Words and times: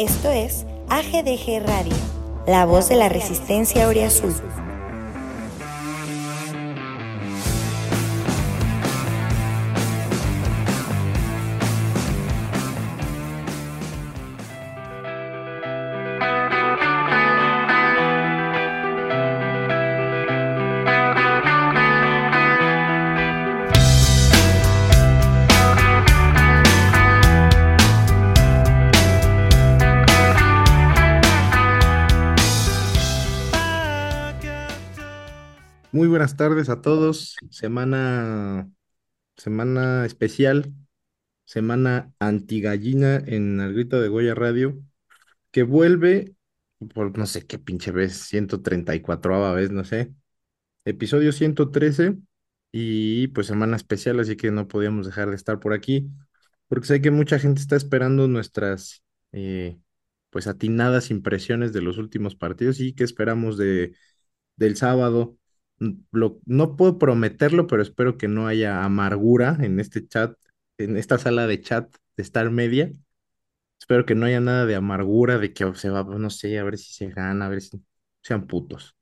Esto 0.00 0.30
es 0.30 0.64
AGDG 0.88 1.62
Radio, 1.62 1.92
la 2.46 2.64
voz 2.64 2.88
de 2.88 2.96
la 2.96 3.10
resistencia 3.10 3.86
Azul. 4.06 4.32
Buenas 36.20 36.36
tardes 36.36 36.68
a 36.68 36.82
todos. 36.82 37.36
Semana, 37.48 38.70
semana 39.38 40.04
especial, 40.04 40.70
semana 41.46 42.12
antigallina 42.18 43.16
en 43.16 43.58
el 43.58 43.88
de 43.88 44.08
Goya 44.08 44.34
Radio, 44.34 44.78
que 45.50 45.62
vuelve 45.62 46.34
por 46.94 47.16
no 47.16 47.24
sé 47.24 47.46
qué 47.46 47.58
pinche 47.58 47.90
vez, 47.90 48.12
134 48.28 49.54
vez, 49.54 49.70
no 49.70 49.82
sé. 49.84 50.12
Episodio 50.84 51.32
113 51.32 52.18
y 52.70 53.28
pues 53.28 53.46
semana 53.46 53.76
especial, 53.76 54.20
así 54.20 54.36
que 54.36 54.50
no 54.50 54.68
podíamos 54.68 55.06
dejar 55.06 55.30
de 55.30 55.36
estar 55.36 55.58
por 55.58 55.72
aquí, 55.72 56.10
porque 56.68 56.86
sé 56.86 57.00
que 57.00 57.10
mucha 57.10 57.38
gente 57.38 57.62
está 57.62 57.76
esperando 57.76 58.28
nuestras 58.28 59.02
eh, 59.32 59.78
pues 60.28 60.46
atinadas 60.48 61.10
impresiones 61.10 61.72
de 61.72 61.80
los 61.80 61.96
últimos 61.96 62.36
partidos 62.36 62.78
y 62.78 62.92
que 62.92 63.04
esperamos 63.04 63.56
de 63.56 63.96
del 64.56 64.76
sábado 64.76 65.39
no 65.80 66.76
puedo 66.76 66.98
prometerlo, 66.98 67.66
pero 67.66 67.82
espero 67.82 68.18
que 68.18 68.28
no 68.28 68.46
haya 68.46 68.84
amargura 68.84 69.56
en 69.60 69.80
este 69.80 70.06
chat, 70.06 70.36
en 70.78 70.96
esta 70.96 71.18
sala 71.18 71.46
de 71.46 71.60
chat 71.60 71.94
de 72.16 72.22
Star 72.22 72.50
Media. 72.50 72.92
Espero 73.78 74.04
que 74.04 74.14
no 74.14 74.26
haya 74.26 74.40
nada 74.40 74.66
de 74.66 74.74
amargura, 74.76 75.38
de 75.38 75.52
que 75.52 75.74
se 75.74 75.90
va, 75.90 76.04
no 76.04 76.30
sé, 76.30 76.58
a 76.58 76.64
ver 76.64 76.78
si 76.78 76.92
se 76.92 77.08
gana, 77.08 77.46
a 77.46 77.48
ver 77.48 77.62
si 77.62 77.82
sean 78.22 78.46
putos. 78.46 78.94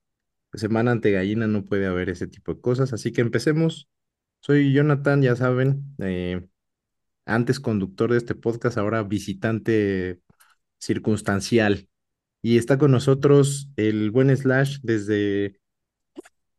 Semana 0.54 0.92
ante 0.92 1.12
gallina 1.12 1.46
no 1.46 1.64
puede 1.64 1.86
haber 1.86 2.08
ese 2.10 2.26
tipo 2.28 2.54
de 2.54 2.60
cosas, 2.60 2.92
así 2.92 3.12
que 3.12 3.20
empecemos. 3.20 3.88
Soy 4.40 4.72
Jonathan, 4.72 5.20
ya 5.22 5.36
saben, 5.36 5.84
eh, 5.98 6.46
antes 7.26 7.60
conductor 7.60 8.12
de 8.12 8.18
este 8.18 8.34
podcast, 8.34 8.78
ahora 8.78 9.02
visitante 9.02 10.20
circunstancial. 10.78 11.88
Y 12.40 12.56
está 12.58 12.78
con 12.78 12.92
nosotros 12.92 13.68
el 13.76 14.10
buen 14.10 14.34
Slash 14.34 14.78
desde 14.82 15.60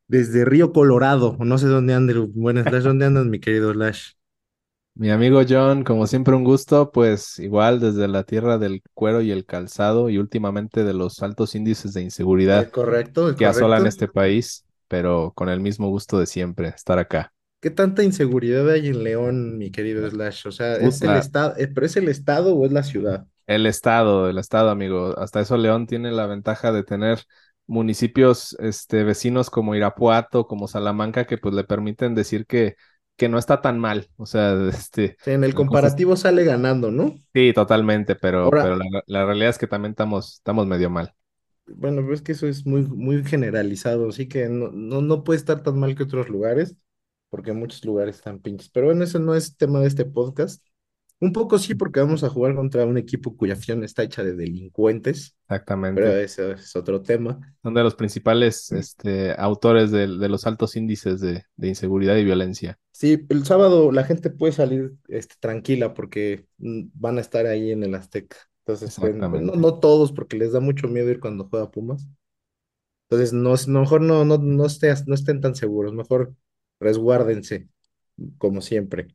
desde 0.10 0.44
Río 0.44 0.74
Colorado. 0.74 1.38
No 1.40 1.58
sé 1.58 1.68
dónde 1.68 1.94
andan, 1.94 2.32
buenas 2.34 2.84
¿dónde 2.84 3.06
andas, 3.06 3.26
mi 3.28 3.40
querido 3.40 3.72
Slash? 3.72 4.10
Mi 4.96 5.12
amigo 5.12 5.42
John, 5.48 5.86
como 5.86 6.08
siempre 6.08 6.36
un 6.36 6.44
gusto, 6.44 6.92
pues 6.92 7.40
igual 7.40 7.80
desde 7.80 8.08
la 8.10 8.24
tierra 8.24 8.58
del 8.58 8.82
cuero 8.94 9.22
y 9.22 9.32
el 9.32 9.46
calzado 9.46 10.10
y 10.10 10.18
últimamente 10.18 10.84
de 10.84 10.94
los 10.94 11.22
altos 11.24 11.56
índices 11.56 11.94
de 11.94 12.02
inseguridad 12.02 12.70
correcto, 12.70 13.34
que 13.36 13.46
asolan 13.46 13.88
este 13.88 14.10
país, 14.10 14.66
pero 14.90 15.32
con 15.36 15.48
el 15.48 15.62
mismo 15.62 15.88
gusto 15.88 16.20
de 16.20 16.26
siempre, 16.26 16.68
estar 16.70 17.00
acá. 17.00 17.32
¿Qué 17.62 17.70
tanta 17.70 18.04
inseguridad 18.04 18.70
hay 18.70 18.88
en 18.88 19.04
León, 19.04 19.58
mi 19.58 19.72
querido 19.72 20.10
Slash? 20.10 20.48
O 20.48 20.52
sea, 20.52 20.76
¿es 20.76 21.02
el 21.02 21.12
estado, 21.12 21.54
eh, 21.58 21.68
pero 21.68 21.86
es 21.86 21.96
el 21.96 22.10
estado 22.10 22.56
o 22.56 22.66
es 22.66 22.72
la 22.72 22.84
ciudad? 22.84 23.26
El 23.48 23.66
estado, 23.68 24.30
el 24.30 24.38
estado, 24.38 24.70
amigo. 24.70 25.18
Hasta 25.18 25.40
eso 25.40 25.56
León 25.56 25.88
tiene 25.88 26.12
la 26.12 26.26
ventaja 26.26 26.72
de 26.72 26.84
tener 26.84 27.20
municipios 27.70 28.58
este, 28.60 29.04
vecinos 29.04 29.50
como 29.50 29.76
Irapuato, 29.76 30.48
como 30.48 30.68
Salamanca, 30.68 31.26
que 31.26 31.38
pues 31.38 31.54
le 31.54 31.64
permiten 31.64 32.16
decir 32.16 32.48
que, 32.48 32.76
que 33.16 33.30
no 33.30 33.38
está 33.38 33.62
tan 33.62 33.80
mal. 33.80 34.10
O 34.18 34.26
sea, 34.26 34.58
este. 34.70 35.16
en 35.26 35.44
el 35.44 35.54
comparativo 35.54 36.16
sale 36.16 36.44
ganando, 36.44 36.92
¿no? 36.92 37.16
Sí, 37.34 37.54
totalmente, 37.54 38.16
pero, 38.16 38.50
pero 38.50 38.78
la, 39.06 39.26
realidad 39.26 39.52
es 39.52 39.58
que 39.60 39.68
también 39.68 39.92
estamos, 39.92 40.36
estamos 40.36 40.66
medio 40.66 40.90
mal. 40.90 41.14
Bueno, 41.68 42.04
pues 42.04 42.20
es 42.20 42.22
que 42.24 42.32
eso 42.32 42.48
es 42.48 42.66
muy, 42.66 42.82
muy 42.82 43.24
generalizado, 43.24 44.10
así 44.10 44.28
que 44.28 44.50
no, 44.50 44.72
no, 44.72 45.02
no 45.02 45.24
puede 45.24 45.38
estar 45.38 45.62
tan 45.62 45.78
mal 45.78 45.96
que 45.96 46.04
otros 46.04 46.28
lugares, 46.28 46.76
porque 47.30 47.54
muchos 47.54 47.86
lugares 47.86 48.16
están 48.16 48.40
pinches. 48.40 48.70
Pero 48.70 48.88
bueno, 48.88 49.04
eso 49.04 49.20
no 49.20 49.36
es 49.36 49.56
tema 49.56 49.80
de 49.80 49.88
este 49.88 50.06
podcast. 50.06 50.66
Un 51.22 51.34
poco 51.34 51.60
sí, 51.60 51.76
porque 51.76 52.00
vamos 52.00 52.24
a 52.24 52.30
jugar 52.30 52.56
contra 52.56 52.86
un 52.86 52.98
equipo 52.98 53.36
cuya 53.36 53.54
acción 53.54 53.84
está 53.84 54.04
hecha 54.04 54.24
de 54.24 54.36
delincuentes. 54.36 55.36
Exactamente. 55.50 56.02
Pero 56.02 56.16
ese 56.16 56.52
es 56.54 56.76
otro 56.78 57.02
tema. 57.02 57.40
Son 57.62 57.74
de 57.74 57.84
los 57.84 57.96
principales 57.96 58.72
este, 58.72 59.34
autores 59.38 59.92
de, 59.92 60.08
los 60.08 60.48
altos 60.48 60.78
índices 60.78 61.20
de, 61.20 61.44
inseguridad 61.62 62.16
y 62.16 62.24
violencia. 62.24 62.80
Sí, 62.92 63.26
el 63.28 63.46
sábado 63.46 63.92
la 63.92 64.06
gente 64.06 64.30
puede 64.30 64.54
salir 64.54 64.94
este, 65.10 65.36
tranquila 65.42 65.94
porque 65.94 66.46
mm, 66.58 66.84
van 66.94 67.18
a 67.18 67.22
estar 67.22 67.46
ahí 67.48 67.72
en 67.72 67.84
el 67.84 67.96
Azteca. 67.96 68.38
Entonces, 68.66 68.96
pues, 68.98 69.16
no, 69.16 69.80
todos, 69.80 70.14
porque 70.14 70.38
les 70.38 70.54
da 70.54 70.62
mucho 70.62 70.88
miedo 70.88 71.10
ir 71.10 71.20
cuando 71.20 71.50
juega 71.50 71.72
Pumas. 71.72 72.08
Entonces, 73.10 73.34
no, 73.34 73.56
mejor 73.82 74.02
no, 74.02 74.24
no, 74.24 74.38
no, 74.38 74.68
no 74.68 75.16
estén 75.16 75.42
tan 75.42 75.56
seguros, 75.56 75.94
mejor 75.94 76.34
resguárdense, 76.80 77.68
como 78.38 78.62
siempre. 78.62 79.08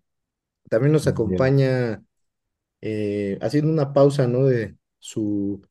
También 0.75 0.91
nos 0.91 1.07
acompaña 1.07 2.03
eh, 2.81 3.39
haciendo 3.41 3.71
una 3.71 3.93
pausa, 3.93 4.27
¿no? 4.27 4.47
De 4.47 4.75
su... 4.99 5.65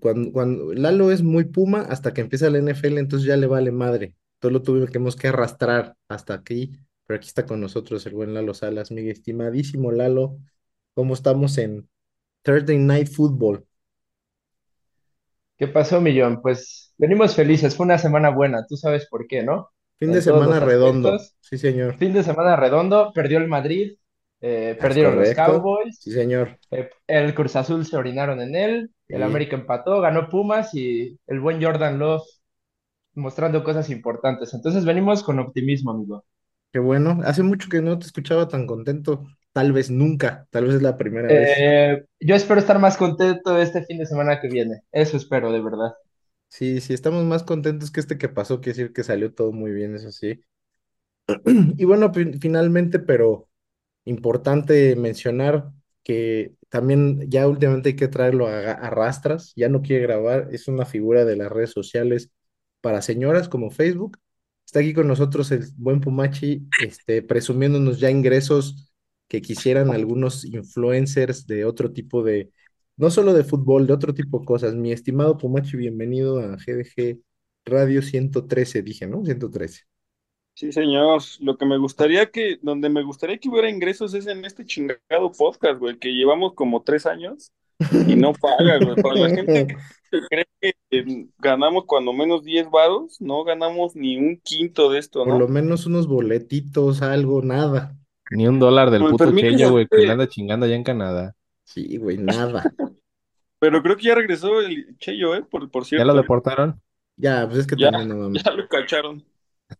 Cuando, 0.00 0.32
cuando 0.32 0.74
Lalo 0.74 1.10
es 1.10 1.22
muy 1.22 1.44
puma 1.44 1.80
hasta 1.80 2.12
que 2.12 2.20
empieza 2.20 2.50
la 2.50 2.58
NFL, 2.58 2.98
entonces 2.98 3.26
ya 3.26 3.38
le 3.38 3.46
vale 3.46 3.72
madre. 3.72 4.16
Todo 4.38 4.52
lo 4.52 4.60
tuvimos 4.60 5.16
que 5.16 5.28
arrastrar 5.28 5.96
hasta 6.08 6.34
aquí, 6.34 6.72
pero 7.06 7.16
aquí 7.16 7.26
está 7.26 7.46
con 7.46 7.58
nosotros 7.58 8.04
el 8.04 8.12
buen 8.12 8.34
Lalo 8.34 8.52
Salas, 8.52 8.90
mi 8.90 9.08
estimadísimo 9.08 9.92
Lalo. 9.92 10.36
¿Cómo 10.92 11.14
estamos 11.14 11.56
en 11.56 11.88
Thursday 12.42 12.76
Night 12.76 13.08
Football? 13.08 13.64
¿Qué 15.56 15.68
pasó, 15.68 16.02
Millón? 16.02 16.42
Pues 16.42 16.92
venimos 16.98 17.34
felices, 17.34 17.74
fue 17.74 17.86
una 17.86 17.96
semana 17.96 18.28
buena, 18.28 18.66
tú 18.68 18.76
sabes 18.76 19.08
por 19.08 19.26
qué, 19.26 19.42
¿no? 19.42 19.70
Fin 19.98 20.12
de 20.12 20.20
semana 20.20 20.60
redondo, 20.60 21.18
sí 21.40 21.56
señor. 21.56 21.96
Fin 21.96 22.12
de 22.12 22.22
semana 22.22 22.56
redondo, 22.56 23.10
perdió 23.14 23.38
el 23.38 23.48
Madrid, 23.48 23.94
eh, 24.40 24.76
perdieron 24.80 25.16
los 25.16 25.34
Cowboys. 25.34 25.98
Sí, 26.00 26.12
señor. 26.12 26.58
Eh, 26.70 26.90
el 27.06 27.34
Cruz 27.34 27.56
Azul 27.56 27.84
se 27.84 27.96
orinaron 27.96 28.40
en 28.40 28.54
él. 28.54 28.90
El 29.08 29.22
América 29.22 29.56
empató, 29.56 30.00
ganó 30.00 30.28
Pumas 30.28 30.74
y 30.74 31.18
el 31.26 31.40
buen 31.40 31.62
Jordan 31.62 31.98
Love 31.98 32.22
mostrando 33.14 33.64
cosas 33.64 33.90
importantes. 33.90 34.54
Entonces 34.54 34.84
venimos 34.84 35.22
con 35.22 35.38
optimismo, 35.38 35.90
amigo. 35.90 36.24
Qué 36.72 36.78
bueno. 36.78 37.20
Hace 37.24 37.42
mucho 37.42 37.68
que 37.68 37.80
no 37.80 37.98
te 37.98 38.06
escuchaba 38.06 38.48
tan 38.48 38.66
contento. 38.66 39.26
Tal 39.52 39.72
vez 39.72 39.90
nunca. 39.90 40.46
Tal 40.50 40.66
vez 40.66 40.76
es 40.76 40.82
la 40.82 40.96
primera 40.96 41.28
vez. 41.28 41.54
Eh, 41.56 42.04
yo 42.20 42.34
espero 42.34 42.60
estar 42.60 42.78
más 42.78 42.96
contento 42.96 43.58
este 43.58 43.84
fin 43.84 43.98
de 43.98 44.06
semana 44.06 44.40
que 44.40 44.48
viene. 44.48 44.82
Eso 44.92 45.16
espero, 45.16 45.50
de 45.50 45.62
verdad. 45.62 45.94
Sí, 46.48 46.80
sí, 46.80 46.94
estamos 46.94 47.24
más 47.24 47.42
contentos 47.42 47.90
que 47.90 48.00
este 48.00 48.16
que 48.16 48.28
pasó, 48.28 48.60
quiere 48.60 48.78
decir 48.78 48.92
que 48.94 49.04
salió 49.04 49.34
todo 49.34 49.52
muy 49.52 49.70
bien, 49.70 49.94
eso 49.94 50.10
sí. 50.10 50.40
Y 51.76 51.84
bueno, 51.84 52.10
finalmente, 52.40 52.98
pero 52.98 53.47
Importante 54.08 54.96
mencionar 54.96 55.70
que 56.02 56.54
también 56.70 57.30
ya 57.30 57.46
últimamente 57.46 57.90
hay 57.90 57.96
que 57.96 58.08
traerlo 58.08 58.46
a, 58.46 58.90
rastras, 58.90 59.52
ya 59.54 59.68
no 59.68 59.82
quiere 59.82 60.02
grabar, 60.04 60.48
es 60.50 60.66
una 60.68 60.86
figura 60.86 61.26
de 61.26 61.36
las 61.36 61.52
redes 61.52 61.72
sociales 61.72 62.30
para 62.80 63.02
señoras 63.02 63.48
como 63.50 63.70
Facebook. 63.70 64.18
Está 64.64 64.80
aquí 64.80 64.94
con 64.94 65.08
nosotros 65.08 65.50
el 65.52 65.66
buen 65.76 66.00
Pumachi, 66.00 66.66
este, 66.82 67.22
presumiéndonos 67.22 68.00
ya 68.00 68.10
ingresos 68.10 68.94
que 69.28 69.42
quisieran 69.42 69.90
algunos 69.90 70.44
influencers 70.46 71.46
de 71.46 71.66
otro 71.66 71.92
tipo 71.92 72.22
de, 72.22 72.50
no 72.96 73.10
solo 73.10 73.34
de 73.34 73.44
fútbol, 73.44 73.86
de 73.86 73.92
otro 73.92 74.14
tipo 74.14 74.40
de 74.40 74.46
cosas. 74.46 74.74
Mi 74.74 74.92
estimado 74.92 75.36
Pumachi, 75.36 75.76
bienvenido 75.76 76.38
a 76.40 76.56
GDG 76.56 77.20
Radio 77.66 78.00
113, 78.02 78.82
dije, 78.82 79.06
¿no? 79.06 79.22
113. 79.24 79.87
Sí, 80.58 80.72
señor. 80.72 81.22
Lo 81.38 81.56
que 81.56 81.64
me 81.64 81.78
gustaría 81.78 82.32
que, 82.32 82.58
donde 82.62 82.88
me 82.88 83.04
gustaría 83.04 83.38
que 83.38 83.48
hubiera 83.48 83.70
ingresos 83.70 84.12
es 84.14 84.26
en 84.26 84.44
este 84.44 84.66
chingado 84.66 85.30
podcast, 85.38 85.78
güey, 85.78 85.96
que 86.00 86.08
llevamos 86.08 86.54
como 86.54 86.82
tres 86.82 87.06
años 87.06 87.52
y 88.08 88.16
no 88.16 88.32
paga, 88.32 88.84
güey. 88.84 88.96
Para 88.96 89.20
la 89.20 89.28
gente 89.30 89.76
que 90.10 90.20
cree 90.28 90.74
que 90.90 91.28
ganamos 91.38 91.84
cuando 91.84 92.12
menos 92.12 92.42
10 92.42 92.72
varos, 92.72 93.20
no 93.20 93.44
ganamos 93.44 93.94
ni 93.94 94.16
un 94.16 94.40
quinto 94.42 94.90
de 94.90 94.98
esto, 94.98 95.24
¿no? 95.24 95.34
Por 95.34 95.42
lo 95.42 95.46
menos 95.46 95.86
unos 95.86 96.08
boletitos, 96.08 97.02
algo, 97.02 97.40
nada. 97.40 97.96
Ni 98.32 98.48
un 98.48 98.58
dólar 98.58 98.90
del 98.90 99.04
puto 99.04 99.32
Cheyo, 99.32 99.70
güey, 99.70 99.86
que 99.86 99.98
le 99.98 100.10
anda 100.10 100.28
chingando 100.28 100.66
allá 100.66 100.74
en 100.74 100.82
Canadá. 100.82 101.36
Sí, 101.62 101.98
güey, 101.98 102.18
nada. 102.18 102.64
Pero 103.60 103.80
creo 103.80 103.96
que 103.96 104.06
ya 104.06 104.16
regresó 104.16 104.60
el 104.60 104.98
Cheyo, 104.98 105.36
¿eh? 105.36 105.44
Por, 105.48 105.70
por 105.70 105.84
cierto. 105.84 106.04
¿Ya 106.04 106.12
lo 106.12 106.20
deportaron? 106.20 106.82
Ya, 107.16 107.46
pues 107.46 107.60
es 107.60 107.66
que 107.68 107.76
también 107.76 108.08
no 108.08 108.16
mames. 108.16 108.42
Ya 108.42 108.50
lo 108.50 108.66
cacharon. 108.66 109.24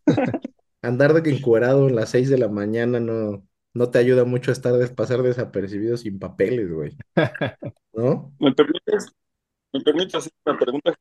andar 0.81 1.13
de 1.13 1.23
que 1.23 1.31
encuerado 1.31 1.87
en 1.89 1.95
las 1.95 2.09
6 2.11 2.29
de 2.29 2.37
la 2.37 2.49
mañana 2.49 2.99
no, 2.99 3.45
no 3.73 3.89
te 3.91 3.99
ayuda 3.99 4.25
mucho 4.25 4.51
estar 4.51 4.73
des- 4.75 4.91
pasar 4.91 5.21
desapercibido 5.23 5.97
sin 5.97 6.19
papeles, 6.19 6.71
güey, 6.71 6.97
¿no? 7.93 8.33
¿Me 8.39 8.51
permites, 8.53 9.07
me 9.73 9.81
permites 9.81 10.15
hacer 10.15 10.33
una 10.45 10.59
pregunta? 10.59 10.95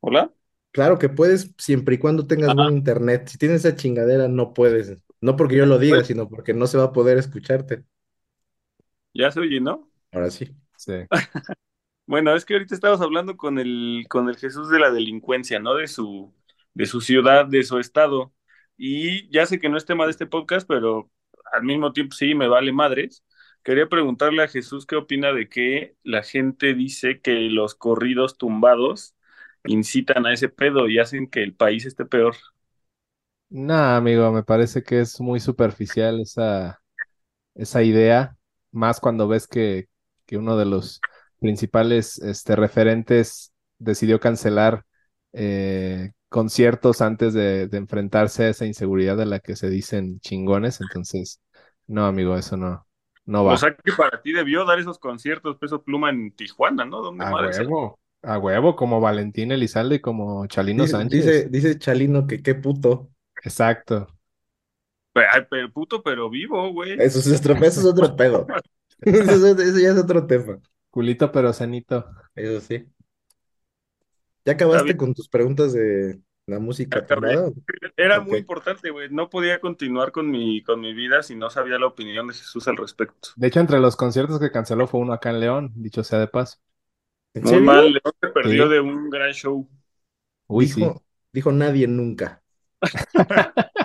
¿Hola? 0.00 0.30
Claro 0.72 0.98
que 0.98 1.08
puedes 1.08 1.54
siempre 1.58 1.94
y 1.94 1.98
cuando 1.98 2.26
tengas 2.26 2.52
buen 2.54 2.68
internet. 2.70 3.28
Si 3.28 3.38
tienes 3.38 3.64
esa 3.64 3.76
chingadera, 3.76 4.26
no 4.28 4.52
puedes. 4.54 4.96
No 5.20 5.36
porque 5.36 5.56
yo 5.56 5.66
lo 5.66 5.78
diga, 5.78 5.96
Pues- 5.98 6.08
sino 6.08 6.28
porque 6.28 6.52
no 6.54 6.66
se 6.66 6.78
va 6.78 6.84
a 6.84 6.92
poder 6.92 7.16
escucharte. 7.18 7.84
Ya 9.14 9.30
se 9.30 9.40
oye, 9.40 9.60
¿no? 9.60 9.90
Ahora 10.12 10.30
sí. 10.30 10.56
Sí. 10.76 10.92
Bueno, 12.06 12.34
es 12.36 12.44
que 12.44 12.54
ahorita 12.54 12.74
estabas 12.74 13.00
hablando 13.00 13.36
con 13.36 13.58
el, 13.58 14.04
con 14.10 14.28
el 14.28 14.36
Jesús 14.36 14.68
de 14.70 14.78
la 14.78 14.90
delincuencia, 14.90 15.58
¿no? 15.60 15.74
De 15.74 15.88
su, 15.88 16.32
de 16.74 16.86
su 16.86 17.00
ciudad, 17.00 17.46
de 17.46 17.62
su 17.64 17.78
estado. 17.78 18.32
Y 18.76 19.30
ya 19.30 19.46
sé 19.46 19.60
que 19.60 19.68
no 19.68 19.76
es 19.76 19.86
tema 19.86 20.04
de 20.04 20.10
este 20.12 20.26
podcast, 20.26 20.66
pero 20.68 21.10
al 21.52 21.64
mismo 21.64 21.92
tiempo 21.92 22.14
sí, 22.14 22.34
me 22.34 22.48
vale 22.48 22.72
madres. 22.72 23.24
Quería 23.62 23.88
preguntarle 23.88 24.42
a 24.42 24.48
Jesús 24.48 24.86
qué 24.86 24.96
opina 24.96 25.32
de 25.32 25.48
que 25.48 25.96
la 26.02 26.22
gente 26.22 26.74
dice 26.74 27.20
que 27.20 27.32
los 27.50 27.74
corridos 27.74 28.36
tumbados 28.36 29.14
incitan 29.64 30.26
a 30.26 30.32
ese 30.32 30.48
pedo 30.48 30.88
y 30.88 30.98
hacen 30.98 31.28
que 31.28 31.42
el 31.42 31.54
país 31.54 31.86
esté 31.86 32.04
peor. 32.04 32.36
No, 33.50 33.74
amigo, 33.74 34.32
me 34.32 34.42
parece 34.42 34.82
que 34.82 35.00
es 35.00 35.20
muy 35.20 35.38
superficial 35.40 36.20
esa, 36.20 36.82
esa 37.54 37.82
idea, 37.82 38.36
más 38.72 39.00
cuando 39.00 39.28
ves 39.28 39.46
que, 39.46 39.88
que 40.26 40.36
uno 40.36 40.56
de 40.56 40.64
los 40.66 41.00
principales 41.40 42.18
este, 42.18 42.56
referentes 42.56 43.52
decidió 43.78 44.18
cancelar 44.18 44.84
eh, 45.32 46.12
conciertos 46.34 47.00
antes 47.00 47.32
de, 47.32 47.68
de 47.68 47.78
enfrentarse 47.78 48.44
a 48.44 48.48
esa 48.48 48.66
inseguridad 48.66 49.16
de 49.16 49.24
la 49.26 49.38
que 49.38 49.54
se 49.54 49.70
dicen 49.70 50.18
chingones. 50.18 50.80
Entonces, 50.80 51.40
no, 51.86 52.06
amigo, 52.06 52.36
eso 52.36 52.56
no, 52.56 52.84
no 53.24 53.44
va. 53.44 53.54
O 53.54 53.56
sea 53.56 53.76
que 53.76 53.92
para 53.92 54.20
ti 54.20 54.32
debió 54.32 54.64
dar 54.64 54.80
esos 54.80 54.98
conciertos 54.98 55.56
Peso 55.58 55.84
Pluma 55.84 56.10
en 56.10 56.32
Tijuana, 56.34 56.84
¿no? 56.84 57.02
¿Dónde 57.02 57.24
A 57.24 57.32
huevo, 57.32 58.00
a 58.22 58.38
huevo, 58.38 58.74
como 58.74 59.00
Valentín 59.00 59.52
Elizalde 59.52 59.96
y 59.96 60.00
como 60.00 60.44
Chalino 60.48 60.82
Dice, 60.82 60.92
Sánchez. 60.92 61.24
dice, 61.24 61.48
dice 61.48 61.78
Chalino 61.78 62.26
que 62.26 62.42
qué 62.42 62.56
puto. 62.56 63.10
Exacto. 63.44 64.08
Ay, 65.14 65.42
pero 65.48 65.70
puto, 65.70 66.02
pero 66.02 66.28
vivo, 66.28 66.72
güey. 66.72 66.92
Eso 67.00 67.20
es 67.20 67.40
otro, 67.40 67.54
eso 67.54 67.80
es 67.80 67.86
otro 67.86 68.16
pedo. 68.16 68.46
Eso, 69.02 69.46
es- 69.48 69.58
eso 69.58 69.78
ya 69.78 69.90
es 69.90 69.98
otro 69.98 70.26
tema. 70.26 70.58
Culito 70.90 71.30
pero 71.30 71.52
sanito. 71.52 72.06
Eso 72.34 72.60
sí. 72.60 72.86
¿Ya 74.44 74.52
acabaste 74.54 74.96
con 74.96 75.14
tus 75.14 75.28
preguntas 75.28 75.72
de 75.72 76.20
la 76.46 76.58
música 76.58 77.06
tumbada? 77.06 77.50
Era 77.96 78.20
muy 78.20 78.38
importante, 78.38 78.90
güey. 78.90 79.08
No 79.10 79.28
podía 79.30 79.60
continuar 79.60 80.12
con 80.12 80.30
mi, 80.30 80.62
con 80.62 80.80
mi 80.80 80.92
vida 80.94 81.22
si 81.22 81.34
no 81.36 81.50
sabía 81.50 81.78
la 81.78 81.86
opinión 81.86 82.28
de 82.28 82.34
Jesús 82.34 82.66
al 82.68 82.76
respecto. 82.76 83.30
De 83.36 83.46
hecho, 83.48 83.60
entre 83.60 83.78
los 83.80 83.94
conciertos 83.96 84.40
que 84.40 84.50
canceló 84.50 84.86
fue 84.88 85.00
uno 85.00 85.12
acá 85.12 85.30
en 85.30 85.40
León, 85.40 85.72
dicho 85.76 86.02
sea 86.04 86.18
de 86.18 86.28
paso. 86.28 86.58
¿En 87.34 87.44
Muy 87.44 87.46
serio? 87.46 87.60
mal, 87.60 87.92
León 87.92 88.12
se 88.20 88.28
perdió 88.28 88.68
Sí. 88.68 88.68
de 88.68 88.80
un 88.80 89.08
gran 89.10 89.32
show. 89.32 89.68
Uy, 90.46 90.66
sí. 90.68 90.94
Dijo, 90.94 91.04
dijo 91.32 91.52
nadie 91.52 91.86
nunca. 91.86 92.42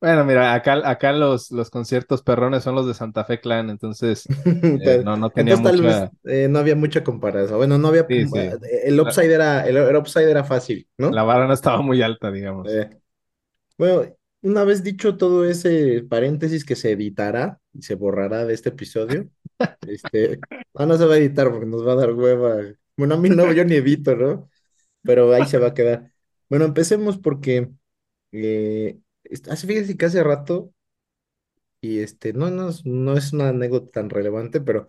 Bueno, 0.00 0.24
mira, 0.24 0.54
acá, 0.54 0.80
acá 0.88 1.12
los, 1.12 1.50
los 1.50 1.68
conciertos 1.68 2.22
perrones 2.22 2.62
son 2.64 2.74
los 2.74 2.86
de 2.86 2.94
Santa 2.94 3.24
Fe 3.24 3.38
Clan, 3.40 3.68
entonces 3.70 4.32
eh, 4.78 4.98
no, 5.02 5.16
no 5.16 5.30
tenía 5.30 5.56
Entonces 5.56 5.62
tal 5.62 5.82
mucha. 5.82 5.82
vez 5.82 6.10
eh, 6.24 6.48
no 6.50 6.58
había 6.58 6.76
mucha 6.76 7.04
comparación. 7.04 7.58
Bueno, 7.58 7.78
no 7.78 7.88
había. 7.88 8.02
Sí, 8.08 8.26
sí. 8.26 8.56
eh, 8.62 8.82
El 8.84 9.00
upside 9.00 9.32
era, 9.32 9.66
el, 9.66 9.76
el 9.76 9.96
upside 9.96 10.30
era 10.30 10.44
fácil, 10.44 10.88
¿no? 10.98 11.16
La 11.16 11.24
vara 11.24 11.46
no 11.46 11.52
estaba 11.52 11.82
muy 11.82 12.00
alta, 12.02 12.30
digamos. 12.30 12.68
Eh, 12.68 12.90
bueno, 13.78 14.14
una 14.42 14.64
vez 14.64 14.82
dicho 14.82 15.16
todo 15.16 15.44
ese 15.46 16.02
paréntesis 16.08 16.64
que 16.64 16.76
se 16.76 16.92
editará 16.92 17.60
y 17.72 17.82
se 17.82 17.94
borrará 17.94 18.44
de 18.46 18.54
este 18.54 18.70
episodio, 18.70 19.28
este, 19.86 20.40
no, 20.74 20.86
no 20.86 20.98
se 20.98 21.06
va 21.06 21.14
a 21.14 21.18
editar 21.18 21.50
porque 21.50 21.66
nos 21.66 21.86
va 21.86 21.92
a 21.94 21.96
dar 21.96 22.12
hueva. 22.14 22.58
Bueno, 22.96 23.14
a 23.16 23.18
mí 23.18 23.30
no, 23.30 23.52
yo 23.52 23.64
ni 23.64 23.76
edito, 23.76 24.16
¿no? 24.16 24.50
Pero 25.04 25.32
ahí 25.34 25.46
se 25.46 25.58
va 25.58 25.68
a 25.68 25.74
quedar. 25.74 26.12
Bueno, 26.50 26.66
empecemos 26.66 27.18
porque 27.18 27.70
eh, 28.32 28.98
hace, 29.50 29.66
fíjense 29.66 29.96
que 29.96 30.06
hace 30.06 30.22
rato, 30.22 30.72
y 31.80 32.00
este, 32.00 32.32
no, 32.32 32.50
no, 32.50 32.70
no 32.84 33.16
es 33.16 33.32
una 33.32 33.48
anécdota 33.50 33.90
tan 33.92 34.10
relevante, 34.10 34.60
pero 34.60 34.88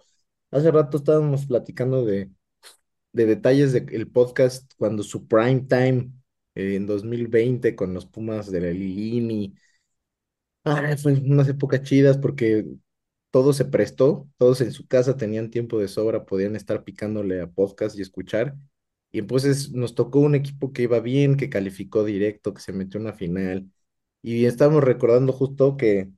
hace 0.52 0.72
rato 0.72 0.98
estábamos 0.98 1.46
platicando 1.46 2.06
de, 2.06 2.32
de 3.14 3.26
detalles 3.28 3.74
del 3.74 4.10
podcast 4.12 4.72
cuando 4.78 5.04
su 5.04 5.28
prime 5.28 5.62
time 5.70 6.12
eh, 6.56 6.76
en 6.76 6.88
2020 6.88 7.76
con 7.76 7.94
los 7.94 8.06
Pumas 8.08 8.52
de 8.52 8.62
la 8.62 8.70
Lilini. 8.72 9.56
Ah, 10.64 10.96
fue 11.02 11.14
unas 11.14 11.48
épocas 11.50 11.82
chidas 11.82 12.18
porque 12.20 12.66
todo 13.32 13.54
se 13.54 13.66
prestó, 13.66 14.30
todos 14.38 14.62
en 14.62 14.72
su 14.72 14.88
casa 14.88 15.18
tenían 15.18 15.50
tiempo 15.50 15.80
de 15.80 15.88
sobra, 15.88 16.26
podían 16.26 16.56
estar 16.56 16.84
picándole 16.84 17.42
a 17.42 17.48
podcast 17.50 17.98
y 17.98 18.02
escuchar. 18.04 18.56
Y 19.12 19.20
entonces 19.20 19.72
nos 19.72 19.96
tocó 19.96 20.20
un 20.20 20.36
equipo 20.36 20.72
que 20.74 20.84
iba 20.84 21.00
bien, 21.00 21.36
que 21.38 21.50
calificó 21.50 22.04
directo, 22.04 22.54
que 22.54 22.62
se 22.62 22.74
metió 22.74 23.00
a 23.00 23.04
una 23.04 23.14
final. 23.14 23.72
Y 24.22 24.46
estábamos 24.46 24.84
recordando 24.84 25.34
justo 25.34 25.78
que 25.78 26.12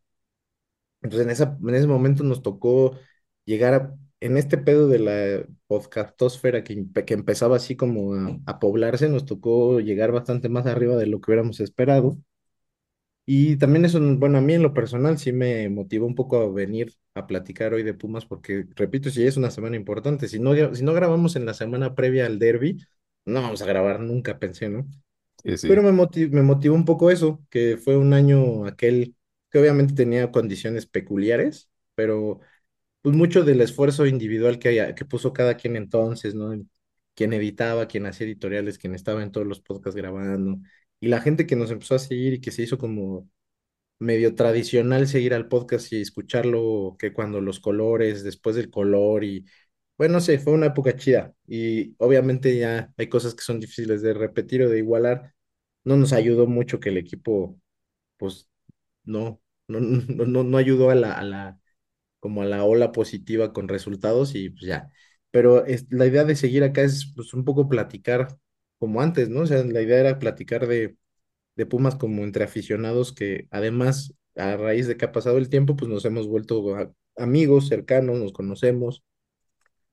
pues 1.02 1.16
en 1.16 1.30
esa, 1.30 1.58
en 1.62 1.76
ese 1.76 1.88
momento 1.88 2.24
nos 2.24 2.42
tocó 2.42 2.98
llegar 3.46 3.94
en 4.20 4.38
este 4.38 4.58
pedo 4.58 4.88
de 4.88 5.00
la 5.00 5.46
podcastosfera 5.68 6.64
que, 6.64 6.86
que 7.06 7.14
empezaba 7.14 7.58
así 7.58 7.76
como 7.76 8.42
a, 8.46 8.60
poblarse, 8.60 9.10
nos 9.10 9.26
tocó 9.26 9.80
llegar 9.82 10.12
bastante 10.12 10.50
más 10.50 10.66
arriba 10.66 10.96
de 10.96 11.08
lo 11.08 11.20
que 11.20 11.32
hubiéramos 11.32 11.60
esperado. 11.60 12.18
Y 13.26 13.56
también 13.58 13.86
eso, 13.86 14.00
bueno, 14.18 14.38
a 14.38 14.42
mí 14.42 14.54
en 14.54 14.64
lo 14.64 14.74
personal 14.74 15.18
sí 15.18 15.32
me 15.32 15.70
motivó 15.70 16.06
un 16.06 16.16
poco 16.16 16.38
a 16.42 16.52
venir 16.52 16.94
a 17.14 17.26
platicar 17.26 17.74
hoy 17.74 17.84
de 17.84 17.94
Pumas 17.94 18.26
porque, 18.26 18.66
repito, 18.76 19.10
si 19.10 19.26
es 19.26 19.38
una 19.38 19.50
semana 19.50 19.78
importante, 19.78 20.28
si 20.28 20.40
no, 20.40 20.54
si 20.76 20.84
no 20.84 20.94
grabamos 20.94 21.36
en 21.38 21.46
la 21.46 21.54
semana 21.54 21.96
previa 21.96 22.26
al 22.26 22.38
derby, 22.40 22.86
no 23.26 23.42
vamos 23.42 23.62
a 23.62 23.66
grabar 23.66 24.02
nunca, 24.02 24.40
pensé, 24.40 24.68
¿no? 24.70 24.86
Sí, 25.44 25.58
sí. 25.58 25.68
Pero 25.68 25.82
me 25.84 25.92
me 25.92 26.42
motivó 26.44 26.76
un 26.76 26.86
poco 26.86 27.12
eso, 27.12 27.42
que 27.50 27.78
fue 27.78 27.98
un 27.98 28.14
año 28.14 28.66
aquel 28.66 29.16
que 29.52 29.60
obviamente 29.60 29.94
tenía 29.94 30.32
condiciones 30.32 30.86
peculiares, 30.88 31.70
pero 31.96 32.40
pues 33.02 33.16
mucho 33.16 33.44
del 33.44 33.62
esfuerzo 33.62 34.06
individual 34.08 34.60
que, 34.60 34.70
haya- 34.70 34.96
que 34.96 35.06
puso 35.06 35.34
cada 35.34 35.58
quien 35.58 35.76
entonces, 35.78 36.36
¿no? 36.36 36.54
Quien 37.16 37.34
editaba, 37.34 37.88
quien 37.88 38.06
hacía 38.08 38.28
editoriales, 38.28 38.78
quien 38.80 38.96
estaba 38.96 39.24
en 39.24 39.32
todos 39.32 39.48
los 39.48 39.62
podcasts 39.62 39.98
grabando, 39.98 40.60
y 41.00 41.08
la 41.10 41.22
gente 41.22 41.48
que 41.48 41.56
nos 41.58 41.72
empezó 41.72 41.96
a 41.96 42.00
seguir 42.00 42.34
y 42.36 42.42
que 42.42 42.52
se 42.52 42.64
hizo 42.64 42.78
como 42.80 43.30
medio 44.00 44.36
tradicional 44.36 45.08
seguir 45.08 45.34
al 45.34 45.48
podcast 45.48 45.92
y 45.94 46.02
escucharlo, 46.02 46.96
que 47.00 47.14
cuando 47.14 47.42
los 47.42 47.60
colores, 47.60 48.24
después 48.24 48.56
del 48.56 48.70
color 48.70 49.24
y, 49.24 49.46
bueno, 49.98 50.16
no 50.16 50.22
sé, 50.22 50.40
fue 50.40 50.54
una 50.54 50.68
época 50.68 50.96
chida 50.98 51.34
y 51.48 51.96
obviamente 52.00 52.58
ya 52.58 52.94
hay 52.98 53.10
cosas 53.10 53.36
que 53.36 53.44
son 53.44 53.60
difíciles 53.60 54.02
de 54.02 54.14
repetir 54.14 54.64
o 54.64 54.70
de 54.70 54.80
igualar. 54.80 55.33
No 55.84 55.98
nos 55.98 56.14
ayudó 56.14 56.48
mucho 56.48 56.80
que 56.80 56.90
el 56.90 56.98
equipo, 56.98 57.60
pues, 58.18 58.50
no, 59.06 59.42
no, 59.70 59.80
no, 59.82 60.44
no, 60.44 60.58
ayudó 60.58 60.90
a 60.92 60.96
la, 60.96 61.14
a 61.14 61.24
la, 61.24 61.60
como 62.20 62.42
a 62.44 62.46
la 62.46 62.64
ola 62.66 62.92
positiva 62.92 63.54
con 63.54 63.68
resultados 63.68 64.36
y 64.36 64.50
pues 64.52 64.64
ya. 64.66 64.92
Pero 65.32 65.66
es, 65.66 65.88
la 65.92 66.06
idea 66.08 66.24
de 66.26 66.36
seguir 66.36 66.64
acá 66.64 66.82
es 66.84 67.12
pues 67.16 67.34
un 67.34 67.46
poco 67.46 67.70
platicar 67.70 68.38
como 68.80 69.02
antes, 69.02 69.30
¿no? 69.30 69.42
O 69.42 69.46
sea, 69.48 69.64
la 69.66 69.82
idea 69.82 70.00
era 70.00 70.20
platicar 70.20 70.68
de 70.68 70.98
de 71.56 71.66
Pumas 71.66 71.96
como 71.96 72.24
entre 72.24 72.44
aficionados 72.46 73.14
que 73.14 73.48
además 73.52 74.14
a 74.36 74.58
raíz 74.58 74.88
de 74.88 74.98
que 74.98 75.06
ha 75.06 75.12
pasado 75.12 75.38
el 75.38 75.50
tiempo 75.50 75.76
pues 75.76 75.90
nos 75.90 76.06
hemos 76.06 76.28
vuelto 76.28 76.64
amigos 77.18 77.68
cercanos, 77.68 78.20
nos 78.20 78.34
conocemos. 78.34 79.04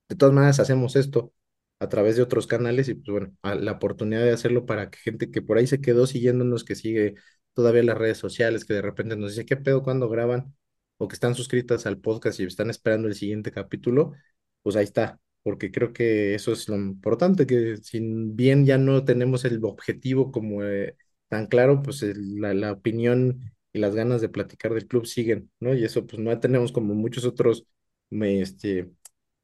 De 0.09 0.15
todas 0.15 0.33
maneras 0.35 0.59
hacemos 0.59 0.95
esto 0.95 1.33
a 1.81 1.89
través 1.89 2.15
de 2.15 2.21
otros 2.23 2.47
canales 2.47 2.89
y 2.89 2.95
pues 2.95 3.09
bueno, 3.11 3.33
la 3.61 3.73
oportunidad 3.73 4.23
de 4.23 4.31
hacerlo 4.31 4.65
para 4.67 4.89
que 4.91 4.99
gente 4.99 5.31
que 5.31 5.41
por 5.41 5.57
ahí 5.57 5.67
se 5.67 5.81
quedó 5.81 6.07
siguiéndonos, 6.07 6.63
que 6.63 6.75
sigue 6.75 7.15
todavía 7.53 7.83
las 7.83 7.97
redes 7.97 8.17
sociales, 8.19 8.65
que 8.65 8.75
de 8.75 8.81
repente 8.83 9.15
nos 9.17 9.31
dice, 9.31 9.45
¿qué 9.45 9.57
pedo 9.57 9.83
cuando 9.83 10.09
graban? 10.09 10.55
O 10.97 11.07
que 11.07 11.15
están 11.15 11.35
suscritas 11.35 11.85
al 11.87 11.99
podcast 11.99 12.39
y 12.39 12.43
están 12.45 12.69
esperando 12.69 13.07
el 13.07 13.15
siguiente 13.15 13.51
capítulo, 13.51 14.13
pues 14.61 14.75
ahí 14.75 14.83
está, 14.83 15.19
porque 15.43 15.71
creo 15.71 15.91
que 15.93 16.35
eso 16.35 16.51
es 16.53 16.69
lo 16.69 16.75
importante, 16.75 17.47
que 17.47 17.77
si 17.77 17.99
bien 18.01 18.65
ya 18.65 18.77
no 18.77 19.03
tenemos 19.03 19.43
el 19.45 19.63
objetivo 19.65 20.31
como 20.31 20.63
eh, 20.63 20.95
tan 21.29 21.47
claro, 21.47 21.81
pues 21.81 22.03
la, 22.03 22.53
la 22.53 22.73
opinión 22.73 23.51
y 23.73 23.79
las 23.79 23.95
ganas 23.95 24.21
de 24.21 24.29
platicar 24.29 24.73
del 24.73 24.87
club 24.87 25.05
siguen, 25.07 25.51
¿no? 25.59 25.73
Y 25.73 25.83
eso 25.83 26.05
pues 26.05 26.21
no 26.21 26.39
tenemos 26.39 26.71
como 26.71 26.93
muchos 26.93 27.25
otros, 27.25 27.65
me, 28.11 28.41
este, 28.41 28.91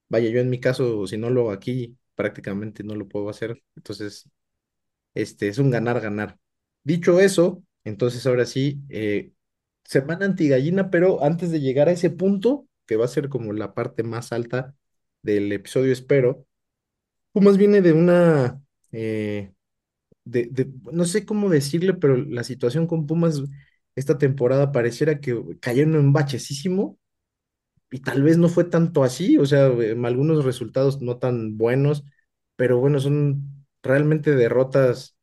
vaya, 0.09 0.29
yo 0.29 0.39
en 0.41 0.49
mi 0.49 0.59
caso, 0.59 1.07
si 1.07 1.17
no 1.17 1.29
lo 1.29 1.41
hago 1.41 1.51
aquí, 1.51 1.97
prácticamente 2.17 2.83
no 2.83 2.95
lo 2.97 3.09
puedo 3.09 3.29
hacer, 3.31 3.63
entonces, 3.77 4.29
este, 5.13 5.47
es 5.49 5.57
un 5.59 5.71
ganar-ganar. 5.71 6.37
Dicho 6.83 7.19
eso, 7.19 7.63
entonces 7.83 8.25
ahora 8.27 8.45
sí, 8.45 8.81
eh, 8.89 9.31
semana 9.83 10.25
antigallina, 10.25 10.89
pero 10.89 11.23
antes 11.23 11.51
de 11.51 11.59
llegar 11.61 11.89
a 11.89 11.91
ese 11.93 12.09
punto, 12.09 12.67
que 12.85 12.95
va 12.97 13.05
a 13.05 13.07
ser 13.09 13.29
como 13.29 13.53
la 13.53 13.73
parte 13.73 14.03
más 14.03 14.31
alta 14.33 14.75
del 15.21 15.51
episodio, 15.51 15.91
espero, 15.93 16.45
Pumas 17.31 17.57
viene 17.57 17.81
de 17.81 17.93
una, 17.93 18.61
eh, 18.91 19.53
de, 20.25 20.47
de- 20.51 20.71
no 20.91 21.05
sé 21.05 21.25
cómo 21.25 21.49
decirle, 21.49 21.93
pero 21.95 22.17
la 22.17 22.43
situación 22.43 22.87
con 22.87 23.07
Pumas 23.07 23.41
esta 23.95 24.17
temporada 24.17 24.71
pareciera 24.71 25.19
que 25.21 25.41
cayeron 25.61 25.95
en 25.95 26.01
un 26.01 26.13
bachecísimo 26.13 26.99
y 27.91 27.99
tal 28.01 28.23
vez 28.23 28.37
no 28.37 28.49
fue 28.49 28.65
tanto 28.65 29.03
así, 29.03 29.37
o 29.37 29.45
sea, 29.45 29.67
em, 29.67 30.05
algunos 30.05 30.45
resultados 30.45 31.01
no 31.01 31.17
tan 31.19 31.57
buenos, 31.57 32.03
pero 32.55 32.79
bueno, 32.79 32.99
son 32.99 33.65
realmente 33.83 34.35
derrotas 34.35 35.17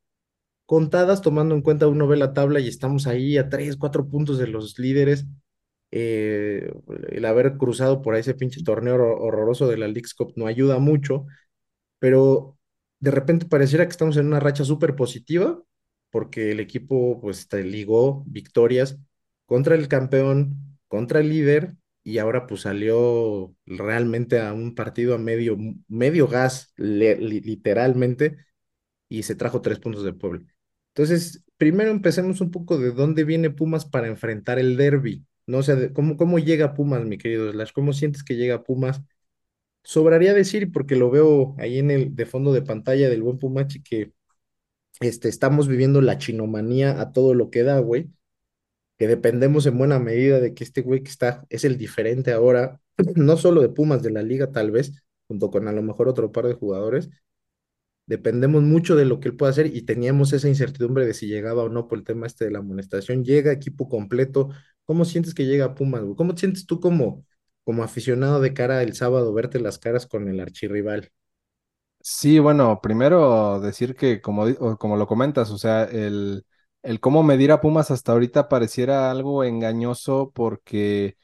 contadas, 0.66 1.22
tomando 1.22 1.54
en 1.54 1.62
cuenta 1.62 1.88
uno 1.88 2.06
ve 2.08 2.16
la 2.16 2.32
tabla 2.34 2.60
y 2.60 2.68
estamos 2.68 3.06
ahí 3.06 3.38
a 3.38 3.48
tres, 3.48 3.76
cuatro 3.76 4.08
puntos 4.08 4.38
de 4.38 4.46
los 4.48 4.78
líderes. 4.78 5.26
Eh, 5.92 6.72
el 7.10 7.24
haber 7.26 7.56
cruzado 7.58 8.02
por 8.02 8.14
ahí 8.14 8.20
ese 8.20 8.34
pinche 8.34 8.62
torneo 8.64 8.96
hor- 8.96 9.18
horroroso 9.20 9.68
de 9.68 9.78
la 9.78 9.88
Leagues 9.88 10.14
Cup 10.14 10.32
no 10.36 10.46
ayuda 10.48 10.78
mucho, 10.78 11.26
pero 11.98 12.58
de 13.00 13.10
repente 13.10 13.46
pareciera 13.46 13.84
que 13.86 13.90
estamos 13.90 14.16
en 14.16 14.26
una 14.26 14.40
racha 14.40 14.64
súper 14.64 14.96
positiva, 14.96 15.60
porque 16.10 16.52
el 16.52 16.60
equipo 16.60 17.20
pues 17.20 17.48
te 17.48 17.64
ligó 17.64 18.24
victorias 18.26 18.98
contra 19.46 19.74
el 19.74 19.88
campeón, 19.88 20.78
contra 20.88 21.20
el 21.20 21.28
líder, 21.30 21.76
y 22.04 22.18
ahora 22.18 22.46
pues 22.46 22.62
salió 22.62 23.54
realmente 23.66 24.40
a 24.40 24.54
un 24.54 24.74
partido 24.76 25.14
a 25.16 25.18
medio, 25.18 25.58
medio 25.88 26.28
gas, 26.28 26.72
literalmente, 26.76 28.38
y 29.08 29.22
se 29.24 29.34
trajo 29.36 29.60
tres 29.62 29.78
puntos 29.80 30.04
de 30.04 30.12
Puebla. 30.12 30.42
Entonces, 30.94 31.44
primero 31.56 31.90
empecemos 31.90 32.40
un 32.40 32.50
poco 32.50 32.78
de 32.78 32.92
dónde 32.92 33.24
viene 33.24 33.50
Pumas 33.50 33.84
para 33.86 34.08
enfrentar 34.08 34.58
el 34.58 34.76
derby. 34.76 35.24
No 35.46 35.62
sé, 35.62 35.76
de- 35.76 35.92
¿cómo, 35.92 36.16
cómo 36.16 36.38
llega 36.38 36.74
Pumas, 36.74 37.04
mi 37.04 37.18
querido 37.18 37.50
Slash? 37.52 37.72
¿Cómo 37.74 37.92
sientes 37.92 38.24
que 38.24 38.36
llega 38.36 38.62
Pumas? 38.64 39.02
Sobraría 39.84 40.34
decir, 40.34 40.72
porque 40.72 40.96
lo 40.96 41.10
veo 41.10 41.54
ahí 41.58 41.78
en 41.78 41.90
el 41.90 42.16
de 42.16 42.26
fondo 42.26 42.52
de 42.52 42.62
pantalla 42.62 43.08
del 43.10 43.22
buen 43.22 43.38
Pumachi, 43.38 43.82
que 43.82 44.12
este, 45.00 45.28
estamos 45.28 45.68
viviendo 45.68 46.00
la 46.00 46.18
chinomanía 46.18 47.00
a 47.00 47.12
todo 47.12 47.34
lo 47.34 47.50
que 47.50 47.62
da, 47.64 47.78
güey, 47.80 48.10
que 48.98 49.08
dependemos 49.08 49.66
en 49.66 49.78
buena 49.78 49.98
medida 49.98 50.40
de 50.40 50.54
que 50.54 50.64
este 50.64 50.82
güey 50.82 51.02
que 51.02 51.10
está 51.10 51.44
es 51.50 51.64
el 51.64 51.78
diferente 51.78 52.32
ahora, 52.32 52.80
no 53.16 53.36
solo 53.36 53.60
de 53.60 53.68
Pumas, 53.68 54.02
de 54.02 54.10
la 54.10 54.22
liga 54.22 54.52
tal 54.52 54.70
vez, 54.70 55.04
junto 55.28 55.50
con 55.50 55.68
a 55.68 55.72
lo 55.72 55.82
mejor 55.82 56.08
otro 56.08 56.32
par 56.32 56.46
de 56.46 56.54
jugadores, 56.54 57.10
dependemos 58.06 58.62
mucho 58.62 58.96
de 58.96 59.04
lo 59.06 59.20
que 59.20 59.28
él 59.28 59.36
pueda 59.36 59.50
hacer 59.50 59.66
y 59.66 59.82
teníamos 59.82 60.32
esa 60.32 60.48
incertidumbre 60.48 61.06
de 61.06 61.14
si 61.14 61.26
llegaba 61.26 61.62
o 61.64 61.68
no 61.68 61.88
por 61.88 61.98
el 61.98 62.04
tema 62.04 62.26
este 62.26 62.44
de 62.44 62.50
la 62.50 62.58
amonestación. 62.60 63.24
Llega 63.24 63.52
equipo 63.52 63.88
completo. 63.88 64.50
¿Cómo 64.84 65.04
sientes 65.04 65.34
que 65.34 65.46
llega 65.46 65.74
Pumas? 65.74 66.02
¿Cómo 66.16 66.34
te 66.34 66.40
sientes 66.40 66.66
tú 66.66 66.80
como, 66.80 67.24
como 67.64 67.82
aficionado 67.82 68.40
de 68.40 68.52
cara 68.54 68.82
el 68.82 68.94
sábado 68.94 69.32
verte 69.32 69.60
las 69.60 69.78
caras 69.78 70.06
con 70.06 70.28
el 70.28 70.40
archirrival? 70.40 71.10
Sí, 72.00 72.38
bueno, 72.38 72.80
primero 72.82 73.60
decir 73.60 73.94
que 73.96 74.20
como, 74.20 74.54
como 74.76 74.96
lo 74.98 75.06
comentas, 75.06 75.50
o 75.50 75.56
sea, 75.56 75.84
el, 75.84 76.44
el 76.84 77.00
cómo 77.00 77.24
medir 77.24 77.52
a 77.52 77.60
Pumas 77.60 77.90
hasta 77.90 78.12
ahorita 78.12 78.48
pareciera 78.48 79.10
algo 79.10 79.44
engañoso 79.44 80.32
porque 80.34 81.16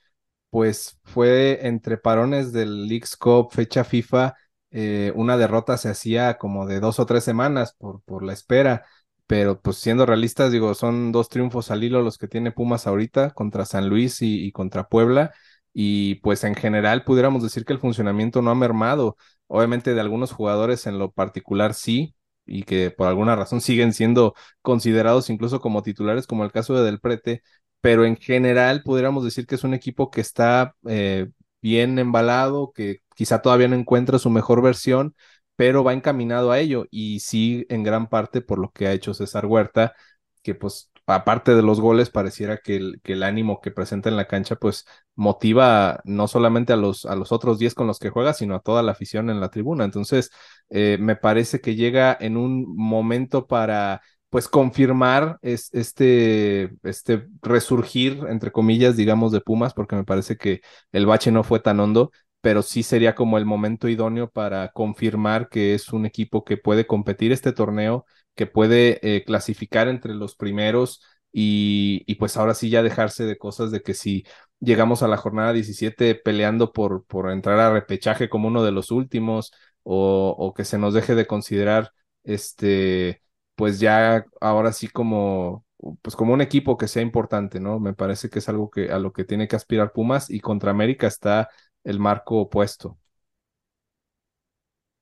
pues 0.51 0.99
fue 1.05 1.67
entre 1.67 1.99
parones 1.99 2.53
del 2.53 2.89
Leagues 2.89 3.17
Cup, 3.17 3.51
fecha 3.53 3.85
FIFA, 3.85 4.35
eh, 4.71 5.13
una 5.17 5.37
derrota 5.37 5.77
se 5.79 5.89
hacía 5.91 6.39
como 6.39 6.67
de 6.67 6.81
dos 6.81 6.99
o 7.01 7.07
tres 7.07 7.25
semanas 7.25 7.75
por, 7.79 8.03
por 8.03 8.23
la 8.25 8.33
espera, 8.33 8.85
pero 9.27 9.61
pues 9.61 9.77
siendo 9.79 10.07
realistas, 10.07 10.53
digo, 10.53 10.75
son 10.75 11.13
dos 11.13 11.29
triunfos 11.29 11.71
al 11.71 11.85
hilo 11.85 12.03
los 12.03 12.19
que 12.19 12.29
tiene 12.29 12.53
Pumas 12.53 12.87
ahorita 12.87 13.31
contra 13.33 13.65
San 13.65 13.89
Luis 13.89 14.23
y, 14.23 14.45
y 14.47 14.53
contra 14.53 14.89
Puebla, 14.89 15.33
y 15.73 16.17
pues 16.17 16.45
en 16.45 16.55
general 16.57 17.05
pudiéramos 17.05 17.43
decir 17.43 17.65
que 17.65 17.73
el 17.73 17.79
funcionamiento 17.81 18.43
no 18.43 18.51
ha 18.51 18.55
mermado, 18.57 19.17
obviamente 19.47 19.95
de 19.95 20.01
algunos 20.01 20.33
jugadores 20.33 20.87
en 20.87 20.99
lo 20.99 21.13
particular 21.13 21.75
sí. 21.75 22.15
Y 22.47 22.65
que 22.65 22.91
por 22.91 23.09
alguna 23.09 23.37
razón 23.37 23.61
siguen 23.61 23.93
siendo 23.93 24.35
considerados 24.63 25.31
incluso 25.31 25.61
como 25.61 25.83
titulares, 25.83 26.27
como 26.27 26.45
el 26.45 26.53
caso 26.53 26.75
de 26.75 26.85
Del 26.85 27.01
Prete, 27.01 27.43
pero 27.81 28.05
en 28.05 28.17
general 28.17 28.83
pudiéramos 28.83 29.25
decir 29.25 29.47
que 29.47 29.55
es 29.55 29.65
un 29.65 29.75
equipo 29.75 30.11
que 30.11 30.21
está 30.21 30.75
eh, 30.89 31.29
bien 31.63 31.99
embalado, 31.99 32.73
que 32.75 32.99
quizá 33.15 33.43
todavía 33.43 33.69
no 33.69 33.77
encuentra 33.77 34.19
su 34.19 34.31
mejor 34.31 34.63
versión, 34.63 35.15
pero 35.57 35.85
va 35.85 35.93
encaminado 35.93 36.53
a 36.53 36.59
ello 36.59 36.87
y 36.91 37.21
sí 37.21 37.67
en 37.69 37.83
gran 37.83 38.09
parte 38.09 38.41
por 38.41 38.59
lo 38.59 38.71
que 38.71 38.87
ha 38.87 38.93
hecho 38.93 39.15
César 39.15 39.47
Huerta, 39.47 39.95
que 40.43 40.55
pues 40.55 40.91
aparte 41.07 41.55
de 41.55 41.63
los 41.63 41.81
goles 41.81 42.11
pareciera 42.11 42.59
que 42.59 42.77
el, 42.77 43.01
que 43.03 43.15
el 43.15 43.23
ánimo 43.23 43.61
que 43.61 43.71
presenta 43.71 44.09
en 44.09 44.17
la 44.17 44.27
cancha 44.27 44.57
pues 44.57 44.87
motiva 45.21 46.01
no 46.05 46.27
solamente 46.29 46.73
a 46.73 46.77
los, 46.77 47.05
a 47.05 47.15
los 47.15 47.31
otros 47.31 47.59
10 47.59 47.75
con 47.75 47.87
los 47.87 47.99
que 47.99 48.09
juega, 48.11 48.33
sino 48.33 48.55
a 48.55 48.61
toda 48.61 48.83
la 48.83 48.93
afición 48.93 49.29
en 49.31 49.39
la 49.41 49.51
tribuna. 49.51 49.85
Entonces, 49.85 50.31
eh, 50.71 50.97
me 50.99 51.15
parece 51.15 51.61
que 51.61 51.75
llega 51.77 52.17
en 52.19 52.37
un 52.39 52.65
momento 52.75 53.47
para 53.47 54.01
pues 54.31 54.49
confirmar 54.49 55.39
es, 55.43 55.69
este, 55.75 56.71
este 56.85 57.27
resurgir, 57.43 58.21
entre 58.29 58.51
comillas, 58.53 58.97
digamos, 58.97 59.33
de 59.33 59.41
Pumas, 59.41 59.75
porque 59.75 59.97
me 59.97 60.05
parece 60.05 60.37
que 60.37 60.61
el 60.93 61.05
bache 61.07 61.31
no 61.33 61.43
fue 61.45 61.61
tan 61.61 61.81
hondo, 61.81 62.11
pero 62.41 62.63
sí 62.63 62.83
sería 62.83 63.15
como 63.15 63.37
el 63.39 63.45
momento 63.45 63.89
idóneo 63.89 64.31
para 64.31 64.71
confirmar 64.73 65.49
que 65.49 65.75
es 65.75 65.93
un 65.93 66.07
equipo 66.07 66.45
que 66.45 66.57
puede 66.57 66.87
competir 66.87 67.33
este 67.33 67.53
torneo, 67.53 68.07
que 68.35 68.47
puede 68.47 69.01
eh, 69.03 69.25
clasificar 69.25 69.89
entre 69.89 70.15
los 70.15 70.35
primeros 70.37 71.03
y, 71.33 72.03
y 72.07 72.17
pues 72.17 72.37
ahora 72.37 72.55
sí 72.55 72.71
ya 72.71 72.83
dejarse 72.83 73.25
de 73.25 73.39
cosas 73.39 73.71
de 73.71 73.83
que 73.83 73.95
si 73.95 74.25
llegamos 74.61 75.03
a 75.03 75.09
la 75.09 75.17
jornada 75.17 75.53
17 75.53 76.15
peleando 76.15 76.73
por, 76.73 77.05
por 77.07 77.31
entrar 77.31 77.59
a 77.61 77.73
repechaje 77.73 78.29
como 78.29 78.49
uno 78.49 78.63
de 78.65 78.73
los 78.73 78.91
últimos 78.91 79.53
o, 79.83 80.35
o 80.39 80.55
que 80.55 80.65
se 80.65 80.79
nos 80.79 80.95
deje 80.95 81.15
de 81.15 81.27
considerar 81.27 81.93
este 82.25 83.23
pues 83.55 83.79
ya 83.81 84.25
ahora 84.41 84.73
sí 84.73 84.89
como, 84.89 85.67
pues 86.03 86.17
como 86.17 86.33
un 86.35 86.41
equipo 86.41 86.77
que 86.79 86.89
sea 86.89 87.03
importante, 87.03 87.61
¿no? 87.61 87.79
Me 87.81 87.93
parece 87.95 88.31
que 88.31 88.39
es 88.39 88.49
algo 88.49 88.71
que 88.71 88.91
a 88.91 88.99
lo 88.99 89.13
que 89.13 89.25
tiene 89.25 89.49
que 89.49 89.57
aspirar 89.57 89.93
Pumas 89.93 90.31
y 90.31 90.41
contra 90.41 90.71
América 90.71 91.07
está 91.07 91.49
el 91.85 91.99
marco 92.01 92.39
opuesto. 92.41 92.99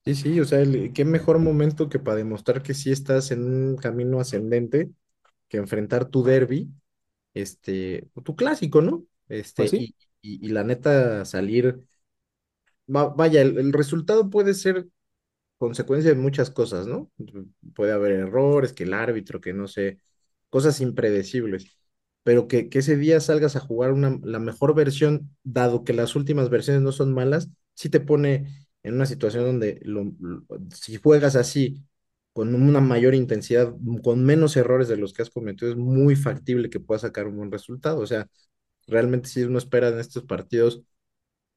Sí, 0.04 0.14
sí, 0.14 0.40
o 0.40 0.44
sea, 0.46 0.64
qué 0.94 1.04
mejor 1.04 1.38
momento 1.38 1.88
que 1.90 1.98
para 1.98 2.16
demostrar 2.16 2.62
que 2.62 2.72
sí 2.72 2.90
estás 2.90 3.30
en 3.30 3.44
un 3.44 3.76
camino 3.76 4.20
ascendente 4.20 4.90
que 5.48 5.56
enfrentar 5.58 6.06
tu 6.10 6.22
derby, 6.24 6.70
este, 7.34 8.08
tu 8.24 8.36
clásico, 8.36 8.82
¿no? 8.82 9.04
Este, 9.28 9.66
Pues 9.66 9.70
sí, 9.70 9.78
y, 9.78 9.96
y, 10.22 10.46
y 10.46 10.50
la 10.50 10.64
neta 10.64 11.24
salir, 11.26 11.86
va- 12.94 13.08
vaya, 13.08 13.42
el, 13.42 13.58
el 13.58 13.72
resultado 13.72 14.30
puede 14.30 14.54
ser 14.54 14.88
consecuencia 15.58 16.10
de 16.12 16.16
muchas 16.18 16.50
cosas, 16.50 16.86
¿no? 16.86 17.10
Puede 17.74 17.92
haber 17.92 18.12
errores, 18.12 18.72
que 18.72 18.84
el 18.84 18.94
árbitro, 18.94 19.40
que 19.40 19.52
no 19.54 19.68
sé, 19.68 20.00
cosas 20.50 20.80
impredecibles, 20.82 21.78
pero 22.24 22.48
que, 22.48 22.68
que 22.70 22.80
ese 22.80 22.96
día 22.96 23.20
salgas 23.20 23.56
a 23.56 23.60
jugar 23.60 23.92
una, 23.92 24.18
la 24.24 24.38
mejor 24.40 24.74
versión, 24.74 25.36
dado 25.44 25.84
que 25.84 25.92
las 25.94 26.16
últimas 26.16 26.50
versiones 26.50 26.82
no 26.82 26.92
son 26.92 27.14
malas, 27.14 27.50
sí 27.74 27.90
te 27.90 28.00
pone 28.00 28.68
en 28.84 28.94
una 28.94 29.06
situación 29.06 29.44
donde 29.44 29.80
lo- 29.84 30.12
lo- 30.20 30.44
si 30.74 30.96
juegas 30.98 31.36
así, 31.36 31.84
con 32.38 32.54
una 32.54 32.80
mayor 32.80 33.14
intensidad, 33.14 33.74
con 34.02 34.24
menos 34.24 34.56
errores 34.56 34.88
de 34.88 34.96
los 34.96 35.12
que 35.12 35.22
has 35.22 35.30
cometido, 35.30 35.70
es 35.70 35.76
muy 35.76 36.16
factible 36.16 36.70
que 36.70 36.80
puedas 36.80 37.02
sacar 37.02 37.26
un 37.26 37.36
buen 37.38 37.50
resultado. 37.52 38.00
O 38.00 38.06
sea, 38.06 38.28
realmente 38.88 39.28
si 39.28 39.42
uno 39.44 39.58
espera 39.58 39.88
en 39.88 39.98
estos 40.00 40.24
partidos 40.24 40.82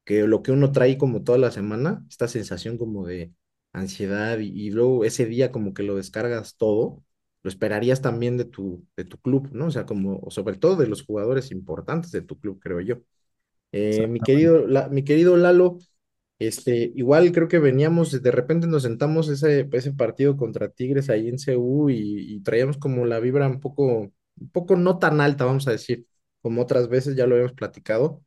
que 0.04 0.26
lo 0.26 0.42
que 0.42 0.52
uno 0.52 0.72
trae 0.72 0.98
como 0.98 1.22
toda 1.24 1.38
la 1.38 1.50
semana, 1.50 2.04
esta 2.10 2.28
sensación 2.28 2.78
como 2.78 3.06
de 3.06 3.32
ansiedad 3.72 4.38
y, 4.38 4.48
y 4.48 4.70
luego 4.70 5.04
ese 5.04 5.26
día 5.26 5.52
como 5.52 5.74
que 5.74 5.82
lo 5.84 5.96
descargas 5.96 6.56
todo, 6.56 7.02
lo 7.42 7.48
esperarías 7.50 8.02
también 8.02 8.36
de 8.38 8.44
tu, 8.46 8.86
de 8.96 9.04
tu 9.04 9.18
club, 9.18 9.48
¿no? 9.52 9.66
O 9.66 9.70
sea, 9.70 9.86
como, 9.86 10.30
sobre 10.30 10.56
todo 10.58 10.76
de 10.76 10.86
los 10.88 11.04
jugadores 11.04 11.50
importantes 11.52 12.10
de 12.12 12.22
tu 12.22 12.38
club, 12.40 12.60
creo 12.60 12.80
yo. 12.80 12.96
Eh, 13.72 14.06
mi 14.08 14.22
querido, 14.22 14.66
La- 14.66 14.88
mi 14.88 15.04
querido 15.04 15.36
Lalo, 15.36 15.78
este, 16.46 16.92
igual 16.94 17.32
creo 17.32 17.48
que 17.48 17.58
veníamos, 17.58 18.22
de 18.22 18.30
repente 18.30 18.66
nos 18.66 18.82
sentamos 18.84 19.28
ese, 19.28 19.68
ese 19.72 19.92
partido 19.92 20.36
contra 20.36 20.68
Tigres 20.68 21.10
ahí 21.10 21.28
en 21.28 21.38
CU 21.38 21.90
y, 21.90 22.40
traíamos 22.42 22.78
como 22.78 23.06
la 23.06 23.20
vibra 23.20 23.48
un 23.48 23.60
poco, 23.60 23.84
un 24.40 24.50
poco 24.52 24.76
no 24.76 24.98
tan 24.98 25.20
alta, 25.20 25.44
vamos 25.44 25.68
a 25.68 25.72
decir, 25.72 26.06
como 26.40 26.62
otras 26.62 26.88
veces, 26.88 27.16
ya 27.16 27.26
lo 27.26 27.34
habíamos 27.34 27.54
platicado, 27.54 28.22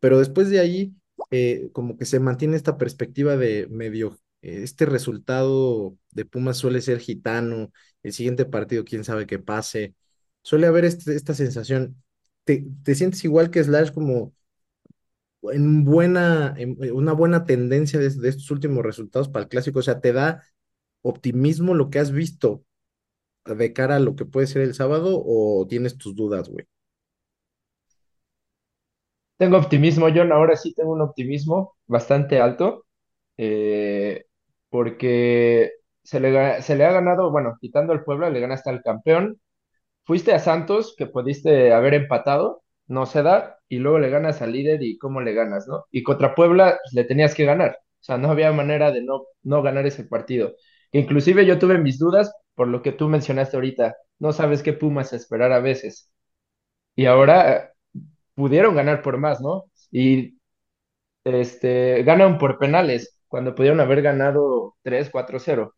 pero 0.00 0.18
después 0.18 0.50
de 0.50 0.60
ahí, 0.60 0.94
eh, 1.30 1.70
como 1.72 1.96
que 1.96 2.04
se 2.04 2.20
mantiene 2.20 2.56
esta 2.56 2.78
perspectiva 2.78 3.36
de 3.36 3.66
medio, 3.70 4.18
eh, 4.42 4.60
este 4.62 4.86
resultado 4.86 5.96
de 6.12 6.24
Pumas 6.24 6.56
suele 6.58 6.80
ser 6.80 7.00
gitano, 7.00 7.72
el 8.02 8.12
siguiente 8.12 8.44
partido, 8.46 8.84
quién 8.84 9.04
sabe 9.04 9.26
qué 9.26 9.38
pase, 9.38 9.94
suele 10.42 10.66
haber 10.66 10.84
este- 10.84 11.14
esta 11.16 11.34
sensación. 11.34 12.02
¿Te, 12.44 12.64
te 12.82 12.94
sientes 12.94 13.24
igual 13.24 13.50
que 13.50 13.62
Slash 13.62 13.90
como 13.92 14.32
en 15.42 15.84
buena, 15.84 16.54
en 16.56 16.76
en 16.82 16.92
una 16.94 17.12
buena 17.12 17.44
tendencia 17.44 17.98
de, 17.98 18.06
estos 18.06 18.50
últimos 18.50 18.84
resultados 18.84 19.28
para 19.28 19.44
el 19.44 19.48
clásico? 19.48 19.78
O 19.80 19.82
sea, 19.82 20.00
¿te 20.00 20.12
da 20.12 20.42
optimismo 21.02 21.74
lo 21.74 21.90
que 21.90 21.98
has 21.98 22.12
visto 22.12 22.64
de 23.44 23.72
cara 23.72 23.96
a 23.96 24.00
lo 24.00 24.16
que 24.16 24.24
puede 24.24 24.46
ser 24.46 24.62
el 24.62 24.74
sábado 24.74 25.22
o 25.24 25.66
tienes 25.68 25.96
tus 25.96 26.14
dudas, 26.14 26.48
güey? 26.48 26.66
Tengo 29.36 29.56
optimismo, 29.56 30.08
John, 30.12 30.32
ahora 30.32 30.56
sí 30.56 30.74
tengo 30.74 30.92
un 30.92 31.00
optimismo 31.00 31.76
bastante 31.86 32.40
alto, 32.40 32.86
eh, 33.36 34.26
porque 34.68 35.72
se 36.02 36.20
le, 36.20 36.60
se 36.62 36.74
le 36.76 36.84
ha 36.84 36.92
ganado, 36.92 37.30
bueno, 37.30 37.56
quitando 37.60 37.92
al 37.92 38.04
Puebla, 38.04 38.30
le 38.30 38.40
gana 38.40 38.54
hasta 38.54 38.72
el 38.72 38.82
campeón, 38.82 39.40
fuiste 40.04 40.32
a 40.32 40.40
Santos, 40.40 40.94
que 40.98 41.06
pudiste 41.06 41.72
haber 41.72 41.94
empatado, 41.94 42.62
no 42.88 43.06
se 43.06 43.22
da, 43.22 43.58
y 43.68 43.78
luego 43.78 43.98
le 43.98 44.10
ganas 44.10 44.42
al 44.42 44.52
líder 44.52 44.82
y 44.82 44.98
cómo 44.98 45.20
le 45.20 45.34
ganas, 45.34 45.68
¿no? 45.68 45.86
Y 45.90 46.02
contra 46.02 46.34
Puebla 46.34 46.78
pues, 46.82 46.94
le 46.94 47.04
tenías 47.04 47.34
que 47.34 47.44
ganar, 47.44 47.72
o 47.80 48.02
sea, 48.04 48.18
no 48.18 48.30
había 48.30 48.52
manera 48.52 48.90
de 48.92 49.02
no, 49.02 49.24
no 49.42 49.62
ganar 49.62 49.86
ese 49.86 50.04
partido. 50.04 50.54
Inclusive 50.92 51.46
yo 51.46 51.58
tuve 51.58 51.78
mis 51.78 51.98
dudas 51.98 52.32
por 52.54 52.68
lo 52.68 52.82
que 52.82 52.92
tú 52.92 53.08
mencionaste 53.08 53.56
ahorita, 53.56 53.96
no 54.18 54.32
sabes 54.32 54.62
qué 54.62 54.72
Pumas 54.72 55.12
esperar 55.12 55.52
a 55.52 55.60
veces. 55.60 56.10
Y 56.96 57.06
ahora 57.06 57.72
pudieron 58.34 58.74
ganar 58.76 59.02
por 59.02 59.18
más, 59.18 59.40
¿no? 59.40 59.64
Y 59.90 60.38
este, 61.24 62.02
ganan 62.04 62.38
por 62.38 62.58
penales, 62.58 63.20
cuando 63.28 63.54
pudieron 63.54 63.80
haber 63.80 64.02
ganado 64.02 64.76
3, 64.82 65.10
4, 65.10 65.38
0. 65.40 65.74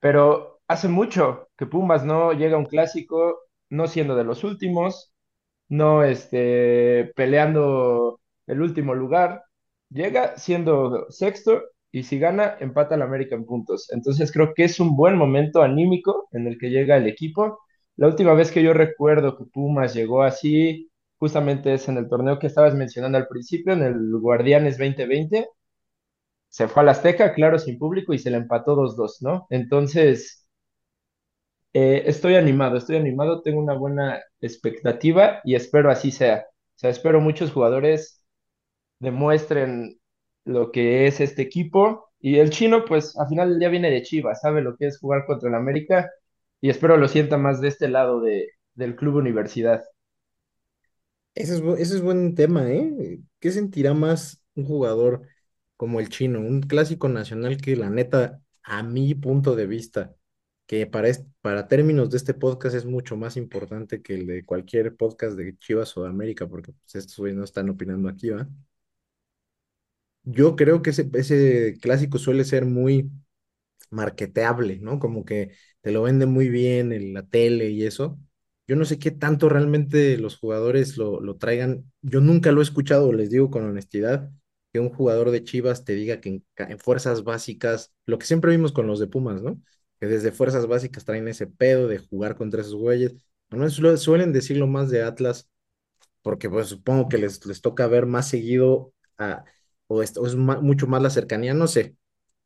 Pero 0.00 0.60
hace 0.68 0.88
mucho 0.88 1.48
que 1.56 1.66
Pumas 1.66 2.04
no 2.04 2.32
llega 2.32 2.56
a 2.56 2.58
un 2.58 2.66
clásico, 2.66 3.40
no 3.70 3.86
siendo 3.88 4.16
de 4.16 4.24
los 4.24 4.44
últimos, 4.44 5.11
no 5.72 6.04
este, 6.04 7.12
peleando 7.16 8.20
el 8.46 8.60
último 8.60 8.94
lugar, 8.94 9.42
llega 9.90 10.36
siendo 10.36 11.06
sexto 11.10 11.62
y 11.90 12.02
si 12.04 12.18
gana, 12.18 12.56
empata 12.60 12.94
al 12.94 13.02
América 13.02 13.34
en 13.36 13.46
puntos. 13.46 13.90
Entonces 13.92 14.32
creo 14.32 14.52
que 14.54 14.64
es 14.64 14.80
un 14.80 14.96
buen 14.96 15.16
momento 15.16 15.62
anímico 15.62 16.28
en 16.32 16.46
el 16.46 16.58
que 16.58 16.70
llega 16.70 16.96
el 16.98 17.06
equipo. 17.06 17.58
La 17.96 18.06
última 18.08 18.34
vez 18.34 18.50
que 18.52 18.62
yo 18.62 18.74
recuerdo 18.74 19.36
que 19.38 19.44
Pumas 19.46 19.94
llegó 19.94 20.22
así, 20.22 20.90
justamente 21.18 21.72
es 21.74 21.88
en 21.88 21.96
el 21.98 22.08
torneo 22.08 22.38
que 22.38 22.48
estabas 22.48 22.74
mencionando 22.74 23.16
al 23.18 23.28
principio, 23.28 23.72
en 23.72 23.82
el 23.82 24.18
Guardianes 24.20 24.76
2020. 24.78 25.48
Se 26.48 26.68
fue 26.68 26.82
al 26.82 26.90
Azteca, 26.90 27.32
claro, 27.34 27.58
sin 27.58 27.78
público, 27.78 28.12
y 28.14 28.18
se 28.18 28.30
le 28.30 28.36
empató 28.36 28.76
2-2, 28.76 29.22
¿no? 29.22 29.46
Entonces, 29.50 30.41
eh, 31.72 32.02
estoy 32.06 32.34
animado, 32.36 32.76
estoy 32.76 32.96
animado, 32.96 33.42
tengo 33.42 33.60
una 33.60 33.74
buena 33.74 34.22
expectativa 34.40 35.40
y 35.44 35.54
espero 35.54 35.90
así 35.90 36.10
sea. 36.10 36.46
O 36.76 36.78
sea, 36.78 36.90
espero 36.90 37.20
muchos 37.20 37.52
jugadores 37.52 38.22
demuestren 39.00 40.00
lo 40.44 40.72
que 40.72 41.06
es 41.06 41.20
este 41.20 41.42
equipo. 41.42 42.10
Y 42.20 42.38
el 42.38 42.50
chino, 42.50 42.84
pues, 42.84 43.18
al 43.18 43.28
final 43.28 43.50
del 43.50 43.58
día 43.60 43.68
viene 43.70 43.90
de 43.90 44.02
Chivas, 44.02 44.40
sabe 44.42 44.62
lo 44.62 44.76
que 44.76 44.86
es 44.86 44.98
jugar 44.98 45.26
contra 45.26 45.48
el 45.48 45.54
América 45.56 46.10
y 46.60 46.70
espero 46.70 46.96
lo 46.96 47.08
sienta 47.08 47.38
más 47.38 47.60
de 47.60 47.68
este 47.68 47.88
lado 47.88 48.20
de, 48.20 48.50
del 48.74 48.96
club 48.96 49.16
universidad. 49.16 49.82
Ese 51.34 51.54
es, 51.56 51.62
ese 51.78 51.96
es 51.96 52.02
buen 52.02 52.34
tema, 52.34 52.70
¿eh? 52.70 53.20
¿Qué 53.40 53.50
sentirá 53.50 53.94
más 53.94 54.44
un 54.54 54.64
jugador 54.66 55.22
como 55.76 56.00
el 56.00 56.08
chino? 56.08 56.40
Un 56.40 56.60
clásico 56.62 57.08
nacional 57.08 57.56
que 57.56 57.76
la 57.76 57.90
neta, 57.90 58.40
a 58.62 58.82
mi 58.82 59.14
punto 59.14 59.56
de 59.56 59.66
vista, 59.66 60.14
que 60.72 60.86
para, 60.86 61.08
est- 61.08 61.26
para 61.42 61.68
términos 61.68 62.10
de 62.10 62.16
este 62.18 62.34
podcast 62.34 62.74
es 62.76 62.86
mucho 62.86 63.16
más 63.16 63.36
importante 63.36 64.02
que 64.02 64.14
el 64.14 64.26
de 64.26 64.44
cualquier 64.46 64.96
podcast 64.96 65.36
de 65.36 65.56
Chivas 65.58 65.96
o 65.98 66.04
de 66.04 66.08
América, 66.10 66.48
porque 66.48 66.72
pues, 66.72 66.94
estos 66.96 67.18
güeyes 67.18 67.36
no 67.38 67.44
están 67.44 67.68
opinando 67.70 68.08
aquí, 68.08 68.30
¿va? 68.30 68.48
Yo 70.24 70.54
creo 70.56 70.82
que 70.82 70.90
ese, 70.90 71.10
ese 71.14 71.78
clásico 71.80 72.18
suele 72.18 72.44
ser 72.44 72.64
muy 72.64 73.10
marketeable, 73.90 74.78
¿no? 74.80 74.98
Como 75.00 75.24
que 75.24 75.52
te 75.82 75.92
lo 75.92 76.02
vende 76.02 76.26
muy 76.26 76.48
bien 76.50 76.92
en 76.92 77.14
la 77.14 77.24
tele 77.26 77.70
y 77.70 77.84
eso. 77.86 78.18
Yo 78.68 78.76
no 78.76 78.84
sé 78.86 78.98
qué 78.98 79.10
tanto 79.12 79.48
realmente 79.50 80.18
los 80.18 80.38
jugadores 80.38 80.96
lo, 80.98 81.20
lo 81.20 81.36
traigan. 81.38 81.92
Yo 82.02 82.20
nunca 82.20 82.52
lo 82.52 82.60
he 82.60 82.64
escuchado, 82.64 83.12
les 83.12 83.30
digo 83.30 83.50
con 83.50 83.64
honestidad, 83.64 84.30
que 84.72 84.80
un 84.80 84.90
jugador 84.94 85.30
de 85.32 85.44
Chivas 85.44 85.84
te 85.84 85.94
diga 85.94 86.20
que 86.20 86.42
en 86.58 86.78
fuerzas 86.80 87.24
básicas, 87.24 87.92
lo 88.06 88.18
que 88.18 88.26
siempre 88.26 88.52
vimos 88.52 88.72
con 88.72 88.86
los 88.88 89.00
de 89.00 89.08
Pumas, 89.08 89.42
¿no? 89.42 89.60
Que 90.02 90.08
desde 90.08 90.32
fuerzas 90.32 90.66
básicas 90.66 91.06
traen 91.06 91.28
ese 91.28 91.46
pedo 91.46 91.88
de 91.88 92.00
jugar 92.00 92.36
contra 92.36 92.62
esos 92.62 92.74
güeyes. 92.74 93.14
No 93.50 93.70
suelen 93.70 94.32
decirlo 94.34 94.66
más 94.66 94.90
de 94.90 95.04
Atlas 95.04 95.48
porque 96.22 96.48
pues 96.50 96.68
supongo 96.68 97.08
que 97.08 97.18
les, 97.18 97.44
les 97.46 97.60
toca 97.60 97.86
ver 97.86 98.06
más 98.06 98.28
seguido 98.28 98.92
a, 99.18 99.44
o, 99.86 100.02
es, 100.02 100.16
o 100.16 100.26
es 100.26 100.36
mucho 100.36 100.86
más 100.86 101.02
la 101.02 101.10
cercanía, 101.10 101.54
no 101.54 101.66
sé, 101.66 101.96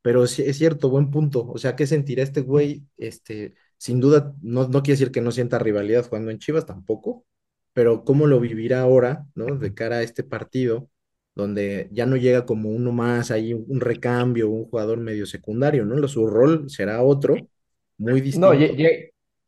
pero 0.01 0.23
es 0.23 0.35
cierto, 0.57 0.89
buen 0.89 1.11
punto, 1.11 1.47
o 1.47 1.57
sea, 1.57 1.75
¿qué 1.75 1.87
sentirá 1.87 2.23
este 2.23 2.41
güey? 2.41 2.85
Este, 2.97 3.55
sin 3.77 3.99
duda, 3.99 4.35
no, 4.41 4.67
no 4.67 4.83
quiere 4.83 4.93
decir 4.99 5.11
que 5.11 5.21
no 5.21 5.31
sienta 5.31 5.59
rivalidad 5.59 6.05
jugando 6.07 6.31
en 6.31 6.39
Chivas 6.39 6.65
tampoco, 6.65 7.25
pero 7.73 8.03
cómo 8.03 8.27
lo 8.27 8.39
vivirá 8.39 8.81
ahora, 8.81 9.27
¿no? 9.35 9.57
De 9.57 9.73
cara 9.73 9.97
a 9.97 10.03
este 10.03 10.23
partido, 10.23 10.89
donde 11.37 11.89
ya 11.91 12.05
no 12.05 12.17
llega 12.17 12.45
como 12.45 12.69
uno 12.71 12.91
más, 12.91 13.31
ahí 13.31 13.53
un, 13.53 13.79
recambio, 13.81 14.49
un 14.49 14.65
jugador 14.69 14.99
medio 14.99 15.25
secundario, 15.25 15.85
¿no? 15.85 16.07
Su 16.07 16.27
rol 16.27 16.69
será 16.69 17.01
otro, 17.03 17.49
muy 17.97 18.21
No, 18.31 18.53
distinto. 18.53 18.73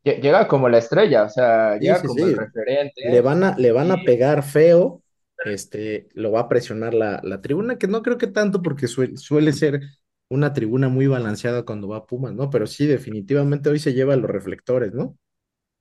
lle- 0.03 0.19
llega 0.21 0.47
como 0.47 0.69
la 0.69 0.79
estrella, 0.79 1.23
o 1.25 1.29
sea, 1.29 1.77
Sí, 1.79 1.95
llega 1.95 2.03
sí, 2.09 2.09
como 2.09 2.25
el 2.25 2.33
sí. 2.33 2.53
Le 3.01 3.21
referente. 3.21 3.21
van 3.21 3.43
a, 3.43 3.57
le 3.57 3.71
van 3.71 3.91
a 3.91 4.03
pegar 4.03 4.43
feo, 4.43 5.03
este, 5.43 6.09
lo 6.13 6.31
va 6.31 6.41
a 6.41 6.49
presionar 6.49 6.93
la, 6.93 7.21
la 7.23 7.41
tribuna, 7.41 7.77
que 7.77 7.87
no 7.87 8.03
creo 8.03 8.17
que 8.17 8.27
tanto 8.27 8.61
porque 8.61 8.87
suel- 8.87 9.17
suele 9.17 9.53
ser 9.53 9.81
una 10.29 10.53
tribuna 10.53 10.89
muy 10.89 11.07
balanceada 11.07 11.63
cuando 11.65 11.87
va 11.89 12.05
Pumas, 12.07 12.33
¿no? 12.33 12.49
Pero 12.49 12.67
sí, 12.67 12.85
definitivamente 12.87 13.69
hoy 13.69 13.79
se 13.79 13.93
lleva 13.93 14.15
los 14.17 14.29
reflectores, 14.31 14.93
¿no? 14.93 15.17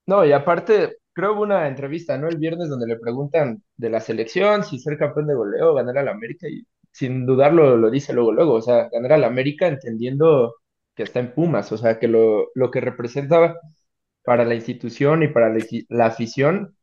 no, 0.07 0.25
y 0.25 0.31
aparte, 0.31 0.97
creo 1.19 1.33
hubo 1.33 1.43
una 1.43 1.67
entrevista, 1.67 2.17
¿no? 2.17 2.27
El 2.29 2.37
viernes 2.37 2.69
donde 2.69 2.87
le 2.87 2.97
preguntan 2.99 3.63
de 3.77 3.89
la 3.89 3.99
selección, 4.01 4.63
si 4.63 4.79
ser 4.79 4.97
campeón 4.97 5.27
de 5.27 5.35
goleo, 5.35 5.73
ganar 5.75 5.97
al 5.99 6.07
América, 6.09 6.47
y 6.49 6.63
sin 6.91 7.25
dudarlo 7.25 7.77
lo 7.77 7.89
dice 7.91 8.13
luego, 8.13 8.31
luego, 8.33 8.53
o 8.55 8.61
sea, 8.61 8.89
ganar 8.91 9.13
al 9.13 9.23
América 9.25 9.67
entendiendo 9.67 10.55
que 10.95 11.03
está 11.03 11.19
en 11.19 11.33
Pumas, 11.33 11.71
o 11.71 11.77
sea, 11.77 11.99
que 11.99 12.07
lo, 12.07 12.47
lo 12.55 12.71
que 12.71 12.81
representa 12.81 13.55
para 14.23 14.45
la 14.45 14.55
institución 14.55 15.23
y 15.23 15.29
para 15.29 15.49
la, 15.49 15.63
la 15.89 16.05
afición, 16.07 16.77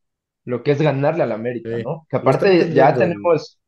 lo 0.45 0.63
que 0.63 0.73
es 0.73 0.83
ganarle 0.83 1.23
al 1.25 1.33
América, 1.33 1.65
Sí, 1.65 1.85
¿no? 1.85 2.07
Que 2.11 2.17
aparte 2.19 2.73
ya 2.75 2.97
tenemos 2.97 3.61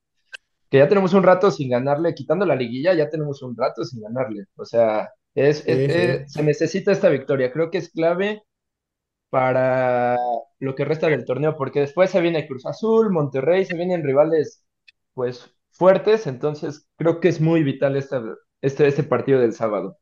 que 0.70 0.78
ya 0.78 0.88
tenemos 0.88 1.14
un 1.14 1.22
rato 1.22 1.50
sin 1.50 1.70
ganarle, 1.70 2.14
quitando 2.14 2.44
la 2.46 2.54
liguilla, 2.57 2.94
ya 2.94 3.09
tenemos 3.09 3.42
un 3.42 3.57
rato 3.57 3.85
sin 3.85 4.02
ganarle. 4.02 4.44
O 4.57 4.64
sea, 4.64 5.09
es, 5.35 5.66
es- 5.66 5.85
Sí, 5.85 5.90
sí. 5.90 6.18
es- 6.24 6.33
se 6.33 6.42
necesita 6.42 6.92
esta 6.92 7.09
victoria. 7.09 7.52
Creo 7.52 7.70
que 7.70 7.78
es 7.78 7.90
clave 7.90 8.42
para 9.31 10.17
lo 10.61 10.75
que 10.75 10.85
resta 10.85 11.09
del 11.09 11.25
torneo, 11.25 11.57
porque 11.57 11.81
después 11.81 12.11
se 12.11 12.21
viene 12.21 12.47
Cruz 12.49 12.67
Azul, 12.67 13.11
Monterrey, 13.11 13.64
se 13.64 13.77
vienen 13.77 14.05
rivales 14.05 14.64
pues 15.14 15.55
fuertes, 15.71 16.27
entonces 16.27 16.87
creo 16.97 17.21
que 17.21 17.29
es 17.29 17.41
muy 17.41 17.62
vital 17.62 17.97
esta, 17.97 18.23
este, 18.62 18.87
este 18.88 19.03
partido 19.05 19.41
del 19.41 19.53
sábado. 19.55 19.99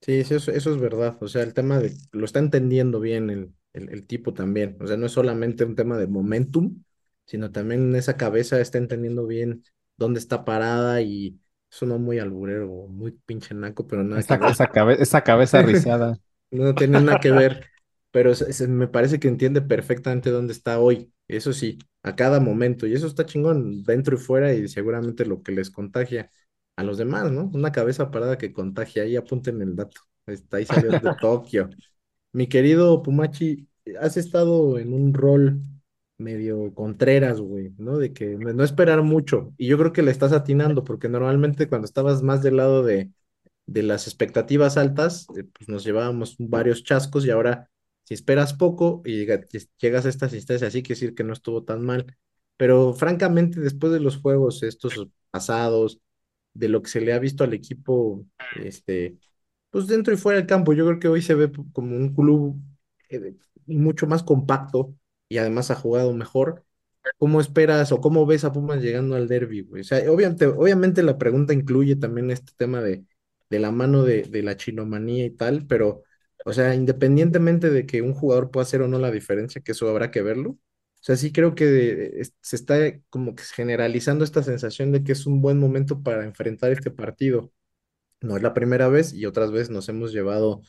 Sí, 0.00 0.22
sí, 0.24 0.34
eso, 0.34 0.50
eso 0.52 0.70
es 0.72 0.78
verdad. 0.80 1.16
O 1.22 1.28
sea, 1.28 1.42
el 1.42 1.54
tema 1.54 1.78
de, 1.78 1.94
lo 2.12 2.26
está 2.26 2.38
entendiendo 2.38 3.00
bien 3.00 3.30
el, 3.30 3.54
el, 3.72 3.88
el 3.88 4.06
tipo 4.06 4.34
también. 4.34 4.76
O 4.80 4.86
sea, 4.86 4.96
no 4.98 5.06
es 5.06 5.12
solamente 5.12 5.64
un 5.64 5.74
tema 5.76 5.96
de 5.96 6.06
momentum, 6.06 6.82
sino 7.24 7.50
también 7.52 7.82
en 7.90 7.96
esa 7.96 8.16
cabeza 8.18 8.60
está 8.60 8.76
entendiendo 8.78 9.26
bien 9.26 9.64
dónde 9.96 10.20
está 10.20 10.44
parada 10.44 11.00
y 11.00 11.40
eso 11.70 11.86
no 11.86 11.98
muy 11.98 12.18
alburero, 12.18 12.66
muy 12.88 13.12
pinche 13.12 13.54
naco, 13.54 13.86
pero 13.86 14.04
nada 14.04 14.24
que 14.26 14.34
Esa, 14.34 14.36
ver. 14.36 14.52
esa, 14.52 14.70
cabe- 14.70 15.00
esa 15.02 15.22
cabeza 15.24 15.62
rizada. 15.62 16.18
No 16.50 16.76
tiene 16.76 17.00
nada 17.00 17.20
que 17.20 17.32
ver, 17.32 17.70
pero 18.14 18.30
me 18.68 18.86
parece 18.86 19.18
que 19.18 19.26
entiende 19.26 19.60
perfectamente 19.60 20.30
dónde 20.30 20.52
está 20.52 20.78
hoy. 20.78 21.12
Eso 21.26 21.52
sí, 21.52 21.80
a 22.04 22.14
cada 22.14 22.38
momento. 22.38 22.86
Y 22.86 22.94
eso 22.94 23.08
está 23.08 23.26
chingón, 23.26 23.82
dentro 23.82 24.14
y 24.14 24.20
fuera, 24.20 24.54
y 24.54 24.68
seguramente 24.68 25.26
lo 25.26 25.42
que 25.42 25.50
les 25.50 25.68
contagia 25.68 26.30
a 26.76 26.84
los 26.84 26.96
demás, 26.96 27.32
¿no? 27.32 27.50
Una 27.52 27.72
cabeza 27.72 28.12
parada 28.12 28.38
que 28.38 28.52
contagia. 28.52 29.02
Ahí 29.02 29.16
apunten 29.16 29.60
el 29.62 29.74
dato. 29.74 30.00
Está 30.26 30.58
ahí 30.58 30.64
salió 30.64 30.92
de 30.92 31.00
Tokio. 31.20 31.70
Mi 32.30 32.46
querido 32.46 33.02
Pumachi, 33.02 33.66
has 34.00 34.16
estado 34.16 34.78
en 34.78 34.94
un 34.94 35.12
rol 35.12 35.60
medio 36.16 36.72
contreras, 36.72 37.40
güey, 37.40 37.74
¿no? 37.78 37.98
De 37.98 38.12
que 38.12 38.36
no 38.36 38.52
no 38.52 38.62
esperar 38.62 39.02
mucho. 39.02 39.52
Y 39.58 39.66
yo 39.66 39.76
creo 39.76 39.92
que 39.92 40.02
le 40.02 40.12
estás 40.12 40.30
atinando, 40.30 40.84
porque 40.84 41.08
normalmente 41.08 41.68
cuando 41.68 41.86
estabas 41.86 42.22
más 42.22 42.44
del 42.44 42.58
lado 42.58 42.84
de 42.84 43.10
de 43.66 43.82
las 43.82 44.06
expectativas 44.06 44.76
altas, 44.76 45.26
eh, 45.36 45.44
pues 45.44 45.68
nos 45.68 45.84
llevábamos 45.84 46.36
varios 46.38 46.84
chascos 46.84 47.26
y 47.26 47.30
ahora 47.30 47.70
si 48.04 48.14
esperas 48.14 48.54
poco 48.54 49.02
y 49.04 49.16
llega- 49.18 49.40
llegas 49.78 50.06
a 50.06 50.08
estas 50.10 50.34
instancias 50.34 50.68
así, 50.68 50.82
quiere 50.82 51.00
decir 51.00 51.14
que 51.14 51.24
no 51.24 51.32
estuvo 51.32 51.64
tan 51.64 51.82
mal. 51.84 52.16
Pero 52.56 52.94
francamente, 52.94 53.60
después 53.60 53.92
de 53.92 54.00
los 54.00 54.18
juegos 54.18 54.62
estos 54.62 55.08
pasados, 55.30 56.00
de 56.54 56.68
lo 56.68 56.82
que 56.82 56.90
se 56.90 57.00
le 57.00 57.12
ha 57.12 57.18
visto 57.18 57.44
al 57.44 57.54
equipo, 57.54 58.24
este, 58.50 59.18
pues 59.70 59.86
dentro 59.88 60.14
y 60.14 60.16
fuera 60.16 60.38
del 60.38 60.46
campo, 60.48 60.72
yo 60.72 60.86
creo 60.86 60.98
que 61.00 61.08
hoy 61.08 61.22
se 61.22 61.34
ve 61.34 61.50
como 61.72 61.96
un 61.96 62.14
club 62.14 62.60
eh, 63.10 63.34
mucho 63.66 64.06
más 64.06 64.22
compacto 64.22 64.94
y 65.28 65.38
además 65.38 65.70
ha 65.70 65.74
jugado 65.76 66.12
mejor. 66.14 66.64
¿Cómo 67.18 67.40
esperas 67.40 67.92
o 67.92 68.00
cómo 68.00 68.26
ves 68.26 68.44
a 68.44 68.52
Pumas 68.52 68.82
llegando 68.82 69.14
al 69.16 69.28
derby? 69.28 69.68
O 69.80 69.84
sea, 69.84 69.98
obviamente, 70.12 70.46
obviamente 70.46 71.02
la 71.02 71.18
pregunta 71.18 71.54
incluye 71.54 71.96
también 71.96 72.30
este 72.30 72.52
tema 72.56 72.82
de, 72.82 73.04
de 73.50 73.58
la 73.60 73.70
mano 73.70 74.02
de, 74.04 74.22
de 74.24 74.42
la 74.42 74.56
chinomanía 74.56 75.24
y 75.26 75.30
tal, 75.30 75.66
pero, 75.66 76.02
o 76.44 76.52
sea, 76.52 76.74
independientemente 76.74 77.70
de 77.70 77.86
que 77.86 78.02
un 78.02 78.14
jugador 78.14 78.50
pueda 78.50 78.64
hacer 78.64 78.82
o 78.82 78.88
no 78.88 78.98
la 78.98 79.10
diferencia, 79.10 79.62
que 79.62 79.72
eso 79.72 79.88
habrá 79.88 80.10
que 80.10 80.22
verlo. 80.22 80.50
O 80.52 80.58
sea, 81.06 81.16
sí 81.16 81.32
creo 81.32 81.54
que 81.54 82.12
es- 82.20 82.34
se 82.40 82.56
está 82.56 82.76
como 83.10 83.34
que 83.34 83.42
generalizando 83.44 84.24
esta 84.24 84.42
sensación 84.42 84.92
de 84.92 85.04
que 85.04 85.12
es 85.12 85.26
un 85.26 85.40
buen 85.42 85.58
momento 85.58 86.02
para 86.02 86.24
enfrentar 86.24 86.72
este 86.72 86.90
partido. 86.90 87.52
No 88.20 88.36
es 88.36 88.42
la 88.42 88.54
primera 88.54 88.88
vez 88.88 89.12
y 89.12 89.26
otras 89.26 89.52
veces 89.52 89.70
nos 89.70 89.88
hemos 89.88 90.12
llevado 90.12 90.62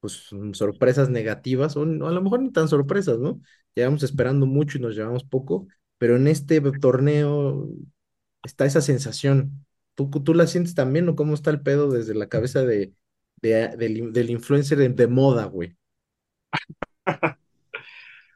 pues 0.00 0.28
sorpresas 0.54 1.10
negativas, 1.10 1.76
o, 1.76 1.82
a 1.82 1.86
lo 1.86 2.22
mejor 2.22 2.42
ni 2.42 2.52
tan 2.52 2.68
sorpresas, 2.68 3.18
¿no? 3.18 3.40
Llevamos 3.74 4.02
esperando 4.04 4.46
mucho 4.46 4.78
y 4.78 4.80
nos 4.82 4.96
llevamos 4.96 5.24
poco, 5.24 5.68
pero 5.98 6.16
en 6.16 6.26
este 6.28 6.60
torneo 6.80 7.68
está 8.44 8.66
esa 8.66 8.80
sensación. 8.80 9.66
¿Tú, 9.94 10.10
tú 10.10 10.34
la 10.34 10.46
sientes 10.46 10.74
también 10.74 11.08
o 11.08 11.16
cómo 11.16 11.34
está 11.34 11.50
el 11.50 11.62
pedo 11.62 11.90
desde 11.90 12.14
la 12.14 12.28
cabeza 12.28 12.64
de, 12.64 12.92
del, 13.42 14.12
del 14.12 14.30
influencer 14.30 14.78
de, 14.78 14.88
de 14.90 15.06
moda, 15.08 15.44
güey? 15.46 15.76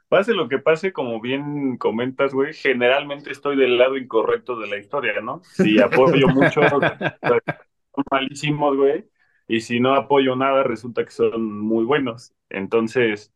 Pase 0.09 0.33
lo 0.33 0.49
que 0.49 0.59
pase, 0.59 0.93
como 0.93 1.21
bien 1.21 1.77
comentas, 1.77 2.33
güey, 2.33 2.53
generalmente 2.53 3.33
estoy 3.33 3.57
del 3.57 3.79
lado 3.79 3.97
incorrecto 3.97 4.57
de 4.57 4.69
la 4.69 4.77
historia, 4.79 5.21
¿no? 5.21 5.43
Si 5.45 5.81
apoyo 5.83 6.29
mucho, 6.29 6.61
son 6.69 6.83
malísimos, 8.11 8.77
güey, 8.77 9.07
y 9.49 9.61
si 9.61 9.81
no 9.81 9.95
apoyo 9.95 10.37
nada, 10.37 10.62
resulta 10.62 11.05
que 11.05 11.11
son 11.11 11.59
muy 11.59 11.85
buenos. 11.85 12.35
Entonces, 12.49 13.33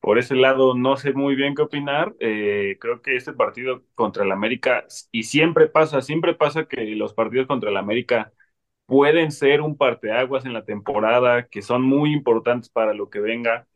por 0.00 0.18
ese 0.18 0.36
lado, 0.36 0.74
no 0.74 0.96
sé 0.96 1.12
muy 1.14 1.34
bien 1.34 1.54
qué 1.54 1.62
opinar. 1.62 2.14
Eh, 2.20 2.76
creo 2.80 3.02
que 3.02 3.16
este 3.16 3.32
partido 3.32 3.84
contra 3.94 4.24
el 4.24 4.32
América, 4.32 4.86
y 5.12 5.24
siempre 5.24 5.68
pasa, 5.68 6.02
siempre 6.02 6.34
pasa 6.34 6.66
que 6.66 6.84
los 6.96 7.14
partidos 7.14 7.46
contra 7.46 7.70
el 7.70 7.76
América 7.76 8.32
pueden 8.88 9.32
ser 9.32 9.62
un 9.62 9.78
parteaguas 9.78 10.46
en 10.46 10.54
la 10.54 10.64
temporada, 10.66 11.48
que 11.48 11.62
son 11.62 11.82
muy 11.84 12.12
importantes 12.14 12.70
para 12.70 12.94
lo 12.94 13.10
que 13.10 13.20
venga 13.20 13.68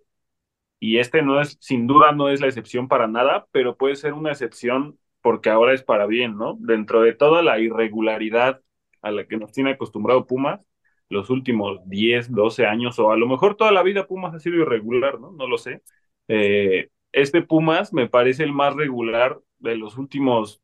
y 0.81 0.98
este 0.98 1.22
no 1.22 1.40
es, 1.40 1.57
sin 1.61 1.87
duda 1.87 2.12
no 2.12 2.29
es 2.29 2.40
la 2.40 2.48
excepción 2.48 2.88
para 2.88 3.07
nada, 3.07 3.46
pero 3.53 3.77
puede 3.77 3.96
ser 3.96 4.14
una 4.14 4.33
excepción 4.33 4.98
porque 5.20 5.51
ahora 5.51 5.75
es 5.75 5.85
para 5.85 6.07
bien, 6.07 6.37
¿no? 6.37 6.57
Dentro 6.61 7.03
de 7.03 7.14
toda 7.14 7.42
la 7.42 7.61
irregularidad 7.61 8.61
a 9.01 9.11
la 9.12 9.27
que 9.27 9.37
nos 9.37 9.53
tiene 9.53 9.70
acostumbrado 9.72 10.27
Pumas, 10.27 10.61
los 11.09 11.31
últimos 11.31 11.81
10, 11.88 12.33
12 12.33 12.66
años, 12.66 12.98
o 12.98 13.12
a 13.12 13.16
lo 13.16 13.29
mejor 13.29 13.57
toda 13.57 13.70
la 13.72 13.83
vida 13.85 14.07
Pumas 14.09 14.35
ha 14.35 14.40
sido 14.40 14.57
irregular, 14.57 15.20
¿no? 15.20 15.33
No 15.33 15.46
lo 15.46 15.59
sé. 15.59 15.83
Eh, 16.29 16.88
este 17.12 17.42
Pumas 17.42 17.92
me 17.92 18.09
parece 18.09 18.42
el 18.44 18.53
más 18.53 18.75
regular 18.75 19.38
de 19.59 19.77
los 19.77 19.96
últimos 19.98 20.61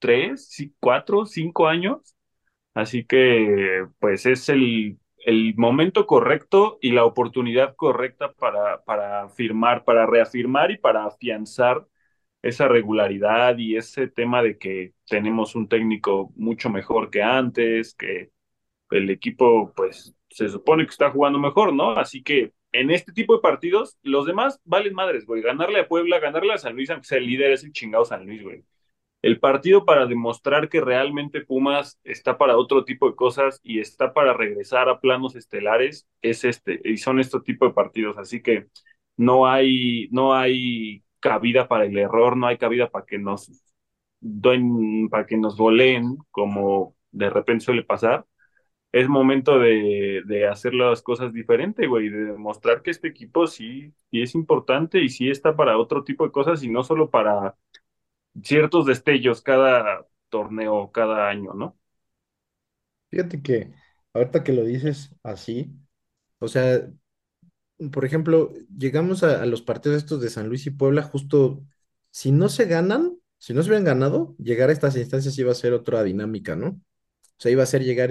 3, 0.00 0.72
4, 0.80 1.26
5 1.26 1.68
años. 1.68 2.16
Así 2.74 3.04
que, 3.04 3.86
pues 4.00 4.26
es 4.26 4.48
el 4.48 4.98
el 5.24 5.54
momento 5.56 6.06
correcto 6.06 6.78
y 6.80 6.90
la 6.92 7.04
oportunidad 7.04 7.76
correcta 7.76 8.32
para, 8.32 8.82
para 8.84 9.28
firmar, 9.30 9.84
para 9.84 10.04
reafirmar 10.06 10.70
y 10.72 10.78
para 10.78 11.04
afianzar 11.06 11.86
esa 12.42 12.66
regularidad 12.68 13.56
y 13.58 13.76
ese 13.76 14.08
tema 14.08 14.42
de 14.42 14.58
que 14.58 14.94
tenemos 15.06 15.54
un 15.54 15.68
técnico 15.68 16.32
mucho 16.36 16.70
mejor 16.70 17.10
que 17.10 17.22
antes, 17.22 17.94
que 17.94 18.30
el 18.90 19.10
equipo 19.10 19.72
pues 19.76 20.14
se 20.30 20.48
supone 20.48 20.84
que 20.84 20.90
está 20.90 21.10
jugando 21.10 21.38
mejor, 21.38 21.72
¿no? 21.74 21.92
Así 21.92 22.22
que 22.22 22.52
en 22.72 22.90
este 22.90 23.12
tipo 23.12 23.34
de 23.34 23.42
partidos, 23.42 23.98
los 24.02 24.26
demás 24.26 24.60
valen 24.64 24.94
madres, 24.94 25.26
güey. 25.26 25.42
Ganarle 25.42 25.80
a 25.80 25.88
Puebla, 25.88 26.18
ganarle 26.20 26.54
a 26.54 26.58
San 26.58 26.74
Luis, 26.74 26.90
aunque 26.90 27.06
sea 27.06 27.18
el 27.18 27.26
líder, 27.26 27.52
es 27.52 27.64
el 27.64 27.72
chingado 27.72 28.04
San 28.04 28.26
Luis, 28.26 28.42
güey 28.42 28.64
el 29.22 29.38
partido 29.40 29.84
para 29.84 30.06
demostrar 30.06 30.68
que 30.68 30.80
realmente 30.80 31.42
Pumas 31.42 31.98
está 32.04 32.38
para 32.38 32.56
otro 32.56 32.84
tipo 32.84 33.08
de 33.08 33.16
cosas 33.16 33.60
y 33.62 33.80
está 33.80 34.12
para 34.12 34.34
regresar 34.34 34.88
a 34.88 35.00
planos 35.00 35.36
estelares 35.36 36.08
es 36.22 36.44
este 36.44 36.80
y 36.84 36.96
son 36.98 37.20
este 37.20 37.40
tipo 37.40 37.66
de 37.66 37.72
partidos. 37.74 38.18
Así 38.18 38.42
que 38.42 38.66
no 39.16 39.46
hay 39.46 40.08
no 40.10 40.34
hay 40.34 41.04
cabida 41.20 41.68
para 41.68 41.84
el 41.86 41.96
error 41.98 42.36
no 42.36 42.46
hay 42.48 42.58
cabida 42.58 42.90
para 42.90 43.06
que 43.06 43.18
nos 43.18 43.50
den, 44.20 45.08
para 45.10 45.26
que 45.26 45.36
nos 45.36 45.56
goleen 45.56 46.16
como 46.30 46.96
de 47.10 47.30
repente 47.30 47.64
suele 47.64 47.84
pasar. 47.84 48.26
Es 48.92 49.08
momento 49.08 49.58
de, 49.58 50.22
de 50.26 50.46
hacer 50.48 50.74
las 50.74 51.00
cosas 51.02 51.32
diferente, 51.32 51.86
güey, 51.86 52.10
de 52.10 52.26
demostrar 52.26 52.82
que 52.82 52.90
este 52.90 53.08
equipo 53.08 53.46
sí, 53.46 53.92
sí 54.10 54.20
es 54.22 54.34
importante 54.34 55.00
y 55.02 55.08
sí 55.08 55.30
está 55.30 55.56
para 55.56 55.78
otro 55.78 56.04
tipo 56.04 56.24
de 56.24 56.32
cosas 56.32 56.62
y 56.62 56.68
no 56.70 56.84
solo 56.84 57.08
para 57.10 57.56
ciertos 58.42 58.86
destellos 58.86 59.42
cada 59.42 60.06
torneo, 60.28 60.90
cada 60.92 61.28
año, 61.28 61.52
¿no? 61.54 61.78
Fíjate 63.10 63.42
que 63.42 63.74
ahorita 64.14 64.42
que 64.42 64.52
lo 64.52 64.64
dices 64.64 65.14
así, 65.22 65.70
o 66.38 66.48
sea, 66.48 66.88
por 67.92 68.04
ejemplo, 68.04 68.52
llegamos 68.76 69.22
a, 69.22 69.44
los 69.46 69.62
partidos 69.62 69.98
estos 69.98 70.20
de 70.20 70.30
San 70.30 70.48
Luis 70.48 70.66
y 70.66 70.70
Puebla, 70.70 71.02
justo 71.02 71.64
si 72.10 72.32
no 72.32 72.48
se 72.48 72.66
ganan, 72.66 73.18
si 73.38 73.54
no 73.54 73.62
se 73.62 73.68
hubieran 73.68 73.84
ganado, 73.84 74.36
llegar 74.38 74.70
a 74.70 74.72
estas 74.72 74.96
instancias 74.96 75.36
iba 75.38 75.52
a 75.52 75.54
ser 75.54 75.72
otra 75.72 76.02
dinámica, 76.04 76.56
¿no? 76.56 76.68
O 76.68 76.80
sea, 77.38 77.50
iba 77.52 77.62
a 77.62 77.66
ser 77.66 77.84
llegar, 77.84 78.10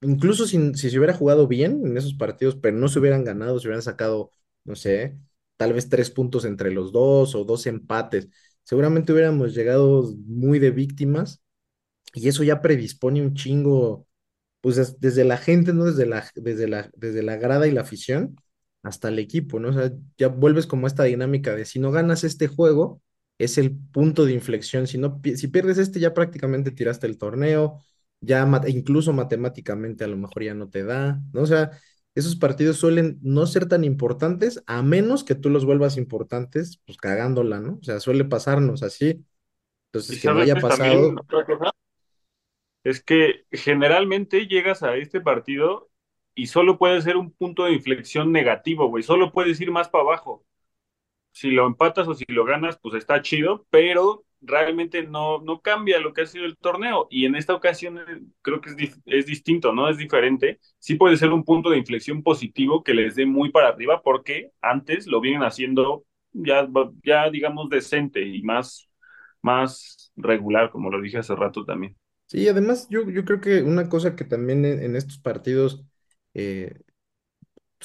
incluso 0.00 0.46
si, 0.46 0.74
si 0.74 0.90
se 0.90 0.98
hubiera 0.98 1.14
jugado 1.14 1.46
bien 1.46 1.82
en 1.86 1.96
esos 1.96 2.14
partidos, 2.14 2.56
pero 2.56 2.76
no 2.76 2.88
se 2.88 2.98
hubieran 2.98 3.24
ganado, 3.24 3.58
se 3.60 3.68
hubieran 3.68 3.82
sacado, 3.82 4.30
no 4.64 4.74
sé, 4.74 5.18
tal 5.56 5.72
vez 5.72 5.88
tres 5.88 6.10
puntos 6.10 6.44
entre 6.44 6.72
los 6.72 6.92
dos 6.92 7.34
o 7.34 7.44
dos 7.44 7.66
empates 7.66 8.28
seguramente 8.66 9.12
hubiéramos 9.12 9.54
llegado 9.54 10.12
muy 10.26 10.58
de 10.58 10.72
víctimas 10.72 11.40
y 12.14 12.28
eso 12.28 12.44
ya 12.44 12.62
predispone 12.62 13.22
un 13.22 13.34
chingo, 13.34 14.06
pues 14.60 15.00
desde 15.00 15.24
la 15.24 15.38
gente, 15.38 15.72
¿no? 15.74 15.84
Desde 15.86 16.06
la, 16.06 16.28
desde 16.34 16.68
la, 16.68 16.90
desde 16.96 17.22
la 17.22 17.36
grada 17.36 17.68
y 17.68 17.72
la 17.72 17.82
afición 17.82 18.36
hasta 18.82 19.08
el 19.08 19.18
equipo, 19.18 19.60
¿no? 19.60 19.70
O 19.70 19.72
sea, 19.72 19.92
ya 20.18 20.28
vuelves 20.28 20.66
como 20.66 20.86
esta 20.86 21.04
dinámica 21.04 21.54
de 21.56 21.64
si 21.64 21.78
no 21.78 21.92
ganas 21.92 22.24
este 22.24 22.48
juego, 22.48 23.02
es 23.38 23.58
el 23.58 23.76
punto 23.76 24.24
de 24.24 24.32
inflexión, 24.32 24.86
si, 24.86 24.98
no, 24.98 25.20
si 25.36 25.48
pierdes 25.48 25.78
este 25.78 26.00
ya 26.00 26.14
prácticamente 26.14 26.70
tiraste 26.72 27.06
el 27.06 27.18
torneo, 27.18 27.82
ya 28.20 28.48
incluso 28.68 29.12
matemáticamente 29.12 30.04
a 30.04 30.08
lo 30.08 30.16
mejor 30.16 30.42
ya 30.44 30.54
no 30.54 30.68
te 30.70 30.84
da, 30.84 31.20
¿no? 31.32 31.42
O 31.42 31.46
sea, 31.46 31.70
esos 32.16 32.34
partidos 32.34 32.78
suelen 32.78 33.18
no 33.22 33.46
ser 33.46 33.68
tan 33.68 33.84
importantes 33.84 34.64
a 34.66 34.82
menos 34.82 35.22
que 35.22 35.34
tú 35.34 35.50
los 35.50 35.66
vuelvas 35.66 35.98
importantes, 35.98 36.80
pues 36.86 36.96
cagándola, 36.96 37.60
¿no? 37.60 37.78
O 37.80 37.84
sea, 37.84 38.00
suele 38.00 38.24
pasarnos 38.24 38.82
así. 38.82 39.22
Entonces, 39.92 40.22
que 40.22 40.28
no 40.28 40.40
haya 40.40 40.56
pasado. 40.56 41.14
es 42.84 43.02
que 43.04 43.44
generalmente 43.52 44.46
llegas 44.46 44.82
a 44.82 44.96
este 44.96 45.20
partido 45.20 45.90
y 46.34 46.46
solo 46.46 46.78
puede 46.78 47.02
ser 47.02 47.18
un 47.18 47.32
punto 47.32 47.64
de 47.64 47.74
inflexión 47.74 48.32
negativo, 48.32 48.88
güey. 48.88 49.02
Solo 49.02 49.30
puedes 49.30 49.60
ir 49.60 49.70
más 49.70 49.90
para 49.90 50.04
abajo. 50.04 50.42
Si 51.32 51.50
lo 51.50 51.66
empatas 51.66 52.08
o 52.08 52.14
si 52.14 52.24
lo 52.28 52.46
ganas, 52.46 52.78
pues 52.80 52.94
está 52.94 53.20
chido, 53.20 53.66
pero 53.68 54.25
realmente 54.40 55.02
no, 55.06 55.40
no 55.40 55.60
cambia 55.60 55.98
lo 56.00 56.12
que 56.12 56.22
ha 56.22 56.26
sido 56.26 56.44
el 56.44 56.56
torneo. 56.56 57.06
Y 57.10 57.26
en 57.26 57.36
esta 57.36 57.54
ocasión 57.54 57.98
eh, 57.98 58.22
creo 58.42 58.60
que 58.60 58.70
es, 58.78 59.00
es 59.06 59.26
distinto, 59.26 59.72
¿no? 59.72 59.88
Es 59.88 59.98
diferente. 59.98 60.60
Sí 60.78 60.94
puede 60.94 61.16
ser 61.16 61.30
un 61.30 61.44
punto 61.44 61.70
de 61.70 61.78
inflexión 61.78 62.22
positivo 62.22 62.82
que 62.82 62.94
les 62.94 63.16
dé 63.16 63.26
muy 63.26 63.50
para 63.50 63.68
arriba, 63.68 64.02
porque 64.02 64.52
antes 64.60 65.06
lo 65.06 65.20
vienen 65.20 65.42
haciendo 65.42 66.04
ya, 66.32 66.68
ya 67.02 67.30
digamos, 67.30 67.70
decente 67.70 68.22
y 68.22 68.42
más, 68.42 68.88
más 69.42 70.12
regular, 70.16 70.70
como 70.70 70.90
lo 70.90 71.00
dije 71.00 71.18
hace 71.18 71.34
rato 71.34 71.64
también. 71.64 71.96
Sí, 72.26 72.48
además 72.48 72.88
yo, 72.90 73.08
yo 73.08 73.24
creo 73.24 73.40
que 73.40 73.62
una 73.62 73.88
cosa 73.88 74.16
que 74.16 74.24
también 74.24 74.64
en, 74.64 74.96
estos 74.96 75.18
partidos, 75.18 75.84
eh, 76.34 76.74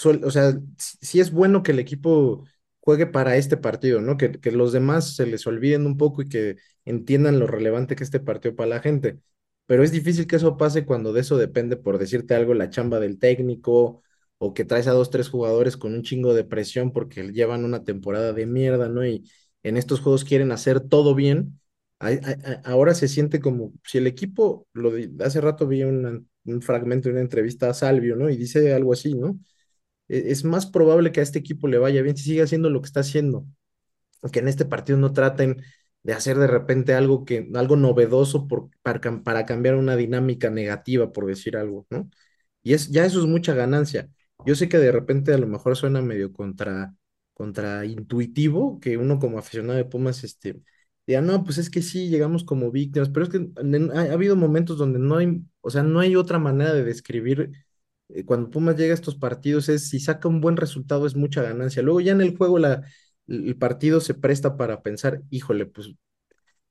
o 0.04 0.32
sea, 0.32 0.54
sí 0.78 1.20
es 1.20 1.32
bueno 1.32 1.62
que 1.62 1.72
el 1.72 1.80
equipo 1.80 2.44
juegue 2.82 3.08
para 3.08 3.38
este 3.38 3.58
partido, 3.58 4.02
¿no? 4.02 4.18
Que, 4.18 4.40
los 4.52 4.74
demás 4.74 5.16
se 5.16 5.26
les 5.26 5.48
olviden 5.48 5.86
un 5.86 5.98
poco 5.98 6.22
y 6.24 6.30
que 6.30 6.58
entiendan 6.86 7.40
lo 7.40 7.48
relevante 7.48 7.96
que 7.96 8.04
este 8.04 8.20
partido 8.20 8.56
para 8.56 8.70
la 8.70 8.80
gente. 8.82 9.20
Pero 9.66 9.84
es 9.84 9.92
difícil 9.92 10.28
que 10.28 10.36
eso 10.38 10.58
pase 10.58 10.86
cuando 10.86 11.14
de 11.14 11.22
eso 11.22 11.38
depende, 11.38 11.78
por 11.78 11.98
decirte 11.98 12.36
algo, 12.36 12.54
la 12.54 12.70
chamba 12.70 13.00
del 13.00 13.20
técnico 13.20 14.02
o 14.38 14.54
que 14.54 14.66
traes 14.66 14.88
a 14.88 14.92
dos, 14.92 15.10
tres 15.12 15.30
jugadores 15.30 15.78
con 15.78 15.94
un 15.94 16.04
chingo 16.04 16.34
de 16.34 16.44
presión 16.44 16.92
porque 16.92 17.32
llevan 17.32 17.64
una 17.64 17.84
temporada 17.84 18.34
de 18.34 18.46
mierda, 18.48 18.90
¿no? 18.90 19.06
Y 19.06 19.30
en 19.64 19.78
estos 19.78 20.02
juegos 20.02 20.24
quieren 20.26 20.52
hacer 20.52 20.80
todo 20.82 21.16
bien. 21.16 21.60
ahora 22.66 22.94
se 22.96 23.08
siente 23.08 23.40
como 23.40 23.74
si 23.86 24.00
el 24.00 24.08
equipo, 24.08 24.68
lo 24.74 24.92
hace 25.24 25.40
rato 25.42 25.68
vi 25.68 25.84
un 25.84 26.28
fragmento 26.62 27.10
de 27.10 27.14
una 27.14 27.22
entrevista 27.22 27.70
a 27.70 27.74
Salvio, 27.74 28.16
¿no? 28.16 28.30
Y 28.30 28.38
dice 28.38 28.74
algo 28.74 28.94
así, 28.94 29.14
¿no? 29.14 29.40
E, 30.12 30.32
es 30.32 30.44
más 30.44 30.66
probable 30.68 31.12
que 31.12 31.22
a 31.22 31.24
este 31.24 31.40
equipo 31.40 31.68
le 31.68 31.78
vaya 31.80 32.02
bien 32.02 32.18
si 32.18 32.26
sigue 32.26 32.44
haciendo 32.44 32.70
lo 32.70 32.82
que 32.82 32.88
está 32.88 33.00
haciendo. 33.02 33.46
Que 34.32 34.40
en 34.40 34.48
este 34.50 34.66
partido 34.66 35.00
no 35.00 35.14
traten 35.14 35.64
de 36.04 36.14
hacer 36.14 36.38
de 36.38 36.48
repente 36.48 36.94
algo 36.94 37.26
que, 37.26 37.50
algo 37.56 37.76
novedoso 37.76 38.48
para, 38.84 39.46
cambiar 39.46 39.76
una 39.76 39.96
dinámica 39.96 40.50
negativa, 40.50 41.12
por 41.12 41.28
decir 41.28 41.58
algo, 41.58 41.88
¿no? 41.90 42.10
Y 42.64 42.74
es, 42.74 42.90
ya 42.92 43.06
eso 43.06 43.20
es 43.22 43.28
mucha 43.28 43.54
ganancia. 43.56 44.10
Yo 44.46 44.56
sé 44.56 44.70
que 44.70 44.78
de 44.80 44.92
repente 44.92 45.34
a 45.34 45.38
lo 45.38 45.48
mejor 45.48 45.78
suena 45.78 46.02
medio 46.02 46.34
contra, 46.34 46.94
intuitivo 47.86 48.80
que 48.80 48.98
uno 48.98 49.20
como 49.20 49.40
aficionado 49.40 49.78
de 49.78 49.86
Pumas, 49.86 50.24
este, 50.24 50.62
diga, 51.08 51.22
no, 51.22 51.44
pues 51.44 51.58
es 51.58 51.70
que 51.70 51.82
sí, 51.82 52.10
llegamos 52.10 52.44
como 52.44 52.72
víctimas, 52.72 53.10
pero 53.10 53.26
es 53.26 53.32
que 53.32 53.50
ha, 53.94 54.02
ha 54.02 54.14
habido 54.14 54.36
momentos 54.36 54.78
donde 54.78 55.00
no 55.00 55.18
hay 56.00 56.16
otra 56.16 56.40
manera 56.40 56.74
de 56.74 56.84
describir 56.84 57.52
eh, 58.16 58.26
cuando 58.26 58.50
Pumas 58.50 58.78
llega 58.78 58.94
a 58.94 58.96
estos 58.96 59.16
partidos 59.16 59.70
es 59.70 59.90
si 59.90 60.00
saca 60.00 60.28
un 60.28 60.42
buen 60.42 60.58
resultado 60.58 61.06
es 61.08 61.16
mucha 61.16 61.42
ganancia. 61.42 61.82
Luego 61.82 62.02
ya 62.02 62.12
en 62.14 62.22
el 62.22 62.38
juego 62.38 62.60
la, 62.60 62.84
el 63.28 63.58
partido 63.58 64.02
se 64.02 64.14
presta 64.14 64.58
para 64.58 64.82
pensar, 64.82 65.22
híjole, 65.30 65.66
pues 65.66 65.94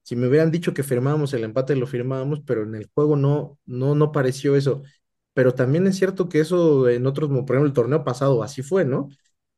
si 0.02 0.16
me 0.16 0.28
hubieran 0.28 0.50
dicho 0.50 0.74
que 0.74 0.82
firmábamos 0.82 1.34
el 1.34 1.44
empate 1.44 1.76
lo 1.76 1.86
firmábamos, 1.86 2.40
pero 2.46 2.62
en 2.64 2.74
el 2.74 2.90
juego 2.94 3.16
no, 3.16 3.58
no, 3.66 3.94
no 3.94 4.12
pareció 4.12 4.56
eso. 4.56 4.82
Pero 5.34 5.54
también 5.54 5.86
es 5.86 5.96
cierto 5.96 6.28
que 6.28 6.40
eso 6.40 6.88
en 6.88 7.06
otros, 7.06 7.28
por 7.30 7.38
ejemplo, 7.38 7.66
el 7.66 7.72
torneo 7.72 8.04
pasado 8.04 8.42
así 8.42 8.62
fue, 8.62 8.84
¿no? 8.84 9.08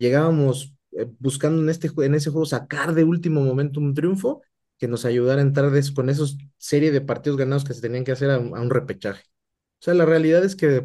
llegábamos 0.02 0.74
eh, 0.92 1.06
buscando 1.18 1.62
en, 1.62 1.68
este, 1.68 1.90
en 1.98 2.14
ese 2.14 2.30
juego 2.30 2.46
sacar 2.46 2.94
de 2.94 3.04
último 3.04 3.40
momento 3.42 3.80
un 3.80 3.94
triunfo 3.94 4.42
que 4.78 4.88
nos 4.88 5.04
ayudara 5.04 5.40
a 5.40 5.44
entrar 5.44 5.72
con 5.94 6.10
esos 6.10 6.36
serie 6.58 6.90
de 6.90 7.00
partidos 7.00 7.38
ganados 7.38 7.64
que 7.64 7.74
se 7.74 7.80
tenían 7.80 8.04
que 8.04 8.12
hacer 8.12 8.30
a, 8.30 8.38
un 8.38 8.70
repechaje. 8.70 9.22
O 9.82 9.84
sea, 9.84 9.94
la 9.94 10.04
realidad 10.06 10.44
es 10.44 10.54
que 10.54 10.80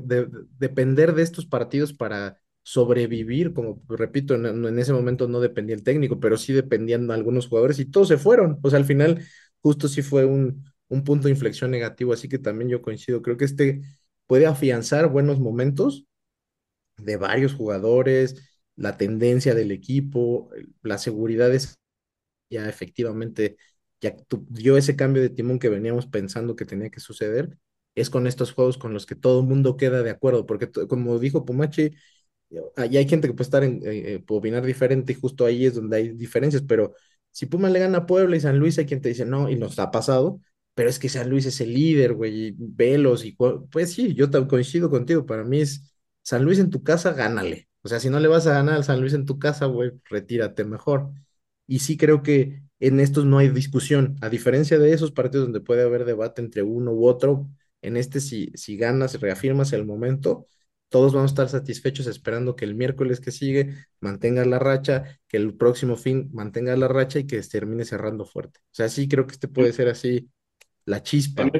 depender 0.58 1.14
de 1.14 1.22
estos 1.22 1.46
partidos 1.46 1.94
para 1.94 2.40
sobrevivir, 2.64 3.54
como 3.54 3.80
repito, 3.88 4.34
en, 4.34 4.80
ese 4.80 4.92
momento 4.92 5.28
no 5.28 5.40
dependía 5.40 5.76
el 5.76 5.84
técnico, 5.84 6.20
pero 6.20 6.36
sí 6.36 6.52
dependían 6.52 7.12
algunos 7.12 7.48
jugadores 7.48 7.78
y 7.78 7.86
todos 7.86 8.08
se 8.08 8.18
fueron. 8.18 8.58
O 8.64 8.72
sea, 8.72 8.80
al 8.80 8.86
final 8.86 9.24
justo 9.62 9.88
sí 9.88 10.02
fue 10.02 10.26
un, 10.26 10.66
un 10.88 11.04
punto 11.04 11.26
de 11.28 11.32
inflexión 11.34 11.70
negativo, 11.70 12.12
así 12.12 12.28
que 12.28 12.40
también 12.40 12.72
yo 12.72 12.82
coincido, 12.82 13.22
creo 13.22 13.38
que 13.38 13.46
este 13.46 13.82
puede 14.26 14.48
afianzar 14.48 15.10
buenos 15.10 15.40
momentos 15.40 16.08
de 16.98 17.18
varios 17.18 17.54
jugadores, 17.54 18.50
la 18.76 18.98
tendencia 18.98 19.54
del 19.54 19.72
equipo, 19.72 20.50
la 20.82 20.98
seguridad 20.98 21.54
es 21.54 21.80
ya 22.50 22.68
efectivamente 22.68 23.58
ya 24.02 24.16
dio 24.50 24.78
ese 24.78 24.96
cambio 24.96 25.22
de 25.22 25.30
timón 25.30 25.60
que 25.60 25.70
veníamos 25.70 26.08
pensando 26.08 26.56
que 26.56 26.66
tenía 26.66 26.90
que 26.90 27.00
suceder, 27.00 27.58
es 28.02 28.10
con 28.10 28.28
estos 28.28 28.54
juegos 28.54 28.78
con 28.78 28.94
los 28.94 29.06
que 29.06 29.16
todo 29.16 29.42
el 29.42 29.48
mundo 29.48 29.78
queda 29.78 30.04
de 30.04 30.12
acuerdo, 30.12 30.46
porque 30.46 30.70
como 30.88 31.20
dijo 31.20 31.46
Pumachi, 31.46 31.92
y 32.50 32.98
hay 32.98 33.08
gente 33.08 33.28
que 33.28 33.34
puede 33.34 33.44
estar 33.48 33.64
en, 33.64 33.82
eh, 33.84 34.14
eh, 34.16 34.24
opinar 34.30 34.66
diferente 34.66 35.12
y 35.14 35.16
justo 35.16 35.46
ahí 35.46 35.66
es 35.66 35.76
donde 35.76 35.98
hay 35.98 36.10
diferencias, 36.10 36.64
pero 36.64 36.94
si 37.32 37.46
Puma 37.46 37.70
le 37.70 37.80
gana 37.80 38.00
a 38.00 38.06
Puebla 38.06 38.36
y 38.38 38.40
San 38.40 38.58
Luis, 38.58 38.78
hay 38.80 38.86
quien 38.86 39.02
te 39.02 39.10
dice 39.10 39.26
no, 39.26 39.50
y 39.50 39.56
nos 39.56 39.78
ha 39.80 39.92
pasado, 39.92 40.40
pero 40.74 40.90
es 40.90 41.00
que 41.00 41.10
San 41.10 41.30
Luis 41.30 41.46
es 41.46 41.60
el 41.62 41.74
líder, 41.74 42.14
güey, 42.14 42.48
y 42.50 42.56
Velos, 42.58 43.26
y 43.26 43.34
pues 43.72 43.94
sí, 43.94 44.14
yo 44.16 44.30
coincido 44.48 44.90
contigo, 44.90 45.26
para 45.26 45.44
mí 45.44 45.60
es 45.62 45.94
San 46.22 46.44
Luis 46.46 46.60
en 46.60 46.70
tu 46.70 46.84
casa, 46.84 47.14
gánale. 47.14 47.68
O 47.82 47.90
sea, 47.90 48.00
si 48.00 48.10
no 48.10 48.20
le 48.20 48.28
vas 48.28 48.48
a 48.48 48.54
ganar 48.54 48.76
al 48.76 48.84
San 48.84 49.00
Luis 49.02 49.14
en 49.14 49.26
tu 49.26 49.40
casa, 49.40 49.66
güey, 49.66 49.92
retírate 50.10 50.66
mejor. 50.66 51.12
Y 51.68 51.80
sí 51.80 51.98
creo 51.98 52.22
que 52.24 52.62
en 52.80 53.00
estos 53.00 53.26
no 53.26 53.38
hay 53.40 53.50
discusión, 53.50 54.16
a 54.22 54.30
diferencia 54.30 54.78
de 54.80 54.94
esos 54.94 55.12
partidos 55.12 55.48
donde 55.48 55.62
puede 55.62 55.84
haber 55.84 56.06
debate 56.06 56.42
entre 56.42 56.64
uno 56.64 56.92
u 56.94 57.08
otro, 57.08 57.48
en 57.88 57.98
este 57.98 58.20
si, 58.20 58.52
si 58.54 58.78
ganas, 58.78 59.20
reafirmas 59.20 59.74
el 59.74 59.86
momento, 59.86 60.46
todos 60.90 61.14
vamos 61.14 61.32
a 61.32 61.34
estar 61.34 61.50
satisfechos 61.50 62.08
esperando 62.08 62.56
que 62.56 62.66
el 62.66 62.76
miércoles 62.76 63.20
que 63.20 63.32
sigue 63.32 63.74
mantenga 64.00 64.46
la 64.46 64.60
racha, 64.60 65.20
que 65.28 65.38
el 65.38 65.54
próximo 65.54 65.96
fin 65.98 66.30
mantenga 66.34 66.76
la 66.78 66.88
racha 66.88 67.20
y 67.20 67.28
que 67.28 67.42
termine 67.42 67.84
cerrando 67.84 68.26
fuerte. 68.26 68.60
O 68.64 68.74
sea, 68.74 68.88
sí 68.90 69.08
creo 69.08 69.26
que 69.26 69.34
este 69.34 69.48
puede 69.48 69.74
ser 69.74 69.90
así 69.90 70.30
la 70.86 71.04
chispa. 71.04 71.44
En 71.44 71.52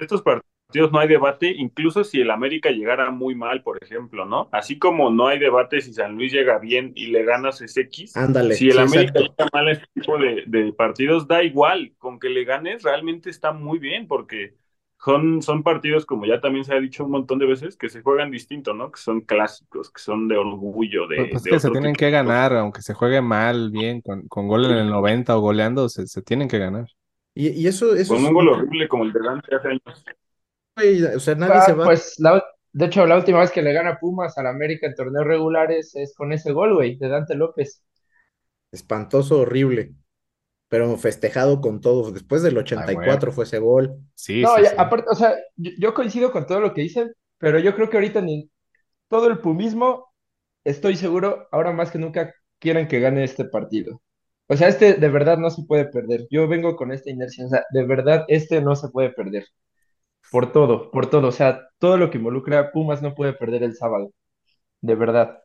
estos, 0.00 0.22
partidos 0.22 0.92
no 0.92 1.00
hay 1.00 1.08
debate, 1.08 1.50
incluso 1.50 2.02
si 2.02 2.20
el 2.20 2.30
América 2.30 2.70
llegara 2.70 3.10
muy 3.10 3.34
mal, 3.34 3.62
por 3.62 3.82
ejemplo, 3.82 4.24
¿no? 4.24 4.48
Así 4.52 4.78
como 4.78 5.10
no 5.10 5.26
hay 5.26 5.38
debate 5.38 5.80
si 5.80 5.92
San 5.92 6.14
Luis 6.14 6.32
llega 6.32 6.58
bien 6.58 6.92
y 6.94 7.08
le 7.08 7.24
ganas 7.24 7.60
ese 7.60 7.82
X. 7.82 8.16
Ándale. 8.16 8.54
Si 8.54 8.70
el 8.70 8.78
América 8.78 9.20
llega 9.20 9.48
mal 9.52 9.68
a 9.68 9.72
este 9.72 9.86
tipo 9.92 10.16
de, 10.18 10.44
de 10.46 10.72
partidos, 10.72 11.26
da 11.26 11.42
igual, 11.42 11.94
con 11.98 12.18
que 12.18 12.30
le 12.30 12.44
ganes 12.44 12.84
realmente 12.84 13.28
está 13.28 13.52
muy 13.52 13.78
bien, 13.78 14.06
porque 14.06 14.54
son, 15.02 15.42
son 15.42 15.62
partidos, 15.62 16.06
como 16.06 16.26
ya 16.26 16.40
también 16.40 16.64
se 16.64 16.74
ha 16.74 16.80
dicho 16.80 17.04
un 17.04 17.10
montón 17.10 17.38
de 17.38 17.46
veces, 17.46 17.76
que 17.76 17.88
se 17.88 18.02
juegan 18.02 18.30
distinto, 18.30 18.72
¿no? 18.72 18.92
Que 18.92 19.00
son 19.00 19.22
clásicos, 19.22 19.90
que 19.90 20.00
son 20.00 20.28
de 20.28 20.36
orgullo, 20.36 21.08
de... 21.08 21.16
Pues, 21.16 21.30
pues 21.30 21.42
que 21.44 21.60
se 21.60 21.70
tienen 21.70 21.94
que 21.94 22.10
ganar, 22.10 22.52
aunque 22.54 22.82
se 22.82 22.94
juegue 22.94 23.20
mal, 23.20 23.70
bien, 23.70 24.00
con, 24.00 24.28
con 24.28 24.46
gol 24.46 24.66
en 24.66 24.78
el 24.78 24.90
90 24.90 25.36
o 25.36 25.40
goleando, 25.40 25.88
se, 25.88 26.06
se 26.06 26.22
tienen 26.22 26.46
que 26.46 26.58
ganar. 26.58 26.86
Y, 27.34 27.48
y 27.48 27.66
eso, 27.66 27.94
eso 27.96 28.14
Con 28.14 28.24
un 28.24 28.32
gol 28.32 28.48
horrible 28.50 28.86
como 28.86 29.04
el 29.04 29.12
de 29.12 29.20
Dante 29.20 29.56
hace 29.56 29.68
años. 29.68 30.04
o 31.16 31.20
sea, 31.20 31.34
nadie 31.34 31.62
se 31.62 31.72
va... 31.72 31.84
Pues, 31.84 32.16
de 32.74 32.86
hecho, 32.86 33.04
la 33.04 33.16
última 33.16 33.40
vez 33.40 33.50
que 33.50 33.60
le 33.60 33.72
gana 33.72 33.98
Pumas 33.98 34.38
al 34.38 34.46
América 34.46 34.86
en 34.86 34.94
torneos 34.94 35.26
regulares 35.26 35.94
es 35.96 36.14
con 36.14 36.32
ese 36.32 36.52
gol, 36.52 36.74
güey, 36.74 36.96
de 36.96 37.08
Dante 37.08 37.34
López. 37.34 37.82
Espantoso, 38.70 39.40
horrible 39.40 39.94
pero 40.72 40.96
festejado 40.96 41.60
con 41.60 41.82
todo. 41.82 42.12
Después 42.12 42.42
del 42.42 42.56
84 42.56 43.30
fue 43.30 43.44
ese 43.44 43.58
gol. 43.58 43.94
Sí, 44.14 44.40
no, 44.40 44.56
sí, 44.56 44.64
aparte, 44.78 45.10
o 45.10 45.14
sea, 45.14 45.34
yo, 45.54 45.92
coincido 45.92 46.32
con 46.32 46.46
todo 46.46 46.60
lo 46.60 46.72
que 46.72 46.80
dicen, 46.80 47.12
pero 47.36 47.58
yo 47.58 47.74
creo 47.74 47.90
que 47.90 47.98
ahorita 47.98 48.22
ni 48.22 48.50
todo 49.06 49.26
el 49.26 49.40
pumismo, 49.40 50.14
estoy 50.64 50.96
seguro, 50.96 51.46
ahora 51.52 51.72
más 51.72 51.90
que 51.90 51.98
nunca 51.98 52.32
quieren 52.58 52.88
que 52.88 53.00
gane 53.00 53.22
este 53.22 53.44
partido. 53.44 54.00
O 54.46 54.56
sea, 54.56 54.68
este 54.68 54.94
de 54.94 55.08
verdad 55.10 55.36
no 55.36 55.50
se 55.50 55.62
puede 55.64 55.84
perder. 55.84 56.26
Yo 56.30 56.48
vengo 56.48 56.74
con 56.74 56.90
esta 56.90 57.10
inercia, 57.10 57.44
o 57.44 57.48
sea, 57.50 57.64
de 57.70 57.84
verdad 57.84 58.24
este 58.28 58.62
no 58.62 58.74
se 58.74 58.88
puede 58.88 59.10
perder. 59.10 59.44
Por 60.30 60.52
todo, 60.52 60.90
por 60.90 61.10
todo. 61.10 61.28
O 61.28 61.32
sea, 61.32 61.68
todo 61.78 61.98
lo 61.98 62.08
que 62.08 62.16
involucra 62.16 62.72
Pumas 62.72 63.02
no 63.02 63.14
puede 63.14 63.34
perder 63.34 63.62
el 63.62 63.76
sábado. 63.76 64.10
De 64.80 64.94
verdad. 64.94 65.42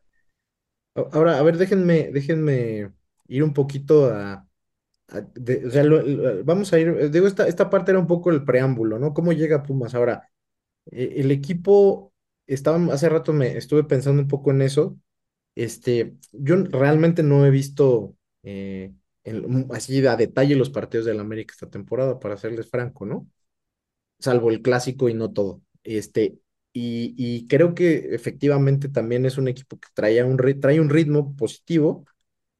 Ahora, 1.12 1.38
a 1.38 1.42
ver, 1.42 1.58
déjenme, 1.58 2.10
déjenme 2.12 2.92
ir 3.28 3.44
un 3.44 3.52
poquito 3.52 4.06
a, 4.10 4.47
o 5.10 5.70
sea, 5.70 5.84
vamos 6.44 6.72
a 6.72 6.78
ir, 6.78 6.88
eh, 6.88 7.08
digo, 7.08 7.26
esta, 7.26 7.46
esta 7.48 7.70
parte 7.70 7.90
era 7.92 8.00
un 8.00 8.06
poco 8.06 8.30
el 8.30 8.44
preámbulo, 8.44 8.98
¿no? 8.98 9.14
¿Cómo 9.14 9.32
llega 9.32 9.62
Pumas? 9.62 9.94
Ahora, 9.94 10.28
eh, 10.90 11.14
el 11.18 11.30
equipo, 11.32 12.12
estaba, 12.46 12.78
hace 12.94 13.08
rato 13.08 13.32
me 13.32 13.56
estuve 13.58 13.84
pensando 13.84 14.22
un 14.22 14.28
poco 14.28 14.50
en 14.52 14.62
eso, 14.62 14.98
este, 15.56 16.16
yo 16.32 16.56
realmente 16.64 17.22
no 17.22 17.46
he 17.46 17.50
visto 17.50 18.16
eh, 18.44 18.92
así 19.72 20.06
a 20.06 20.16
detalle 20.16 20.56
los 20.56 20.70
partidos 20.70 21.06
del 21.06 21.20
América 21.20 21.54
esta 21.54 21.70
temporada, 21.70 22.20
para 22.20 22.36
serles 22.38 22.70
franco, 22.70 23.06
¿no? 23.06 23.28
Salvo 24.18 24.50
el 24.50 24.62
clásico 24.62 25.08
y 25.08 25.14
no 25.14 25.32
todo. 25.32 25.62
Este, 25.84 26.38
y, 26.72 27.14
y 27.16 27.46
creo 27.46 27.74
que 27.74 28.14
efectivamente 28.14 28.88
también 28.88 29.26
es 29.26 29.38
un 29.38 29.48
equipo 29.48 29.78
que 29.78 29.88
traía 29.94 30.24
un, 30.26 30.36
trae 30.60 30.80
un 30.80 30.90
ritmo 30.90 31.36
positivo, 31.36 32.04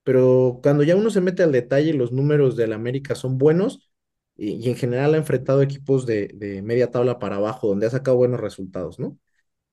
pero 0.08 0.60
cuando 0.62 0.84
ya 0.84 0.96
uno 0.96 1.10
se 1.10 1.20
mete 1.20 1.42
al 1.42 1.52
detalle, 1.52 1.92
los 1.92 2.12
números 2.12 2.56
del 2.56 2.72
América 2.72 3.14
son 3.14 3.36
buenos 3.36 3.90
y, 4.38 4.66
en 4.70 4.74
general 4.74 5.12
ha 5.12 5.18
enfrentado 5.18 5.60
equipos 5.60 6.06
de, 6.06 6.28
de, 6.34 6.62
media 6.62 6.90
tabla 6.90 7.18
para 7.18 7.36
abajo, 7.36 7.68
donde 7.68 7.86
ha 7.86 7.90
sacado 7.90 8.16
buenos 8.16 8.40
resultados, 8.40 8.98
¿no? 8.98 9.18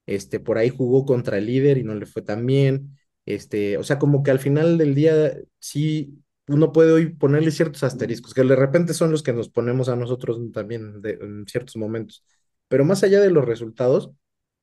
Este, 0.06 0.42
por 0.42 0.58
ahí 0.58 0.70
jugó 0.70 1.06
contra 1.06 1.38
el 1.38 1.46
líder 1.46 1.78
y 1.78 1.86
no 1.86 1.96
le 1.96 2.06
fue 2.06 2.22
tan 2.22 2.46
bien. 2.46 2.98
Este, 3.26 3.78
o 3.78 3.84
sea, 3.86 3.98
como 3.98 4.24
que 4.24 4.32
al 4.32 4.40
final 4.40 4.78
del 4.78 4.94
día 4.94 5.38
sí 5.60 6.22
uno 6.48 6.74
puede 6.74 6.92
hoy 6.92 7.14
ponerle 7.16 7.52
ciertos 7.52 7.84
asteriscos, 7.84 8.34
que 8.34 8.44
de 8.44 8.58
repente 8.58 8.94
son 8.94 9.12
los 9.12 9.24
que 9.24 9.32
nos 9.32 9.48
ponemos 9.50 9.88
a 9.88 9.96
nosotros 9.96 10.38
también 10.52 11.02
en 11.06 11.48
ciertos 11.48 11.78
momentos. 11.78 12.26
Pero 12.68 12.84
más 12.84 13.04
allá 13.06 13.22
de 13.22 13.32
los 13.32 13.46
resultados, 13.46 14.12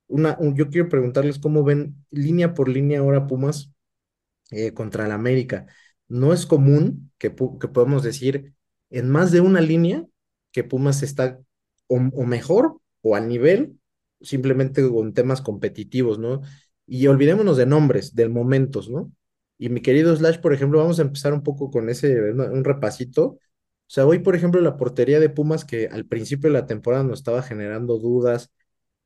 una, 0.07 0.37
yo 0.55 0.69
quiero 0.69 0.91
preguntarles 0.91 1.39
cómo 1.39 1.65
ven 1.65 1.97
línea 2.11 2.53
por 2.53 2.69
línea 2.69 3.01
ahora 3.01 3.27
Pumas 3.27 3.73
eh, 4.53 4.73
contra 4.73 5.07
el 5.07 5.13
América. 5.13 5.67
No 6.09 6.33
es 6.33 6.47
común 6.47 7.13
que, 7.19 7.35
que 7.35 7.69
podamos 7.69 8.03
decir 8.03 8.55
en 8.91 9.11
más 9.11 9.33
de 9.33 9.41
una 9.41 9.61
línea 9.61 10.05
que 10.53 10.65
Pumas 10.65 11.03
está 11.03 11.41
o, 11.89 11.99
mejor 12.27 12.79
o 13.03 13.17
al 13.17 13.29
nivel, 13.29 13.79
simplemente 14.21 14.89
con 14.89 15.15
temas 15.15 15.43
competitivos, 15.43 16.19
¿no? 16.19 16.43
Y 16.87 17.07
olvidémonos 17.07 17.57
de 17.57 17.67
nombres, 17.67 18.15
de 18.15 18.29
momentos, 18.29 18.89
¿no? 18.89 19.13
Y 19.59 19.69
mi 19.69 19.81
querido 19.81 20.15
Slash, 20.17 20.39
por 20.41 20.53
ejemplo, 20.53 20.79
vamos 20.79 20.99
a 20.99 21.03
empezar 21.03 21.33
un 21.33 21.43
poco 21.43 21.71
con 21.71 21.89
ese, 21.89 22.33
un 22.33 22.65
repasito. 22.65 23.25
O 23.25 23.39
sea, 23.87 24.07
hoy, 24.07 24.21
por 24.21 24.35
ejemplo, 24.35 24.61
la 24.61 24.77
portería 24.77 25.21
de 25.21 25.29
Pumas, 25.31 25.65
que 25.65 25.87
al 25.89 26.07
principio 26.07 26.51
de 26.51 26.55
la 26.55 26.67
temporada 26.67 27.05
nos 27.05 27.21
estaba 27.21 27.43
generando 27.43 27.99
dudas, 27.99 28.51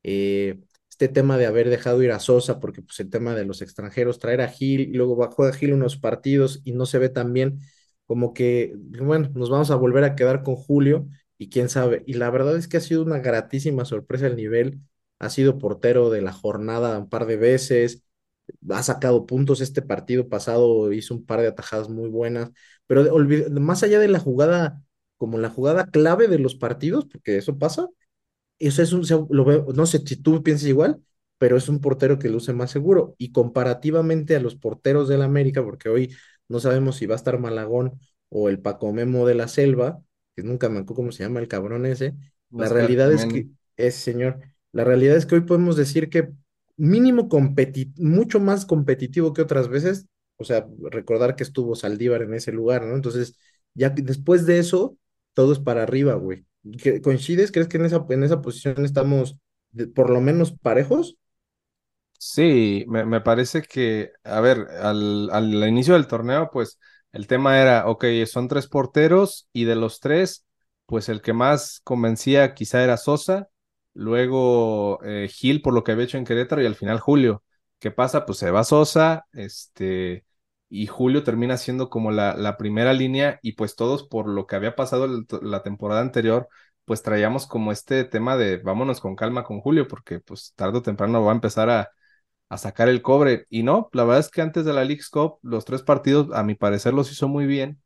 eh, 0.03 0.59
este 0.97 1.09
tema 1.09 1.37
de 1.37 1.45
haber 1.45 1.69
dejado 1.69 2.01
ir 2.01 2.11
a 2.11 2.19
Sosa, 2.19 2.59
porque 2.59 2.81
pues 2.81 2.99
el 2.99 3.11
tema 3.11 3.35
de 3.35 3.45
los 3.45 3.61
extranjeros, 3.61 4.17
traer 4.17 4.41
a 4.41 4.47
Gil, 4.47 4.81
y 4.81 4.93
luego 4.93 5.15
bajó 5.15 5.43
a 5.45 5.53
Gil 5.53 5.73
unos 5.73 5.95
partidos 5.97 6.61
y 6.63 6.71
no 6.71 6.87
se 6.87 6.97
ve 6.97 7.09
tan 7.09 7.33
bien, 7.33 7.59
como 8.07 8.33
que, 8.33 8.73
bueno, 8.99 9.29
nos 9.35 9.51
vamos 9.51 9.69
a 9.69 9.75
volver 9.75 10.03
a 10.03 10.15
quedar 10.15 10.41
con 10.41 10.55
Julio 10.55 11.07
y 11.37 11.49
quién 11.49 11.69
sabe. 11.69 12.03
Y 12.07 12.13
la 12.13 12.31
verdad 12.31 12.57
es 12.57 12.67
que 12.67 12.77
ha 12.77 12.79
sido 12.81 13.03
una 13.03 13.19
gratísima 13.19 13.85
sorpresa 13.85 14.25
el 14.25 14.35
nivel, 14.35 14.79
ha 15.19 15.29
sido 15.29 15.59
portero 15.59 16.09
de 16.09 16.21
la 16.21 16.33
jornada 16.33 16.97
un 16.97 17.09
par 17.09 17.27
de 17.27 17.37
veces, 17.37 18.03
ha 18.71 18.81
sacado 18.81 19.27
puntos 19.27 19.61
este 19.61 19.83
partido 19.83 20.29
pasado, 20.29 20.91
hizo 20.93 21.13
un 21.13 21.25
par 21.27 21.41
de 21.41 21.47
atajadas 21.47 21.89
muy 21.89 22.09
buenas, 22.09 22.51
pero 22.87 23.05
más 23.51 23.83
allá 23.83 23.99
de 23.99 24.07
la 24.07 24.19
jugada, 24.19 24.81
como 25.17 25.37
la 25.37 25.49
jugada 25.51 25.85
clave 25.91 26.27
de 26.27 26.39
los 26.39 26.55
partidos, 26.55 27.05
porque 27.05 27.37
eso 27.37 27.59
pasa, 27.59 27.87
eso 28.59 28.81
es 28.81 28.91
un, 28.93 29.27
lo 29.29 29.45
veo, 29.45 29.67
no 29.73 29.85
sé 29.85 29.99
si 30.05 30.17
tú 30.17 30.43
piensas 30.43 30.67
igual, 30.67 31.01
pero 31.37 31.57
es 31.57 31.69
un 31.69 31.79
portero 31.79 32.19
que 32.19 32.29
luce 32.29 32.53
más 32.53 32.71
seguro. 32.71 33.15
Y 33.17 33.31
comparativamente 33.31 34.35
a 34.35 34.39
los 34.39 34.55
porteros 34.55 35.07
del 35.07 35.21
América, 35.21 35.63
porque 35.63 35.89
hoy 35.89 36.15
no 36.49 36.59
sabemos 36.59 36.97
si 36.97 37.05
va 37.05 37.15
a 37.15 37.17
estar 37.17 37.39
Malagón 37.39 37.99
o 38.29 38.49
el 38.49 38.59
Paco 38.59 38.91
Memo 38.93 39.25
de 39.25 39.35
la 39.35 39.47
Selva, 39.47 40.01
que 40.35 40.43
nunca 40.43 40.69
me 40.69 40.79
acuerdo 40.79 40.95
cómo 40.95 41.11
se 41.11 41.23
llama 41.23 41.39
el 41.39 41.47
cabrón 41.47 41.85
ese. 41.85 42.15
la 42.51 42.69
realidad 42.69 43.11
es 43.11 43.25
que, 43.25 43.47
es 43.75 43.95
señor, 43.95 44.39
la 44.71 44.83
realidad 44.83 45.15
es 45.15 45.25
que 45.25 45.35
hoy 45.35 45.41
podemos 45.41 45.75
decir 45.75 46.09
que 46.09 46.31
mínimo 46.75 47.27
mucho 47.97 48.39
más 48.39 48.65
competitivo 48.65 49.33
que 49.33 49.41
otras 49.41 49.67
veces. 49.67 50.07
O 50.37 50.43
sea, 50.43 50.67
recordar 50.91 51.35
que 51.35 51.43
estuvo 51.43 51.75
Saldívar 51.75 52.21
en 52.21 52.35
ese 52.35 52.51
lugar, 52.51 52.85
¿no? 52.85 52.93
Entonces, 52.95 53.37
ya 53.73 53.89
después 53.89 54.45
de 54.45 54.59
eso, 54.59 54.97
todo 55.33 55.51
es 55.51 55.59
para 55.59 55.83
arriba, 55.83 56.13
güey. 56.13 56.45
¿Coincides? 57.03 57.51
¿Crees 57.51 57.67
que 57.67 57.77
en 57.77 57.85
esa, 57.85 58.05
en 58.09 58.23
esa 58.23 58.41
posición 58.41 58.85
estamos 58.85 59.37
por 59.95 60.09
lo 60.09 60.21
menos 60.21 60.51
parejos? 60.53 61.17
Sí, 62.19 62.85
me, 62.87 63.05
me 63.05 63.21
parece 63.21 63.61
que, 63.61 64.11
a 64.23 64.41
ver, 64.41 64.67
al, 64.81 65.29
al 65.31 65.53
inicio 65.67 65.93
del 65.93 66.07
torneo, 66.07 66.49
pues 66.51 66.79
el 67.11 67.27
tema 67.27 67.61
era, 67.61 67.87
ok, 67.87 68.05
son 68.25 68.47
tres 68.47 68.67
porteros 68.67 69.47
y 69.53 69.65
de 69.65 69.75
los 69.75 69.99
tres, 69.99 70.45
pues 70.87 71.09
el 71.09 71.21
que 71.21 71.33
más 71.33 71.79
convencía 71.83 72.55
quizá 72.55 72.83
era 72.83 72.97
Sosa, 72.97 73.49
luego 73.93 74.99
eh, 75.03 75.27
Gil 75.31 75.61
por 75.61 75.73
lo 75.73 75.83
que 75.83 75.91
había 75.91 76.05
hecho 76.05 76.17
en 76.17 76.25
Querétaro 76.25 76.61
y 76.61 76.65
al 76.65 76.75
final 76.75 76.99
Julio. 76.99 77.43
¿Qué 77.79 77.91
pasa? 77.91 78.25
Pues 78.25 78.39
se 78.39 78.49
va 78.51 78.63
Sosa, 78.63 79.25
este, 79.33 80.25
y 80.69 80.87
Julio 80.87 81.23
termina 81.23 81.57
siendo 81.57 81.89
como 81.89 82.11
la, 82.11 82.35
la 82.35 82.57
primera 82.57 82.93
línea 82.93 83.39
y 83.41 83.53
pues 83.53 83.75
todos 83.75 84.07
por 84.07 84.27
lo 84.27 84.47
que 84.47 84.55
había 84.55 84.75
pasado 84.75 85.07
la 85.41 85.63
temporada 85.63 86.01
anterior, 86.01 86.47
pues 86.85 87.03
traíamos 87.03 87.47
como 87.47 87.71
este 87.71 88.03
tema 88.05 88.37
de 88.37 88.57
vámonos 88.57 89.01
con 89.01 89.15
calma 89.15 89.43
con 89.43 89.61
Julio 89.61 89.87
porque 89.87 90.19
pues 90.19 90.53
tarde 90.55 90.79
o 90.79 90.81
temprano 90.81 91.23
va 91.23 91.31
a 91.31 91.35
empezar 91.35 91.69
a 91.69 91.89
a 92.49 92.57
sacar 92.57 92.89
el 92.89 93.01
cobre. 93.01 93.45
Y 93.49 93.63
no, 93.63 93.89
la 93.93 94.03
verdad 94.03 94.19
es 94.21 94.29
que 94.29 94.41
antes 94.41 94.65
de 94.65 94.73
la 94.73 94.83
League's 94.85 95.09
Cup, 95.09 95.39
los 95.41 95.65
tres 95.65 95.81
partidos, 95.83 96.29
a 96.33 96.43
mi 96.43 96.55
parecer, 96.55 96.93
los 96.93 97.11
hizo 97.11 97.27
muy 97.27 97.45
bien. 97.45 97.81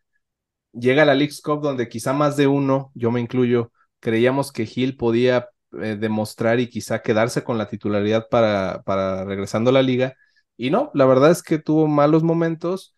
Llega 0.74 1.06
la 1.06 1.16
League's 1.16 1.42
Cup 1.42 1.62
donde 1.62 1.90
quizá 1.90 2.14
más 2.14 2.38
de 2.38 2.48
uno, 2.48 2.92
yo 2.96 3.12
me 3.12 3.20
incluyo, 3.20 3.72
creíamos 4.00 4.52
que 4.52 4.66
Gil 4.66 4.98
podía 4.98 5.50
eh, 5.82 5.98
demostrar 6.00 6.60
y 6.60 6.70
quizá 6.70 7.02
quedarse 7.02 7.44
con 7.44 7.58
la 7.58 7.68
titularidad 7.68 8.28
para, 8.30 8.82
para 8.86 9.26
regresando 9.26 9.70
a 9.72 9.74
la 9.74 9.82
liga. 9.82 10.16
Y 10.62 10.70
no, 10.70 10.92
la 10.94 11.06
verdad 11.08 11.32
es 11.32 11.42
que 11.42 11.58
tuvo 11.58 11.88
malos 11.88 12.22
momentos 12.22 12.96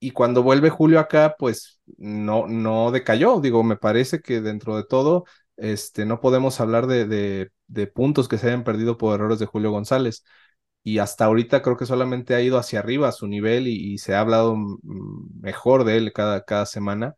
y 0.00 0.10
cuando 0.10 0.42
vuelve 0.42 0.68
Julio 0.68 0.98
acá, 0.98 1.36
pues 1.38 1.80
no, 1.96 2.48
no 2.48 2.90
decayó. 2.90 3.40
Digo, 3.40 3.62
me 3.62 3.76
parece 3.76 4.20
que 4.20 4.40
dentro 4.40 4.76
de 4.76 4.82
todo, 4.84 5.24
este, 5.56 6.06
no 6.06 6.20
podemos 6.20 6.58
hablar 6.60 6.88
de, 6.88 7.06
de, 7.68 7.86
puntos 7.86 8.26
que 8.26 8.36
se 8.36 8.48
hayan 8.48 8.64
perdido 8.64 8.98
por 8.98 9.14
errores 9.14 9.38
de 9.38 9.46
Julio 9.46 9.70
González 9.70 10.24
y 10.82 10.98
hasta 10.98 11.26
ahorita 11.26 11.62
creo 11.62 11.76
que 11.76 11.86
solamente 11.86 12.34
ha 12.34 12.40
ido 12.42 12.58
hacia 12.58 12.80
arriba 12.80 13.08
a 13.08 13.12
su 13.12 13.28
nivel 13.28 13.68
y, 13.68 13.94
y 13.94 13.98
se 13.98 14.14
ha 14.16 14.20
hablado 14.20 14.56
mm, 14.56 15.40
mejor 15.40 15.84
de 15.84 15.96
él 15.98 16.12
cada, 16.12 16.44
cada 16.44 16.66
semana. 16.66 17.14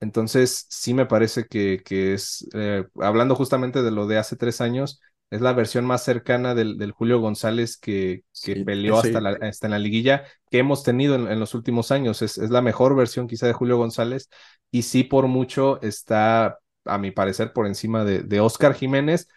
Entonces, 0.00 0.66
sí 0.70 0.94
me 0.94 1.06
parece 1.06 1.46
que, 1.46 1.82
que 1.84 2.14
es, 2.14 2.46
eh, 2.54 2.86
hablando 3.00 3.34
justamente 3.36 3.82
de 3.82 3.90
lo 3.92 4.06
de 4.06 4.18
hace 4.18 4.36
tres 4.36 4.60
años, 4.60 5.00
es 5.32 5.40
la 5.42 5.52
versión 5.54 5.84
más 5.86 6.04
cercana 6.04 6.54
del, 6.54 6.78
del 6.78 6.92
Julio 6.92 7.20
González 7.20 7.76
que, 7.78 8.24
que 8.42 8.56
Sí, 8.56 8.64
peleó 8.64 8.98
sí. 9.00 9.00
hasta, 9.00 9.20
la, 9.20 9.30
hasta 9.42 9.66
en 9.66 9.72
la 9.72 9.78
liguilla 9.80 10.24
que 10.50 10.58
hemos 10.58 10.84
tenido 10.84 11.14
en, 11.16 11.28
en 11.28 11.40
los 11.40 11.54
últimos 11.54 11.90
años. 11.92 12.22
Es, 12.22 12.38
es 12.38 12.50
la 12.50 12.62
mejor 12.62 12.96
versión 12.96 13.28
quizá 13.28 13.46
de 13.46 13.52
Julio 13.54 13.78
González 13.78 14.28
y 14.70 14.82
sí 14.82 15.04
por 15.04 15.28
mucho 15.28 15.80
está, 15.82 16.58
a 16.84 16.98
mi 16.98 17.10
parecer, 17.12 17.52
por 17.52 17.66
encima 17.66 18.04
de, 18.04 18.22
de 18.22 18.40
Oscar 18.40 18.74
Jiménez, 18.74 19.28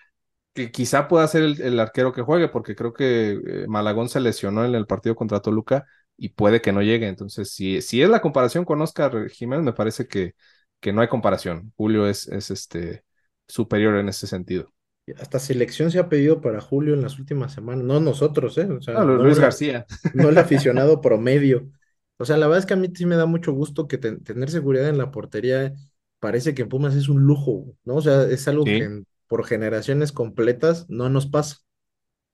que 0.53 0.71
quizá 0.71 1.07
pueda 1.07 1.27
ser 1.27 1.43
el, 1.43 1.61
el 1.61 1.79
arquero 1.79 2.13
que 2.13 2.21
juegue, 2.21 2.49
porque 2.49 2.75
creo 2.75 2.93
que 2.93 3.31
eh, 3.47 3.65
Malagón 3.67 4.09
se 4.09 4.19
lesionó 4.21 4.65
en 4.65 4.75
el 4.75 4.87
partido 4.87 5.15
contra 5.15 5.41
Toluca 5.41 5.85
y 6.17 6.29
puede 6.29 6.61
que 6.61 6.73
no 6.73 6.81
llegue. 6.83 7.07
Entonces, 7.07 7.51
si, 7.53 7.81
si 7.81 8.01
es 8.03 8.09
la 8.09 8.21
comparación 8.21 8.65
con 8.65 8.81
Oscar 8.81 9.29
Jiménez, 9.29 9.65
me 9.65 9.73
parece 9.73 10.07
que, 10.07 10.33
que 10.79 10.93
no 10.93 11.01
hay 11.01 11.07
comparación. 11.09 11.73
Julio 11.77 12.07
es, 12.07 12.27
es 12.29 12.51
este, 12.51 13.03
superior 13.47 13.97
en 13.97 14.09
ese 14.09 14.27
sentido. 14.27 14.73
Hasta 15.19 15.39
selección 15.39 15.91
se 15.91 15.99
ha 15.99 16.09
pedido 16.09 16.41
para 16.41 16.61
Julio 16.61 16.93
en 16.95 17.01
las 17.03 17.19
últimas 17.19 17.53
semanas, 17.53 17.83
no 17.85 17.99
nosotros, 17.99 18.57
¿eh? 18.57 18.65
O 18.65 18.81
sea, 18.81 18.95
No, 18.95 19.05
Lu- 19.05 19.17
no 19.17 19.23
Luis 19.23 19.39
García. 19.39 19.85
no 20.13 20.29
el 20.29 20.37
aficionado 20.37 20.99
promedio. 21.01 21.69
O 22.17 22.25
sea, 22.25 22.37
la 22.37 22.47
verdad 22.47 22.59
es 22.59 22.65
que 22.65 22.73
a 22.73 22.77
mí 22.77 22.89
sí 22.95 23.05
me 23.05 23.15
da 23.15 23.25
mucho 23.27 23.51
gusto 23.53 23.87
que 23.87 23.97
ten- 23.99 24.23
tener 24.23 24.49
seguridad 24.49 24.89
en 24.89 24.97
la 24.97 25.11
portería 25.11 25.73
parece 26.19 26.53
que 26.55 26.63
en 26.63 26.69
Pumas 26.69 26.95
es 26.95 27.07
un 27.09 27.21
lujo, 27.23 27.75
¿no? 27.83 27.95
O 27.95 28.01
sea, 28.01 28.23
es 28.23 28.47
algo 28.47 28.63
Sí. 28.65 28.71
que 28.73 29.03
por 29.27 29.45
generaciones 29.45 30.11
completas 30.11 30.85
no 30.89 31.09
nos 31.09 31.27
pasa. 31.27 31.57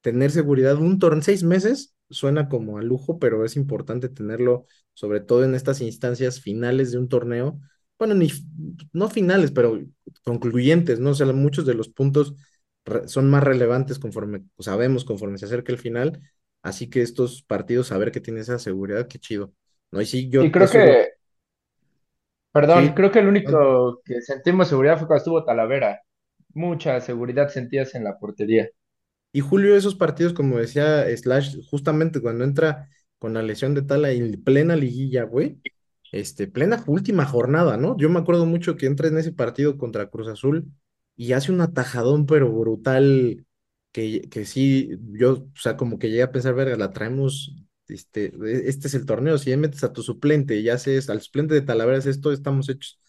Tener 0.01 0.31
seguridad 0.31 0.77
un 0.77 0.97
torneo, 0.99 1.21
seis 1.23 1.43
meses 1.43 1.95
suena 2.09 2.49
como 2.49 2.77
a 2.77 2.81
lujo, 2.81 3.19
pero 3.19 3.45
es 3.45 3.55
importante 3.55 4.09
tenerlo, 4.09 4.65
sobre 4.93 5.19
todo 5.21 5.43
en 5.45 5.53
estas 5.55 5.81
instancias 5.81 6.41
finales 6.41 6.91
de 6.91 6.97
un 6.97 7.07
torneo. 7.09 7.59
Bueno, 7.99 8.15
ni 8.15 8.29
no 8.93 9.09
finales, 9.09 9.51
pero 9.51 9.79
concluyentes, 10.23 10.99
¿no? 10.99 11.11
O 11.11 11.13
sea, 11.13 11.27
muchos 11.33 11.65
de 11.67 11.75
los 11.75 11.89
puntos 11.89 12.35
son 13.07 13.29
más 13.29 13.43
relevantes 13.43 13.99
conforme 13.99 14.43
sabemos, 14.59 15.05
conforme 15.05 15.37
se 15.37 15.45
acerca 15.45 15.71
el 15.71 15.77
final. 15.79 16.21
Así 16.63 16.89
que 16.89 17.01
estos 17.01 17.43
partidos, 17.43 17.87
saber 17.87 18.11
que 18.11 18.21
tiene 18.21 18.41
esa 18.41 18.59
seguridad, 18.59 19.07
qué 19.07 19.19
chido. 19.19 19.53
No, 19.91 20.01
y 20.01 20.05
sí, 20.05 20.29
yo 20.29 20.43
Y 20.43 20.51
creo 20.51 20.67
lo- 20.67 20.71
que, 20.71 21.13
perdón, 22.51 22.89
Sí. 22.89 22.93
creo 22.95 23.11
que 23.11 23.19
el 23.19 23.27
único 23.27 24.01
que 24.05 24.21
sentimos 24.21 24.67
seguridad 24.69 24.97
fue 24.97 25.07
cuando 25.07 25.19
estuvo 25.19 25.43
Talavera. 25.45 26.01
Mucha 26.53 26.99
seguridad 27.01 27.49
sentías 27.49 27.95
en 27.95 28.03
la 28.03 28.17
portería. 28.19 28.69
Y 29.33 29.39
Julio, 29.41 29.75
esos 29.75 29.95
partidos, 29.95 30.33
como 30.33 30.57
decía 30.57 31.05
Slash, 31.15 31.57
justamente 31.69 32.21
cuando 32.21 32.43
entra 32.43 32.89
con 33.19 33.33
la 33.33 33.41
lesión 33.41 33.73
de 33.73 33.81
Tala 33.83 34.11
en 34.11 34.43
plena 34.43 34.75
liguilla, 34.75 35.23
güey, 35.23 35.59
este, 36.11 36.47
plena 36.47 36.83
última 36.87 37.25
jornada, 37.25 37.77
¿no? 37.77 37.97
Yo 37.97 38.09
me 38.09 38.19
acuerdo 38.19 38.45
mucho 38.45 38.75
que 38.75 38.87
entra 38.87 39.07
en 39.07 39.17
ese 39.17 39.31
partido 39.31 39.77
contra 39.77 40.07
Cruz 40.09 40.27
Azul 40.27 40.69
y 41.25 41.33
hace 41.33 41.51
un 41.51 41.61
atajadón, 41.61 42.25
pero 42.25 42.51
brutal, 42.51 43.45
que, 43.91 44.21
que 44.29 44.45
sí, 44.45 44.89
yo, 45.11 45.33
o 45.33 45.49
sea, 45.55 45.77
como 45.77 45.99
que 45.99 46.09
llegué 46.09 46.23
a 46.23 46.31
pensar, 46.31 46.53
verga, 46.55 46.77
la 46.77 46.91
traemos, 46.93 47.55
este, 47.87 48.33
este 48.67 48.87
es 48.87 48.93
el 48.95 49.05
torneo, 49.05 49.37
si 49.37 49.49
ya 49.51 49.57
metes 49.57 49.83
a 49.83 49.93
tu 49.93 50.03
suplente 50.03 50.57
y 50.57 50.69
haces 50.69 51.09
al 51.09 51.21
suplente 51.21 51.53
de 51.53 51.61
Talavera, 51.61 51.97
haces 51.99 52.15
esto, 52.17 52.31
estamos 52.31 52.69
hechos. 52.69 52.99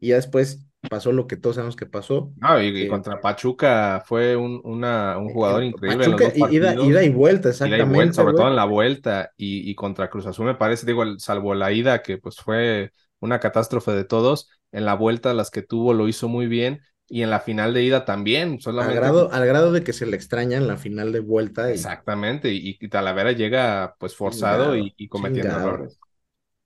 Y 0.00 0.08
ya 0.08 0.16
después 0.16 0.66
pasó 0.90 1.12
lo 1.12 1.26
que 1.26 1.36
todos 1.36 1.56
sabemos 1.56 1.76
que 1.76 1.86
pasó. 1.86 2.32
No, 2.40 2.60
y, 2.60 2.66
y 2.82 2.86
contra 2.88 3.20
Pachuca 3.20 4.02
fue 4.04 4.34
un, 4.36 4.60
una, 4.64 5.16
un 5.18 5.30
jugador 5.30 5.62
Eh, 5.62 5.64
increíble 5.64 6.06
en 6.06 6.10
los 6.12 6.22
Pachuca, 6.22 6.24
dos 6.24 6.34
ida, 6.34 7.04
y 7.04 7.10
vuelta, 7.10 7.48
Ida 7.62 7.78
y 7.78 7.84
exactamente, 7.84 7.86
vuelta, 7.86 8.16
sobre 8.16 8.34
todo 8.34 8.48
en 8.48 8.56
la 8.56 8.64
vuelta 8.64 9.30
y, 9.36 9.70
y 9.70 9.74
contra 9.76 10.10
Cruz 10.10 10.26
Azul 10.26 10.46
me 10.46 10.56
parece, 10.56 10.86
digo, 10.86 11.04
salvo 11.18 11.54
la 11.54 11.70
ida 11.72 12.02
que 12.02 12.18
pues 12.18 12.36
fue 12.36 12.90
una 13.20 13.38
catástrofe 13.38 13.92
de 13.92 14.04
todos, 14.04 14.48
en 14.72 14.84
la 14.84 14.94
vuelta 14.94 15.32
las 15.34 15.50
que 15.52 15.62
tuvo 15.62 15.94
lo 15.94 16.08
hizo 16.08 16.28
muy 16.28 16.46
bien 16.48 16.80
y 17.08 17.22
en 17.22 17.30
la 17.30 17.40
final 17.40 17.74
de 17.74 17.82
ida 17.84 18.04
también, 18.04 18.60
Al 18.76 18.92
solamente 18.92 18.94
grado, 18.94 19.32
al 19.32 19.46
grado 19.46 19.72
de 19.72 19.82
que 19.84 19.92
se 19.94 20.04
le 20.06 20.16
extraña 20.16 20.56
en 20.58 20.66
la 20.68 20.76
final 20.76 21.12
de 21.12 21.20
vuelta 21.20 21.72
y 21.72 21.72
exactamente 21.72 22.52
y, 22.52 22.76
y 22.80 22.88
Talavera 22.88 23.32
llega 23.32 23.96
pues 23.98 24.14
forzado 24.16 24.76
y, 24.76 24.94
y 24.96 25.08
cometiendo 25.08 25.56
chingado. 25.56 25.58
errores. 25.58 25.98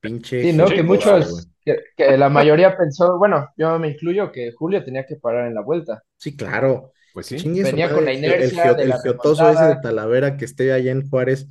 pinche 0.01 0.39
Sí, 0.41 0.53
¿no? 0.53 0.73
Que 0.75 0.83
muchos, 0.83 1.49
que, 1.65 1.77
que 1.97 2.17
la 2.19 2.29
mayoría 2.29 2.77
pensó, 2.77 3.19
bueno, 3.19 3.49
yo 3.57 3.79
me 3.79 3.89
incluyo, 3.89 4.31
que 4.33 4.53
Julio 4.53 4.85
tenía 4.85 5.07
que 5.07 5.17
parar 5.17 5.47
en 5.47 5.55
la 5.55 5.63
vuelta. 5.63 6.03
Sí, 6.17 6.37
claro. 6.37 6.93
Pues 7.13 7.27
sí. 7.27 7.49
Venía 7.63 7.93
con 7.93 8.05
la 8.05 8.13
inercia 8.13 8.73
el, 8.73 8.77
de 8.77 8.85
el 8.85 8.89
la 8.89 8.99
geotoso 9.03 9.49
ese 9.51 9.69
de. 9.69 9.77
Talavera 9.77 10.37
que 10.37 10.45
esté 10.45 10.73
allá 10.73 10.93
en 10.93 11.09
Juárez, 11.09 11.49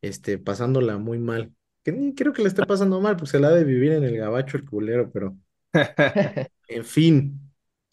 este, 0.00 0.38
pasándola 0.38 0.98
muy 0.98 1.18
mal. 1.18 1.54
Que 1.82 1.92
ni 1.92 2.14
creo 2.14 2.32
que 2.32 2.42
le 2.42 2.48
esté 2.48 2.64
pasando 2.64 3.00
mal, 3.00 3.16
pues 3.16 3.30
se 3.30 3.38
la 3.40 3.48
ha 3.48 3.52
de 3.52 3.64
vivir 3.64 3.92
en 3.92 4.04
el 4.04 4.16
gabacho 4.16 4.56
el 4.56 4.64
culero, 4.64 5.10
pero 5.12 5.36
en 6.68 6.84
fin. 6.84 7.45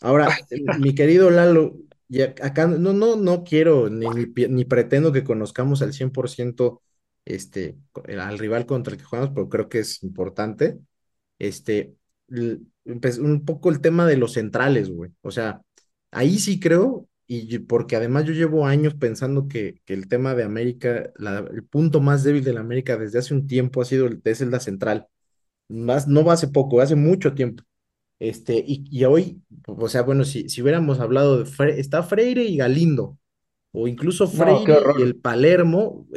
Ahora, 0.04 0.46
mi 0.52 0.96
querido 0.96 1.32
Lalo, 1.32 1.78
y 2.10 2.20
ac- 2.20 2.44
acá 2.44 2.68
no, 2.68 2.94
no, 2.94 3.18
no 3.18 3.44
quiero 3.46 3.90
ni, 3.90 4.10
ni, 4.12 4.66
pretendo 4.66 5.14
que 5.14 5.26
conozcamos 5.26 5.82
al 5.84 5.94
100% 5.94 6.84
este, 7.26 7.78
al 8.18 8.40
rival 8.40 8.68
contra 8.68 8.94
el 8.94 9.00
que 9.00 9.06
jugamos, 9.06 9.32
pero 9.36 9.50
creo 9.50 9.70
que 9.70 9.80
es 9.82 10.04
importante. 10.04 10.80
Este, 11.40 11.96
empe- 12.86 13.20
un 13.20 13.46
poco 13.46 13.70
el 13.70 13.82
tema 13.82 14.06
de 14.08 14.18
los 14.18 14.34
centrales, 14.34 14.90
güey. 14.90 15.12
O 15.22 15.32
sea, 15.32 15.62
ahí 16.12 16.40
sí 16.40 16.60
creo, 16.60 17.08
y 17.28 17.60
porque 17.60 17.96
además 17.96 18.26
yo 18.26 18.34
llevo 18.34 18.66
años 18.68 18.96
pensando 18.96 19.48
que, 19.48 19.82
que 19.86 19.94
el 19.94 20.08
tema 20.10 20.36
de 20.36 20.44
América, 20.44 21.12
la- 21.18 21.40
el 21.40 21.64
punto 21.66 22.02
más 22.02 22.24
débil 22.24 22.44
de 22.44 22.54
la 22.54 22.62
América 22.62 22.98
desde 22.98 23.20
hace 23.20 23.34
un 23.34 23.48
tiempo 23.48 23.82
ha 23.82 23.86
sido 23.86 24.08
el, 24.08 24.22
es 24.26 24.42
el 24.42 24.52
la 24.52 24.60
central. 24.60 25.08
Más, 25.70 26.08
no 26.08 26.24
va 26.26 26.34
hace 26.34 26.48
poco, 26.50 26.82
hace 26.82 26.96
mucho 26.96 27.34
tiempo. 27.36 27.64
Este, 28.24 28.64
y, 28.66 28.86
y 28.92 29.04
hoy, 29.06 29.42
o 29.68 29.90
sea, 29.90 30.04
bueno, 30.04 30.24
si, 30.26 30.50
si 30.50 30.62
hubiéramos 30.62 31.00
hablado 31.00 31.40
de 31.40 31.46
Fre- 31.46 31.78
está 31.78 32.04
Freire 32.04 32.44
y 32.46 32.58
Galindo, 32.58 33.18
o 33.72 33.88
incluso 33.88 34.28
Freire 34.28 34.90
y 34.92 35.02
el 35.04 35.16
Palermo, 35.18 36.08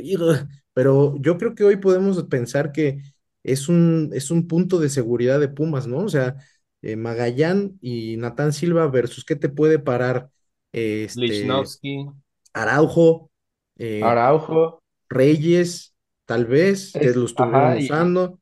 pero 0.75 1.17
yo 1.21 1.39
creo 1.39 1.55
que 1.55 1.65
hoy 1.65 1.77
podemos 1.79 2.23
pensar 2.25 2.73
que 2.73 3.03
es 3.43 3.69
un, 3.69 4.11
es 4.15 4.31
un 4.31 4.47
punto 4.49 4.79
de 4.81 4.89
seguridad 4.91 5.41
de 5.41 5.49
Pumas, 5.49 5.87
¿no? 5.87 5.99
O 6.01 6.09
sea, 6.09 6.37
eh, 6.83 6.97
Magallán 6.97 7.79
y 7.81 8.17
Natán 8.19 8.53
Silva 8.53 8.87
versus 8.89 9.25
qué 9.25 9.37
te 9.37 9.49
puede 9.49 9.79
parar 9.79 10.31
eh, 10.73 11.05
este, 11.05 11.25
Lichnowsky, 11.27 12.07
Araujo, 12.55 13.31
eh, 13.79 14.13
Araujo, 14.13 14.83
Reyes, 15.09 15.95
tal 16.25 16.47
vez, 16.47 16.99
que 17.01 17.09
Es- 17.09 17.17
lo 17.17 17.27
estuvieron 17.27 17.75
usando. 17.77 18.41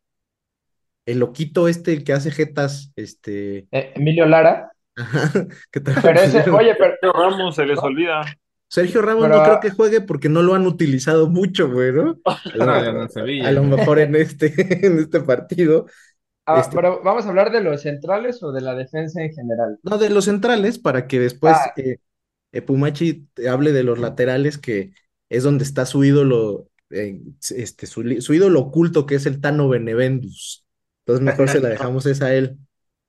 El 1.06 1.18
loquito 1.18 1.68
este, 1.68 1.92
el 1.92 2.04
que 2.04 2.12
hace 2.12 2.30
jetas, 2.30 2.92
este, 2.96 3.66
eh, 3.72 3.92
Emilio 3.94 4.26
Lara. 4.26 4.72
ajá, 4.96 5.30
que 5.72 5.80
también 5.80 6.02
Pero 6.02 6.20
ese, 6.20 6.50
oye, 6.50 6.74
pero, 6.76 6.94
Sergio 7.00 7.12
Ramos 7.12 7.54
se 7.56 7.66
les 7.66 7.76
No. 7.76 7.82
olvida. 7.82 8.22
Sergio 8.68 9.02
Ramos 9.02 9.24
pero- 9.24 9.36
no 9.38 9.44
creo 9.44 9.60
que 9.60 9.70
juegue 9.70 10.00
porque 10.00 10.28
no 10.28 10.42
lo 10.42 10.54
han 10.54 10.66
utilizado 10.66 11.28
mucho, 11.28 11.70
güey, 11.70 11.92
¿no? 11.92 12.16
A 12.24 12.40
lo, 12.54 12.66
No, 12.66 12.72
mejor- 12.74 12.94
no 12.94 13.02
en 13.02 13.10
Sevilla. 13.10 13.48
a 13.48 13.52
lo 13.52 13.62
mejor 13.64 13.98
en 14.00 14.16
este, 14.16 14.46
en 14.86 14.98
este 14.98 15.20
partido. 15.20 15.86
ah, 16.46 16.60
Este- 16.60 16.74
pero 16.76 17.00
¿vamos 17.04 17.26
a 17.26 17.28
hablar 17.28 17.52
de 17.52 17.60
los 17.60 17.82
centrales 17.82 18.42
o 18.42 18.50
de 18.52 18.60
la 18.62 18.74
defensa 18.74 19.22
en 19.22 19.32
general? 19.32 19.78
No, 19.82 19.98
de 19.98 20.10
los 20.10 20.24
centrales, 20.24 20.78
para 20.78 21.06
que 21.06 21.20
después 21.20 21.54
Ah. 21.56 21.72
eh, 21.76 21.98
eh, 22.52 22.62
Pumachi 22.62 23.28
hable 23.48 23.72
de 23.72 23.82
los 23.84 23.98
laterales 23.98 24.58
que, 24.58 24.92
es 25.28 25.42
donde 25.42 25.64
está 25.64 25.84
su 25.86 26.02
ídolo, 26.04 26.68
eh, 26.90 27.20
este, 27.56 27.86
su, 27.86 28.02
su, 28.20 28.34
ídolo 28.34 28.60
oculto 28.60 29.04
que 29.06 29.16
es 29.16 29.26
el 29.26 29.40
Tano 29.40 29.68
Benevendus. 29.68 30.63
Entonces 31.06 31.24
mejor 31.24 31.48
se 31.48 31.60
la 31.60 31.68
dejamos 31.70 32.06
esa 32.06 32.26
a 32.26 32.34
él. 32.34 32.58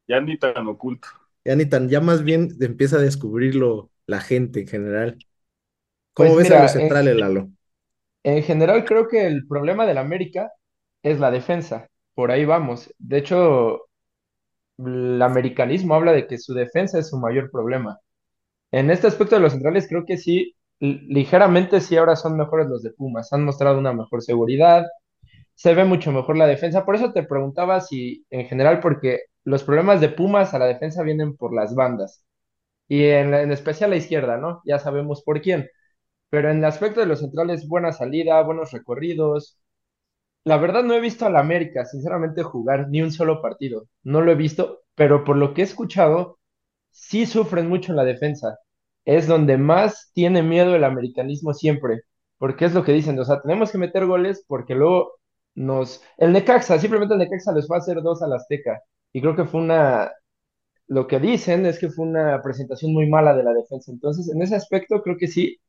Ya 0.08 0.20
ni 0.20 0.38
tan 0.38 0.68
oculto. 0.68 1.08
Ya 1.44 1.56
ni 1.56 1.66
tan, 1.66 1.90
ya 1.90 2.02
más 2.02 2.24
bien 2.24 2.50
empieza 2.60 2.98
a 2.98 3.02
descubrirlo 3.02 3.90
la 4.08 4.20
gente 4.20 4.62
en 4.62 4.68
general. 4.68 5.18
¿Cómo 6.14 6.34
pues 6.34 6.50
ves 6.50 6.58
a 6.58 6.64
los 6.64 6.72
centrales, 6.72 7.14
en, 7.14 7.20
Lalo? 7.20 7.50
En 8.24 8.44
general 8.44 8.86
creo 8.86 9.08
que 9.08 9.28
el 9.28 9.48
problema 9.48 9.86
del 9.86 9.98
América 9.98 10.52
es 11.04 11.20
la 11.20 11.32
defensa. 11.32 11.88
Por 12.14 12.32
ahí 12.32 12.46
vamos. 12.46 12.94
De 12.98 13.18
hecho, 13.18 13.88
el 14.78 15.22
americanismo 15.22 15.96
habla 15.96 16.12
de 16.14 16.28
que 16.28 16.38
su 16.38 16.54
defensa 16.54 17.00
es 17.00 17.10
su 17.10 17.18
mayor 17.18 17.52
problema. 17.52 18.00
En 18.72 18.92
este 18.92 19.08
aspecto 19.08 19.36
de 19.36 19.42
los 19.42 19.54
centrales 19.54 19.88
creo 19.88 20.06
que 20.06 20.18
sí, 20.18 20.56
ligeramente 20.80 21.82
sí 21.82 21.98
ahora 21.98 22.16
son 22.16 22.38
mejores 22.38 22.68
los 22.68 22.84
de 22.84 22.92
Pumas. 22.92 23.32
Han 23.34 23.46
mostrado 23.46 23.80
una 23.80 23.94
mejor 23.94 24.22
seguridad, 24.24 24.86
se 25.56 25.74
ve 25.76 25.86
mucho 25.86 26.12
mejor 26.12 26.38
la 26.38 26.48
defensa. 26.48 26.86
Por 26.86 26.96
eso 26.96 27.14
te 27.14 27.24
preguntaba 27.24 27.82
si 27.82 28.26
en 28.30 28.48
general, 28.48 28.80
porque 28.82 29.22
los 29.44 29.64
problemas 29.64 30.02
de 30.02 30.10
Pumas 30.10 30.54
a 30.54 30.60
la 30.60 30.66
defensa 30.68 31.04
vienen 31.04 31.36
por 31.38 31.54
las 31.56 31.76
bandas. 31.76 32.26
Y 32.88 33.06
en, 33.06 33.34
en 33.34 33.52
especial 33.52 33.92
la 33.92 33.98
izquierda, 33.98 34.38
¿no? 34.38 34.62
Ya 34.66 34.80
sabemos 34.80 35.24
por 35.24 35.42
quién. 35.42 35.70
Pero 36.30 36.52
en 36.52 36.60
el 36.60 36.66
aspecto 36.66 37.00
de 37.02 37.08
los 37.08 37.20
centrales, 37.22 37.68
buena 37.68 37.92
salida, 37.94 38.42
buenos 38.44 38.72
recorridos, 38.72 39.60
la 40.44 40.58
verdad 40.58 40.84
no 40.84 40.94
he 40.94 41.00
visto 41.02 41.26
al 41.26 41.36
América, 41.38 41.86
sinceramente, 41.86 42.44
jugar 42.44 42.90
ni 42.90 43.02
un 43.02 43.12
solo 43.12 43.42
partido. 43.42 43.88
No 44.04 44.22
lo 44.22 44.32
he 44.32 44.36
visto, 44.36 44.84
pero 44.96 45.24
por 45.24 45.38
lo 45.38 45.54
que 45.54 45.62
he 45.62 45.64
escuchado, 45.66 46.40
sí 46.92 47.26
sufren 47.26 47.68
mucho 47.70 47.92
en 47.92 47.98
la 47.98 48.06
defensa. 48.06 48.60
Es 49.06 49.28
donde 49.28 49.58
más 49.58 50.12
tiene 50.14 50.44
miedo 50.44 50.76
el 50.76 50.84
americanismo 50.84 51.54
siempre, 51.54 52.02
porque 52.38 52.66
es 52.66 52.74
lo 52.74 52.84
que 52.84 52.92
dicen, 52.94 53.20
o 53.20 53.26
sea, 53.26 53.42
tenemos 53.42 53.72
que 53.72 53.78
meter 53.80 54.06
goles 54.06 54.44
porque 54.48 54.76
luego 54.76 55.14
nos... 55.56 56.04
El 56.18 56.34
Necaxa, 56.34 56.80
simplemente 56.80 57.14
el 57.16 57.20
Necaxa 57.20 57.54
les 57.54 57.68
va 57.72 57.78
a 57.78 57.80
hacer 57.80 58.02
dos 58.02 58.22
al 58.22 58.34
Azteca. 58.34 58.82
Y 59.14 59.22
creo 59.22 59.36
que 59.36 59.46
fue 59.46 59.62
una... 59.62 60.12
Lo 60.88 61.08
que 61.08 61.20
dicen 61.20 61.66
es 61.66 61.80
que 61.80 61.90
fue 61.90 62.06
una 62.06 62.42
presentación 62.42 62.94
muy 62.94 63.10
mala 63.10 63.36
de 63.36 63.44
la 63.44 63.54
defensa. 63.54 63.92
Entonces, 63.92 64.30
en 64.34 64.42
ese 64.42 64.56
aspecto, 64.56 65.02
creo 65.04 65.18
que 65.18 65.28
sí, 65.28 65.60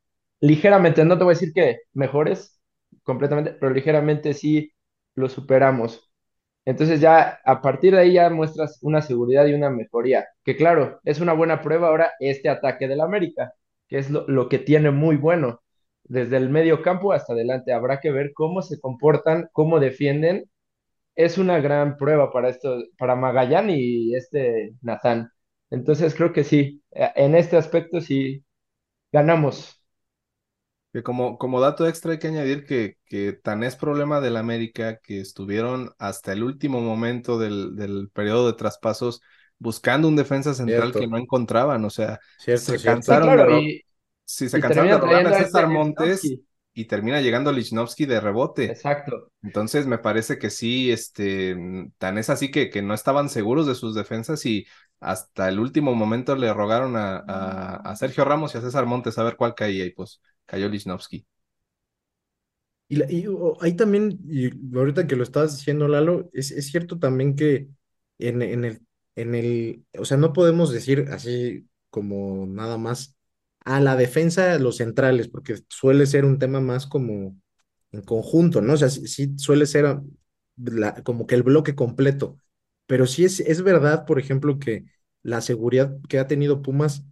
ligeramente, 0.41 1.05
no 1.05 1.17
te 1.17 1.23
voy 1.23 1.33
a 1.33 1.35
decir 1.35 1.53
que 1.53 1.79
mejores, 1.93 2.59
completamente, 3.03 3.53
pero 3.53 3.73
ligeramente 3.73 4.33
sí 4.33 4.73
lo 5.15 5.29
superamos. 5.29 6.07
Entonces 6.67 6.99
ya 6.99 7.39
a 7.45 7.61
partir 7.61 7.93
de 7.95 8.01
ahí 8.01 8.13
ya 8.13 8.29
muestras 8.29 8.79
una 8.81 9.01
seguridad 9.01 9.45
y 9.47 9.53
una 9.53 9.69
mejoría, 9.69 10.27
que 10.43 10.57
claro, 10.57 10.99
es 11.05 11.21
una 11.21 11.31
buena 11.31 11.61
prueba 11.61 11.87
ahora 11.87 12.11
este 12.19 12.49
ataque 12.49 12.89
del 12.89 12.99
América, 13.01 13.53
que 13.87 13.99
es 13.99 14.09
lo, 14.09 14.49
que 14.49 14.59
tiene 14.59 14.91
muy 14.91 15.15
bueno. 15.15 15.61
Desde 16.07 16.37
el 16.37 16.49
medio 16.49 16.81
campo 16.81 17.13
hasta 17.13 17.33
adelante 17.33 17.73
habrá 17.73 17.99
que 17.99 18.11
ver 18.11 18.31
cómo 18.33 18.61
se 18.61 18.79
comportan, 18.79 19.49
cómo 19.53 19.79
defienden. 19.79 20.49
Es 21.15 21.37
una 21.37 21.59
gran 21.59 21.97
prueba 21.97 22.31
para 22.31 22.49
esto, 22.49 22.83
para 22.97 23.15
Magallán 23.15 23.69
y 23.69 24.15
este 24.15 24.73
Natán. 24.81 25.31
Entonces 25.69 26.15
creo 26.15 26.33
que 26.33 26.43
sí, 26.43 26.83
en 26.91 27.35
este 27.35 27.57
aspecto 27.57 28.01
sí 28.01 28.43
ganamos 29.11 29.77
como, 31.03 31.37
como 31.37 31.59
dato 31.59 31.87
extra 31.87 32.13
hay 32.13 32.19
que 32.19 32.27
añadir 32.27 32.65
que, 32.65 32.97
que 33.05 33.33
tan 33.33 33.63
es 33.63 33.75
problema 33.75 34.21
del 34.21 34.37
América 34.37 34.99
que 34.99 35.19
estuvieron 35.19 35.91
hasta 35.99 36.33
el 36.33 36.43
último 36.43 36.81
momento 36.81 37.37
del, 37.39 37.75
del 37.75 38.09
periodo 38.13 38.47
de 38.47 38.53
traspasos 38.57 39.21
buscando 39.59 40.07
un 40.07 40.15
defensa 40.15 40.53
central 40.53 40.93
que 40.93 41.07
no 41.07 41.17
encontraban, 41.17 41.83
o 41.85 41.89
sea, 41.89 42.19
se 42.37 42.79
cansaron 42.79 43.37
de, 43.37 43.85
se 44.27 44.59
cansaron 44.59 44.89
de 44.89 44.97
robar 44.97 45.27
a 45.27 45.43
César 45.43 45.67
Montes 45.67 46.21
y 46.73 46.85
termina 46.85 47.21
llegando 47.21 47.51
Lichnowsky 47.51 48.05
de 48.05 48.19
rebote. 48.19 48.65
Exacto. 48.65 49.31
Entonces 49.41 49.87
me 49.87 49.97
parece 49.97 50.37
que 50.37 50.49
sí, 50.49 50.91
este, 50.91 51.55
tan 51.97 52.19
es 52.19 52.29
así 52.29 52.51
que, 52.51 52.69
que 52.69 52.83
no 52.83 52.93
estaban 52.93 53.29
seguros 53.29 53.65
de 53.65 53.73
sus 53.73 53.95
defensas 53.95 54.45
y 54.45 54.67
hasta 54.99 55.49
el 55.49 55.59
último 55.59 55.95
momento 55.95 56.35
le 56.35 56.53
rogaron 56.53 56.95
a, 56.95 57.17
a, 57.17 57.75
a 57.77 57.95
Sergio 57.95 58.25
Ramos 58.25 58.53
y 58.53 58.59
a 58.59 58.61
César 58.61 58.85
Montes 58.85 59.17
a 59.17 59.23
ver 59.23 59.37
cuál 59.37 59.55
caía 59.55 59.85
y 59.85 59.91
pues 59.91 60.21
cayó 60.45 60.69
Lichnowsky. 60.69 61.25
Y, 62.89 63.01
ahí 63.59 63.75
también, 63.75 64.19
y 64.29 64.49
ahorita 64.77 65.07
que 65.07 65.15
lo 65.15 65.23
estabas 65.23 65.57
diciendo, 65.57 65.87
Lalo, 65.87 66.29
es, 66.31 66.51
es 66.51 66.67
cierto 66.67 66.99
también 66.99 67.35
que 67.35 67.69
en, 68.19 68.41
en, 68.41 68.65
el, 68.65 68.81
en 69.15 69.35
el, 69.35 69.83
o 69.97 70.05
sea, 70.05 70.17
no 70.17 70.31
podemos 70.31 70.71
decir 70.71 71.07
así 71.11 71.67
como 71.89 72.45
nada 72.45 72.77
más 72.77 73.16
a 73.67 73.81
la 73.81 73.95
defensa 73.97 74.47
de 74.47 74.59
los 74.59 74.77
centrales, 74.77 75.27
porque 75.27 75.57
suele 75.69 76.05
ser 76.05 76.25
un 76.25 76.39
tema 76.39 76.61
más 76.61 76.87
como 76.87 77.37
en 77.91 78.01
conjunto, 78.01 78.61
¿no? 78.61 78.73
O 78.73 78.77
sea, 78.77 78.89
sí, 78.89 79.33
suele 79.37 79.65
ser 79.65 79.85
como 81.03 81.27
que 81.27 81.35
el 81.35 81.43
bloque 81.43 81.75
completo, 81.75 82.37
pero 82.85 83.05
sí 83.05 83.25
es, 83.25 83.39
es 83.41 83.61
verdad, 83.63 84.05
por 84.05 84.19
ejemplo, 84.19 84.59
que 84.59 84.85
la 85.23 85.41
seguridad 85.41 85.97
que 86.09 86.19
ha 86.19 86.27
tenido 86.27 86.61
Pumas 86.61 87.03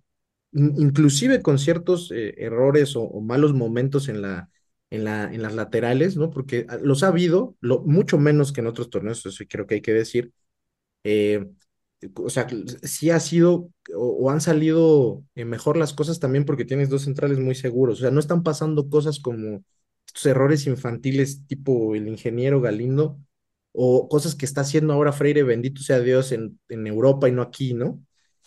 inclusive 0.53 1.41
con 1.41 1.59
ciertos 1.59 2.11
eh, 2.11 2.35
errores 2.39 2.95
o, 2.95 3.21
malos 3.21 3.53
momentos 3.53 4.09
en, 4.09 4.21
la, 4.21 4.49
en, 4.89 5.03
la, 5.05 5.25
en 5.33 5.41
las 5.43 5.55
laterales, 5.55 6.17
¿no? 6.17 6.31
Porque 6.31 6.65
ah, 6.69 6.79
los 6.81 7.03
ha 7.03 7.09
habido, 7.09 7.57
mucho 7.61 8.17
menos 8.19 8.53
que 8.53 8.61
en 8.61 8.67
otros 8.67 8.89
torneos, 8.89 9.25
eso 9.25 9.43
creo 9.49 9.67
que 9.67 9.75
hay 9.75 9.81
que 9.81 9.93
decir. 9.93 10.33
Eh, 11.03 11.45
o 12.15 12.29
sea, 12.29 12.47
sí 12.83 13.09
ha 13.09 13.19
sido 13.19 13.69
o, 13.95 14.29
han 14.31 14.41
salido 14.41 15.23
mejor 15.35 15.77
las 15.77 15.93
cosas 15.93 16.19
también 16.19 16.45
porque 16.45 16.65
tienes 16.65 16.89
dos 16.89 17.03
centrales 17.03 17.39
muy 17.39 17.55
seguros. 17.55 17.99
O 17.99 18.01
sea, 18.01 18.11
no 18.11 18.19
están 18.19 18.43
pasando 18.43 18.89
cosas 18.89 19.19
como 19.19 19.63
estos 20.07 20.25
errores 20.25 20.67
infantiles 20.67 21.45
tipo 21.47 21.95
el 21.95 22.07
ingeniero 22.07 22.61
Galindo 22.61 23.19
o 23.73 24.07
cosas 24.09 24.35
que 24.35 24.45
está 24.45 24.61
haciendo 24.61 24.93
ahora 24.93 25.11
Freire, 25.11 25.43
bendito 25.43 25.81
sea 25.81 25.99
Dios, 25.99 26.31
en, 26.31 26.59
Europa 26.69 27.27
y 27.27 27.33
no 27.33 27.41
aquí, 27.41 27.73
¿no? 27.73 28.01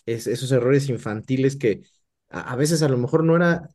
Es, 0.06 0.26
esos 0.26 0.50
errores 0.52 0.88
infantiles 0.88 1.56
que, 1.56 1.82
a, 2.30 2.56
veces 2.56 2.82
a 2.82 2.88
lo 2.88 2.96
mejor 2.96 3.24
no 3.24 3.36
era, 3.36 3.68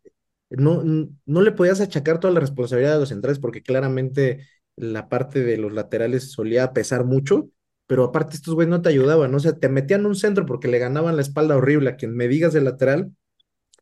no, 0.49 0.83
no 0.83 1.41
le 1.41 1.51
podías 1.51 1.81
achacar 1.81 2.19
toda 2.19 2.33
la 2.33 2.39
responsabilidad 2.39 2.93
de 2.93 2.99
los 3.01 3.09
centrales 3.09 3.39
porque 3.39 3.61
claramente 3.61 4.47
la 4.75 5.09
parte 5.09 5.43
de 5.43 5.57
los 5.57 5.73
laterales 5.73 6.31
solía 6.31 6.73
pesar 6.73 7.05
mucho, 7.05 7.49
pero 7.93 8.05
aparte 8.05 8.35
estos 8.35 8.55
güeyes 8.55 8.71
no 8.71 8.81
te 8.81 8.89
ayudaban, 8.89 9.29
¿no? 9.29 9.37
o 9.37 9.39
sea, 9.39 9.53
te 9.53 9.69
metían 9.69 10.07
un 10.07 10.15
centro 10.15 10.47
porque 10.47 10.67
le 10.67 10.79
ganaban 10.79 11.15
la 11.15 11.21
espalda 11.21 11.55
horrible 11.55 11.91
a 11.91 11.95
quien 11.95 12.15
me 12.15 12.27
digas 12.27 12.51
de 12.51 12.61
lateral, 12.61 13.11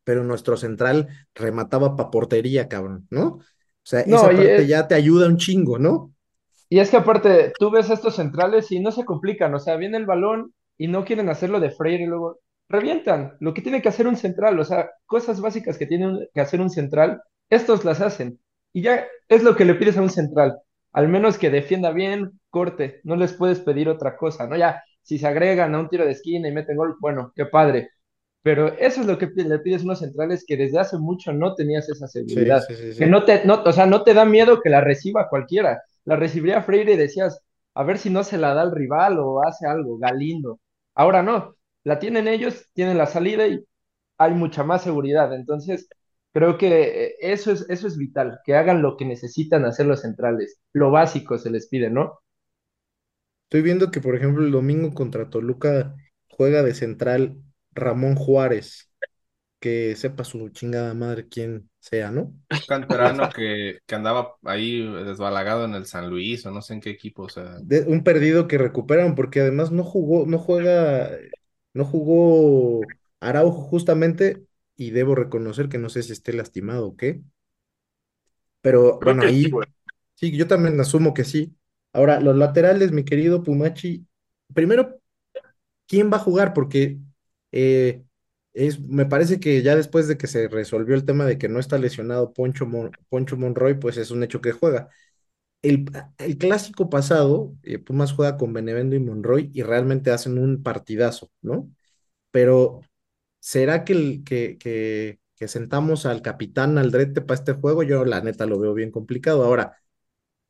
pero 0.04 0.22
nuestro 0.22 0.58
central 0.58 1.08
remataba 1.34 1.96
pa' 1.96 2.10
portería, 2.10 2.68
cabrón, 2.68 3.06
¿no? 3.08 3.26
O 3.26 3.42
sea, 3.82 4.00
esa 4.00 4.26
parte 4.26 4.66
ya 4.66 4.86
te 4.86 4.96
ayuda 4.96 5.28
un 5.28 5.38
chingo, 5.38 5.78
¿no? 5.78 6.12
Y 6.68 6.80
es 6.80 6.90
que 6.90 6.98
aparte, 6.98 7.54
tú 7.58 7.70
ves 7.70 7.88
estos 7.88 8.16
centrales 8.16 8.70
y 8.70 8.80
no 8.80 8.92
se 8.92 9.06
complican, 9.06 9.54
o 9.54 9.58
sea, 9.58 9.76
viene 9.76 9.96
el 9.96 10.04
balón 10.04 10.52
y 10.76 10.88
no 10.88 11.06
quieren 11.06 11.30
hacerlo 11.30 11.58
de 11.58 11.70
Freire 11.70 12.04
y 12.04 12.06
luego, 12.06 12.40
revientan 12.68 13.38
lo 13.40 13.54
que 13.54 13.62
tiene 13.62 13.80
que 13.80 13.88
hacer 13.88 14.06
un 14.06 14.16
central, 14.16 14.60
o 14.60 14.64
sea, 14.66 14.90
cosas 15.06 15.40
básicas 15.40 15.78
que 15.78 15.86
tiene 15.86 16.28
que 16.34 16.40
hacer 16.42 16.60
un 16.60 16.68
central, 16.68 17.22
estos 17.48 17.86
las 17.86 18.02
hacen. 18.02 18.40
Y 18.74 18.82
ya 18.82 19.06
es 19.30 19.42
lo 19.42 19.56
que 19.56 19.64
le 19.64 19.74
pides 19.74 19.96
a 19.96 20.02
un 20.02 20.10
central, 20.10 20.58
al 20.92 21.08
menos 21.08 21.38
que 21.38 21.48
defienda 21.48 21.92
bien, 21.92 22.41
corte, 22.52 23.00
no 23.04 23.16
les 23.16 23.32
puedes 23.32 23.58
pedir 23.60 23.88
otra 23.88 24.16
cosa, 24.16 24.46
¿no? 24.46 24.56
Ya, 24.56 24.84
si 25.02 25.18
se 25.18 25.26
agregan 25.26 25.74
a 25.74 25.80
un 25.80 25.88
tiro 25.88 26.04
de 26.04 26.12
esquina 26.12 26.48
y 26.48 26.52
meten 26.52 26.76
gol, 26.76 26.96
bueno, 27.00 27.32
qué 27.34 27.46
padre. 27.46 27.90
Pero 28.42 28.68
eso 28.78 29.00
es 29.00 29.06
lo 29.06 29.18
que 29.18 29.26
le 29.34 29.58
pides 29.60 29.82
a 29.82 29.84
unos 29.84 30.00
centrales 30.00 30.44
que 30.46 30.56
desde 30.56 30.78
hace 30.78 30.98
mucho 30.98 31.32
no 31.32 31.54
tenías 31.54 31.88
esa 31.88 32.08
seguridad. 32.08 32.62
que 32.98 33.06
no 33.06 33.24
te, 33.24 33.44
no, 33.44 33.62
o 33.64 33.72
sea, 33.72 33.86
no 33.86 34.02
te 34.02 34.14
da 34.14 34.24
miedo 34.24 34.60
que 34.60 34.70
la 34.70 34.80
reciba 34.80 35.28
cualquiera. 35.28 35.82
La 36.04 36.16
recibiría 36.16 36.62
Freire 36.62 36.94
y 36.94 36.96
decías, 36.96 37.40
a 37.74 37.84
ver 37.84 37.98
si 37.98 38.10
no 38.10 38.24
se 38.24 38.38
la 38.38 38.54
da 38.54 38.62
al 38.62 38.72
rival 38.72 39.18
o 39.18 39.46
hace 39.46 39.66
algo, 39.66 39.98
Galindo. 39.98 40.60
Ahora 40.94 41.22
no, 41.22 41.56
la 41.84 41.98
tienen 41.98 42.28
ellos, 42.28 42.66
tienen 42.74 42.98
la 42.98 43.06
salida 43.06 43.46
y 43.46 43.64
hay 44.18 44.34
mucha 44.34 44.64
más 44.64 44.82
seguridad. 44.82 45.34
Entonces, 45.34 45.88
creo 46.32 46.58
que 46.58 47.06
eh, 47.06 47.14
eso 47.20 47.52
es, 47.52 47.66
eso 47.68 47.86
es 47.86 47.96
vital, 47.96 48.40
que 48.44 48.56
hagan 48.56 48.82
lo 48.82 48.96
que 48.96 49.04
necesitan 49.04 49.64
hacer 49.64 49.86
los 49.86 50.00
centrales. 50.02 50.58
Lo 50.72 50.90
básico 50.90 51.38
se 51.38 51.50
les 51.50 51.68
pide, 51.68 51.90
¿no? 51.90 52.20
Estoy 53.52 53.60
viendo 53.60 53.90
que, 53.90 54.00
por 54.00 54.16
ejemplo, 54.16 54.42
el 54.42 54.50
domingo 54.50 54.94
contra 54.94 55.28
Toluca 55.28 55.94
juega 56.26 56.62
de 56.62 56.74
central 56.74 57.36
Ramón 57.74 58.14
Juárez, 58.14 58.90
que 59.60 59.94
sepa 59.94 60.24
su 60.24 60.48
chingada 60.48 60.94
madre 60.94 61.28
quién 61.28 61.68
sea, 61.78 62.10
¿no? 62.10 62.34
Un 62.50 62.60
canterano 62.66 63.28
que, 63.28 63.80
que, 63.84 63.94
andaba 63.94 64.36
ahí 64.44 64.80
desbalagado 65.04 65.66
en 65.66 65.74
el 65.74 65.84
San 65.84 66.08
Luis 66.08 66.46
o 66.46 66.50
no 66.50 66.62
sé 66.62 66.72
en 66.72 66.80
qué 66.80 66.88
equipo, 66.88 67.24
o 67.24 67.28
sea. 67.28 67.58
un 67.86 68.02
perdido 68.02 68.48
que 68.48 68.56
recuperan 68.56 69.14
porque 69.14 69.42
además 69.42 69.70
no 69.70 69.84
jugó, 69.84 70.24
no 70.24 70.38
juega 70.38 71.10
no 71.74 71.84
jugó 71.84 72.86
Araujo 73.20 73.60
justamente 73.60 74.46
y 74.76 74.92
debo 74.92 75.14
reconocer 75.14 75.68
que 75.68 75.76
no 75.76 75.90
sé 75.90 76.02
si 76.02 76.12
esté 76.12 76.32
lastimado 76.32 76.86
o 76.86 76.96
qué. 76.96 77.20
Pero 78.62 78.98
bueno, 78.98 79.24
ahí 79.24 79.50
sí, 80.14 80.34
yo 80.34 80.46
también 80.46 80.80
asumo 80.80 81.12
que 81.12 81.24
sí. 81.24 81.54
Ahora, 81.92 82.20
los 82.20 82.36
laterales, 82.36 82.92
mi 82.92 83.04
querido 83.04 83.42
Pumachi, 83.42 84.06
primero, 84.54 85.00
¿quién 85.86 86.12
va 86.12 86.16
a 86.18 86.20
jugar? 86.20 86.54
Porque 86.54 86.98
eh, 87.52 88.04
Es, 88.54 88.80
me 88.80 89.06
parece 89.06 89.40
que 89.40 89.62
ya 89.62 89.76
después 89.76 90.08
de 90.08 90.18
que 90.18 90.26
se 90.28 90.48
resolvió 90.48 90.94
el 90.96 91.04
tema 91.06 91.26
de 91.26 91.38
que 91.38 91.48
no 91.48 91.60
está 91.60 91.78
lesionado 91.78 92.32
Poncho, 92.34 92.68
Poncho 93.10 93.36
Monroy, 93.36 93.74
pues 93.74 93.96
es 93.98 94.10
un 94.12 94.22
hecho 94.24 94.40
que 94.40 94.52
juega. 94.52 94.90
El, 95.62 95.86
el 96.18 96.38
clásico 96.38 96.90
pasado, 96.90 97.54
eh, 97.62 97.78
Pumas 97.78 98.12
juega 98.12 98.36
con 98.36 98.52
Benevendo 98.52 98.96
y 98.96 99.00
Monroy 99.00 99.50
y 99.54 99.62
realmente 99.62 100.10
hacen 100.10 100.38
un 100.38 100.62
partidazo, 100.62 101.30
¿no? 101.42 101.70
Pero 102.32 102.80
¿será 103.40 103.84
que, 103.84 103.92
el, 103.94 104.24
que, 104.24 104.58
que, 104.58 105.20
que 105.36 105.48
sentamos 105.48 106.06
al 106.06 106.22
capitán 106.22 106.78
Aldrete 106.78 107.22
para 107.22 107.38
este 107.40 107.54
juego? 107.54 107.82
Yo 107.84 108.04
la 108.06 108.20
neta 108.22 108.46
lo 108.46 108.58
veo 108.60 108.74
bien 108.74 108.90
complicado. 108.92 109.44
Ahora, 109.44 109.76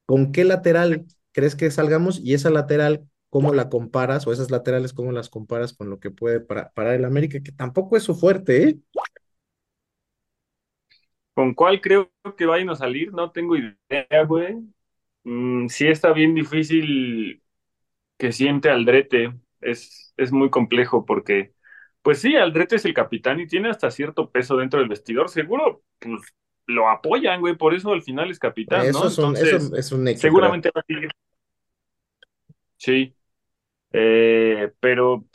¿con 0.06 0.32
qué 0.32 0.44
lateral 0.44 1.06
crees 1.32 1.56
que 1.56 1.70
salgamos? 1.70 2.20
Y 2.20 2.34
esa 2.34 2.50
lateral, 2.50 3.08
¿cómo 3.30 3.54
la 3.54 3.68
comparas? 3.70 4.26
O 4.26 4.32
esas 4.32 4.50
laterales, 4.50 4.92
¿cómo 4.92 5.12
las 5.12 5.28
comparas 5.30 5.72
con 5.74 5.90
lo 5.90 6.00
que 6.00 6.10
puede 6.10 6.40
para- 6.40 6.70
parar 6.72 6.94
el 6.94 7.04
América? 7.04 7.40
Que 7.42 7.52
tampoco 7.52 7.96
es 7.96 8.02
su 8.04 8.14
fuerte, 8.14 8.64
¿eh? 8.68 8.80
¿Con 11.34 11.54
cuál 11.54 11.80
creo 11.80 12.12
que 12.36 12.46
vayan 12.46 12.70
a 12.70 12.76
salir? 12.76 13.12
No 13.12 13.30
tengo 13.32 13.56
idea, 13.56 14.24
güey. 14.26 14.56
Mm, 15.24 15.68
sí 15.68 15.86
está 15.88 16.12
bien 16.12 16.34
difícil 16.34 17.42
que 18.18 18.32
siente 18.32 18.70
Aldrete. 18.70 19.34
Es, 19.60 20.14
es 20.18 20.32
muy 20.32 20.50
complejo 20.50 21.06
porque, 21.06 21.54
pues 22.02 22.20
sí, 22.20 22.36
Aldrete 22.36 22.76
es 22.76 22.84
el 22.86 22.94
capitán 22.94 23.40
y 23.40 23.46
tiene 23.48 23.70
hasta 23.70 23.90
cierto 23.90 24.30
peso 24.32 24.56
dentro 24.58 24.80
del 24.80 24.88
vestidor. 24.90 25.28
Seguro, 25.30 25.84
pues 26.00 26.22
lo 26.66 26.88
apoyan, 26.88 27.40
güey. 27.40 27.56
Por 27.56 27.74
eso 27.74 27.92
al 27.92 28.02
final 28.02 28.30
es 28.30 28.38
capitán, 28.38 28.86
Eso 28.86 29.00
¿no? 29.00 29.06
es 29.08 29.18
un, 29.18 29.36
eso 29.36 29.76
es 29.76 29.92
un 29.92 30.08
hecho, 30.08 30.20
seguramente 30.20 30.70
va 30.74 30.80
a 30.80 30.84
seguir. 30.86 31.08
Sí. 32.76 33.16
Eh, 33.92 34.72
pero 34.80 35.26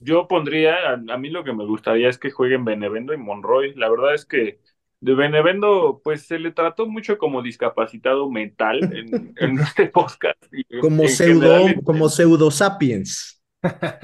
Yo 0.00 0.28
pondría, 0.28 0.76
a, 0.90 0.94
a 0.94 1.18
mí 1.18 1.30
lo 1.30 1.44
que 1.44 1.54
me 1.54 1.66
gustaría 1.66 2.08
es 2.10 2.18
que 2.18 2.30
jueguen 2.32 2.64
Benevendo 2.64 3.14
y 3.14 3.18
Monroy. 3.18 3.74
La 3.76 3.90
verdad 3.90 4.14
es 4.14 4.26
que 4.26 4.60
de 5.00 5.14
Benevendo, 5.14 6.00
pues 6.04 6.26
se 6.26 6.38
le 6.38 6.52
trató 6.52 6.86
mucho 6.88 7.18
como 7.18 7.42
discapacitado 7.42 8.30
mental 8.30 8.90
en, 8.94 9.34
en 9.38 9.60
este 9.60 9.88
podcast. 9.88 10.42
Y 10.52 10.64
Como 10.78 11.06
pseudo, 11.08 11.46
general, 11.46 11.82
como 11.84 12.08
pseudo 12.08 12.50
sapiens. 12.50 13.40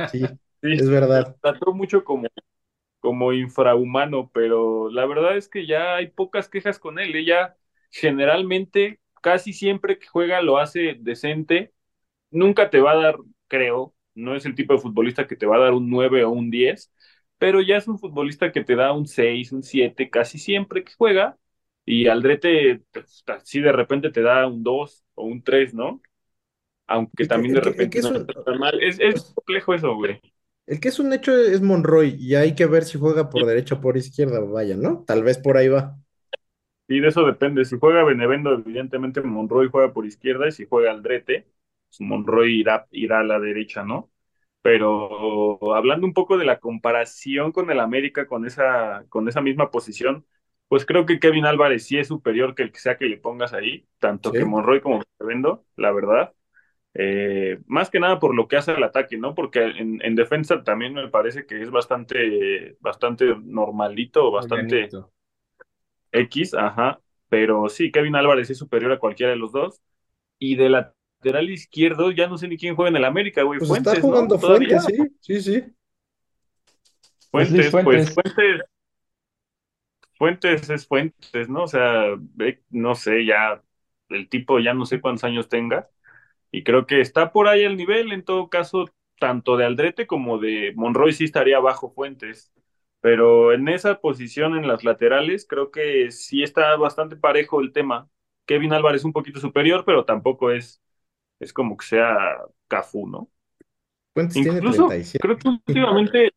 Sí, 0.05 0.39
sí, 0.63 0.79
es 0.79 0.87
se 0.87 0.91
verdad. 0.91 1.37
trató 1.41 1.73
mucho 1.73 2.05
como, 2.05 2.29
como 3.07 3.33
infrahumano, 3.33 4.33
pero 4.35 4.91
la 4.91 5.07
verdad 5.07 5.37
es 5.37 5.49
que 5.49 5.65
ya 5.65 5.95
hay 5.95 6.09
pocas 6.09 6.49
quejas 6.49 6.81
con 6.81 6.99
él. 6.99 7.15
Ella 7.15 7.57
generalmente, 7.93 8.99
casi 9.23 9.53
siempre 9.53 10.01
que 10.01 10.09
juega 10.09 10.43
lo 10.43 10.59
hace 10.59 10.97
decente 10.99 11.73
nunca 12.33 12.69
te 12.69 12.81
va 12.81 12.95
a 12.95 12.97
dar, 12.97 13.17
creo, 13.47 13.95
no 14.17 14.35
es 14.35 14.45
el 14.45 14.57
tipo 14.57 14.73
de 14.75 14.81
futbolista 14.81 15.29
que 15.29 15.37
te 15.37 15.47
va 15.47 15.57
a 15.57 15.61
dar 15.61 15.75
un 15.75 15.89
9 15.89 16.25
o 16.25 16.31
un 16.31 16.51
10, 16.51 16.93
pero 17.39 17.63
ya 17.63 17.77
es 17.77 17.87
un 17.87 18.01
futbolista 18.01 18.51
que 18.51 18.65
te 18.65 18.75
da 18.75 18.93
un 18.93 19.07
6, 19.07 19.53
un 19.53 19.63
7 19.63 20.11
casi 20.11 20.41
siempre 20.41 20.83
que 20.83 20.93
juega, 20.99 21.39
y 21.85 22.09
Aldrete 22.09 22.83
pues, 22.93 23.25
sí 23.45 23.61
de 23.61 23.73
repente 23.73 24.11
te 24.11 24.23
da 24.23 24.49
un 24.49 24.65
2 24.65 25.05
o 25.15 25.27
un 25.27 25.45
3, 25.45 25.75
¿no? 25.75 26.03
Aunque 26.89 27.27
también 27.27 27.55
de 27.55 27.61
repente 27.61 28.03
no 28.03 28.17
está 28.17 28.43
tan 28.43 28.59
mal. 28.59 28.83
Es, 28.83 28.99
es 28.99 29.33
complejo 29.33 29.75
eso, 29.75 29.95
güey. 29.95 30.21
El 30.67 30.81
que 30.81 30.89
es 30.89 30.99
un 30.99 31.13
hecho 31.13 31.37
es 31.37 31.61
Monroy 31.63 32.17
y 32.19 32.35
hay 32.37 32.55
que 32.55 32.67
ver 32.67 32.85
si 32.85 32.99
juega 32.99 33.31
por 33.31 33.47
derecha 33.47 33.77
o 33.77 33.81
por 33.81 33.97
izquierda, 33.97 34.41
vaya, 34.41 34.77
¿no? 34.77 35.05
Tal 35.07 35.23
vez 35.25 35.39
por 35.39 35.57
ahí 35.57 35.69
va. 35.69 35.99
Y 36.89 37.01
de 37.01 37.09
eso 37.09 37.25
depende. 37.27 37.65
Si 37.65 37.79
juega 37.79 38.05
Benevendo, 38.05 38.53
evidentemente 38.55 39.21
Monroy 39.23 39.69
juega 39.71 39.93
por 39.93 40.07
izquierda, 40.07 40.47
y 40.49 40.53
si 40.53 40.67
juega 40.67 40.93
Aldrete, 40.93 41.49
pues 41.89 42.01
Monroy 42.01 42.61
irá, 42.61 42.87
irá 42.93 43.21
a 43.21 43.25
la 43.25 43.41
derecha, 43.41 43.83
¿no? 43.85 44.11
Pero 44.63 45.75
hablando 45.75 46.07
un 46.07 46.15
poco 46.15 46.39
de 46.39 46.45
la 46.45 46.61
comparación 46.61 47.53
con 47.53 47.71
el 47.71 47.81
América, 47.81 48.27
con 48.27 48.47
esa, 48.47 49.05
con 49.09 49.29
esa 49.29 49.41
misma 49.41 49.71
posición, 49.71 50.27
pues 50.69 50.87
creo 50.87 51.07
que 51.07 51.19
Kevin 51.21 51.47
Álvarez 51.47 51.85
sí 51.87 51.99
es 51.99 52.09
superior 52.09 52.55
que 52.55 52.63
el 52.65 52.73
que 52.73 52.79
sea 52.81 52.97
que 52.99 53.07
le 53.07 53.19
pongas 53.19 53.53
ahí, 53.53 53.87
tanto 53.99 54.35
que 54.37 54.45
Sí. 54.45 54.45
Monroy 54.45 54.81
como 54.81 55.03
Benevendo, 55.19 55.65
la 55.77 55.93
verdad. 55.93 56.35
Eh, 56.99 57.59
más 57.67 57.91
que 57.91 58.01
nada 58.01 58.19
por 58.19 58.35
lo 58.35 58.49
que 58.49 58.57
hace 58.57 58.73
el 58.73 58.83
ataque, 58.83 59.19
¿no? 59.19 59.35
Porque 59.35 59.63
en, 59.65 60.01
en 60.03 60.15
defensa 60.15 60.63
también 60.65 60.95
me 60.95 61.09
parece 61.09 61.45
que 61.45 61.61
es 61.61 61.71
bastante, 61.71 62.77
bastante 62.81 63.37
normalito, 63.43 64.31
bastante. 64.31 64.89
X, 66.13 66.55
ajá. 66.55 67.01
Pero 67.29 67.69
sí, 67.69 67.91
Kevin 67.91 68.17
Álvarez 68.17 68.49
es 68.49 68.57
superior 68.57 68.93
a 68.93 68.99
cualquiera 68.99 69.33
de 69.33 69.39
los 69.39 69.53
dos. 69.53 69.83
Y 70.39 70.57
de 70.57 70.71
lateral 70.71 71.51
izquierdo, 71.51 72.13
ya 72.13 72.29
no 72.29 72.39
sé 72.39 72.49
ni 72.49 72.57
quién 72.57 72.77
juega 72.77 72.89
en 72.89 72.97
el 72.97 73.05
América, 73.05 73.43
güey. 73.43 73.59
Pues 73.59 73.71
está 73.71 73.91
Fuentes, 73.91 74.03
¿no? 74.05 74.11
jugando 74.11 74.39
Todavía. 74.39 74.81
Fuentes, 74.81 75.19
sí, 75.21 75.41
sí, 75.41 75.53
sí. 75.53 75.65
Pues 77.31 77.49
Fuentes, 77.49 77.71
pues 77.71 77.85
Fuentes. 77.85 78.15
Fuentes, 78.15 78.63
Fuentes 80.19 80.71
es 80.71 80.87
Fuentes, 80.87 81.49
¿no? 81.51 81.65
O 81.65 81.69
sea, 81.69 82.17
no 82.71 82.95
sé, 82.95 83.27
ya 83.27 83.63
el 84.09 84.29
tipo 84.29 84.59
ya 84.61 84.73
no 84.73 84.87
sé 84.87 85.01
cuántos 85.01 85.25
años 85.25 85.49
tenga. 85.49 85.91
Y 86.51 86.65
creo 86.65 86.87
que 86.87 87.01
está 87.01 87.33
por 87.33 87.49
ahí 87.49 87.65
el 87.65 87.77
nivel, 87.77 88.13
en 88.13 88.25
todo 88.25 88.49
caso, 88.49 88.87
tanto 89.19 89.57
de 89.57 89.65
Aldrete 89.67 90.07
como 90.07 90.39
de 90.39 90.73
Monroy 90.77 91.13
sí 91.13 91.25
estaría 91.25 91.59
bajo 91.61 91.91
Fuentes. 91.91 92.53
Pero 93.01 93.53
en 93.53 93.69
esa 93.69 94.01
posición 94.01 94.57
en 94.57 94.67
las 94.69 94.85
laterales, 94.85 95.47
creo 95.49 95.71
que 95.71 96.11
sí 96.11 96.43
está 96.43 96.77
bastante 96.77 97.17
parejo 97.17 97.61
el 97.61 97.73
tema. 97.73 98.09
Kevin 98.47 98.73
Álvarez 98.73 99.05
un 99.05 99.13
poquito 99.13 99.41
superior, 99.41 99.85
pero 99.85 100.05
tampoco 100.05 100.51
es, 100.51 100.83
es 101.41 101.53
como 101.53 101.77
que 101.77 101.87
sea 101.87 102.17
Cafú, 102.69 103.09
¿no? 103.09 103.31
Fuentes 104.15 104.41
tiene 104.41 104.63
Incluso 104.63 104.87
37. 104.87 105.21
creo 105.21 105.39
que 105.39 105.49
últimamente, 105.49 106.33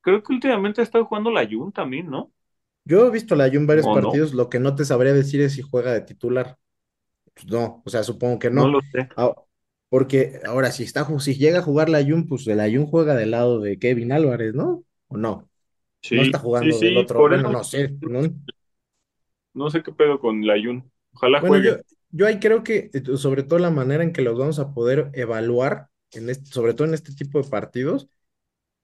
creo 0.00 0.22
que 0.22 0.32
últimamente 0.32 0.80
ha 0.80 0.84
estado 0.84 1.06
jugando 1.06 1.30
la 1.30 1.46
Jun 1.48 1.72
también, 1.72 2.08
¿no? 2.10 2.32
Yo 2.84 3.06
he 3.06 3.10
visto 3.10 3.34
la 3.36 3.46
en 3.46 3.66
varios 3.66 3.88
partidos, 3.88 4.34
lo 4.34 4.48
que 4.48 4.58
no 4.60 4.74
te 4.74 4.84
sabría 4.84 5.12
decir 5.12 5.40
es 5.40 5.54
si 5.54 5.62
juega 5.62 5.92
de 5.92 6.00
titular. 6.02 6.58
Pues 7.34 7.46
no, 7.46 7.82
o 7.84 7.90
sea, 7.90 8.02
supongo 8.04 8.38
que 8.38 8.50
No 8.56 8.66
no. 8.66 8.68
lo 8.68 8.80
sé. 8.90 9.10
Ah, 9.16 9.34
porque 9.88 10.40
ahora, 10.46 10.70
si 10.72 10.84
está, 10.84 11.06
si 11.20 11.34
llega 11.36 11.58
a 11.60 11.62
jugar 11.62 11.88
la 11.90 12.02
Jun, 12.04 12.26
pues 12.28 12.46
el 12.46 12.60
Ayun 12.60 12.86
juega 12.86 13.14
del 13.14 13.30
lado 13.32 13.60
de 13.60 13.78
Kevin 13.78 14.12
Álvarez, 14.12 14.54
¿no? 14.54 14.84
¿O 15.08 15.16
no? 15.18 15.50
No 16.10 16.22
está 16.22 16.38
Sí, 16.40 16.52
sí, 16.52 16.72
jugando 16.72 16.80
del 16.80 16.96
sí, 16.96 16.98
otro. 16.98 17.26
por 17.26 17.32
Bueno, 17.32 17.48
eso 17.48 17.50
no 17.50 17.64
sé, 17.64 17.96
¿no? 18.02 18.22
no 19.54 19.70
sé 19.70 19.82
qué 19.82 19.92
pedo 19.92 20.20
con 20.20 20.46
la 20.46 20.54
Jun. 20.62 20.90
Ojalá 21.14 21.40
Bueno, 21.40 21.58
yo, 21.58 21.72
juegue. 21.72 21.82
yo 22.10 22.26
ahí 22.26 22.38
creo 22.40 22.62
que, 22.62 22.90
eh, 22.92 23.16
sobre 23.16 23.42
todo 23.42 23.58
la 23.58 23.70
manera 23.70 24.02
en 24.04 24.12
que 24.12 24.22
los 24.22 24.38
vamos 24.38 24.58
a 24.58 24.72
poder 24.74 25.10
evaluar, 25.14 25.88
en 26.12 26.30
este, 26.30 26.46
sobre 26.50 26.74
todo 26.74 26.86
en 26.88 26.94
este 26.94 27.14
tipo 27.14 27.42
de 27.42 27.48
partidos, 27.48 28.08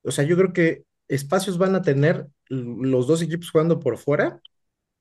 o 0.02 0.10
sea, 0.12 0.24
yo 0.24 0.36
creo 0.36 0.52
que 0.52 0.84
espacios 1.08 1.58
van 1.58 1.74
a 1.76 1.82
tener 1.82 2.28
los 2.48 3.06
dos 3.06 3.22
equipos 3.22 3.50
jugando 3.50 3.80
por 3.80 3.98
fuera. 3.98 4.40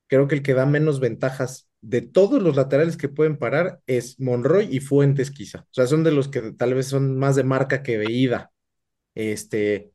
Creo 0.07 0.27
que 0.27 0.35
el 0.35 0.43
que 0.43 0.53
da 0.55 0.65
menos 0.65 0.99
ventajas 0.99 1.66
de 1.81 2.01
todos 2.01 2.41
los 2.41 2.55
laterales 2.55 2.97
que 2.97 3.09
pueden 3.09 3.37
parar 3.37 3.81
es 3.87 4.19
Monroy 4.19 4.67
y 4.71 4.79
Fuentes, 4.79 5.31
quizá. 5.31 5.59
O 5.61 5.67
sea, 5.73 5.87
son 5.87 6.03
de 6.03 6.11
los 6.11 6.27
que 6.29 6.41
tal 6.53 6.73
vez 6.73 6.87
son 6.87 7.17
más 7.17 7.35
de 7.35 7.43
marca 7.43 7.83
que 7.83 7.97
veída. 7.97 8.51
Este, 9.15 9.91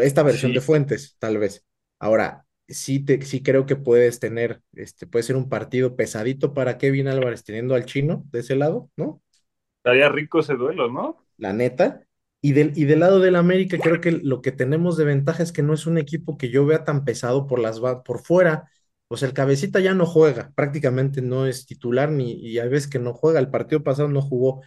esta 0.00 0.22
versión 0.22 0.52
Sí, 0.52 0.54
de 0.54 0.60
Fuentes, 0.60 1.16
tal 1.18 1.38
vez. 1.38 1.64
Ahora, 1.98 2.46
sí, 2.68 3.00
te, 3.04 3.22
sí 3.22 3.42
creo 3.42 3.66
que 3.66 3.76
puedes 3.76 4.20
tener, 4.20 4.62
este, 4.74 5.06
puede 5.06 5.22
ser 5.24 5.36
un 5.36 5.48
partido 5.48 5.96
pesadito 5.96 6.54
para 6.54 6.78
Kevin 6.78 7.08
Álvarez 7.08 7.44
teniendo 7.44 7.74
al 7.74 7.86
chino 7.86 8.24
de 8.32 8.40
ese 8.40 8.56
lado, 8.56 8.90
¿no? 8.96 9.22
estaría 9.78 10.08
rico 10.08 10.40
ese 10.40 10.54
duelo, 10.56 10.90
¿no? 10.90 11.26
La 11.36 11.52
neta. 11.52 12.06
Y 12.40 12.52
del, 12.52 12.72
y 12.76 12.84
del 12.84 13.00
lado 13.00 13.20
del 13.20 13.36
América, 13.36 13.78
creo 13.80 14.00
que 14.00 14.12
lo 14.12 14.42
que 14.42 14.52
tenemos 14.52 14.96
de 14.98 15.04
ventaja 15.04 15.42
es 15.42 15.50
que 15.52 15.62
no 15.62 15.72
es 15.74 15.86
un 15.86 15.96
equipo 15.98 16.36
que 16.36 16.50
yo 16.50 16.66
vea 16.66 16.84
tan 16.84 17.04
pesado 17.04 17.46
por 17.46 17.58
las 17.58 17.80
por 17.80 18.20
fuera. 18.22 18.70
O 19.08 19.16
sea, 19.16 19.28
el 19.28 19.34
cabecita 19.34 19.80
ya 19.80 19.94
no 19.94 20.06
juega, 20.06 20.52
prácticamente 20.54 21.22
no 21.22 21.46
es 21.46 21.66
titular 21.66 22.10
ni, 22.10 22.32
y 22.34 22.58
hay 22.58 22.68
veces 22.68 22.88
que 22.90 22.98
no 22.98 23.14
juega. 23.14 23.38
El 23.40 23.50
partido 23.50 23.82
pasado 23.84 24.08
no 24.08 24.22
jugó. 24.22 24.62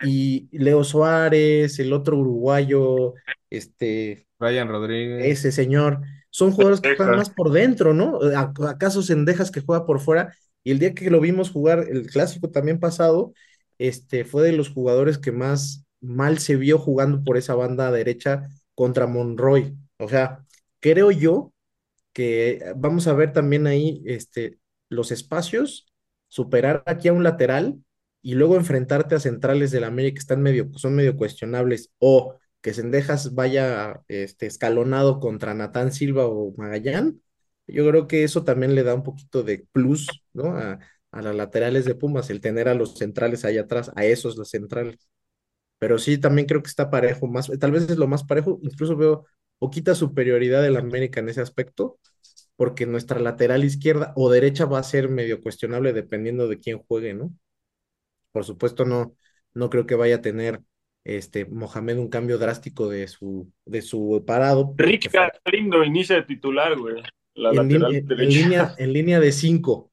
Y 0.00 0.48
Leo 0.56 0.84
Suárez, 0.84 1.78
el 1.78 1.92
otro 1.92 2.18
uruguayo, 2.18 3.14
este, 3.50 4.26
Brian 4.38 4.68
Rodríguez. 4.68 5.38
ese 5.38 5.52
señor, 5.52 6.00
son 6.30 6.52
jugadores 6.52 6.80
que 6.80 6.90
juegan 6.96 7.14
más 7.16 7.30
por 7.30 7.50
dentro, 7.52 7.94
¿no? 7.94 8.18
¿A- 8.36 8.52
¿Acaso 8.70 9.02
Sendejas 9.02 9.50
que 9.50 9.60
juega 9.60 9.86
por 9.86 10.00
fuera? 10.00 10.34
Y 10.64 10.70
el 10.72 10.78
día 10.78 10.94
que 10.94 11.10
lo 11.10 11.20
vimos 11.20 11.50
jugar, 11.50 11.86
el 11.90 12.06
clásico 12.06 12.50
también 12.50 12.80
pasado, 12.80 13.32
este, 13.78 14.24
fue 14.24 14.42
de 14.44 14.52
los 14.52 14.70
jugadores 14.70 15.18
que 15.18 15.32
más 15.32 15.84
mal 16.00 16.38
se 16.38 16.56
vio 16.56 16.78
jugando 16.78 17.22
por 17.24 17.36
esa 17.36 17.54
banda 17.54 17.90
derecha 17.90 18.48
contra 18.74 19.06
Monroy. 19.06 19.76
O 19.98 20.08
sea, 20.08 20.44
creo 20.80 21.10
yo 21.10 21.52
que 22.20 22.74
vamos 22.76 23.06
a 23.06 23.14
ver 23.14 23.32
también 23.32 23.66
ahí 23.66 24.02
este, 24.04 24.58
los 24.90 25.10
espacios, 25.10 25.86
superar 26.28 26.82
aquí 26.84 27.08
a 27.08 27.14
un 27.14 27.24
lateral 27.24 27.78
y 28.20 28.34
luego 28.34 28.56
enfrentarte 28.56 29.14
a 29.14 29.20
centrales 29.20 29.70
del 29.70 29.84
América 29.84 30.16
que 30.16 30.20
están 30.20 30.42
medio, 30.42 30.70
son 30.76 30.94
medio 30.94 31.16
cuestionables, 31.16 31.92
o 31.98 32.36
que 32.60 32.74
Sendejas 32.74 33.34
vaya 33.34 34.02
este, 34.08 34.46
escalonado 34.46 35.18
contra 35.18 35.54
Natán 35.54 35.92
Silva 35.92 36.26
o 36.26 36.52
Magallán. 36.58 37.22
Yo 37.66 37.88
creo 37.88 38.06
que 38.06 38.22
eso 38.24 38.44
también 38.44 38.74
le 38.74 38.82
da 38.82 38.94
un 38.94 39.02
poquito 39.02 39.42
de 39.42 39.66
plus, 39.72 40.08
¿no? 40.34 40.56
A, 40.58 40.78
a 41.12 41.22
las 41.22 41.34
laterales 41.34 41.86
de 41.86 41.94
Pumas, 41.94 42.28
el 42.28 42.42
tener 42.42 42.68
a 42.68 42.74
los 42.74 42.98
centrales 42.98 43.46
ahí 43.46 43.56
atrás, 43.56 43.90
a 43.96 44.04
esos 44.04 44.36
los 44.36 44.50
centrales. 44.50 45.08
Pero 45.78 45.98
sí, 45.98 46.18
también 46.18 46.46
creo 46.46 46.62
que 46.62 46.68
está 46.68 46.90
parejo, 46.90 47.26
más, 47.28 47.50
tal 47.58 47.72
vez 47.72 47.88
es 47.90 47.96
lo 47.96 48.06
más 48.08 48.24
parejo, 48.24 48.58
incluso 48.62 48.96
veo 48.96 49.26
o 49.58 49.70
quita 49.70 49.94
superioridad 49.94 50.62
del 50.62 50.76
América 50.76 51.20
en 51.20 51.28
ese 51.28 51.40
aspecto, 51.40 51.98
porque 52.60 52.84
nuestra 52.86 53.18
lateral 53.20 53.64
izquierda 53.64 54.12
o 54.16 54.30
derecha 54.30 54.66
va 54.66 54.80
a 54.80 54.82
ser 54.82 55.08
medio 55.08 55.40
cuestionable 55.42 55.94
dependiendo 55.94 56.46
de 56.46 56.60
quién 56.60 56.78
juegue, 56.86 57.14
¿no? 57.14 57.32
Por 58.32 58.44
supuesto, 58.44 58.84
no, 58.84 59.16
no 59.54 59.70
creo 59.70 59.86
que 59.86 59.94
vaya 59.96 60.16
a 60.16 60.20
tener 60.22 60.62
este 61.04 61.46
Mohamed 61.46 61.98
un 61.98 62.08
cambio 62.10 62.38
drástico 62.38 62.88
de 62.88 63.08
su, 63.08 63.50
de 63.64 63.82
su 63.82 64.24
parado. 64.26 64.74
Rick 64.76 65.10
Galindo 65.44 65.84
inicia 65.84 66.16
de 66.16 66.22
titular, 66.22 66.76
güey. 66.76 67.02
La 67.34 67.52
en, 67.52 67.70
lateral 67.70 67.92
en 67.92 68.08
derecha. 68.08 68.32
línea, 68.34 68.74
en 68.78 68.92
línea 68.92 69.20
de 69.20 69.32
cinco, 69.32 69.92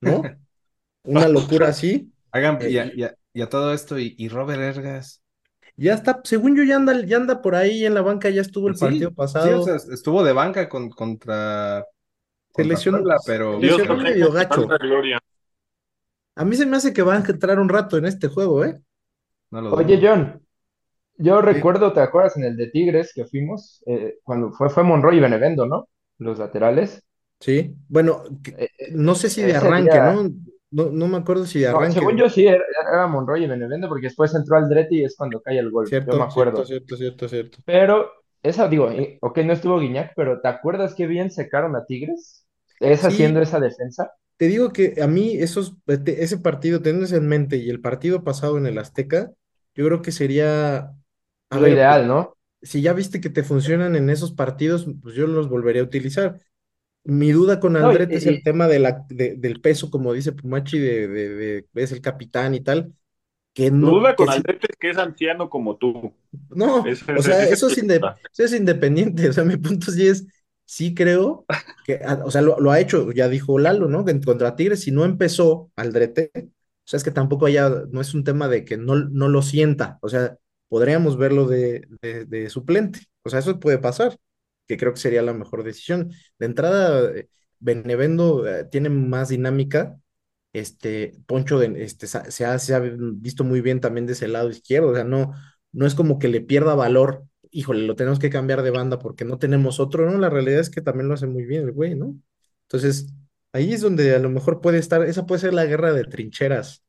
¿no? 0.00 0.38
Una 1.04 1.28
locura 1.28 1.68
así. 1.68 2.12
Hagan, 2.32 2.60
Eh, 2.60 2.70
y, 2.70 2.78
a, 2.78 2.92
y 2.94 3.04
a- 3.04 3.16
y 3.34 3.42
a 3.42 3.48
todo 3.48 3.74
esto, 3.74 3.98
y, 3.98 4.14
y 4.18 4.28
Robert 4.28 4.60
Ergas. 4.62 5.19
Ya 5.82 5.94
está, 5.94 6.20
según 6.24 6.56
yo 6.56 6.62
ya 6.62 6.76
anda, 6.76 6.92
ya 7.06 7.16
anda 7.16 7.40
por 7.40 7.54
ahí 7.54 7.86
en 7.86 7.94
la 7.94 8.02
banca, 8.02 8.28
ya 8.28 8.42
estuvo 8.42 8.68
el 8.68 8.74
Sí, 8.74 8.80
partido 8.80 9.08
sí, 9.08 9.14
pasado. 9.16 9.62
o 9.62 9.64
sea, 9.64 9.76
estuvo 9.76 10.22
de 10.22 10.34
banca 10.34 10.68
con, 10.68 10.90
contra, 10.90 11.86
Se 12.54 12.64
lesionó- 12.64 13.02
pero 13.26 13.54
se 13.54 13.66
Dios 13.66 13.88
medio 14.02 14.30
gacho. 14.30 14.68
A 16.36 16.44
mí 16.44 16.54
se 16.56 16.66
me 16.66 16.76
hace 16.76 16.92
que 16.92 17.00
va 17.02 17.14
a 17.14 17.16
entrar 17.18 17.58
un 17.58 17.70
rato 17.70 17.96
en 17.96 18.04
este 18.04 18.28
juego, 18.28 18.62
¿eh? 18.64 18.78
no 19.50 19.62
lo 19.62 19.72
Oye. 19.74 19.98
John, 20.02 20.42
yo 21.16 21.40
recuerdo, 21.40 21.94
¿te 21.94 22.00
acuerdas 22.00 22.36
en 22.36 22.44
el 22.44 22.56
de 22.58 22.66
Tigres 22.70 23.12
que 23.14 23.24
fuimos? 23.24 23.82
Eh, 23.86 24.18
cuando 24.22 24.52
fue, 24.52 24.68
fue 24.68 24.82
Monroy 24.82 25.16
y 25.16 25.20
Benevendo, 25.20 25.64
¿no? 25.66 25.88
Los 26.18 26.38
laterales. 26.38 27.02
Sí. 27.40 27.74
Bueno, 27.88 28.24
que- 28.42 28.50
Eh, 28.50 28.68
eh, 28.78 28.88
no 28.92 29.14
sé 29.14 29.30
si 29.30 29.42
de 29.42 29.54
arranque, 29.56 29.92
día- 29.92 30.12
¿no? 30.12 30.28
No, 30.70 30.90
no 30.90 31.08
me 31.08 31.16
acuerdo 31.18 31.46
si 31.46 31.60
de 31.60 31.66
No, 31.68 31.78
arranque. 31.78 31.90
según 31.90 32.16
yo 32.16 32.28
sí, 32.28 32.46
era, 32.46 32.62
era 32.92 33.06
Monroy 33.06 33.44
y 33.44 33.46
Benevendo, 33.46 33.88
porque 33.88 34.06
después 34.08 34.34
entró 34.34 34.56
Aldrete 34.56 34.96
y 34.96 35.04
es 35.04 35.16
cuando 35.16 35.40
cae 35.40 35.58
el 35.58 35.70
gol. 35.70 35.96
Yo 36.04 36.14
me 36.16 36.24
Cierto, 36.24 36.24
acuerdo. 36.24 36.64
cierto, 36.64 36.64
cierto, 36.64 36.96
cierto, 36.96 37.28
cierto. 37.28 37.58
Pero, 37.64 38.10
esa 38.42 38.68
digo, 38.68 38.90
eh, 38.90 39.18
ok, 39.22 39.38
no 39.40 39.52
estuvo 39.54 39.78
Guiñac, 39.80 40.12
pero 40.16 40.40
¿te 40.40 40.48
acuerdas 40.48 40.94
qué 40.96 41.06
bien 41.06 41.30
secaron 41.30 41.76
a 41.76 41.86
Tigres? 41.86 42.46
Es 42.80 43.04
Sí. 43.06 43.06
haciendo 43.06 43.40
esa 43.42 43.60
defensa. 43.60 44.12
Te 44.36 44.46
digo 44.48 44.72
que 44.72 44.94
a 45.02 45.06
mí 45.06 45.36
esos, 45.36 45.74
ese 46.06 46.38
partido, 46.38 46.80
teniendo 46.82 47.14
en 47.16 47.28
mente 47.28 47.56
y 47.58 47.68
el 47.70 47.80
partido 47.80 48.24
pasado 48.24 48.58
en 48.58 48.66
el 48.66 48.78
Azteca, 48.78 49.32
yo 49.74 49.86
creo 49.86 50.02
que 50.02 50.12
sería, 50.12 50.92
a 51.50 51.58
Lo 51.58 51.68
ver, 51.68 51.68
ideal, 51.68 52.08
¿no? 52.08 52.36
si 52.62 52.82
ya 52.82 52.92
viste 52.94 53.20
que 53.20 53.30
te 53.30 53.44
funcionan 53.44 53.96
en 53.96 54.10
esos 54.10 54.32
partidos, 54.32 54.86
pues 55.02 55.14
yo 55.16 55.26
los 55.26 55.48
volvería 55.48 55.82
a 55.82 55.86
utilizar. 55.86 56.40
Mi 57.04 57.32
duda 57.32 57.60
con 57.60 57.76
No, 57.76 57.92
y- 57.92 57.96
Andrés 57.96 58.08
es 58.12 58.26
el 58.26 58.34
y- 58.36 58.42
tema 58.42 58.68
de 58.68 58.78
la, 58.78 59.04
de- 59.08 59.36
del 59.36 59.60
peso, 59.60 59.90
como 59.90 60.12
dice 60.12 60.32
Pumachi, 60.32 60.78
de, 60.78 61.08
de, 61.08 61.28
de- 61.30 61.68
es 61.74 61.92
el 61.92 62.00
capitán 62.02 62.54
y 62.54 62.60
tal, 62.60 62.94
que 63.54 63.70
Tu 63.82 63.90
no, 63.90 63.90
duda 63.90 64.16
que 64.16 64.24
con 64.24 64.30
Aldrete 64.30 64.68
es 64.70 64.76
que 64.78 64.90
es 64.90 64.96
anciano 64.98 65.50
como 65.50 65.76
tú. 65.76 66.14
no, 66.54 67.02
o 67.14 67.22
sea, 67.22 67.44
eso 67.48 67.68
es, 67.68 67.78
ese- 67.78 67.82
inde- 67.82 68.10
eso 68.32 68.44
es 68.44 68.52
independiente, 68.52 69.28
o 69.30 69.32
sea, 69.32 69.44
mi 69.44 69.56
punto 69.56 69.90
sí 69.92 70.06
es, 70.08 70.26
sí 70.64 70.94
creo 70.94 71.46
que, 71.84 72.00
ah, 72.04 72.20
o 72.24 72.30
sea, 72.30 72.42
lo, 72.42 72.58
lo 72.60 72.70
ha 72.72 72.80
hecho, 72.80 73.12
ya 73.12 73.28
dijo 73.28 73.58
Lalo, 73.58 73.88
¿no? 73.88 74.04
Que 74.04 74.20
contra 74.20 74.56
Tigres, 74.56 74.80
si 74.82 74.90
no 74.90 75.04
empezó 75.04 75.70
Aldrete, 75.76 76.30
o 76.36 76.42
sea, 76.90 76.98
es 76.98 77.04
que 77.04 77.10
tampoco 77.12 77.46
haya, 77.46 77.68
no 77.90 78.00
es 78.00 78.14
un 78.14 78.24
tema 78.24 78.48
de 78.48 78.64
que 78.64 78.76
no, 78.76 78.96
no 78.96 79.28
lo 79.28 79.42
sienta, 79.42 79.98
o 80.02 80.08
sea, 80.08 80.36
podríamos 80.68 81.16
verlo 81.16 81.46
de, 81.46 81.86
de, 82.02 82.24
de 82.26 82.50
suplente, 82.50 83.00
o 83.22 83.30
sea, 83.30 83.38
eso 83.40 83.58
puede 83.60 83.78
pasar, 83.78 84.16
que 84.70 84.78
creo 84.78 84.94
que 84.94 85.00
sería 85.00 85.22
la 85.22 85.34
mejor 85.34 85.64
decisión. 85.64 86.12
De 86.38 86.46
entrada, 86.46 87.10
Benevendo 87.58 88.46
eh, 88.48 88.64
tiene 88.70 88.88
más 88.90 89.28
dinámica, 89.28 89.98
este, 90.52 91.12
Poncho 91.26 91.62
este, 91.62 92.06
sa- 92.06 92.30
se 92.30 92.44
ha, 92.44 92.58
se 92.58 92.74
ha 92.74 92.80
visto 92.80 93.44
muy 93.44 93.60
bien 93.60 93.80
también 93.80 94.06
de 94.06 94.12
ese 94.14 94.28
lado 94.28 94.50
izquierdo, 94.50 94.88
o 94.90 94.94
sea, 94.94 95.04
no, 95.04 95.32
no 95.72 95.86
es 95.86 95.94
como 95.94 96.18
que 96.18 96.28
le 96.28 96.40
pierda 96.40 96.74
valor, 96.74 97.24
híjole, 97.50 97.86
lo 97.86 97.96
tenemos 97.96 98.18
que 98.18 98.30
cambiar 98.30 98.62
de 98.62 98.70
banda 98.70 98.98
porque 98.98 99.24
no 99.24 99.38
tenemos 99.38 99.80
otro, 99.80 100.10
¿no? 100.10 100.18
La 100.18 100.30
realidad 100.30 100.60
es 100.60 100.70
que 100.70 100.80
también 100.82 101.08
lo 101.08 101.14
hace 101.14 101.26
muy 101.26 101.44
bien 101.44 101.64
el 101.64 101.72
güey, 101.72 101.94
¿no? 101.94 102.16
Entonces, 102.62 103.12
ahí 103.52 103.72
es 103.72 103.80
donde 103.82 104.14
a 104.14 104.18
lo 104.18 104.30
mejor 104.30 104.60
puede 104.60 104.78
estar, 104.78 105.02
esa 105.04 105.26
puede 105.26 105.40
ser 105.40 105.54
la 105.54 105.66
guerra 105.66 105.92
de 105.92 106.04
trincheras, 106.04 106.82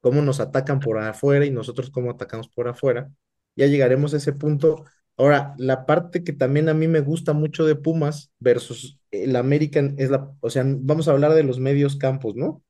cómo 0.00 0.22
nos 0.22 0.40
atacan 0.40 0.80
por 0.80 0.98
afuera 0.98 1.44
y 1.46 1.50
nosotros 1.50 1.90
cómo 1.90 2.10
atacamos 2.10 2.48
por 2.48 2.68
afuera. 2.68 3.10
Ya 3.56 3.66
llegaremos 3.66 4.12
a 4.14 4.18
ese 4.18 4.32
punto. 4.32 4.84
Ahora, 5.18 5.54
la 5.58 5.86
parte 5.86 6.24
que 6.24 6.32
también 6.32 6.68
a 6.68 6.74
mí 6.74 6.88
me 6.88 7.00
gusta 7.00 7.32
mucho 7.32 7.64
de 7.64 7.74
Pumas 7.76 8.32
versus 8.38 8.98
el 9.10 9.36
American 9.36 9.94
es 9.98 10.10
la, 10.10 10.30
o 10.40 10.50
sea, 10.50 10.64
vamos 10.66 11.08
a 11.08 11.12
hablar 11.12 11.32
de 11.34 11.42
los 11.42 11.58
medios 11.58 11.96
campos, 11.96 12.34
¿no? 12.36 12.46
O 12.48 12.62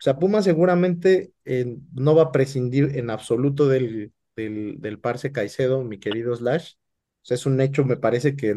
sea, 0.00 0.18
Pumas 0.18 0.44
seguramente 0.44 1.32
eh, 1.44 1.76
no 1.94 2.14
va 2.14 2.24
a 2.24 2.32
prescindir 2.32 2.96
en 2.98 3.10
absoluto 3.10 3.66
del, 3.68 4.12
del, 4.36 4.76
del 4.80 5.00
Parce 5.00 5.32
Caicedo, 5.32 5.82
mi 5.84 5.98
querido 5.98 6.36
Slash. 6.36 6.74
O 6.74 7.26
sea, 7.28 7.34
es 7.36 7.46
un 7.46 7.60
hecho, 7.60 7.84
me 7.84 7.96
parece 7.96 8.36
que 8.36 8.50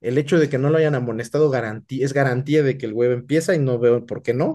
el 0.00 0.18
hecho 0.18 0.38
de 0.38 0.48
que 0.48 0.58
no 0.58 0.70
lo 0.70 0.78
hayan 0.78 0.94
amonestado 0.94 1.50
es 1.88 2.12
garantía 2.14 2.62
de 2.62 2.78
que 2.78 2.86
el 2.86 2.92
huevo 2.94 3.14
empieza 3.14 3.54
y 3.54 3.58
no 3.58 3.78
veo 3.78 4.06
por 4.06 4.22
qué 4.22 4.34
no. 4.34 4.54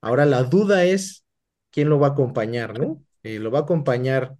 Ahora 0.00 0.26
la 0.26 0.42
duda 0.44 0.84
es 0.84 1.24
quién 1.70 1.88
lo 1.88 1.98
va 1.98 2.08
a 2.08 2.10
acompañar, 2.10 2.78
¿no? 2.78 3.02
Eh, 3.22 3.38
lo 3.38 3.50
va 3.50 3.60
a 3.60 3.62
acompañar 3.62 4.36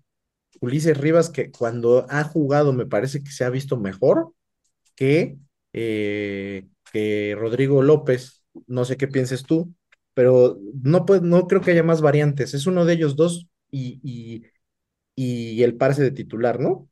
Ulises 0.60 0.96
Rivas, 0.98 1.30
que 1.30 1.50
cuando 1.50 2.06
ha 2.10 2.24
jugado 2.24 2.72
me 2.72 2.86
parece 2.86 3.22
que 3.22 3.30
se 3.32 3.44
ha 3.44 3.50
visto 3.50 3.76
mejor 3.78 4.32
que, 4.96 5.38
eh, 5.72 6.68
que 6.92 7.36
Rodrigo 7.38 7.82
López. 7.82 8.44
No 8.66 8.84
sé 8.84 8.96
qué 8.96 9.08
pienses 9.08 9.44
tú, 9.44 9.74
pero 10.14 10.58
no, 10.82 11.06
pues, 11.06 11.22
no 11.22 11.46
creo 11.48 11.60
que 11.62 11.72
haya 11.72 11.82
más 11.84 12.00
variantes. 12.02 12.54
Es 12.54 12.66
uno 12.66 12.84
de 12.86 12.94
ellos 12.94 13.16
dos 13.16 13.48
y, 13.70 14.00
y, 14.02 14.44
y 15.16 15.62
el 15.64 15.76
Parce 15.76 16.02
de 16.02 16.10
titular, 16.12 16.60
¿no? 16.60 16.88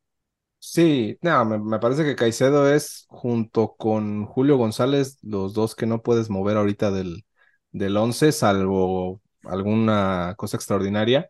Sí, 0.59 1.19
me, 1.23 1.59
me 1.59 1.79
parece 1.79 2.05
que 2.05 2.17
Caicedo 2.17 2.73
es 2.73 3.05
junto 3.09 3.77
con 3.77 4.25
Julio 4.25 4.57
González 4.57 5.19
los 5.23 5.53
dos 5.53 5.75
que 5.75 5.85
no 5.87 6.03
puedes 6.03 6.31
mover 6.31 6.57
ahorita 6.57 6.91
del, 6.91 7.27
del 7.71 7.97
11, 7.99 8.33
salvo 8.33 9.21
alguna 9.43 10.35
cosa 10.39 10.57
extraordinaria. 10.57 11.29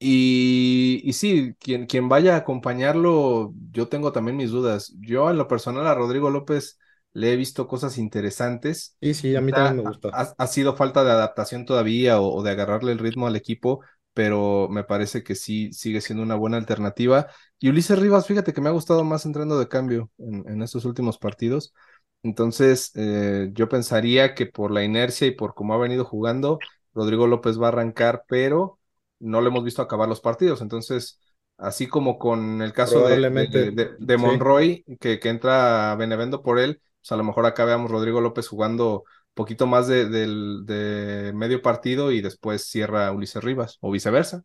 Y, 0.00 1.00
y 1.04 1.12
sí, 1.14 1.54
quien, 1.58 1.86
quien 1.86 2.08
vaya 2.08 2.34
a 2.34 2.38
acompañarlo, 2.38 3.52
yo 3.72 3.88
tengo 3.88 4.12
también 4.12 4.36
mis 4.36 4.50
dudas. 4.50 4.94
Yo 5.00 5.28
en 5.30 5.38
lo 5.38 5.48
personal 5.48 5.86
a 5.88 5.94
Rodrigo 5.94 6.30
López 6.30 6.78
le 7.12 7.32
he 7.32 7.36
visto 7.36 7.66
cosas 7.66 7.98
interesantes. 7.98 8.96
Sí, 9.00 9.14
sí, 9.14 9.34
a 9.36 9.40
mí 9.40 9.52
también 9.52 9.76
me 9.76 9.82
gustó. 9.82 10.10
Ha, 10.12 10.34
ha 10.38 10.46
sido 10.46 10.76
falta 10.76 11.02
de 11.04 11.10
adaptación 11.10 11.64
todavía 11.64 12.20
o, 12.20 12.32
o 12.34 12.42
de 12.42 12.50
agarrarle 12.52 12.92
el 12.92 12.98
ritmo 12.98 13.26
al 13.26 13.34
equipo, 13.36 13.80
pero 14.14 14.68
me 14.70 14.84
parece 14.84 15.22
que 15.24 15.34
sí 15.34 15.72
sigue 15.72 16.00
siendo 16.00 16.22
una 16.22 16.36
buena 16.36 16.56
alternativa. 16.58 17.28
Y 17.58 17.68
Ulises 17.68 17.98
Rivas, 17.98 18.26
fíjate 18.26 18.52
que 18.52 18.60
me 18.60 18.68
ha 18.68 18.72
gustado 18.72 19.02
más 19.04 19.26
entrando 19.26 19.58
de 19.58 19.68
cambio 19.68 20.10
en, 20.18 20.48
en 20.48 20.62
estos 20.62 20.84
últimos 20.84 21.18
partidos. 21.18 21.74
Entonces, 22.22 22.90
eh, 22.94 23.50
yo 23.52 23.68
pensaría 23.68 24.34
que 24.34 24.46
por 24.46 24.70
la 24.70 24.84
inercia 24.84 25.26
y 25.26 25.32
por 25.32 25.54
cómo 25.54 25.74
ha 25.74 25.78
venido 25.78 26.04
jugando, 26.04 26.58
Rodrigo 26.94 27.26
López 27.26 27.60
va 27.60 27.66
a 27.66 27.68
arrancar, 27.68 28.24
pero 28.28 28.77
no 29.20 29.40
lo 29.40 29.48
hemos 29.48 29.64
visto 29.64 29.82
acabar 29.82 30.08
los 30.08 30.20
partidos. 30.20 30.60
Entonces, 30.62 31.20
así 31.56 31.86
como 31.88 32.18
con 32.18 32.62
el 32.62 32.72
caso 32.72 33.04
de, 33.04 33.22
de, 33.30 33.70
de- 33.72 33.96
de 33.98 34.16
sí. 34.16 34.18
Monroy, 34.18 34.84
que, 35.00 35.18
que 35.20 35.28
entra 35.30 35.94
Benevendo 35.96 36.42
por 36.42 36.58
él, 36.58 36.80
pues 37.00 37.12
a 37.12 37.16
lo 37.16 37.24
mejor 37.24 37.46
acá 37.46 37.64
veamos 37.64 37.90
Rodrigo 37.90 38.20
López 38.20 38.48
jugando 38.48 39.04
poquito 39.34 39.66
más 39.66 39.86
de 39.88 41.32
medio 41.34 41.62
partido 41.62 42.12
y 42.12 42.20
después 42.20 42.64
cierra 42.68 43.12
Ulises 43.12 43.42
Rivas, 43.44 43.78
o 43.80 43.90
viceversa. 43.90 44.42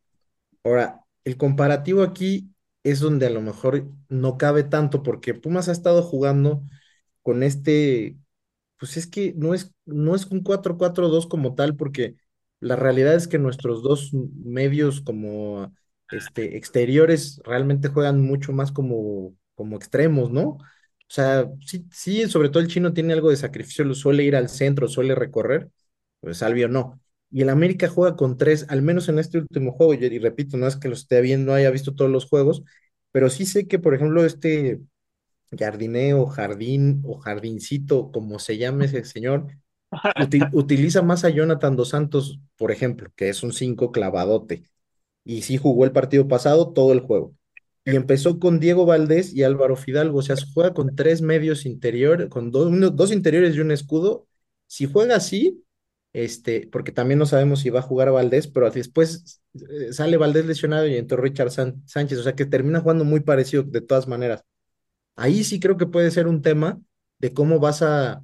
Ahora, 0.63 1.01
el 1.23 1.37
comparativo 1.37 2.03
aquí 2.03 2.49
es 2.83 2.99
donde 2.99 3.25
a 3.27 3.29
lo 3.29 3.41
mejor 3.41 3.87
no 4.09 4.37
cabe 4.37 4.63
tanto 4.63 5.03
porque 5.03 5.33
Pumas 5.33 5.69
ha 5.69 5.71
estado 5.71 6.03
jugando 6.03 6.63
con 7.21 7.43
este, 7.43 8.17
pues 8.77 8.97
es 8.97 9.07
que 9.07 9.33
no 9.37 9.53
es, 9.53 9.73
no 9.85 10.15
es 10.15 10.27
un 10.27 10.41
4-4-2 10.43 11.27
como 11.27 11.55
tal 11.55 11.75
porque 11.77 12.17
la 12.63 12.75
realidad 12.75 13.15
es 13.15 13.27
que 13.27 13.39
nuestros 13.39 13.83
dos 13.83 14.11
medios 14.13 15.01
como 15.01 15.73
este, 16.11 16.57
exteriores 16.57 17.41
realmente 17.43 17.89
juegan 17.89 18.21
mucho 18.21 18.53
más 18.53 18.71
como, 18.71 19.35
como 19.55 19.75
extremos, 19.75 20.31
¿no? 20.31 20.43
O 20.49 20.59
sea, 21.07 21.47
sí, 21.65 21.85
sí, 21.91 22.27
sobre 22.29 22.49
todo 22.49 22.63
el 22.63 22.69
chino 22.69 22.93
tiene 22.93 23.13
algo 23.13 23.29
de 23.29 23.35
sacrificio, 23.35 23.85
lo 23.85 23.93
suele 23.95 24.23
ir 24.23 24.35
al 24.35 24.49
centro, 24.49 24.87
suele 24.87 25.15
recorrer, 25.15 25.69
pues 26.21 26.37
Salvio 26.37 26.67
no. 26.67 26.99
Y 27.29 27.41
el 27.41 27.49
América 27.49 27.89
juega 27.89 28.15
con 28.15 28.37
tres, 28.37 28.65
al 28.69 28.81
menos 28.81 29.09
en 29.09 29.19
este 29.19 29.39
último 29.39 29.73
juego, 29.73 29.93
y, 29.93 30.19
repito, 30.19 30.57
no 30.57 30.67
es 30.67 30.75
que 30.77 30.87
lo 30.87 30.93
esté 30.93 31.21
viendo, 31.21 31.53
haya 31.53 31.71
visto 31.71 31.93
todos 31.95 32.11
los 32.11 32.25
juegos, 32.25 32.63
pero 33.11 33.29
sí 33.29 33.45
sé 33.45 33.67
que, 33.67 33.79
por 33.79 33.93
ejemplo, 33.93 34.23
este 34.25 34.79
jardineo, 35.57 36.25
jardín 36.27 37.01
o 37.05 37.19
jardincito, 37.19 38.11
como 38.11 38.39
se 38.39 38.57
llame 38.57 38.85
ese 38.85 39.03
señor, 39.05 39.47
uti- 40.15 40.49
utiliza 40.53 41.01
más 41.01 41.23
a 41.25 41.29
Jonathan 41.29 41.75
Dos 41.75 41.89
Santos, 41.89 42.39
por 42.57 42.71
ejemplo, 42.71 43.09
que 43.15 43.29
es 43.29 43.43
un 43.43 43.53
5 43.53 43.91
clavadote, 43.91 44.63
y 45.23 45.43
sí 45.43 45.57
jugó 45.57 45.85
el 45.85 45.91
partido 45.91 46.27
pasado 46.27 46.73
todo 46.73 46.93
el 46.93 47.01
juego. 47.01 47.35
Y 47.85 47.95
empezó 47.95 48.39
con 48.39 48.59
Diego 48.59 48.85
Valdés 48.85 49.33
y 49.33 49.43
Álvaro 49.43 49.75
Fidalgo, 49.75 50.19
o 50.19 50.21
sea, 50.21 50.35
juega 50.53 50.73
con 50.73 50.95
tres 50.95 51.21
medios 51.21 51.65
interiores, 51.65 52.29
con 52.29 52.51
do- 52.51 52.67
uno- 52.67 52.89
dos 52.91 53.11
interiores 53.11 53.55
y 53.55 53.59
un 53.61 53.71
escudo. 53.71 54.27
Si 54.67 54.85
juega 54.91 55.17
así, 55.17 55.63
este, 56.13 56.67
porque 56.71 56.91
también 56.91 57.19
no 57.19 57.25
sabemos 57.25 57.59
si 57.61 57.69
va 57.69 57.79
a 57.79 57.81
jugar 57.83 58.11
Valdés, 58.11 58.47
pero 58.47 58.69
después 58.71 59.41
eh, 59.55 59.91
sale 59.93 60.17
Valdés 60.17 60.45
lesionado 60.45 60.87
y 60.87 60.95
entró 60.95 61.17
Richard 61.21 61.51
San- 61.51 61.83
Sánchez, 61.87 62.19
o 62.19 62.23
sea 62.23 62.35
que 62.35 62.45
termina 62.45 62.79
jugando 62.81 63.03
muy 63.05 63.19
parecido 63.21 63.63
de 63.63 63.81
todas 63.81 64.07
maneras. 64.07 64.43
Ahí 65.15 65.43
sí 65.43 65.59
creo 65.59 65.77
que 65.77 65.85
puede 65.87 66.11
ser 66.11 66.27
un 66.27 66.41
tema 66.41 66.81
de 67.19 67.33
cómo 67.33 67.59
vas 67.59 67.81
a, 67.81 68.23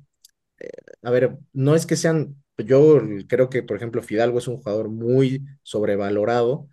a 1.03 1.11
ver, 1.11 1.37
no 1.53 1.75
es 1.75 1.85
que 1.85 1.95
sean, 1.95 2.35
yo 2.57 3.01
creo 3.27 3.49
que, 3.49 3.63
por 3.63 3.77
ejemplo, 3.77 4.01
Fidalgo 4.01 4.39
es 4.39 4.47
un 4.47 4.57
jugador 4.57 4.89
muy 4.89 5.45
sobrevalorado, 5.63 6.67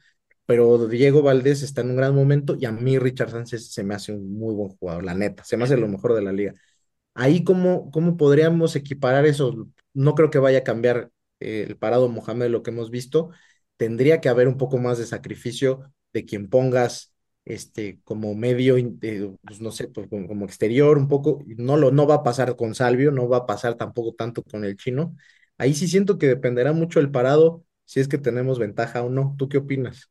pero 0.47 0.87
Diego 0.89 1.23
Valdés 1.23 1.63
está 1.63 1.81
en 1.83 1.91
un 1.91 1.97
gran 1.97 2.15
momento 2.15 2.57
y 2.59 2.67
a 2.67 2.73
mí 2.73 2.99
Richard 2.99 3.31
Sánchez 3.31 3.73
se 3.73 3.85
me 3.85 3.95
hace 3.95 4.13
un 4.13 4.39
muy 4.39 4.55
buen 4.55 4.71
jugador, 4.77 5.05
la 5.05 5.15
neta, 5.15 5.45
se 5.45 5.57
me 5.57 5.65
hace 5.65 5.77
lo 5.77 5.89
mejor 5.89 6.15
de 6.15 6.23
la 6.23 6.33
liga. 6.33 6.55
Ahí, 7.15 7.45
¿cómo, 7.45 7.91
cómo 7.91 8.17
podríamos 8.17 8.77
equiparar 8.77 9.27
eso? 9.27 9.69
No 9.95 10.15
creo 10.15 10.31
que 10.31 10.39
vaya 10.39 10.59
a 10.61 10.65
cambiar 10.65 11.11
eh, 11.41 11.67
el 11.69 11.77
parado 11.79 12.09
Mohamed 12.09 12.49
lo 12.51 12.63
que 12.63 12.71
hemos 12.71 12.91
visto. 12.91 13.31
Tendría 13.79 14.21
que 14.21 14.29
haber 14.29 14.49
un 14.49 14.59
poco 14.59 14.79
más 14.79 14.99
de 14.99 15.07
sacrificio 15.07 15.93
de 16.13 16.27
quien 16.27 16.49
pongas 16.51 17.15
este, 17.47 18.01
como 18.05 18.35
medio, 18.37 18.79
eh, 18.79 19.33
pues 19.47 19.63
no 19.63 19.73
sé, 19.73 19.89
pues 19.89 20.09
como, 20.09 20.29
como 20.29 20.47
exterior 20.47 20.99
un 20.99 21.09
poco. 21.09 21.41
No, 21.59 21.79
lo, 21.79 21.93
no 21.93 22.07
va 22.09 22.17
a 22.17 22.25
pasar 22.25 22.57
con 22.57 22.75
Salvio, 22.77 23.13
no 23.13 23.29
va 23.31 23.39
a 23.39 23.47
pasar 23.47 23.77
tampoco 23.77 24.15
tanto 24.15 24.45
con 24.45 24.65
el 24.67 24.77
chino. 24.77 25.17
Ahí 25.59 25.75
sí 25.75 25.89
siento 25.89 26.19
que 26.19 26.29
dependerá 26.29 26.75
mucho 26.75 27.01
el 27.01 27.11
parado, 27.13 27.65
si 27.87 28.01
es 28.01 28.09
que 28.09 28.19
tenemos 28.19 28.59
ventaja 28.61 29.03
o 29.05 29.11
no. 29.11 29.37
¿Tú 29.39 29.49
qué 29.49 29.59
opinas? 29.59 30.11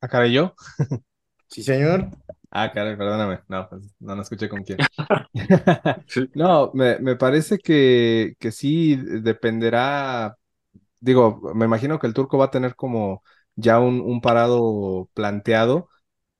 ¿A 0.00 0.08
cara 0.08 0.26
yo? 0.28 0.54
Sí, 1.48 1.62
señor. 1.62 2.10
Ah, 2.50 2.70
caray, 2.72 2.96
perdóname. 2.96 3.40
No, 3.48 3.68
pues, 3.68 3.82
no, 4.00 4.16
no 4.16 4.22
escuché 4.22 4.48
con 4.48 4.62
quién. 4.64 4.78
No, 6.34 6.70
me, 6.74 6.98
me 6.98 7.16
parece 7.16 7.58
que, 7.58 8.34
que 8.38 8.52
sí 8.52 8.96
dependerá. 8.96 10.36
Digo, 11.02 11.40
me 11.54 11.66
imagino 11.66 11.98
que 11.98 12.06
el 12.06 12.14
turco 12.14 12.38
va 12.38 12.46
a 12.46 12.52
tener 12.52 12.76
como 12.76 13.24
ya 13.56 13.80
un, 13.80 14.00
un 14.00 14.20
parado 14.20 15.10
planteado, 15.14 15.88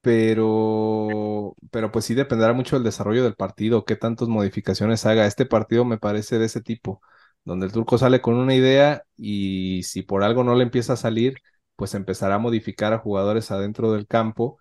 pero, 0.03 1.57
pero 1.73 1.93
pues 1.93 2.05
sí 2.07 2.15
dependerá 2.15 2.53
mucho 2.53 2.77
del 2.77 2.85
desarrollo 2.85 3.25
del 3.25 3.35
partido, 3.37 3.85
qué 3.87 3.97
tantas 3.97 4.29
modificaciones 4.29 5.07
haga. 5.07 5.27
Este 5.27 5.47
partido 5.47 5.85
me 5.87 5.99
parece 5.99 6.39
de 6.39 6.47
ese 6.47 6.61
tipo, 6.63 7.01
donde 7.45 7.67
el 7.67 7.73
turco 7.73 7.99
sale 7.99 8.21
con 8.21 8.35
una 8.37 8.55
idea 8.55 9.05
y 9.17 9.83
si 9.85 10.03
por 10.03 10.25
algo 10.25 10.45
no 10.45 10.55
le 10.57 10.65
empieza 10.65 10.95
a 10.95 10.97
salir, 10.97 11.39
pues 11.77 11.95
empezará 11.95 12.37
a 12.37 12.39
modificar 12.39 12.93
a 12.93 12.99
jugadores 12.99 13.51
adentro 13.53 13.93
del 13.93 14.07
campo. 14.09 14.59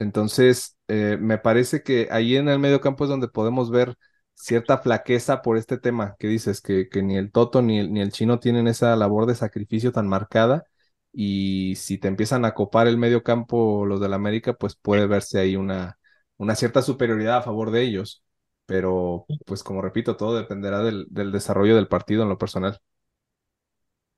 Entonces, 0.00 0.76
eh, 0.88 1.16
me 1.20 1.38
parece 1.38 1.82
que 1.82 2.08
ahí 2.10 2.36
en 2.36 2.48
el 2.48 2.58
medio 2.58 2.80
campo 2.80 3.04
es 3.04 3.10
donde 3.10 3.28
podemos 3.28 3.70
ver 3.70 3.96
cierta 4.34 4.78
flaqueza 4.78 5.42
por 5.42 5.56
este 5.56 5.78
tema 5.78 6.16
que 6.18 6.28
dices, 6.28 6.60
que, 6.60 6.88
que 6.88 7.02
ni 7.02 7.16
el 7.16 7.32
Toto 7.32 7.62
ni 7.62 7.78
el, 7.80 7.92
ni 7.92 8.00
el 8.00 8.12
Chino 8.12 8.38
tienen 8.40 8.68
esa 8.68 8.96
labor 8.96 9.26
de 9.26 9.34
sacrificio 9.34 9.92
tan 9.92 10.08
marcada 10.08 10.64
y 11.12 11.76
si 11.76 11.98
te 11.98 12.08
empiezan 12.08 12.44
a 12.44 12.54
copar 12.54 12.86
el 12.88 12.96
medio 12.98 13.22
campo 13.22 13.86
los 13.86 14.00
del 14.00 14.14
América, 14.14 14.54
pues 14.54 14.76
puede 14.76 15.06
verse 15.06 15.38
ahí 15.40 15.56
una, 15.56 15.98
una 16.36 16.54
cierta 16.56 16.82
superioridad 16.82 17.38
a 17.38 17.42
favor 17.42 17.70
de 17.70 17.82
ellos. 17.82 18.22
Pero, 18.66 19.28
pues 19.46 19.62
como 19.62 19.82
repito, 19.82 20.16
todo 20.16 20.36
dependerá 20.36 20.82
del, 20.82 21.06
del 21.10 21.32
desarrollo 21.32 21.76
del 21.76 21.88
partido 21.88 22.22
en 22.22 22.30
lo 22.30 22.38
personal. 22.38 22.80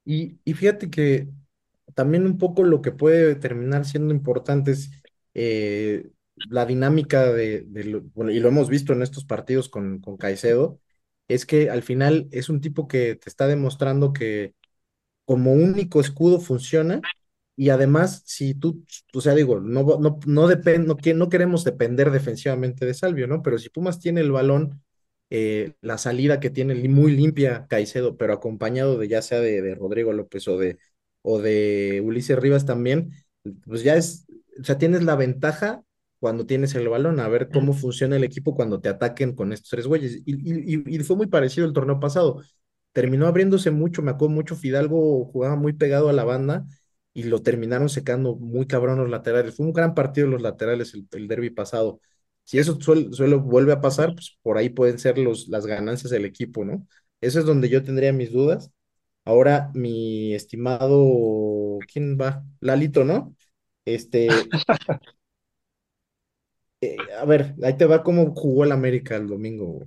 Y, 0.04 0.38
y 0.44 0.54
fíjate 0.54 0.90
que 0.90 1.28
también 1.94 2.26
un 2.26 2.38
poco 2.38 2.62
lo 2.64 2.82
que 2.82 2.92
puede 2.92 3.34
terminar 3.36 3.84
siendo 3.84 4.14
importante 4.14 4.72
es 4.72 4.90
eh, 5.34 6.10
la 6.44 6.66
dinámica 6.66 7.32
de, 7.32 7.64
bueno, 8.14 8.30
y 8.30 8.40
lo 8.40 8.48
hemos 8.48 8.68
visto 8.68 8.92
en 8.92 9.02
estos 9.02 9.24
partidos 9.24 9.68
con, 9.68 10.00
con 10.00 10.16
Caicedo, 10.16 10.80
es 11.28 11.46
que 11.46 11.70
al 11.70 11.82
final 11.82 12.28
es 12.32 12.48
un 12.48 12.60
tipo 12.60 12.88
que 12.88 13.16
te 13.16 13.28
está 13.28 13.46
demostrando 13.46 14.12
que 14.12 14.54
como 15.24 15.52
único 15.52 16.00
escudo 16.00 16.40
funciona 16.40 17.06
y 17.56 17.70
además 17.70 18.22
si 18.26 18.54
tú, 18.54 18.84
o 19.14 19.20
sea, 19.20 19.34
digo, 19.34 19.60
no, 19.60 19.82
no, 19.98 20.18
no, 20.26 20.48
depen- 20.48 20.84
no, 20.86 20.96
no 21.16 21.28
queremos 21.30 21.64
depender 21.64 22.10
defensivamente 22.10 22.84
de 22.86 22.94
Salvio, 22.94 23.26
¿no? 23.26 23.42
Pero 23.42 23.58
si 23.58 23.70
Pumas 23.70 23.98
tiene 24.00 24.20
el 24.20 24.30
balón, 24.32 24.82
eh, 25.30 25.74
la 25.80 25.98
salida 25.98 26.38
que 26.40 26.50
tiene 26.50 26.74
muy 26.88 27.12
limpia 27.16 27.66
Caicedo, 27.68 28.16
pero 28.16 28.34
acompañado 28.34 28.98
de 28.98 29.08
ya 29.08 29.22
sea 29.22 29.40
de, 29.40 29.62
de 29.62 29.74
Rodrigo 29.74 30.12
López 30.12 30.46
o 30.48 30.58
de, 30.58 30.78
o 31.22 31.38
de 31.40 32.02
Ulises 32.04 32.38
Rivas 32.38 32.66
también, 32.66 33.12
pues 33.66 33.82
ya 33.82 33.96
es, 33.96 34.26
o 34.60 34.64
sea, 34.64 34.78
tienes 34.78 35.02
la 35.04 35.16
ventaja 35.16 35.82
cuando 36.20 36.46
tienes 36.46 36.74
el 36.74 36.88
balón, 36.88 37.20
a 37.20 37.28
ver 37.28 37.50
cómo 37.50 37.72
funciona 37.74 38.16
el 38.16 38.24
equipo 38.24 38.54
cuando 38.54 38.80
te 38.80 38.88
ataquen 38.88 39.34
con 39.34 39.52
estos 39.52 39.70
tres 39.70 39.86
güeyes. 39.86 40.22
Y, 40.26 40.34
y, 40.34 40.74
y 40.86 40.96
y 40.96 40.98
fue 41.00 41.16
muy 41.16 41.26
parecido 41.26 41.66
el 41.66 41.72
torneo 41.72 42.00
pasado 42.00 42.40
terminó 42.92 43.26
abriéndose 43.26 43.70
mucho, 43.70 44.02
me 44.02 44.10
acuerdo 44.10 44.34
mucho, 44.34 44.56
Fidalgo 44.56 45.26
jugaba 45.26 45.56
muy 45.56 45.72
pegado 45.74 46.08
a 46.08 46.12
la 46.12 46.24
banda 46.24 46.66
y 47.12 47.24
lo 47.24 47.42
terminaron 47.42 47.88
secando 47.88 48.36
muy 48.36 48.66
cabrón 48.66 48.98
los 48.98 49.10
laterales. 49.10 49.54
Fue 49.56 49.66
un 49.66 49.72
gran 49.72 49.94
partido 49.94 50.26
los 50.28 50.42
laterales 50.42 50.94
el, 50.94 51.06
el 51.12 51.28
derby 51.28 51.50
pasado. 51.50 52.00
Si 52.44 52.58
eso 52.58 52.80
suele, 52.80 53.08
suele- 53.12 53.36
vuelve 53.36 53.72
a 53.72 53.80
pasar, 53.80 54.14
pues 54.14 54.38
por 54.42 54.58
ahí 54.58 54.68
pueden 54.70 54.98
ser 54.98 55.18
los, 55.18 55.48
las 55.48 55.66
ganancias 55.66 56.10
del 56.10 56.24
equipo, 56.24 56.64
¿no? 56.64 56.86
Eso 57.20 57.38
es 57.40 57.44
donde 57.46 57.68
yo 57.68 57.82
tendría 57.82 58.12
mis 58.12 58.32
dudas. 58.32 58.70
Ahora, 59.24 59.70
mi 59.74 60.34
estimado, 60.34 61.84
¿quién 61.92 62.16
va? 62.20 62.44
Lalito, 62.60 63.04
¿no? 63.04 63.34
Este, 63.84 64.56
eh, 66.80 66.96
a 67.18 67.24
ver, 67.24 67.54
ahí 67.62 67.76
te 67.76 67.86
va 67.86 68.02
cómo 68.02 68.34
jugó 68.34 68.64
el 68.64 68.72
América 68.72 69.16
el 69.16 69.26
domingo. 69.28 69.86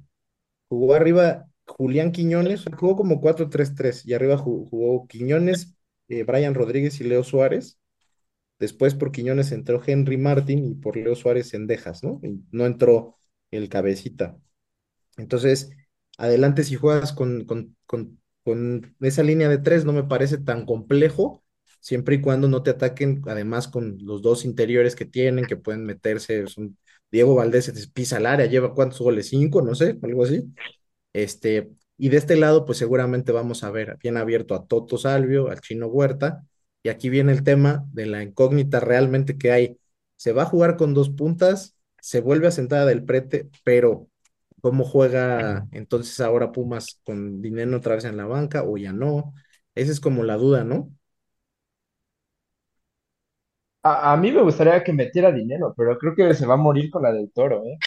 Jugó 0.69 0.95
arriba 0.95 1.47
Julián 1.67 2.11
Quiñones, 2.11 2.65
jugó 2.77 2.95
como 2.97 3.21
cuatro 3.21 3.49
tres 3.49 3.75
tres 3.75 4.05
y 4.07 4.13
arriba 4.15 4.37
ju- 4.37 4.69
jugó 4.69 5.07
Quiñones, 5.07 5.75
eh, 6.09 6.23
Brian 6.23 6.55
Rodríguez 6.55 6.99
y 7.01 7.05
Leo 7.05 7.23
Suárez. 7.23 7.79
Después 8.59 8.95
por 8.95 9.11
Quiñones 9.11 9.51
entró 9.51 9.81
Henry 9.85 10.17
Martin 10.17 10.65
y 10.65 10.75
por 10.75 10.97
Leo 10.97 11.15
Suárez 11.15 11.49
Cendejas, 11.51 12.03
¿no? 12.03 12.19
Y 12.23 12.43
no 12.51 12.65
entró 12.67 13.17
el 13.51 13.69
cabecita. 13.69 14.37
Entonces, 15.17 15.71
adelante 16.17 16.63
si 16.63 16.75
juegas 16.75 17.13
con, 17.13 17.45
con, 17.45 17.75
con, 17.85 18.19
con 18.43 18.95
esa 19.01 19.23
línea 19.23 19.49
de 19.49 19.57
tres, 19.59 19.85
no 19.85 19.93
me 19.93 20.03
parece 20.03 20.37
tan 20.37 20.65
complejo, 20.65 21.43
siempre 21.79 22.15
y 22.15 22.21
cuando 22.21 22.47
no 22.47 22.63
te 22.63 22.71
ataquen, 22.71 23.21
además 23.27 23.67
con 23.67 23.97
los 24.01 24.21
dos 24.21 24.45
interiores 24.45 24.95
que 24.95 25.05
tienen, 25.05 25.45
que 25.45 25.57
pueden 25.57 25.85
meterse, 25.85 26.45
Diego 27.11 27.35
Valdés 27.35 27.65
se 27.65 27.87
pisa 27.89 28.17
al 28.17 28.25
área, 28.25 28.45
lleva 28.45 28.73
cuántos 28.73 28.99
goles, 28.99 29.29
cinco, 29.29 29.61
no 29.61 29.75
sé, 29.75 29.97
algo 30.01 30.23
así. 30.23 30.43
Este, 31.13 31.69
y 31.97 32.09
de 32.09 32.17
este 32.17 32.35
lado, 32.37 32.65
pues 32.65 32.77
seguramente 32.77 33.31
vamos 33.31 33.63
a 33.63 33.71
ver 33.71 33.97
bien 34.01 34.17
abierto 34.17 34.55
a 34.55 34.65
Toto 34.67 34.97
Salvio, 34.97 35.49
al 35.49 35.61
Chino 35.61 35.87
Huerta, 35.87 36.45
y 36.83 36.89
aquí 36.89 37.09
viene 37.09 37.31
el 37.31 37.43
tema 37.43 37.85
de 37.91 38.05
la 38.05 38.23
incógnita 38.23 38.79
realmente 38.79 39.37
que 39.37 39.51
hay. 39.51 39.77
Se 40.15 40.31
va 40.31 40.43
a 40.43 40.45
jugar 40.45 40.77
con 40.77 40.93
dos 40.93 41.09
puntas, 41.09 41.75
se 41.99 42.21
vuelve 42.21 42.47
a 42.47 42.51
sentar 42.51 42.87
del 42.87 43.03
prete, 43.03 43.49
pero 43.63 44.07
¿cómo 44.61 44.83
juega 44.85 45.67
entonces 45.71 46.19
ahora 46.19 46.51
Pumas 46.51 46.99
con 47.03 47.41
Dinero 47.41 47.77
otra 47.77 47.95
vez 47.95 48.05
en 48.05 48.17
la 48.17 48.25
banca 48.25 48.63
o 48.63 48.77
ya 48.77 48.93
no? 48.93 49.33
Esa 49.75 49.91
es 49.91 49.99
como 49.99 50.23
la 50.23 50.37
duda, 50.37 50.63
¿no? 50.63 50.91
A, 53.83 54.13
a 54.13 54.17
mí 54.17 54.31
me 54.31 54.41
gustaría 54.41 54.81
que 54.85 54.93
metiera 54.93 55.31
dinero, 55.33 55.73
pero 55.75 55.97
creo 55.97 56.15
que 56.15 56.33
se 56.33 56.45
va 56.45 56.53
a 56.53 56.57
morir 56.57 56.89
con 56.89 57.03
la 57.03 57.11
del 57.11 57.29
Toro, 57.33 57.65
¿eh? 57.65 57.77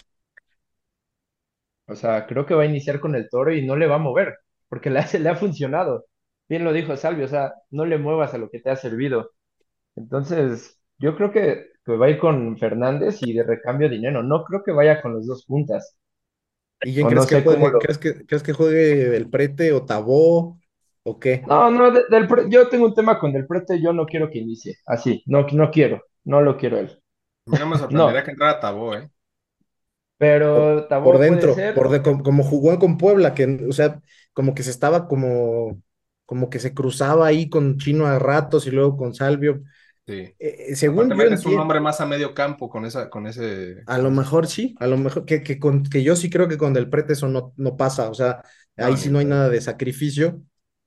O 1.87 1.95
sea, 1.95 2.25
creo 2.27 2.45
que 2.45 2.53
va 2.55 2.63
a 2.63 2.65
iniciar 2.65 2.99
con 2.99 3.15
el 3.15 3.29
Toro 3.29 3.53
y 3.53 3.65
no 3.65 3.75
le 3.75 3.87
va 3.87 3.95
a 3.95 3.97
mover, 3.97 4.35
porque 4.69 4.89
le, 4.89 4.99
hace- 4.99 5.19
le 5.19 5.29
ha 5.29 5.35
funcionado. 5.35 6.05
Bien 6.49 6.63
lo 6.63 6.73
dijo 6.73 6.95
Salvio, 6.97 7.25
o 7.25 7.27
sea, 7.27 7.53
no 7.71 7.85
le 7.85 7.97
muevas 7.97 8.33
a 8.33 8.37
lo 8.37 8.49
que 8.49 8.59
te 8.59 8.69
ha 8.69 8.75
servido. 8.75 9.31
Entonces, 9.95 10.79
yo 10.99 11.15
creo 11.17 11.31
que, 11.31 11.67
que 11.85 11.97
va 11.97 12.07
a 12.07 12.09
ir 12.11 12.19
con 12.19 12.57
Fernández 12.59 13.19
y 13.21 13.33
de 13.33 13.43
recambio 13.43 13.89
dinero. 13.89 14.23
No 14.23 14.43
creo 14.45 14.63
que 14.63 14.71
vaya 14.73 15.01
con 15.01 15.13
los 15.15 15.27
dos 15.27 15.45
puntas. 15.47 15.97
¿Y 16.81 16.93
quién 16.93 17.07
O 17.07 17.07
crees 17.07 17.25
no 17.25 17.25
que 17.25 17.35
sé 17.35 17.45
cómo 17.45 17.67
juegue? 17.67 17.69
lo... 17.69 17.79
¿Crees 17.79 17.97
que, 17.97 18.25
crees 18.25 18.43
que 18.43 18.53
juegue 18.53 18.77
del 19.09 19.29
prete 19.29 19.71
o 19.73 19.85
Tabó 19.85 20.59
o 21.03 21.19
qué? 21.19 21.43
No, 21.45 21.69
no, 21.71 21.91
de- 21.91 22.05
del 22.09 22.27
Pre- 22.27 22.49
yo 22.49 22.69
tengo 22.69 22.85
un 22.85 22.93
tema 22.93 23.19
con 23.19 23.33
Del 23.33 23.45
Prete, 23.47 23.81
yo 23.81 23.91
no 23.93 24.05
quiero 24.05 24.29
que 24.29 24.39
inicie. 24.39 24.77
Así, 24.85 25.23
no, 25.25 25.45
no 25.51 25.71
quiero, 25.71 26.01
no 26.23 26.41
lo 26.41 26.57
quiero 26.57 26.77
él. 26.79 26.99
No 27.45 27.65
me 27.67 27.77
No, 27.89 28.07
sorprendería 28.07 28.23
que 28.23 28.31
entrara 28.31 28.59
Tabó, 28.59 28.95
¿eh? 28.95 29.09
por, 30.51 30.65
pero 30.65 30.87
por 31.01 31.17
Tabó 31.17 31.25
puede 31.25 31.49
dentro, 31.49 31.51
ser, 31.51 31.73
por 31.73 31.89
de, 31.89 32.01
como, 32.01 32.23
como 32.23 32.43
jugó 32.43 32.79
con 32.79 32.97
Puebla, 32.97 33.33
que, 33.33 33.45
o 33.69 33.73
sea, 33.73 34.01
como 34.33 34.53
que 34.55 34.63
se 34.63 34.71
estaba 34.71 35.07
como, 35.07 35.81
como 36.25 36.49
que 36.49 36.59
se 36.59 36.73
cruzaba 36.73 37.27
ahí 37.27 37.49
con 37.49 37.77
Chino 37.77 38.05
a 38.07 38.19
ratos 38.19 38.67
y 38.67 38.71
luego 38.71 38.97
con 38.97 39.13
Salvio. 39.15 39.63
Sí. 40.05 40.13
Eh, 40.39 40.67
eh, 40.71 40.75
Aparte 40.85 41.15
según 41.15 41.17
yo 41.17 41.29
metes 41.29 41.45
un 41.45 41.59
hombre 41.59 41.79
más 41.79 42.01
a 42.01 42.05
medio 42.05 42.33
campo 42.33 42.69
con 42.69 42.85
esa, 42.85 43.09
con 43.09 43.25
ese, 43.27 43.85
a 43.85 43.97
lo 43.97 44.11
mejor 44.11 44.47
sí, 44.47 44.75
a 44.79 44.87
lo 44.87 44.97
mejor 44.97 45.25
que, 45.25 45.43
que, 45.43 45.59
con, 45.59 45.83
que 45.83 46.03
yo 46.03 46.15
sí 46.15 46.29
creo 46.29 46.47
que 46.47 46.57
con 46.57 46.73
Del 46.73 46.89
Prete 46.89 47.13
eso 47.13 47.27
no, 47.27 47.53
no 47.57 47.75
pasa, 47.77 48.09
o 48.09 48.13
sea, 48.13 48.43
ahí 48.77 48.95
No, 48.95 48.97
sí 48.97 49.09
no 49.09 49.19
hay 49.19 49.25
nada 49.25 49.49
de 49.49 49.61
sacrificio. 49.61 50.41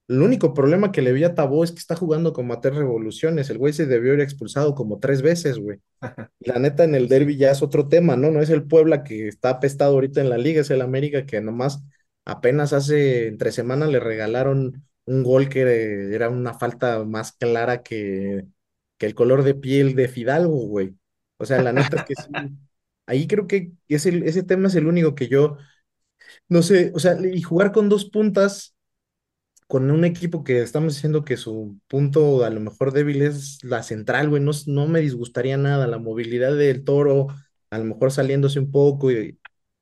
El 0.08 0.22
único 0.22 0.54
problema 0.54 0.92
que 0.92 1.02
le 1.02 1.12
vi 1.12 1.24
a 1.24 1.34
Tabó 1.34 1.64
es 1.64 1.72
que 1.72 1.78
está 1.80 1.96
jugando 1.96 2.32
como 2.32 2.52
a 2.54 2.60
tres 2.60 2.76
revoluciones, 2.76 3.50
el 3.50 3.58
güey 3.58 3.72
se 3.72 3.86
debió 3.86 4.12
haber 4.12 4.22
expulsado 4.24 4.74
como 4.74 5.00
tres 5.00 5.20
veces, 5.22 5.58
güey. 5.58 5.80
La 6.40 6.58
neta, 6.60 6.84
en 6.84 6.94
el 6.94 7.08
derby 7.08 7.36
ya 7.36 7.50
es 7.50 7.62
otro 7.62 7.88
tema, 7.88 8.16
¿no? 8.16 8.30
No 8.30 8.40
es 8.40 8.50
el 8.50 8.64
Puebla 8.66 9.02
que 9.04 9.28
está 9.28 9.50
apestado 9.50 9.94
ahorita 9.94 10.20
en 10.20 10.30
la 10.30 10.38
liga, 10.38 10.60
es 10.62 10.70
el 10.70 10.82
América 10.82 11.26
que 11.26 11.40
nomás 11.40 11.82
apenas 12.24 12.72
hace 12.72 13.28
entre 13.28 13.52
semanas 13.52 13.88
le 13.90 14.00
regalaron 14.00 14.84
un 15.06 15.22
gol 15.24 15.48
que 15.48 16.14
era 16.14 16.28
una 16.30 16.54
falta 16.54 17.04
más 17.04 17.32
clara 17.32 17.82
que, 17.82 18.44
que 18.98 19.06
el 19.06 19.14
color 19.14 19.42
de 19.44 19.54
piel 19.54 19.94
de 19.96 20.08
Fidalgo, 20.08 20.56
güey. 20.68 20.96
O 21.38 21.44
sea, 21.46 21.60
la 21.62 21.72
neta 21.72 21.96
es 21.96 22.04
que 22.04 22.14
sí. 22.16 22.32
Ahí 23.06 23.26
creo 23.28 23.46
que 23.46 23.72
es 23.88 24.06
el- 24.06 24.24
ese 24.24 24.42
tema 24.44 24.68
es 24.68 24.74
el 24.76 24.86
único 24.88 25.14
que 25.14 25.28
yo, 25.28 25.58
no 26.48 26.62
sé, 26.62 26.92
o 26.94 26.98
sea, 26.98 27.16
y 27.26 27.42
jugar 27.42 27.72
con 27.72 27.88
dos 27.88 28.06
puntas 28.06 28.75
con 29.66 29.90
un 29.90 30.04
equipo 30.04 30.44
que 30.44 30.62
estamos 30.62 30.94
diciendo 30.94 31.24
que 31.24 31.36
su 31.36 31.78
punto 31.88 32.44
a 32.44 32.50
lo 32.50 32.60
mejor 32.60 32.92
débil 32.92 33.22
es 33.22 33.62
la 33.64 33.82
central, 33.82 34.28
güey, 34.30 34.42
no, 34.42 34.52
no 34.66 34.86
me 34.88 35.00
disgustaría 35.00 35.56
nada, 35.56 35.86
la 35.86 35.98
movilidad 35.98 36.56
del 36.56 36.84
Toro, 36.84 37.28
a 37.70 37.78
lo 37.78 37.84
mejor 37.84 38.12
saliéndose 38.12 38.60
un 38.60 38.70
poco 38.70 39.10
y, 39.10 39.38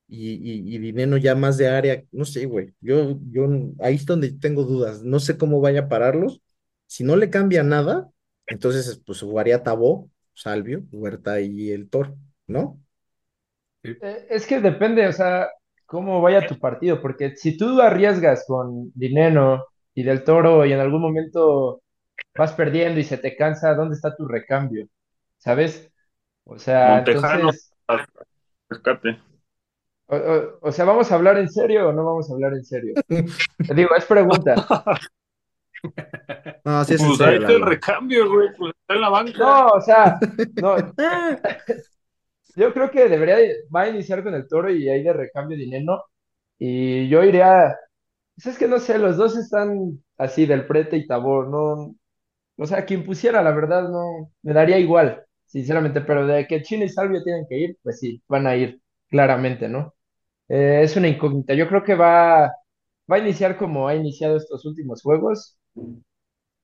y, 0.08 0.32
y, 0.34 0.74
y 0.76 0.78
Dineno 0.78 1.16
ya 1.18 1.34
más 1.34 1.58
de 1.58 1.68
área, 1.68 2.02
no 2.12 2.24
sé, 2.24 2.46
güey, 2.46 2.74
yo, 2.80 3.18
yo, 3.30 3.48
ahí 3.80 3.96
es 3.96 4.06
donde 4.06 4.32
tengo 4.32 4.64
dudas, 4.64 5.02
no 5.02 5.20
sé 5.20 5.36
cómo 5.38 5.60
vaya 5.60 5.80
a 5.82 5.88
pararlos, 5.88 6.40
si 6.86 7.04
no 7.04 7.16
le 7.16 7.30
cambia 7.30 7.62
nada, 7.62 8.10
entonces 8.46 9.00
pues 9.06 9.20
jugaría 9.20 9.62
Tabó, 9.62 10.10
Salvio, 10.34 10.84
Huerta 10.92 11.40
y 11.40 11.70
el 11.70 11.88
Toro, 11.90 12.16
¿no? 12.46 12.80
Eh, 14.00 14.26
Es 14.30 14.46
que 14.46 14.60
depende, 14.60 15.06
o 15.06 15.12
sea, 15.12 15.48
cómo 15.86 16.20
vaya 16.20 16.46
tu 16.46 16.58
partido, 16.58 17.00
porque 17.00 17.36
si 17.36 17.56
tú 17.56 17.80
arriesgas 17.80 18.44
con 18.46 18.90
Dineno 18.94 19.64
y 19.94 20.02
Del 20.04 20.24
Toro 20.24 20.64
y 20.66 20.72
en 20.72 20.80
algún 20.80 21.00
momento 21.02 21.82
vas 22.36 22.52
perdiendo 22.54 23.00
y 23.00 23.04
se 23.04 23.18
te 23.18 23.36
cansa, 23.36 23.74
¿dónde 23.74 23.96
está 23.96 24.16
tu 24.16 24.26
recambio? 24.28 24.88
¿Sabes? 25.38 25.90
O 26.44 26.58
sea, 26.58 26.98
Montejano, 26.98 27.50
entonces, 27.50 27.74
rescate. 28.68 29.18
o, 30.06 30.16
o- 30.16 30.58
o 30.68 30.72
sea, 30.72 30.84
¿vamos 30.84 31.10
a 31.10 31.14
hablar 31.16 31.38
en 31.38 31.48
serio 31.50 31.88
o 31.88 31.92
no 31.92 32.04
vamos 32.04 32.30
a 32.30 32.34
hablar 32.34 32.54
en 32.54 32.64
serio? 32.64 32.96
Te 33.66 33.74
digo, 33.74 33.94
es 33.96 34.04
pregunta. 34.06 34.66
No, 36.64 36.84
sí 36.84 36.94
es 36.94 37.02
Pues 37.02 37.12
serio, 37.16 37.24
ahí 37.24 37.36
está 37.38 37.52
el 37.52 37.60
recambio, 37.62 38.28
güey, 38.30 38.48
pues 38.56 38.72
está 38.80 38.94
en 38.94 39.00
la 39.00 39.08
banca. 39.10 39.42
No, 39.42 39.66
o 39.68 39.80
sea, 39.80 40.20
no, 40.60 40.76
yo 42.56 42.72
creo 42.72 42.90
que 42.90 43.08
debería, 43.08 43.36
de- 43.36 43.56
va 43.74 43.82
a 43.82 43.88
iniciar 43.88 44.22
con 44.22 44.34
el 44.34 44.46
Toro 44.48 44.70
y 44.70 44.88
ahí 44.88 45.02
de 45.02 45.12
recambio 45.12 45.56
Dineno, 45.58 46.02
y 46.58 47.08
yo 47.08 47.24
iría, 47.24 47.76
pues 48.34 48.46
es 48.46 48.58
que 48.58 48.68
no 48.68 48.78
sé, 48.78 48.98
los 48.98 49.16
dos 49.16 49.36
están 49.36 50.02
así 50.18 50.46
del 50.46 50.66
Prete 50.66 50.96
y 50.96 51.06
Tabor, 51.06 51.48
no, 51.48 51.94
O 52.58 52.66
sea, 52.66 52.86
quien 52.86 53.04
pusiera, 53.04 53.42
la 53.42 53.52
verdad, 53.52 53.88
no 53.90 54.32
me 54.42 54.52
daría 54.54 54.78
igual, 54.78 55.24
sinceramente, 55.46 56.00
pero 56.02 56.26
de 56.26 56.46
que 56.48 56.62
Chile 56.62 56.86
y 56.86 56.88
Salvio 56.90 57.22
tienen 57.24 57.46
que 57.48 57.58
ir, 57.58 57.78
pues 57.82 58.00
sí, 58.00 58.22
van 58.28 58.46
a 58.46 58.56
ir, 58.56 58.80
claramente, 59.10 59.68
¿no? 59.68 59.94
Eh, 60.48 60.80
es 60.84 60.96
una 60.96 61.08
incógnita. 61.08 61.54
Yo 61.54 61.68
creo 61.68 61.84
que 61.84 61.94
va, 61.96 62.46
va 63.10 63.16
a 63.16 63.18
iniciar 63.20 63.56
como 63.58 63.88
ha 63.88 63.94
iniciado 63.96 64.36
estos 64.38 64.64
últimos 64.66 65.02
juegos. 65.02 65.58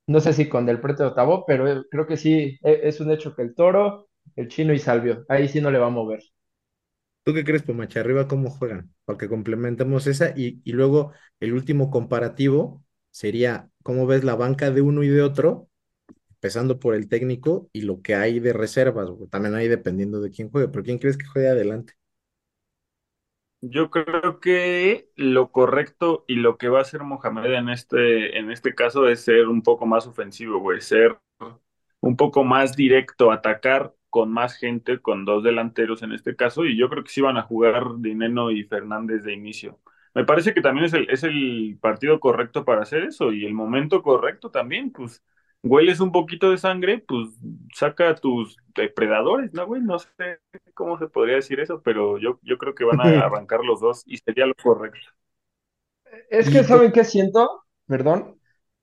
No 0.07 0.21
sé 0.21 0.33
si 0.35 0.47
con 0.49 0.67
Del 0.67 0.81
Prete 0.81 1.05
o 1.05 1.15
Tabó, 1.15 1.45
pero 1.47 1.67
eh, 1.69 1.83
creo 1.91 2.07
que 2.07 2.17
sí, 2.19 2.59
e- 2.63 2.81
es 2.85 3.01
un 3.01 3.11
hecho 3.13 3.35
que 3.35 3.43
el 3.43 3.55
Toro, 3.55 4.09
el 4.37 4.49
Chino 4.49 4.73
y 4.75 4.79
Salvio, 4.79 5.25
ahí 5.29 5.49
sí 5.49 5.61
no 5.63 5.71
le 5.71 5.79
va 5.79 5.87
a 5.87 5.91
mover. 5.91 6.21
¿Tú 7.23 7.35
qué 7.35 7.45
crees, 7.45 7.63
Pumacha? 7.63 8.01
Arriba, 8.01 8.27
¿cómo 8.29 8.51
juegan? 8.51 8.93
Para 9.05 9.19
que 9.19 9.29
complementemos 9.29 10.07
esa 10.07 10.31
y, 10.37 10.61
y 10.65 10.73
luego 10.73 11.13
el 11.39 11.53
último 11.53 11.91
comparativo 11.91 12.85
sería 13.11 13.71
cómo 13.83 14.07
ves 14.07 14.25
la 14.25 14.35
banca 14.37 14.71
de 14.71 14.81
uno 14.81 15.03
y 15.03 15.09
de 15.09 15.23
otro, 15.23 15.69
empezando 16.31 16.81
por 16.81 16.95
el 16.95 17.09
técnico 17.09 17.71
y 17.73 17.83
lo 17.83 18.03
que 18.03 18.15
hay 18.17 18.41
de 18.41 18.53
reservas. 18.55 19.11
También 19.31 19.55
ahí 19.57 19.69
dependiendo 19.69 20.21
de 20.21 20.31
quién 20.31 20.51
juegue, 20.51 20.69
pero 20.69 20.85
¿quién 20.85 20.99
crees 20.99 21.19
que 21.19 21.27
juegue 21.27 21.49
adelante? 21.51 21.95
Yo 23.63 23.91
creo 23.91 24.41
que 24.41 25.11
lo 25.17 25.53
correcto 25.53 26.25
y 26.27 26.37
lo 26.37 26.57
que 26.57 26.69
va 26.71 26.79
a 26.79 26.83
hacer 26.83 27.03
Mohamed 27.03 27.53
en 27.55 27.69
este, 27.69 28.39
en 28.39 28.51
este 28.51 28.75
caso 28.75 29.07
es 29.09 29.21
ser 29.25 29.49
un 29.49 29.63
poco 29.63 29.85
más 29.87 30.07
ofensivo, 30.07 30.61
güey, 30.61 30.81
ser 30.81 31.19
un 32.01 32.17
poco 32.17 32.45
más 32.45 32.77
directo, 32.77 33.33
atacar 33.33 33.95
con 34.11 34.33
más 34.33 34.57
gente, 34.57 35.01
con 35.01 35.25
dos 35.25 35.43
delanteros 35.45 36.03
en 36.03 36.13
este 36.13 36.37
caso, 36.37 36.65
y 36.67 36.77
yo 36.77 36.89
creo 36.91 37.05
que 37.05 37.11
sí 37.11 37.21
van 37.21 37.37
a 37.39 37.43
jugar 37.43 37.85
Dineno 37.99 38.51
y 38.51 38.65
Fernández 38.65 39.25
de 39.25 39.33
inicio. 39.35 39.81
Me 40.15 40.25
parece 40.25 40.55
que 40.55 40.61
también 40.61 40.87
es 40.87 40.93
el, 40.95 41.09
es 41.11 41.23
el 41.23 41.79
partido 41.81 42.21
correcto 42.21 42.65
para 42.65 42.83
hacer 42.83 43.05
eso 43.05 43.33
y 43.33 43.47
el 43.47 43.55
momento 43.55 44.03
correcto 44.03 44.51
también, 44.51 44.91
pues 44.93 45.23
hueles 45.63 46.01
un 46.01 46.13
poquito 46.13 46.51
de 46.51 46.59
sangre, 46.59 46.99
pues 47.07 47.29
saca 47.75 48.11
a 48.11 48.15
tus 48.17 48.57
depredadores, 48.75 49.53
¿no, 49.55 49.67
güey? 49.67 49.83
No 49.83 49.99
sé 49.99 50.41
cómo 50.75 50.99
se 50.99 51.07
podría 51.09 51.37
decir 51.37 51.61
eso, 51.61 51.83
pero 51.83 52.19
yo, 52.19 52.41
yo 52.43 52.59
creo 52.59 52.75
que 52.75 52.85
van 52.85 53.01
a 53.01 53.05
arrancar 53.27 53.61
los 53.65 53.81
dos 53.81 54.03
y 54.07 54.17
sería 54.19 54.47
lo 54.47 54.55
correcto. 54.55 54.99
Es 56.31 56.49
que, 56.51 56.65
¿saben 56.65 56.93
qué 56.93 57.05
siento? 57.05 57.65
Perdón, 57.87 58.40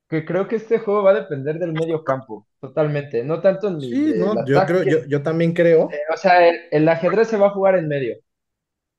que 0.08 0.24
creo 0.24 0.48
que 0.48 0.56
este 0.56 0.78
juego 0.78 1.02
va 1.02 1.10
a 1.10 1.20
depender 1.20 1.58
del 1.58 1.72
medio 1.72 2.02
campo, 2.02 2.46
totalmente, 2.60 3.22
no 3.22 3.40
tanto 3.40 3.70
ni 3.70 3.90
sí, 3.90 4.12
no, 4.16 4.46
yo 4.46 4.64
creo, 4.66 4.82
yo, 4.82 5.04
yo 5.06 5.22
también 5.22 5.52
creo. 5.52 5.90
Eh, 5.90 6.00
o 6.12 6.16
sea, 6.16 6.48
el, 6.48 6.56
el 6.70 6.88
ajedrez 6.88 7.28
se 7.28 7.36
va 7.36 7.48
a 7.48 7.50
jugar 7.50 7.76
en 7.76 7.88
medio. 7.88 8.16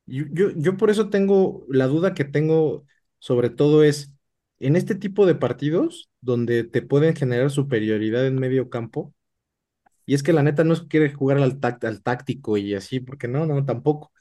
Yo, 0.06 0.24
yo, 0.30 0.50
yo 0.56 0.76
por 0.76 0.90
eso 0.90 1.10
tengo, 1.10 1.66
la 1.68 1.86
duda 1.86 2.14
que 2.14 2.24
tengo 2.24 2.84
sobre 3.18 3.50
todo 3.50 3.84
es, 3.84 4.12
en 4.58 4.76
este 4.76 4.94
tipo 4.94 5.26
de 5.26 5.34
partidos 5.34 6.10
donde 6.20 6.64
te 6.64 6.82
pueden 6.82 7.14
generar 7.14 7.50
superioridad 7.50 8.26
en 8.26 8.38
medio 8.38 8.70
campo, 8.70 9.14
y 10.06 10.14
es 10.14 10.22
que 10.22 10.32
la 10.32 10.42
neta 10.42 10.64
no 10.64 10.72
es 10.72 10.80
que 10.80 10.88
quiere 10.88 11.12
jugar 11.12 11.38
al, 11.38 11.58
al 11.82 12.02
táctico 12.02 12.56
y 12.56 12.74
así, 12.74 12.98
porque 12.98 13.28
no, 13.28 13.46
no, 13.46 13.64
tampoco. 13.64 14.12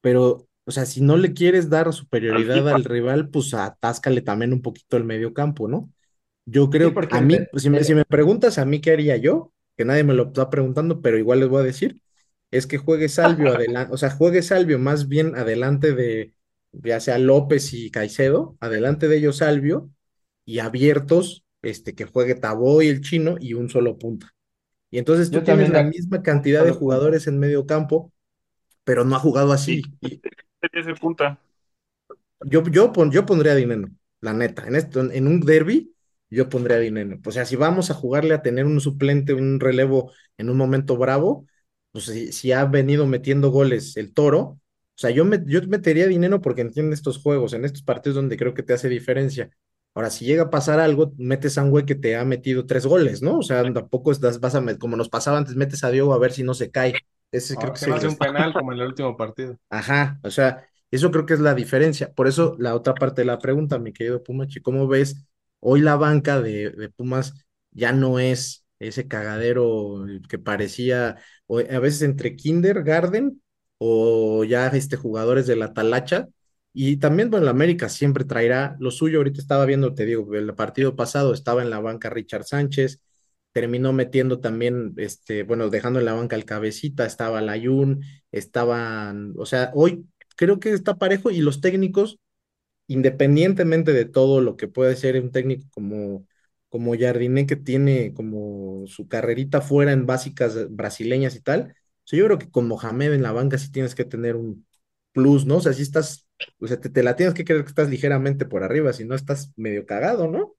Pero, 0.00 0.48
o 0.64 0.70
sea, 0.72 0.84
si 0.84 1.00
no 1.00 1.16
le 1.16 1.32
quieres 1.32 1.70
dar 1.70 1.92
superioridad 1.92 2.68
al 2.68 2.84
rival, 2.84 3.28
pues 3.28 3.54
atáscale 3.54 4.20
también 4.20 4.52
un 4.52 4.62
poquito 4.62 4.96
el 4.96 5.04
medio 5.04 5.32
campo, 5.32 5.68
¿no? 5.68 5.92
Yo 6.50 6.70
Sí, 6.80 6.90
creo, 6.90 6.92
porque 6.92 7.18
a 7.18 7.20
mí, 7.20 7.46
pues, 7.50 7.62
si 7.64 7.70
me, 7.70 7.82
el- 7.82 7.84
si 7.84 7.94
me 7.94 8.04
preguntas 8.04 8.58
a 8.58 8.64
mí 8.64 8.80
qué 8.80 8.92
haría 8.92 9.16
yo, 9.16 9.52
que 9.76 9.84
nadie 9.84 10.04
me 10.04 10.14
lo 10.14 10.24
está 10.28 10.50
preguntando, 10.50 11.02
pero 11.02 11.18
igual 11.18 11.40
les 11.40 11.48
voy 11.48 11.60
a 11.62 11.64
decir, 11.64 12.00
es 12.50 12.66
que 12.66 12.78
juegue 12.78 13.08
Salvio 13.08 13.50
adelante, 13.52 13.92
o 13.92 13.96
sea, 13.98 14.10
juegue 14.10 14.42
Salvio 14.42 14.78
más 14.78 15.08
bien 15.08 15.34
adelante 15.36 15.94
de, 15.94 16.34
ya 16.72 17.00
sea 17.00 17.18
López 17.18 17.74
y 17.74 17.90
Caicedo, 17.90 18.56
adelante 18.60 19.08
de 19.08 19.18
ellos 19.18 19.38
Salvio, 19.38 19.90
y 20.46 20.60
abiertos, 20.60 21.44
este, 21.62 21.94
que 21.94 22.06
juegue 22.06 22.34
Tabó 22.34 22.80
y 22.82 22.88
el 22.88 23.02
chino 23.02 23.36
y 23.40 23.54
un 23.54 23.68
solo 23.68 23.98
punta. 23.98 24.32
Y 24.90 24.98
entonces 24.98 25.30
tú 25.32 25.42
yo 25.42 25.44
tienes 25.44 25.68
la 25.70 25.82
misma 25.84 26.22
cantidad 26.22 26.64
de 26.64 26.72
jugadores 26.72 27.26
en 27.28 27.38
medio 27.40 27.66
campo, 27.66 28.12
pero 28.84 29.04
no 29.04 29.16
ha 29.16 29.20
jugado 29.20 29.52
¿Y 29.66 29.74
así. 29.76 29.82
sería 30.60 30.82
ese 30.82 30.94
punta? 30.94 31.38
yo, 32.40 32.62
yo, 32.64 32.92
pon- 32.92 33.10
yo 33.10 33.26
pondría 33.26 33.54
dinero, 33.54 33.88
la 34.20 34.32
neta. 34.32 34.66
En 34.66 34.76
esto, 34.76 35.00
en 35.10 35.26
un 35.26 35.40
derby, 35.40 35.94
yo 36.30 36.48
pondría 36.48 36.78
dinero. 36.78 37.18
O 37.24 37.30
sea, 37.32 37.44
si 37.46 37.56
vamos 37.56 37.90
a 37.90 37.94
jugarle 37.94 38.34
a 38.34 38.42
tener 38.42 38.66
un 38.66 38.80
suplente, 38.80 39.34
un 39.34 39.60
relevo 39.60 40.12
en 40.38 40.50
un 40.50 40.56
momento 40.56 40.96
bravo, 40.96 41.46
pues 41.92 42.04
si, 42.06 42.32
si 42.32 42.52
ha 42.52 42.64
venido 42.66 43.06
metiendo 43.06 43.50
goles 43.50 43.96
el 43.96 44.12
Toro, 44.14 44.40
o 44.40 44.60
sea, 45.00 45.10
yo, 45.10 45.24
me, 45.24 45.40
yo 45.46 45.60
metería 45.68 46.06
dinero 46.06 46.40
porque 46.40 46.60
entiende 46.62 46.94
estos 46.94 47.18
juegos, 47.18 47.52
en 47.52 47.64
estos 47.64 47.82
partidos 47.82 48.16
donde 48.16 48.36
creo 48.36 48.54
que 48.54 48.62
te 48.62 48.72
hace 48.74 48.88
diferencia. 48.88 49.50
Ahora, 49.94 50.10
si 50.10 50.24
llega 50.24 50.44
a 50.44 50.50
pasar 50.50 50.80
algo, 50.80 51.12
metes 51.18 51.58
a 51.58 51.64
un 51.64 51.70
güey 51.70 51.84
que 51.86 51.94
te 51.94 52.16
ha 52.16 52.24
metido 52.24 52.66
tres 52.66 52.86
goles, 52.86 53.22
¿no? 53.22 53.38
O 53.38 53.42
sea, 53.42 53.62
tampoco 53.72 54.12
estás, 54.12 54.40
vas 54.40 54.54
a, 54.54 54.78
como 54.78 54.96
nos 54.96 55.08
pasaba 55.08 55.38
antes, 55.38 55.56
metes 55.56 55.82
a 55.84 55.90
Diogo 55.90 56.14
a 56.14 56.18
ver 56.18 56.32
si 56.32 56.42
no 56.42 56.54
se 56.54 56.70
cae. 56.70 56.94
Ese 57.32 57.58
creo 57.58 57.72
Ah, 57.72 57.78
que 57.78 57.78
que 57.78 57.86
no 57.86 57.94
el, 57.94 57.96
hace 57.96 58.08
un 58.08 58.16
penal 58.18 58.52
como 58.54 58.72
en 58.72 58.80
el 58.80 58.86
último 58.86 59.14
partido. 59.16 59.58
Ajá, 59.70 60.18
o 60.22 60.30
sea, 60.30 60.66
eso 60.90 61.10
creo 61.10 61.26
que 61.26 61.34
es 61.34 61.40
la 61.40 61.54
diferencia. 61.54 62.12
Por 62.14 62.26
eso 62.28 62.56
la 62.58 62.74
otra 62.74 62.96
parte 62.98 63.22
de 63.22 63.26
la 63.26 63.38
pregunta, 63.38 63.78
mi 63.78 63.92
querido 63.92 64.22
Pumachi, 64.22 64.60
¿cómo 64.60 64.86
ves? 64.88 65.26
Hoy 65.60 65.80
la 65.80 65.96
banca 65.96 66.40
de, 66.40 66.90
Pumas 66.96 67.34
ya 67.70 67.92
no 67.92 68.18
es 68.18 68.64
ese 68.78 69.08
cagadero 69.08 70.04
que 70.28 70.38
parecía 70.38 71.16
a 71.48 71.78
veces 71.80 72.02
entre 72.02 72.36
kindergarten 72.36 73.42
o 73.78 74.44
ya 74.44 74.68
este, 74.68 74.96
jugadores 74.96 75.46
de 75.46 75.56
la 75.56 75.72
talacha. 75.72 76.28
Y 76.72 76.98
también, 76.98 77.30
bueno, 77.30 77.46
la 77.46 77.50
América 77.52 77.88
siempre 77.88 78.24
traerá 78.24 78.76
lo 78.78 78.90
suyo. 78.90 79.18
Ahorita 79.18 79.40
estaba 79.40 79.64
viendo, 79.66 79.94
te 79.94 80.04
digo, 80.06 80.34
el 80.34 80.54
partido 80.54 80.96
pasado 80.96 81.32
estaba 81.32 81.62
en 81.62 81.70
la 81.70 81.80
banca 81.80 82.10
Richard 82.10 82.44
Sánchez, 82.44 83.00
terminó 83.52 83.92
metiendo 83.92 84.40
también, 84.40 84.94
este, 84.96 85.42
bueno, 85.42 85.70
dejando 85.70 85.98
en 85.98 86.04
la 86.04 86.14
banca 86.14 86.36
el 86.36 86.44
cabecita, 86.44 87.06
estaba 87.06 87.40
Layún, 87.40 88.04
estaban, 88.30 89.34
o 89.36 89.46
sea, 89.46 89.72
hoy 89.74 90.06
creo 90.36 90.60
que 90.60 90.72
está 90.72 90.96
parejo 90.98 91.30
y 91.30 91.40
los 91.40 91.60
técnicos, 91.60 92.18
independientemente 92.88 93.92
de 93.94 94.06
todo 94.06 94.42
lo 94.42 94.56
que 94.58 94.68
puede 94.68 94.96
ser 94.96 95.20
un 95.22 95.32
técnico 95.32 95.68
como, 95.72 96.26
como 96.70 96.94
Jardiné, 96.98 97.46
que 97.46 97.56
tiene 97.56 98.14
como 98.14 98.86
su 98.88 99.08
carrerita 99.08 99.62
fuera 99.62 99.92
en 99.92 100.06
básicas 100.06 100.68
brasileñas 100.74 101.36
y 101.36 101.42
tal, 101.42 101.74
yo 102.06 102.26
creo 102.26 102.38
que 102.40 102.50
con 102.50 102.68
Mohamed 102.68 103.14
en 103.14 103.22
la 103.24 103.32
banca 103.32 103.58
sí 103.58 103.72
tienes 103.72 103.94
que 103.96 104.04
tener 104.06 104.36
un 104.36 104.66
plus, 105.12 105.46
¿no? 105.46 105.58
O 105.58 105.62
sea, 105.62 105.74
si 105.74 105.82
estás, 105.82 106.28
o 106.60 106.68
sea, 106.68 106.80
te, 106.80 107.04
la 107.04 107.16
tienes 107.16 107.34
que 107.34 107.44
creer 107.46 107.64
que 107.64 107.70
estás 107.70 107.90
ligeramente 107.90 108.46
por 108.46 108.64
arriba, 108.64 108.92
si 108.94 109.04
no 109.06 109.14
estás 109.16 109.52
medio 109.56 109.86
cagado, 109.86 110.28
¿no? 110.28 110.56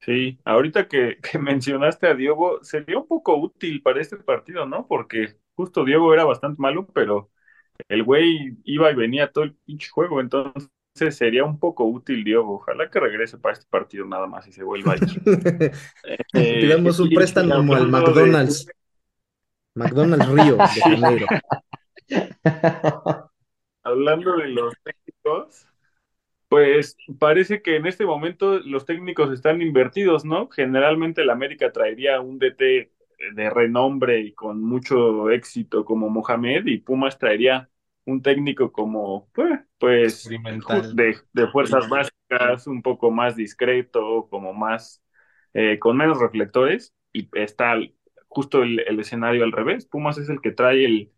Sí, 0.00 0.38
ahorita 0.44 0.88
que, 0.88 1.18
que 1.22 1.38
mencionaste 1.38 2.06
a 2.06 2.14
Diogo, 2.14 2.62
sería 2.64 2.98
un 2.98 3.06
poco 3.06 3.36
útil 3.36 3.82
para 3.82 4.00
este 4.00 4.16
partido, 4.16 4.66
¿no? 4.66 4.86
Porque 4.86 5.36
justo 5.54 5.84
Diego 5.84 6.14
era 6.14 6.24
bastante 6.24 6.60
malo, 6.62 6.86
pero 6.88 7.30
el 7.88 8.02
güey 8.02 8.56
iba 8.64 8.90
y 8.90 8.94
venía 8.94 9.30
todo 9.30 9.44
el 9.44 9.54
pinche 9.54 9.88
juego, 9.88 10.20
entonces 10.20 10.68
sería 11.10 11.44
un 11.44 11.58
poco 11.58 11.84
útil, 11.84 12.24
Diogo. 12.24 12.56
Ojalá 12.56 12.90
que 12.90 12.98
regrese 13.00 13.38
para 13.38 13.52
este 13.54 13.66
partido 13.70 14.04
nada 14.04 14.26
más 14.26 14.46
y 14.48 14.52
se 14.52 14.64
vuelva 14.64 14.94
a 14.94 14.96
ir. 14.96 15.02
Eh, 16.34 16.60
Pidamos 16.60 16.98
un 16.98 17.10
préstamo 17.10 17.74
al 17.74 17.88
McDonald's. 17.88 18.68
McDonald's 19.74 20.28
Río 20.28 20.56
de 20.56 20.80
Janeiro. 20.80 21.26
Hablando 23.84 24.36
de 24.36 24.48
los 24.48 24.74
técnicos, 24.82 25.66
pues 26.48 26.96
parece 27.18 27.62
que 27.62 27.76
en 27.76 27.86
este 27.86 28.04
momento 28.04 28.58
los 28.60 28.84
técnicos 28.84 29.32
están 29.32 29.62
invertidos, 29.62 30.24
¿no? 30.24 30.48
Generalmente 30.48 31.22
el 31.22 31.30
América 31.30 31.72
traería 31.72 32.20
un 32.20 32.38
DT 32.38 32.90
de 33.34 33.50
renombre 33.50 34.20
y 34.20 34.32
con 34.32 34.62
mucho 34.62 35.30
éxito 35.30 35.84
como 35.84 36.08
Mohamed 36.08 36.66
y 36.66 36.78
Pumas 36.78 37.18
traería 37.18 37.68
un 38.04 38.22
técnico 38.22 38.72
como 38.72 39.28
pues, 39.34 39.60
pues 39.78 40.28
de, 40.94 41.16
de, 41.32 41.46
fuerzas 41.48 41.88
básicas, 41.88 42.66
un 42.66 42.82
poco 42.82 43.10
más 43.10 43.36
discreto, 43.36 44.28
como 44.30 44.54
más 44.54 45.02
eh, 45.52 45.78
con 45.78 45.96
menos 45.96 46.18
reflectores 46.18 46.94
y 47.12 47.28
está 47.34 47.74
justo 48.28 48.62
el, 48.62 48.80
el, 48.80 49.00
escenario 49.00 49.44
al 49.44 49.52
revés. 49.52 49.86
Pumas 49.86 50.18
es 50.18 50.28
el 50.28 50.40
que 50.40 50.52
trae 50.52 50.84
el, 50.84 51.12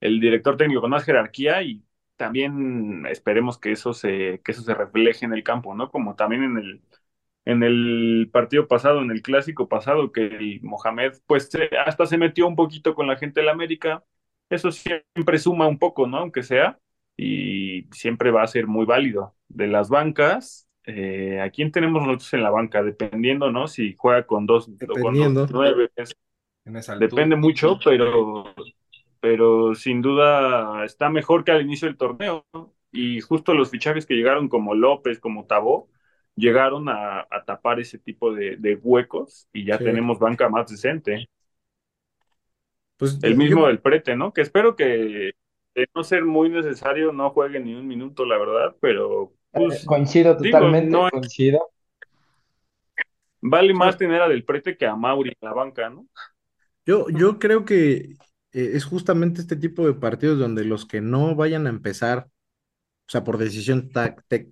el 0.00 0.20
director 0.20 0.56
técnico 0.56 0.80
con 0.82 0.90
más 0.90 1.04
jerarquía 1.04 1.62
y 1.62 1.84
también 2.16 3.06
esperemos 3.06 3.58
que 3.58 3.72
eso 3.72 3.92
se, 3.94 4.40
que 4.44 4.52
eso 4.52 4.62
se 4.62 4.74
refleje 4.74 5.24
en 5.26 5.32
el 5.32 5.44
campo, 5.44 5.74
¿no? 5.74 5.90
Como 5.90 6.16
también 6.16 6.42
en 6.44 6.58
el, 6.58 6.82
en 7.46 7.62
el 7.62 8.28
partido 8.32 8.66
pasado, 8.66 9.00
en 9.00 9.10
el 9.12 9.22
clásico 9.22 9.68
pasado, 9.68 10.10
que 10.10 10.26
el 10.26 10.60
Mohamed, 10.62 11.12
pues 11.26 11.48
hasta 11.86 12.04
se 12.04 12.18
metió 12.18 12.46
un 12.46 12.56
poquito 12.56 12.94
con 12.94 13.06
la 13.06 13.16
gente 13.16 13.40
del 13.40 13.48
América. 13.48 14.04
Eso 14.50 14.72
siempre 14.72 15.38
suma 15.38 15.68
un 15.68 15.78
poco, 15.78 16.08
¿no? 16.08 16.18
Aunque 16.18 16.42
sea, 16.42 16.78
y 17.16 17.84
siempre 17.92 18.32
va 18.32 18.42
a 18.42 18.48
ser 18.48 18.66
muy 18.66 18.84
válido. 18.84 19.36
De 19.48 19.68
las 19.68 19.88
bancas, 19.88 20.68
eh, 20.84 21.40
¿a 21.40 21.50
quién 21.50 21.70
tenemos 21.70 22.02
nosotros 22.04 22.34
en 22.34 22.42
la 22.42 22.50
banca? 22.50 22.82
Dependiendo, 22.82 23.52
¿no? 23.52 23.68
Si 23.68 23.94
juega 23.96 24.26
con 24.26 24.44
dos, 24.46 24.66
Dependiendo. 24.76 25.02
con 25.02 25.34
dos 25.34 25.50
nueve. 25.52 25.90
Depende 26.98 27.36
mucho, 27.36 27.78
pero, 27.84 28.52
pero 29.20 29.76
sin 29.76 30.02
duda 30.02 30.84
está 30.84 31.10
mejor 31.10 31.44
que 31.44 31.52
al 31.52 31.62
inicio 31.62 31.86
del 31.86 31.96
torneo. 31.96 32.44
¿no? 32.52 32.74
Y 32.90 33.20
justo 33.20 33.54
los 33.54 33.70
fichajes 33.70 34.04
que 34.04 34.14
llegaron 34.14 34.48
como 34.48 34.74
López, 34.74 35.20
como 35.20 35.46
Tabó, 35.46 35.88
llegaron 36.36 36.88
a, 36.88 37.20
a 37.30 37.44
tapar 37.44 37.80
ese 37.80 37.98
tipo 37.98 38.32
de, 38.34 38.56
de 38.58 38.76
huecos 38.76 39.48
y 39.52 39.64
ya 39.66 39.78
Sí. 39.78 39.84
tenemos 39.84 40.18
banca 40.18 40.48
más 40.48 40.70
decente. 40.70 41.28
Pues 42.96 43.18
El 43.22 43.32
yo- 43.32 43.36
mismo 43.36 43.66
del 43.66 43.80
Prete, 43.80 44.16
¿no? 44.16 44.32
Que 44.32 44.40
espero 44.42 44.76
que 44.76 45.32
de 45.74 45.88
no 45.94 46.04
ser 46.04 46.24
muy 46.24 46.48
necesario 46.48 47.12
no 47.12 47.30
juegue 47.30 47.60
ni 47.60 47.74
un 47.74 47.86
minuto, 47.86 48.24
la 48.24 48.38
verdad, 48.38 48.76
pero 48.80 49.34
pues 49.52 49.84
Coincido 49.84 50.34
digo, 50.34 50.58
totalmente, 50.58 50.90
no- 50.90 51.10
coincido. 51.10 51.70
vale 53.40 53.74
más 53.74 53.96
tener 53.96 54.20
a 54.22 54.28
Del 54.28 54.44
Prete 54.44 54.76
que 54.76 54.86
a 54.86 54.96
Mauri 54.96 55.30
en 55.30 55.36
la 55.48 55.52
banca, 55.54 55.88
¿no? 55.90 56.06
Yo, 56.84 57.08
yo 57.10 57.38
creo 57.38 57.64
que 57.64 58.16
eh, 58.52 58.70
es 58.74 58.84
justamente 58.84 59.40
este 59.40 59.56
tipo 59.56 59.86
de 59.86 59.94
partidos 59.94 60.38
donde 60.38 60.64
los 60.64 60.86
que 60.86 61.00
no 61.00 61.34
vayan 61.34 61.66
a 61.66 61.70
empezar, 61.70 62.28
o 63.08 63.10
sea, 63.10 63.24
por 63.24 63.38
decisión 63.38 63.90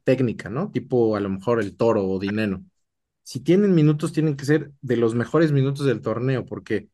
técnica, 0.05 0.49
¿no? 0.51 0.71
Tipo 0.71 1.17
a 1.17 1.21
lo 1.21 1.29
mejor 1.29 1.61
el 1.61 1.77
Toro 1.77 2.07
o 2.09 2.19
Dineno. 2.19 2.65
Si 3.23 3.41
tienen 3.41 3.75
minutos, 3.75 4.13
tienen 4.13 4.37
que 4.37 4.45
ser 4.45 4.73
de 4.83 4.97
los 4.97 5.15
mejores 5.15 5.53
minutos 5.53 5.87
del 5.87 6.03
torneo, 6.03 6.47
porque 6.47 6.89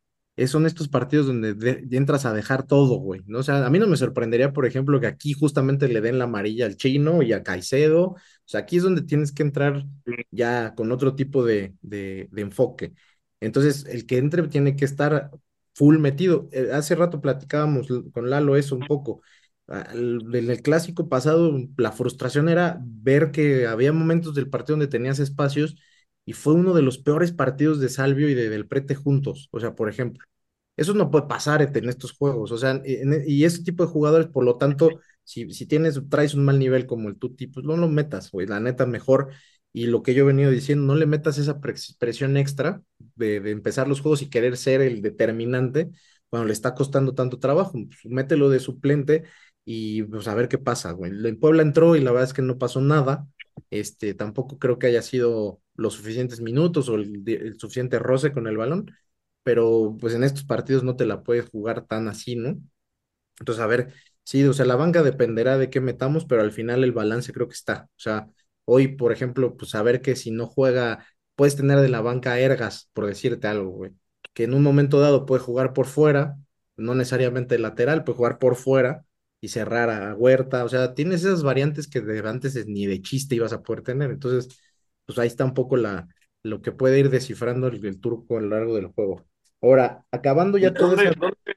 son 0.47 0.67
estos 0.67 0.89
partidos 0.89 1.27
donde 1.27 1.55
de- 1.55 1.87
entras 1.97 2.25
a 2.27 2.33
dejar 2.33 2.67
todo, 2.67 2.97
güey, 2.97 3.23
¿no? 3.27 3.41
O 3.41 3.43
sea, 3.43 3.67
a 3.67 3.71
mí 3.71 3.79
no 3.79 3.87
me 3.87 3.97
sorprendería, 3.97 4.53
por 4.53 4.67
ejemplo, 4.67 5.01
que 5.01 5.07
aquí 5.07 5.33
justamente 5.35 5.89
le 5.89 6.01
den 6.01 6.19
la 6.19 6.25
amarilla 6.25 6.67
al 6.67 6.77
Chino 6.77 7.23
y 7.23 7.33
a 7.35 7.43
Caicedo. 7.43 8.03
O 8.11 8.17
sea, 8.47 8.61
aquí 8.61 8.79
es 8.79 8.83
donde 8.85 9.03
tienes 9.03 9.33
que 9.33 9.43
entrar 9.43 9.85
ya 10.31 10.75
con 10.75 10.93
otro 10.93 11.15
tipo 11.15 11.45
de, 11.45 11.75
de, 11.83 12.29
de 12.31 12.43
enfoque. 12.43 12.95
Entonces, 13.41 13.85
el 13.87 14.07
que 14.07 14.19
entre 14.19 14.47
tiene 14.49 14.77
que 14.77 14.85
estar 14.85 15.31
full 15.75 15.99
metido. 15.99 16.49
Eh, 16.53 16.71
hace 16.73 16.95
rato 16.95 17.21
platicábamos 17.21 17.89
con 18.13 18.31
Lalo 18.31 18.57
eso 18.57 18.77
un 18.77 18.87
poco. 18.87 19.23
En 19.71 20.51
el 20.51 20.63
clásico 20.63 21.09
pasado, 21.09 21.57
la 21.77 21.93
frustración 21.93 22.49
era 22.49 22.81
ver 22.83 23.31
que 23.31 23.67
había 23.69 23.93
momentos 23.93 24.35
del 24.35 24.51
partido 24.51 24.75
donde 24.77 24.89
tenías 24.91 25.21
espacios 25.21 25.77
y 26.25 26.33
fue 26.33 26.55
uno 26.55 26.75
de 26.75 26.83
los 26.83 26.99
peores 26.99 27.31
partidos 27.33 27.79
de 27.81 27.89
Salvio 27.89 28.29
y 28.29 28.35
de 28.35 28.49
Del 28.49 28.67
Prete 28.67 28.97
juntos. 28.97 29.49
O 29.53 29.61
sea, 29.61 29.75
por 29.77 29.89
ejemplo, 29.89 30.27
eso 30.77 30.93
no 30.95 31.11
puede 31.11 31.27
pasar 31.29 31.63
en 31.63 31.89
estos 31.89 32.13
juegos. 32.13 32.51
O 32.53 32.59
sea, 32.59 32.81
en- 32.85 33.23
y 33.27 33.45
ese 33.45 33.63
tipo 33.63 33.85
de 33.85 33.91
jugadores, 33.93 34.27
por 34.29 34.45
lo 34.45 34.57
tanto, 34.59 35.01
si, 35.25 35.51
si 35.53 35.67
tienes, 35.67 36.01
traes 36.09 36.35
un 36.35 36.45
mal 36.45 36.59
nivel 36.59 36.87
como 36.87 37.09
el 37.09 37.17
Tuti, 37.19 37.47
pues 37.47 37.65
no 37.65 37.77
lo 37.77 37.89
metas, 37.89 38.31
güey. 38.33 38.47
La 38.49 38.59
neta, 38.61 38.87
mejor. 38.87 39.31
Y 39.73 39.87
lo 39.87 40.03
que 40.03 40.15
yo 40.15 40.25
he 40.25 40.27
venido 40.27 40.51
diciendo, 40.51 40.85
no 40.87 40.97
le 40.99 41.07
metas 41.07 41.39
esa 41.39 41.61
pres- 41.61 41.97
presión 41.99 42.37
extra 42.37 42.83
de, 43.15 43.39
de 43.41 43.51
empezar 43.53 43.87
los 43.89 44.01
juegos 44.01 44.23
y 44.23 44.31
querer 44.31 44.57
ser 44.57 44.81
el 44.81 45.01
determinante 45.03 45.91
cuando 46.29 46.47
le 46.49 46.53
está 46.53 46.75
costando 46.75 47.15
tanto 47.15 47.39
trabajo. 47.39 47.73
Pues, 47.73 48.01
mételo 48.07 48.49
de 48.51 48.59
suplente 48.61 49.25
y 49.65 50.03
pues 50.05 50.27
a 50.29 50.35
ver 50.35 50.49
qué 50.49 50.59
pasa, 50.59 50.93
güey. 50.93 51.13
En 51.27 51.39
Puebla 51.39 51.63
entró 51.63 51.97
y 51.97 52.01
la 52.01 52.11
verdad 52.13 52.29
es 52.29 52.35
que 52.35 52.43
no 52.43 52.59
pasó 52.59 52.81
nada. 52.81 53.27
Este, 53.71 54.15
tampoco 54.15 54.59
creo 54.59 54.79
que 54.79 54.87
haya 54.89 55.03
sido 55.03 55.61
los 55.75 55.95
suficientes 55.95 56.41
minutos 56.41 56.89
o 56.89 56.97
el, 56.97 57.23
el 57.29 57.59
suficiente 57.59 57.99
roce 57.99 58.33
con 58.33 58.47
el 58.47 58.57
balón, 58.57 58.91
pero 59.43 59.97
pues 60.01 60.15
en 60.15 60.25
estos 60.25 60.45
partidos 60.45 60.83
no 60.85 60.97
te 60.97 61.07
la 61.07 61.23
puedes 61.23 61.49
jugar 61.51 61.87
tan 61.87 62.09
así, 62.09 62.37
¿no? 62.37 62.59
Entonces, 63.41 63.63
a 63.63 63.67
ver, 63.67 63.95
sí, 64.25 64.45
o 64.45 64.53
sea, 64.53 64.67
la 64.67 64.77
banca 64.77 65.03
dependerá 65.03 65.59
de 65.59 65.71
qué 65.71 65.81
metamos, 65.81 66.25
pero 66.27 66.43
al 66.43 66.53
final 66.53 66.85
el 66.85 66.93
balance 66.93 67.33
creo 67.33 67.49
que 67.49 67.55
está. 67.55 67.85
O 67.97 68.01
sea, 68.01 68.29
hoy, 68.65 68.89
por 68.89 69.13
ejemplo, 69.13 69.57
pues 69.57 69.71
saber 69.73 70.03
que 70.03 70.17
si 70.17 70.31
no 70.31 70.47
juega, 70.47 71.07
puedes 71.37 71.57
tener 71.57 71.81
de 71.81 71.89
la 71.89 72.01
banca 72.03 72.33
a 72.33 72.41
Ergas, 72.41 72.91
por 72.93 73.07
decirte 73.07 73.47
algo, 73.49 73.71
güey, 73.71 73.93
que 74.35 74.45
en 74.45 74.55
un 74.55 74.63
momento 74.63 75.01
dado 75.01 75.27
puede 75.27 75.43
jugar 75.43 75.73
por 75.73 75.87
fuera, 75.87 76.37
no 76.77 76.95
necesariamente 76.95 77.59
lateral, 77.59 78.05
puede 78.05 78.17
jugar 78.19 78.39
por 78.39 78.57
fuera 78.57 79.05
y 79.41 79.49
cerrar 79.49 79.91
a 79.91 80.15
Huerta. 80.15 80.65
O 80.65 80.69
sea, 80.69 80.95
tienes 80.95 81.23
esas 81.25 81.43
variantes 81.43 81.89
que 81.89 82.01
de 82.01 82.27
antes 82.29 82.57
es- 82.57 82.67
ni 82.67 82.87
de 82.87 83.03
chiste 83.03 83.35
ibas 83.37 83.53
a 83.53 83.63
poder 83.63 83.83
tener. 83.83 84.11
Entonces, 84.11 84.59
pues 85.07 85.19
ahí 85.19 85.27
está 85.29 85.45
un 85.45 85.55
poco 85.55 85.77
la, 85.77 86.09
lo 86.43 86.63
que 86.63 86.73
puede 86.73 86.99
ir 87.01 87.11
descifrando 87.11 87.69
el, 87.69 87.85
el 87.85 88.01
turco 88.01 88.39
a 88.39 88.41
lo 88.43 88.49
largo 88.49 88.77
del 88.77 88.87
juego. 88.89 89.25
Ahora, 89.63 90.05
acabando 90.13 90.59
ya 90.59 90.77
todo 90.77 90.95
¿Dónde, 90.95 91.05
esa 91.11 91.15
dónde, 91.19 91.57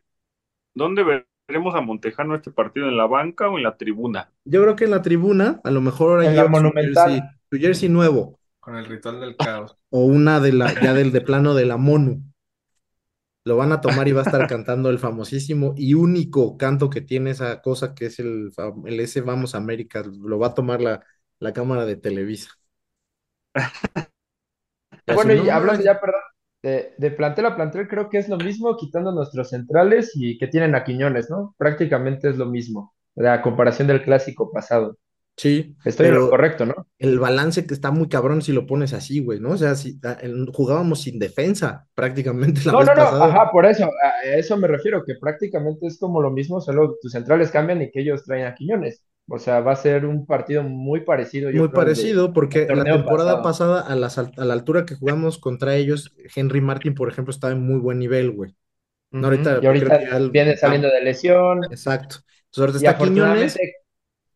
dónde 0.75 1.25
veremos 1.47 1.75
a 1.75 1.81
Montejano 1.81 2.35
este 2.35 2.51
partido? 2.51 2.87
¿En 2.89 2.97
la 2.97 3.07
banca 3.07 3.49
o 3.49 3.57
en 3.57 3.63
la 3.63 3.77
tribuna? 3.77 4.31
Yo 4.45 4.61
creo 4.63 4.75
que 4.75 4.85
en 4.85 4.91
la 4.91 5.01
tribuna, 5.01 5.59
a 5.63 5.71
lo 5.71 5.81
mejor 5.81 6.11
ahora 6.11 6.25
En 6.25 6.35
la 6.35 6.43
su 6.45 6.49
Monumental. 6.49 7.09
jersey, 7.09 7.21
su 7.51 7.57
jersey 7.57 7.89
nuevo, 7.89 8.39
Con 8.59 8.75
el 8.77 8.85
ritual 8.87 9.19
del 9.19 9.37
caos. 9.37 9.77
o 9.91 10.05
una 10.05 10.39
de 10.41 10.51
la, 10.53 10.73
ya 10.81 10.93
del 10.93 11.11
de 11.13 11.21
plano 11.21 11.53
de 11.55 11.65
la 11.65 11.77
Monu. 11.77 12.21
Lo 13.45 13.57
van 13.57 13.71
a 13.73 13.81
tomar 13.81 14.07
y 14.07 14.13
va 14.13 14.21
a 14.21 14.23
estar 14.23 14.45
cantando 14.47 14.89
el 14.89 14.99
famosísimo 14.99 15.73
y 15.77 15.95
único 15.95 16.57
canto 16.57 16.89
que 16.89 17.01
tiene 17.01 17.31
esa 17.31 17.61
cosa 17.61 17.93
que 17.93 18.05
es 18.07 18.19
el, 18.19 18.51
el 18.85 18.99
ese 19.01 19.21
Vamos 19.21 19.55
América. 19.55 20.03
Lo 20.03 20.39
va 20.39 20.47
a 20.47 20.53
tomar 20.53 20.81
la, 20.81 21.03
la 21.39 21.53
cámara 21.53 21.85
de 21.85 21.97
Televisa. 21.97 22.51
Ya, 25.07 25.15
Bueno, 25.15 25.33
y 25.33 25.49
hablando 25.49 25.83
ya, 25.83 25.99
perdón, 25.99 26.21
de, 26.61 26.93
de 26.97 27.11
plantel 27.11 27.45
a 27.45 27.55
plantel, 27.55 27.87
creo 27.87 28.09
que 28.09 28.17
es 28.19 28.29
lo 28.29 28.37
mismo 28.37 28.75
quitando 28.77 29.11
nuestros 29.11 29.49
centrales 29.49 30.11
y 30.15 30.37
que 30.37 30.47
tienen 30.47 30.75
a 30.75 30.83
Quiñones, 30.83 31.29
¿no? 31.29 31.55
Prácticamente 31.57 32.29
es 32.29 32.37
lo 32.37 32.45
mismo, 32.47 32.93
la 33.15 33.41
comparación 33.41 33.87
del 33.87 34.03
clásico 34.03 34.51
pasado. 34.51 34.97
Sí, 35.35 35.75
Estoy 35.83 36.07
en 36.07 36.15
lo 36.15 36.29
correcto, 36.29 36.65
¿no? 36.65 36.87
el 36.99 37.19
balance 37.19 37.65
que 37.65 37.73
está 37.73 37.91
muy 37.91 38.07
cabrón 38.07 38.41
si 38.41 38.53
lo 38.53 38.65
pones 38.67 38.93
así, 38.93 39.19
güey, 39.19 39.39
¿no? 39.39 39.51
O 39.51 39.57
sea, 39.57 39.75
si 39.75 39.99
ah, 40.03 40.17
jugábamos 40.53 41.01
sin 41.01 41.19
defensa 41.19 41.87
prácticamente 41.95 42.61
la 42.65 42.71
No, 42.73 42.79
vez 42.79 42.87
no, 42.87 42.95
no, 42.95 43.01
pasada. 43.03 43.25
ajá, 43.25 43.51
por 43.51 43.65
eso, 43.65 43.85
a 43.85 44.23
eso 44.35 44.57
me 44.57 44.67
refiero, 44.67 45.03
que 45.05 45.15
prácticamente 45.19 45.87
es 45.87 45.97
como 45.99 46.21
lo 46.21 46.31
mismo, 46.31 46.61
solo 46.61 46.97
tus 47.01 47.11
centrales 47.11 47.51
cambian 47.51 47.81
y 47.81 47.91
que 47.91 48.01
ellos 48.01 48.23
traen 48.23 48.45
a 48.45 48.55
Quiñones. 48.55 49.03
O 49.27 49.39
sea, 49.39 49.59
va 49.61 49.71
a 49.73 49.75
ser 49.75 50.05
un 50.05 50.25
partido 50.25 50.63
muy 50.63 51.01
parecido, 51.01 51.49
yo 51.49 51.59
Muy 51.59 51.69
creo, 51.69 51.83
al 51.83 51.95
de- 51.95 51.95
parecido, 51.95 52.33
porque 52.33 52.65
la 52.67 52.83
temporada 52.83 53.41
pasado. 53.41 53.83
pasada, 53.83 54.33
a, 54.37 54.45
la 54.45 54.53
altura 54.53 54.85
que 54.85 54.95
jugamos 54.95 55.37
contra 55.39 55.75
ellos, 55.75 56.13
Henry 56.35 56.61
Martin, 56.61 56.93
por 56.95 57.09
ejemplo, 57.09 57.31
estaba 57.31 57.53
en 57.53 57.61
muy 57.65 57.79
buen 57.79 57.99
nivel, 57.99 58.31
güey. 58.31 58.55
No, 59.11 59.27
ahorita 59.27 59.59
Y 59.61 59.65
ahorita 59.67 60.19
viene 60.31 60.57
saliendo 60.57 60.89
de 60.89 61.01
lesión 61.01 61.61
Exacto. 61.69 62.17
Entonces 62.45 62.59
ahorita 62.59 62.77
y 62.79 62.85
está 62.85 62.97
Quiñones 62.97 63.57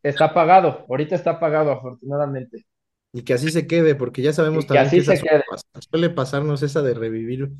está 0.03 0.33
pagado, 0.33 0.85
ahorita 0.89 1.15
está 1.15 1.39
pagado, 1.39 1.71
afortunadamente. 1.71 2.65
y 3.13 3.23
que 3.23 3.33
así 3.33 3.51
se 3.51 3.67
quede, 3.67 3.95
porque 3.95 4.21
ya 4.21 4.33
sabemos 4.33 4.67
Y 4.69 4.77
también 4.77 4.91
que 4.93 4.99
así 4.99 5.01
esa 5.01 5.15
se 5.15 5.21
quede. 5.21 5.41
suele, 5.41 5.45
pas- 5.45 5.63
suele 5.89 6.09
pasarnos 6.09 6.61
esa 6.63 6.81
de 6.81 6.93
revivir 6.93 7.51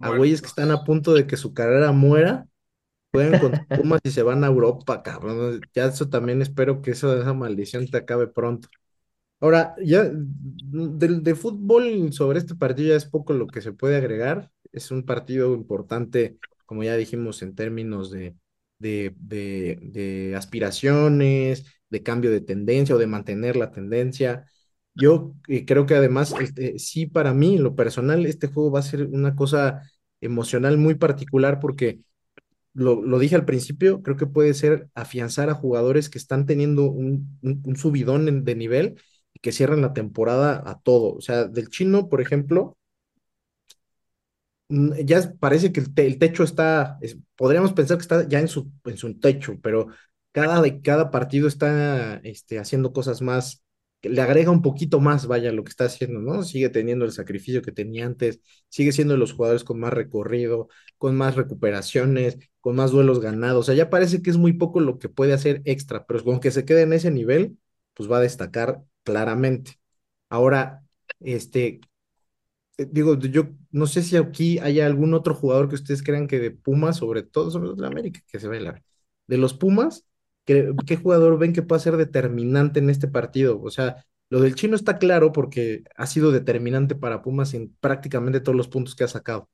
a 0.00 0.10
güeyes 0.10 0.40
que 0.42 0.48
están 0.48 0.70
a 0.70 0.84
punto 0.84 1.12
de 1.14 1.26
que 1.26 1.36
su 1.36 1.52
carrera 1.54 1.92
muera, 1.92 2.46
juegan 3.12 3.38
contra 3.38 3.62
Pumas 3.74 4.00
y 4.04 4.10
se 4.12 4.22
van 4.24 4.44
a 4.44 4.48
Europa, 4.48 5.02
cabrón. 5.02 5.60
Ya 5.74 5.86
eso 5.86 6.08
también 6.10 6.42
espero 6.42 6.82
que 6.82 6.92
eso, 6.92 7.18
esa 7.20 7.34
maldición 7.34 7.88
te 7.88 7.98
acabe 7.98 8.28
pronto. 8.28 8.68
Ahora, 9.40 9.74
ya 9.84 10.04
del 10.12 11.22
de 11.22 11.34
fútbol 11.34 12.12
sobre 12.12 12.38
este 12.40 12.54
partido 12.56 12.90
ya 12.90 12.96
es 12.96 13.06
poco 13.06 13.32
lo 13.34 13.46
que 13.48 13.60
se 13.62 13.72
puede 13.72 13.96
agregar. 13.96 14.50
Es 14.72 14.90
un 14.90 15.04
partido 15.04 15.54
importante, 15.54 16.38
como 16.66 16.84
ya 16.84 16.96
dijimos, 16.96 17.42
en 17.42 17.54
términos 17.54 18.10
de, 18.10 18.36
de, 18.78 19.14
de, 19.18 19.78
de 19.82 20.36
aspiraciones, 20.36 21.66
de 21.92 22.02
cambio 22.02 22.32
de 22.32 22.40
tendencia 22.42 22.96
o 22.96 22.98
de 22.98 23.06
mantener 23.06 23.56
la 23.56 23.70
tendencia. 23.72 24.46
Yo 24.94 25.34
eh, 25.48 25.64
creo 25.66 25.86
que 25.86 25.94
además, 25.94 26.34
este, 26.40 26.78
sí, 26.80 27.06
para 27.06 27.34
mí, 27.34 27.58
lo 27.58 27.76
personal, 27.76 28.26
este 28.26 28.48
juego 28.48 28.72
va 28.72 28.80
a 28.80 28.82
ser 28.82 29.04
una 29.06 29.36
cosa 29.36 29.82
emocional 30.20 30.78
muy 30.78 30.94
particular 30.96 31.60
porque 31.60 32.00
lo, 32.74 33.02
lo 33.02 33.18
dije 33.18 33.34
al 33.36 33.44
principio, 33.44 34.02
creo 34.02 34.16
que 34.16 34.26
puede 34.26 34.54
ser 34.54 34.88
afianzar 34.94 35.50
a 35.50 35.54
jugadores 35.54 36.10
que 36.10 36.18
están 36.18 36.46
teniendo 36.46 36.84
un, 36.90 37.38
un, 37.42 37.76
subidón 37.76 38.44
de 38.44 38.54
nivel 38.56 39.00
y 39.34 39.40
que 39.40 39.52
cierran 39.52 39.82
la 39.82 39.92
temporada 39.94 40.62
a 40.66 40.80
todo. 40.80 41.14
O 41.16 41.20
sea, 41.20 41.44
del 41.46 41.68
chino, 41.68 42.08
por 42.08 42.20
ejemplo 42.20 42.76
mm, 44.68 44.92
ya 45.04 45.32
parece 45.40 45.72
que 45.72 45.80
el, 45.80 45.94
te- 45.94 46.06
el 46.06 46.18
techo 46.18 46.44
está, 46.44 46.98
es- 47.00 47.16
podríamos 47.36 47.72
pensar 47.72 47.96
que 47.98 48.02
está 48.02 48.28
ya 48.28 48.40
en 48.40 48.48
su, 48.48 48.70
en 48.84 48.96
su 48.96 49.18
techo, 49.18 49.58
pero 49.62 49.88
cada, 50.32 50.62
cada 50.82 51.10
partido 51.10 51.48
está 51.48 52.16
este, 52.24 52.58
haciendo 52.58 52.92
cosas 52.92 53.22
más, 53.22 53.62
le 54.02 54.20
agrega 54.20 54.50
un 54.50 54.62
poquito 54.62 55.00
más, 55.00 55.26
vaya, 55.26 55.52
lo 55.52 55.64
que 55.64 55.70
está 55.70 55.84
haciendo, 55.84 56.20
¿no? 56.20 56.42
Sigue 56.42 56.68
teniendo 56.70 57.04
el 57.04 57.12
sacrificio 57.12 57.62
que 57.62 57.72
tenía 57.72 58.06
antes, 58.06 58.40
sigue 58.68 58.92
siendo 58.92 59.14
de 59.14 59.18
los 59.20 59.32
jugadores 59.32 59.64
con 59.64 59.78
más 59.80 59.92
recorrido, 59.92 60.68
con 60.98 61.16
más 61.16 61.36
recuperaciones, 61.36 62.38
con 62.60 62.76
más 62.76 62.90
duelos 62.90 63.20
ganados, 63.20 63.60
o 63.60 63.66
sea, 63.66 63.74
ya 63.74 63.90
parece 63.90 64.22
que 64.22 64.30
es 64.30 64.36
muy 64.38 64.54
poco 64.54 64.80
lo 64.80 64.98
que 64.98 65.08
puede 65.08 65.32
hacer 65.34 65.62
extra, 65.64 66.06
pero 66.06 66.24
con 66.24 66.40
que 66.40 66.50
se 66.50 66.64
quede 66.64 66.82
en 66.82 66.92
ese 66.92 67.10
nivel, 67.10 67.58
pues 67.94 68.10
va 68.10 68.18
a 68.18 68.20
destacar 68.20 68.82
claramente. 69.04 69.72
Ahora, 70.28 70.82
este, 71.20 71.80
eh, 72.78 72.86
digo, 72.90 73.18
yo 73.18 73.48
no 73.70 73.86
sé 73.86 74.02
si 74.02 74.16
aquí 74.16 74.58
hay 74.58 74.80
algún 74.80 75.14
otro 75.14 75.34
jugador 75.34 75.68
que 75.68 75.74
ustedes 75.76 76.02
crean 76.02 76.26
que 76.26 76.38
de 76.38 76.50
Pumas, 76.50 76.96
sobre 76.98 77.22
todo, 77.22 77.50
sobre 77.50 77.68
todo 77.68 77.82
de 77.82 77.86
América, 77.86 78.20
que 78.26 78.40
se 78.40 78.48
ve 78.48 78.60
la... 78.60 78.82
De 79.26 79.38
los 79.38 79.54
Pumas, 79.54 80.04
¿qué, 80.44 80.96
jugador 81.02 81.38
ven 81.38 81.52
que 81.52 81.62
pueda 81.62 81.80
ser 81.80 81.96
determinante 81.96 82.80
en 82.80 82.90
este 82.90 83.08
partido? 83.08 83.60
O 83.62 83.70
sea, 83.70 84.04
lo 84.30 84.40
del 84.40 84.54
chino 84.54 84.76
está 84.76 84.98
claro 84.98 85.32
porque 85.32 85.84
ha 85.96 86.06
sido 86.06 86.32
determinante 86.32 86.94
para 86.94 87.22
Pumas 87.22 87.54
en 87.54 87.74
prácticamente 87.80 88.40
todos 88.40 88.56
los 88.56 88.68
puntos 88.68 88.94
que 88.96 89.04
ha 89.04 89.08
sacado 89.08 89.48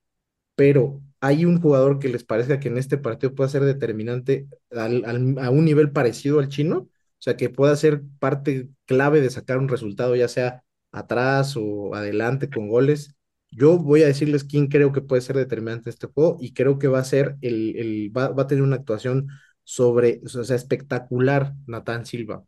pero 0.56 1.00
hay 1.20 1.44
un 1.44 1.60
jugador 1.60 1.98
que 1.98 2.08
les 2.08 2.24
parezca 2.24 2.60
que 2.60 2.68
en 2.68 2.78
este 2.78 2.98
partido 2.98 3.34
pueda 3.34 3.48
ser 3.50 3.62
determinante 3.64 4.48
al- 4.70 5.04
al- 5.04 5.38
a 5.38 5.50
un 5.50 5.64
nivel 5.64 5.92
parecido 5.92 6.38
al 6.40 6.48
chino, 6.48 6.78
o 6.78 6.90
sea, 7.20 7.36
que 7.36 7.48
pueda 7.50 7.76
ser 7.76 8.02
parte 8.18 8.68
clave 8.86 9.20
de 9.20 9.30
sacar 9.30 9.58
un 9.58 9.68
resultado, 9.68 10.16
ya 10.16 10.28
sea 10.28 10.64
atrás 10.92 11.54
o 11.56 11.94
adelante 11.94 12.50
con 12.50 12.68
goles. 12.68 13.14
Yo 13.50 13.78
voy 13.78 14.02
a 14.02 14.06
decirles 14.06 14.44
quién 14.44 14.66
creo 14.68 14.92
que 14.92 15.00
puede 15.00 15.22
ser 15.22 15.36
determinante 15.36 15.88
en 15.90 15.94
este 15.94 16.06
juego 16.08 16.36
y 16.40 16.52
creo 16.54 16.78
que 16.78 16.88
va 16.88 16.98
a 17.00 17.04
ser 17.04 17.36
el, 17.40 17.76
el 17.76 18.12
va, 18.16 18.28
va 18.28 18.42
a 18.44 18.46
tener 18.46 18.62
una 18.64 18.76
actuación 18.76 19.28
sobre, 19.68 20.20
o 20.24 20.28
sea, 20.44 20.56
espectacular 20.56 21.54
Natán 21.66 22.06
Silva 22.06 22.44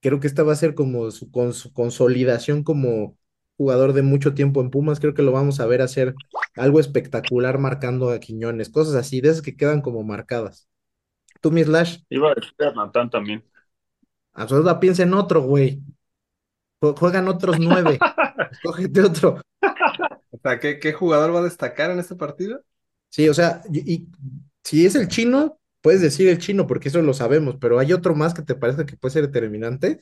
creo 0.00 0.20
que 0.20 0.26
esta 0.26 0.42
va 0.42 0.52
a 0.52 0.56
ser 0.56 0.74
como 0.74 1.10
su, 1.10 1.30
con 1.30 1.52
su 1.54 1.72
consolidación 1.72 2.62
como 2.64 3.18
jugador 3.56 3.92
de 3.92 4.02
mucho 4.02 4.34
tiempo 4.34 4.60
en 4.60 4.70
Pumas. 4.70 5.00
Creo 5.00 5.14
que 5.14 5.22
lo 5.22 5.32
vamos 5.32 5.60
a 5.60 5.66
ver 5.66 5.82
hacer 5.82 6.14
algo 6.56 6.80
espectacular 6.80 7.58
marcando 7.58 8.10
a 8.10 8.20
Quiñones, 8.20 8.68
cosas 8.70 8.94
así, 8.96 9.20
de 9.20 9.30
esas 9.30 9.42
que 9.42 9.56
quedan 9.56 9.80
como 9.82 10.02
marcadas. 10.04 10.68
Tú, 11.40 11.50
mi 11.52 11.64
Slash, 11.64 11.98
Iba 12.08 12.30
a 12.30 12.34
decir 12.34 12.54
a 12.66 12.72
Natán 12.72 13.10
también. 13.10 13.44
absoluta 14.32 14.80
piensa 14.80 15.02
en 15.02 15.14
otro, 15.14 15.42
güey. 15.42 15.82
Jue- 16.80 16.96
Juegan 16.98 17.28
otros 17.28 17.58
nueve. 17.58 18.06
Escógete 18.50 19.02
otro. 19.02 19.40
O 20.30 20.38
sea, 20.42 20.60
¿qué, 20.60 20.78
qué 20.78 20.92
jugador 20.92 21.34
va 21.34 21.40
a 21.40 21.42
destacar 21.44 21.90
en 21.90 21.98
este 21.98 22.16
partido? 22.16 22.62
Sí, 23.10 23.28
o 23.28 23.34
sea, 23.34 23.62
y, 23.72 23.92
y 23.94 24.08
si 24.64 24.86
es 24.86 24.94
el 24.96 25.08
chino, 25.08 25.58
puedes 25.84 26.00
decir 26.00 26.28
el 26.30 26.38
chino, 26.38 26.66
porque 26.66 26.88
eso 26.88 27.02
lo 27.02 27.12
sabemos, 27.12 27.56
pero 27.60 27.78
hay 27.78 27.92
otro 27.92 28.14
más 28.14 28.32
que 28.32 28.40
te 28.40 28.54
parezca 28.54 28.86
que 28.86 28.96
puede 28.96 29.12
ser 29.12 29.26
determinante. 29.26 30.00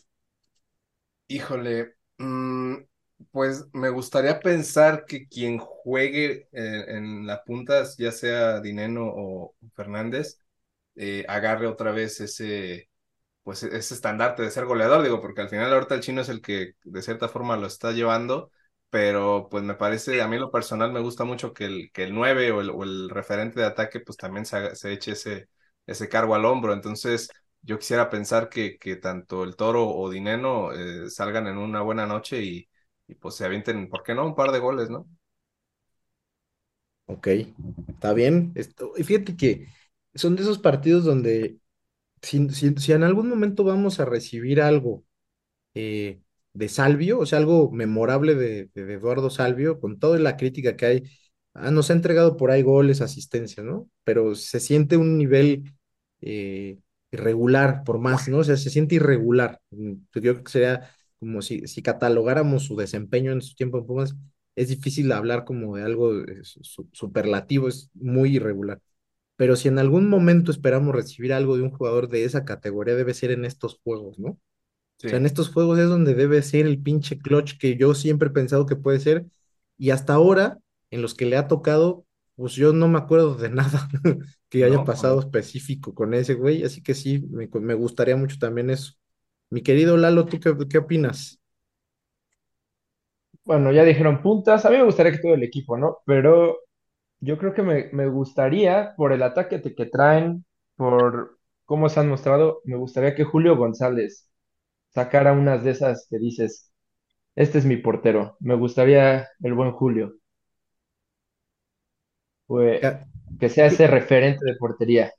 Híjole, 1.27 1.97
mm, 2.19 2.77
pues 3.33 3.67
me 3.73 3.89
gustaría 3.89 4.39
pensar 4.39 5.05
que 5.07 5.27
quien 5.27 5.59
juegue 5.59 6.47
eh, 6.53 6.85
en 6.87 7.27
la 7.27 7.43
punta, 7.43 7.83
ya 7.99 8.13
sea 8.13 8.61
Dineno 8.61 9.07
o 9.07 9.57
Fernández, 9.75 10.39
eh, 10.95 11.25
agarre 11.27 11.67
otra 11.67 11.91
vez 11.91 12.21
ese, 12.21 12.89
pues 13.43 13.65
ese 13.65 13.95
estandarte 13.95 14.43
de 14.45 14.53
ser 14.53 14.67
goleador, 14.67 15.03
digo, 15.03 15.21
porque 15.21 15.41
al 15.41 15.49
final 15.49 15.73
ahorita 15.73 15.97
el 15.97 16.01
chino 16.03 16.21
es 16.21 16.29
el 16.29 16.43
que 16.43 16.75
de 16.85 17.03
cierta 17.03 17.29
forma 17.29 17.57
lo 17.57 17.67
está 17.67 17.91
llevando, 17.91 18.53
pero 18.89 19.49
pues 19.51 19.65
me 19.65 19.75
parece, 19.75 20.23
a 20.23 20.29
mí 20.29 20.37
en 20.37 20.43
lo 20.43 20.53
personal 20.53 20.93
me 20.93 21.01
gusta 21.01 21.25
mucho 21.25 21.53
que 21.53 21.65
el, 21.65 21.91
que 21.93 22.05
el 22.05 22.15
9 22.15 22.53
o 22.53 22.85
el, 22.85 23.11
referente 23.11 23.59
de 23.59 23.67
ataque 23.67 23.99
pues 23.99 24.17
también 24.17 24.47
se, 24.47 24.77
se 24.77 24.93
eche 24.93 25.13
ese, 25.13 25.49
ese 25.87 26.09
cargo 26.09 26.35
al 26.35 26.45
hombro, 26.45 26.73
entonces 26.73 27.31
yo 27.63 27.79
quisiera 27.79 28.11
pensar 28.11 28.49
que, 28.49 28.79
que 28.79 28.97
tanto 28.97 29.45
el 29.45 29.57
Toro 29.57 29.89
o 29.89 30.11
Dineno 30.11 30.73
eh, 30.73 31.11
salgan 31.11 31.47
en 31.47 31.59
una 31.59 31.83
buena 31.83 32.07
noche 32.07 32.43
y, 32.43 32.69
y 33.07 33.15
pues 33.15 33.35
se 33.37 33.45
avienten, 33.45 33.89
¿por 33.89 34.03
qué 34.03 34.15
no? 34.15 34.27
Un 34.27 34.35
par 34.35 34.53
de 34.53 34.59
goles, 34.61 34.91
¿no? 34.91 35.07
Ok, 37.07 37.27
está 37.89 38.13
bien. 38.15 38.53
Esto, 38.55 38.93
y 38.97 39.05
fíjate 39.05 39.37
que 39.37 39.67
son 40.15 40.37
de 40.37 40.43
esos 40.43 40.59
partidos 40.59 41.05
donde 41.05 41.59
si, 42.23 42.49
si, 42.51 42.75
si 42.77 42.93
en 42.93 43.05
algún 43.05 43.29
momento 43.29 43.65
vamos 43.65 44.01
a 44.01 44.05
recibir 44.07 44.61
algo 44.63 45.05
eh, 45.75 46.23
de 46.55 46.69
Salvio, 46.69 47.21
o 47.21 47.27
sea, 47.27 47.39
algo 47.41 47.71
memorable 47.73 48.35
de, 48.35 48.71
de- 48.75 48.95
Eduardo 48.95 49.31
Salvio, 49.31 49.81
con 49.81 49.99
toda 50.01 50.19
la 50.19 50.37
crítica 50.37 50.77
que 50.77 50.87
hay, 50.87 51.03
nos 51.55 51.91
ha 51.91 51.95
entregado 51.95 52.37
por 52.37 52.51
ahí 52.51 52.63
goles, 52.63 53.01
asistencia, 53.01 53.63
¿no? 53.63 53.89
Pero 54.05 54.35
se 54.35 54.61
siente 54.61 54.97
un 54.97 55.19
nivel 55.19 55.65
eh, 56.21 56.79
irregular, 57.11 57.85
por 57.85 57.99
más, 57.99 58.29
¿no? 58.29 58.39
O 58.39 58.45
sea, 58.45 58.57
se 58.57 58.71
siente 58.71 58.95
irregular. 58.97 59.61
Mm, 59.71 59.93
Yo 60.15 60.21
creo 60.21 60.45
que 60.45 60.51
sería 60.53 60.91
como 61.21 61.43
si, 61.43 61.67
si 61.69 61.83
catalogáramos 61.83 62.65
su 62.65 62.77
desempeño 62.77 63.33
en 63.33 63.43
su 63.43 63.55
tiempo 63.55 63.79
en 63.79 63.87
Pumas, 63.87 64.17
es 64.57 64.69
difícil 64.69 65.11
hablar 65.13 65.45
como 65.45 65.77
de 65.77 65.85
algo 65.85 66.15
eh, 66.25 66.41
su- 66.45 66.63
su- 66.65 66.89
superlativo, 66.93 67.69
es 67.69 67.91
muy 67.95 68.37
irregular. 68.37 68.81
Pero 69.37 69.57
si 69.57 69.69
en 69.69 69.79
algún 69.79 70.09
momento 70.09 70.51
esperamos 70.53 70.95
recibir 70.95 71.33
algo 71.33 71.57
de 71.57 71.63
un 71.63 71.71
jugador 71.73 72.09
de 72.09 72.25
esa 72.25 72.45
categoría, 72.45 72.95
debe 72.97 73.15
ser 73.15 73.33
en 73.33 73.45
estos 73.45 73.81
juegos, 73.85 74.19
¿no? 74.19 74.31
O 74.31 74.39
sea, 75.09 75.19
en 75.19 75.27
estos 75.27 75.51
juegos 75.51 75.79
es 75.79 75.89
donde 75.89 76.15
debe 76.15 76.43
ser 76.43 76.67
el 76.67 76.81
pinche 76.83 77.19
clutch 77.19 77.59
que 77.59 77.77
yo 77.77 77.95
siempre 77.95 78.29
he 78.29 78.33
pensado 78.33 78.67
que 78.67 78.77
puede 78.77 79.01
ser. 79.01 79.27
Y 79.79 79.91
hasta 79.91 80.15
ahora, 80.15 80.59
en 80.93 81.03
los 81.03 81.15
que 81.17 81.27
le 81.27 81.39
ha 81.39 81.49
tocado, 81.49 82.07
pues 82.37 82.55
yo 82.55 82.75
no 82.75 82.89
me 82.89 82.99
acuerdo 83.01 83.37
de 83.37 83.51
nada 83.51 83.91
que 84.51 84.65
haya 84.65 84.85
No, 84.85 84.85
pasado 84.85 85.21
no. 85.21 85.21
específico 85.21 85.95
con 85.95 86.15
ese 86.15 86.35
güey. 86.37 86.65
Así 86.65 86.83
que 86.85 86.95
sí, 86.95 87.21
me, 87.31 87.49
me 87.61 87.75
gustaría 87.75 88.17
mucho 88.17 88.39
también 88.41 88.71
eso. 88.71 88.95
Mi 89.51 89.63
querido 89.63 89.97
Lalo, 89.99 90.29
¿tú 90.29 90.41
qué, 90.41 90.55
qué 90.71 90.79
opinas? 90.79 91.41
Bueno, 93.45 93.73
ya 93.73 93.85
dijeron 93.85 94.23
puntas. 94.23 94.65
A 94.65 94.71
mí 94.71 94.77
me 94.77 94.85
gustaría 94.85 95.13
que 95.13 95.19
todo 95.19 95.35
el 95.35 95.43
equipo, 95.43 95.77
¿no? 95.77 95.99
Pero 96.07 96.59
yo 97.21 97.39
creo 97.39 97.55
que 97.55 97.63
me, 97.63 97.91
me 97.93 98.09
gustaría, 98.09 98.95
por 98.97 99.13
el 99.13 99.23
ataque 99.23 99.63
que 99.63 99.87
traen, 99.87 100.45
por 100.77 101.39
cómo 101.67 101.89
se 101.89 102.01
han 102.01 102.09
mostrado, 102.09 102.61
me 102.65 102.77
gustaría 102.77 103.15
que 103.15 103.25
Julio 103.25 103.57
González 103.57 104.31
sacara 104.91 105.33
unas 105.35 105.65
de 105.65 105.73
esas 105.73 106.07
que 106.11 106.19
dices, 106.19 106.73
este 107.37 107.59
es 107.59 107.67
mi 107.67 107.77
portero. 107.79 108.37
Me 108.41 108.57
gustaría 108.57 109.29
el 109.43 109.55
buen 109.55 109.73
Julio, 109.73 110.15
pues, 112.53 112.81
Que, 112.81 112.99
que 113.41 113.49
sea 113.49 113.69
que- 113.69 113.75
ese 113.75 113.87
referente 113.87 114.45
de 114.45 114.57
portería. 114.57 115.13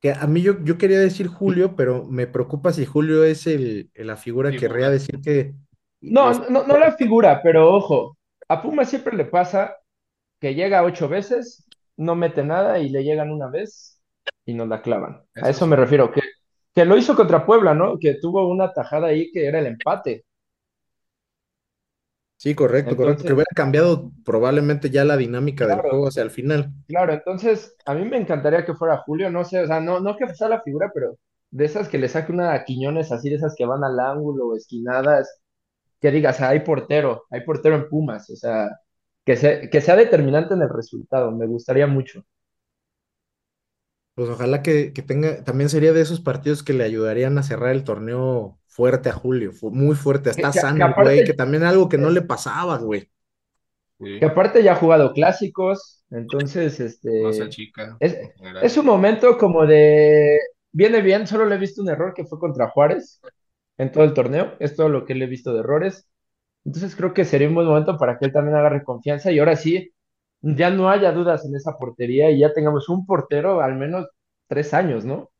que 0.00 0.12
a 0.12 0.26
mí 0.26 0.42
yo, 0.42 0.62
yo 0.64 0.78
quería 0.78 0.98
decir 1.00 1.26
Julio, 1.28 1.74
pero 1.76 2.04
me 2.04 2.26
preocupa 2.26 2.72
si 2.72 2.84
Julio 2.86 3.24
es 3.24 3.46
el, 3.46 3.90
la 3.94 4.16
figura, 4.16 4.54
querría 4.56 4.88
Figura. 4.88 4.90
decir 4.90 5.20
que 5.22 5.54
No, 6.00 6.28
los 6.28 6.50
no, 6.50 6.66
no 6.66 6.78
la 6.78 6.92
figura, 6.92 7.40
pero 7.42 7.72
ojo, 7.74 8.18
a 8.48 8.62
Puma 8.62 8.84
siempre 8.84 9.16
le 9.16 9.24
pasa 9.24 9.76
que 10.40 10.54
llega 10.54 10.84
ocho 10.84 11.08
veces, 11.08 11.66
no 11.96 12.16
mete 12.16 12.44
nada 12.44 12.78
y 12.80 12.90
le 12.90 13.04
llegan 13.04 13.30
una 13.32 13.48
vez 13.50 14.00
y 14.46 14.54
nos 14.54 14.68
la 14.68 14.82
clavan. 14.82 15.22
A 15.40 15.50
Eso 15.50 15.50
eso 15.50 15.66
sí. 15.66 15.70
me 15.70 15.76
refiero, 15.76 16.12
que, 16.12 16.20
que 16.74 16.84
lo 16.84 16.96
hizo 16.98 17.16
contra 17.16 17.46
Puebla, 17.46 17.74
¿no? 17.74 17.98
Que 17.98 18.16
tuvo 18.20 18.48
una 18.48 18.72
tajada 18.72 19.08
ahí 19.08 19.30
que 19.32 19.46
era 19.46 19.60
el 19.60 19.66
empate. 19.66 20.26
Sí, 22.38 22.54
correcto, 22.54 22.96
correcto. 22.96 23.24
Que 23.24 23.32
hubiera 23.32 23.48
cambiado 23.54 24.12
probablemente 24.24 24.90
ya 24.90 25.04
la 25.04 25.16
dinámica 25.16 25.66
del 25.66 25.80
juego 25.80 26.08
hacia 26.08 26.22
el 26.22 26.30
final. 26.30 26.72
claro, 26.86 27.12
entonces 27.14 27.74
a 27.86 27.94
mí 27.94 28.04
me 28.04 28.16
encantaría 28.18 28.64
que 28.64 28.74
fuera 28.74 28.98
Julio, 28.98 29.30
no 29.30 29.44
sé, 29.44 29.60
o 29.60 29.66
sea, 29.66 29.80
no, 29.80 30.00
no 30.00 30.16
que 30.16 30.32
sea 30.34 30.48
la 30.48 30.62
figura, 30.62 30.90
pero 30.94 31.18
de 31.50 31.64
esas 31.64 31.88
que 31.88 31.98
le 31.98 32.08
saque 32.08 32.32
una 32.32 32.52
a 32.52 32.64
Quiñones 32.64 33.12
así, 33.12 33.30
de 33.30 33.36
esas 33.36 33.54
que 33.56 33.66
van 33.66 33.82
al 33.84 33.98
ángulo, 33.98 34.54
esquinadas, 34.56 35.40
que 36.00 36.10
digas, 36.12 36.40
"Ah, 36.40 36.50
hay 36.50 36.60
portero, 36.60 37.24
hay 37.30 37.42
portero 37.44 37.76
en 37.76 37.88
Pumas, 37.88 38.30
o 38.30 38.36
sea, 38.36 38.70
que 39.24 39.36
sea, 39.36 39.68
que 39.70 39.80
sea 39.80 39.96
determinante 39.96 40.54
en 40.54 40.62
el 40.62 40.70
resultado, 40.70 41.32
me 41.32 41.46
gustaría 41.46 41.86
mucho. 41.86 42.24
Pues 44.16 44.30
ojalá 44.30 44.62
que, 44.62 44.92
que 44.94 45.02
tenga, 45.02 45.44
también 45.44 45.70
sería 45.70 45.92
de 45.92 46.00
esos 46.00 46.20
partidos 46.20 46.64
que 46.64 46.72
le 46.74 46.84
ayudarían 46.84 47.38
a 47.38 47.44
cerrar 47.44 47.70
el 47.72 47.84
torneo 47.84 48.58
fuerte 48.66 49.10
a 49.10 49.12
Julio, 49.12 49.52
muy 49.72 49.94
fuerte. 49.96 50.30
Está 50.30 50.48
que- 50.48 50.52
que 50.54 50.60
sano 50.60 50.76
el 50.86 50.94
güey, 50.94 51.18
que 51.24 51.32
aparte, 51.32 51.34
también 51.34 51.64
algo 51.64 51.88
que 51.88 51.98
no 51.98 52.10
le 52.10 52.22
pasaba, 52.22 52.78
güey. 52.78 53.10
Sí. 53.98 54.18
que 54.20 54.26
aparte 54.26 54.62
ya 54.62 54.72
ha 54.72 54.76
jugado 54.76 55.12
clásicos, 55.12 56.04
entonces, 56.10 56.78
No 57.22 57.32
se 57.32 57.42
este, 57.42 57.42
achica 57.44 57.96
es, 57.98 58.14
en 58.14 58.30
general. 58.32 58.64
es 58.64 58.76
un 58.76 58.86
momento 58.86 59.38
como 59.38 59.66
de, 59.66 60.38
viene 60.72 61.00
bien, 61.02 61.26
solo 61.26 61.46
le 61.46 61.54
he 61.56 61.58
visto 61.58 61.82
un 61.82 61.88
error 61.90 62.14
que 62.14 62.24
fue 62.26 62.38
contra 62.38 62.68
Juárez, 62.70 63.20
en 63.78 63.92
todo 63.92 64.04
el 64.04 64.14
torneo, 64.14 64.54
es 64.60 64.76
todo 64.76 64.88
lo 64.88 65.04
que 65.04 65.14
le 65.14 65.24
he 65.26 65.28
visto 65.28 65.52
de 65.54 65.60
errores. 65.60 66.08
Entonces 66.64 66.96
creo 66.96 67.14
que 67.14 67.24
sería 67.26 67.48
un 67.48 67.54
buen 67.56 67.68
momento 67.68 67.98
para 67.98 68.18
que 68.18 68.26
él 68.26 68.32
también 68.32 68.56
agarre 68.56 68.84
confianza 68.84 69.32
y 69.32 69.38
ahora 69.40 69.56
sí, 69.56 69.92
ya 70.42 70.70
no 70.70 70.90
haya 70.90 71.12
dudas 71.12 71.44
en 71.46 71.56
esa 71.56 71.76
portería 71.78 72.30
y 72.30 72.40
ya 72.40 72.52
tengamos 72.54 72.88
un 72.88 73.06
portero 73.06 73.60
al 73.62 73.76
menos 73.76 74.06
tres 74.48 74.74
años, 74.74 75.04
¿no? 75.04 75.30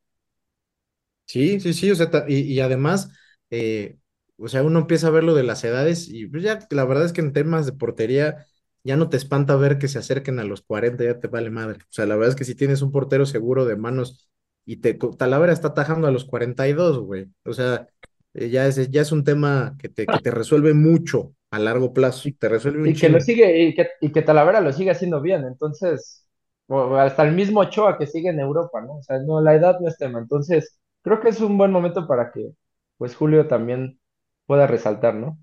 Sí, 1.27 1.61
sí, 1.61 1.75
sí, 1.75 1.91
o 1.91 1.97
sea, 1.97 2.09
y, 2.29 2.41
y 2.43 2.61
además, 2.61 3.11
eh, 3.51 3.99
o 4.39 4.49
sea, 4.49 4.63
uno 4.63 4.81
empieza 4.81 5.09
a 5.09 5.11
ver 5.11 5.25
lo 5.25 5.35
de 5.35 5.45
las 5.45 5.65
edades 5.65 6.09
y 6.09 6.27
pues 6.29 6.43
ya 6.45 6.61
la 6.71 6.85
verdad 6.87 7.05
es 7.07 7.13
que 7.13 7.21
en 7.21 7.33
temas 7.35 7.67
de 7.67 7.73
portería 7.73 8.47
ya 8.85 8.97
no 8.97 9.09
te 9.11 9.17
espanta 9.17 9.57
ver 9.57 9.79
que 9.79 9.89
se 9.89 9.99
acerquen 9.99 10.41
a 10.41 10.45
los 10.45 10.63
40, 10.63 11.05
ya 11.05 11.21
te 11.21 11.27
vale 11.29 11.51
madre. 11.51 11.81
O 11.83 11.87
sea, 11.91 12.07
la 12.07 12.15
verdad 12.17 12.31
es 12.31 12.37
que 12.37 12.47
si 12.47 12.57
tienes 12.57 12.83
un 12.83 12.93
portero 12.93 13.27
seguro 13.27 13.67
de 13.67 13.77
manos 13.77 14.31
y 14.65 14.79
te, 14.79 14.95
Talavera 14.95 15.53
está 15.53 15.69
atajando 15.69 16.07
a 16.09 16.13
los 16.13 16.25
42, 16.27 17.01
güey. 17.01 17.27
O 17.45 17.53
sea, 17.53 17.89
eh, 18.35 18.51
ya 18.51 18.67
es, 18.69 18.91
ya 18.91 19.03
es 19.03 19.13
un 19.13 19.25
tema 19.25 19.77
que 19.81 19.89
te, 19.89 20.09
que 20.09 20.21
te 20.21 20.33
resuelve 20.33 20.75
mucho 20.75 21.35
a 21.51 21.59
largo 21.59 21.93
plazo, 21.93 22.29
te 22.39 22.49
resuelve 22.49 22.83
un 22.85 22.93
Y 22.93 22.99
que 22.99 23.09
lo 23.09 23.21
sigue, 23.21 23.65
y 23.69 23.75
que, 23.75 23.89
y 24.01 24.13
que 24.13 24.23
Talavera 24.23 24.61
lo 24.61 24.73
sigue 24.73 24.91
haciendo 24.93 25.21
bien, 25.21 25.45
entonces, 25.45 26.27
hasta 26.69 27.23
el 27.25 27.33
mismo 27.35 27.61
Ochoa 27.61 27.99
que 27.99 28.07
sigue 28.07 28.31
en 28.31 28.41
Europa, 28.41 28.81
¿no? 28.83 28.97
O 28.99 29.03
sea, 29.03 29.19
no, 29.21 29.41
la 29.41 29.55
edad 29.55 29.79
no 29.81 29.89
es 29.89 29.99
tema, 29.99 30.21
entonces, 30.21 30.79
creo 31.03 31.21
que 31.21 31.31
es 31.31 31.41
un 31.41 31.59
buen 31.59 31.73
momento 31.73 32.07
para 32.07 32.31
que, 32.33 32.53
pues, 32.99 33.17
Julio 33.17 33.49
también 33.49 34.01
pueda 34.47 34.67
resaltar, 34.67 35.15
¿no? 35.15 35.39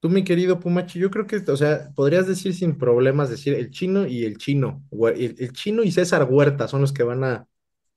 Tú, 0.00 0.08
mi 0.10 0.24
querido 0.24 0.58
Pumachi, 0.58 0.98
yo 0.98 1.10
creo 1.10 1.26
que, 1.28 1.36
o 1.50 1.56
sea, 1.56 1.92
podrías 1.94 2.26
decir 2.26 2.54
sin 2.54 2.76
problemas, 2.76 3.30
decir 3.30 3.54
el 3.54 3.70
chino 3.70 4.04
y 4.06 4.24
el 4.24 4.36
chino, 4.36 4.82
el, 5.14 5.36
el 5.38 5.52
chino 5.52 5.84
y 5.84 5.92
César 5.92 6.26
Huerta 6.28 6.66
son 6.66 6.80
los 6.80 6.92
que 6.92 7.04
van 7.04 7.22
a, 7.22 7.46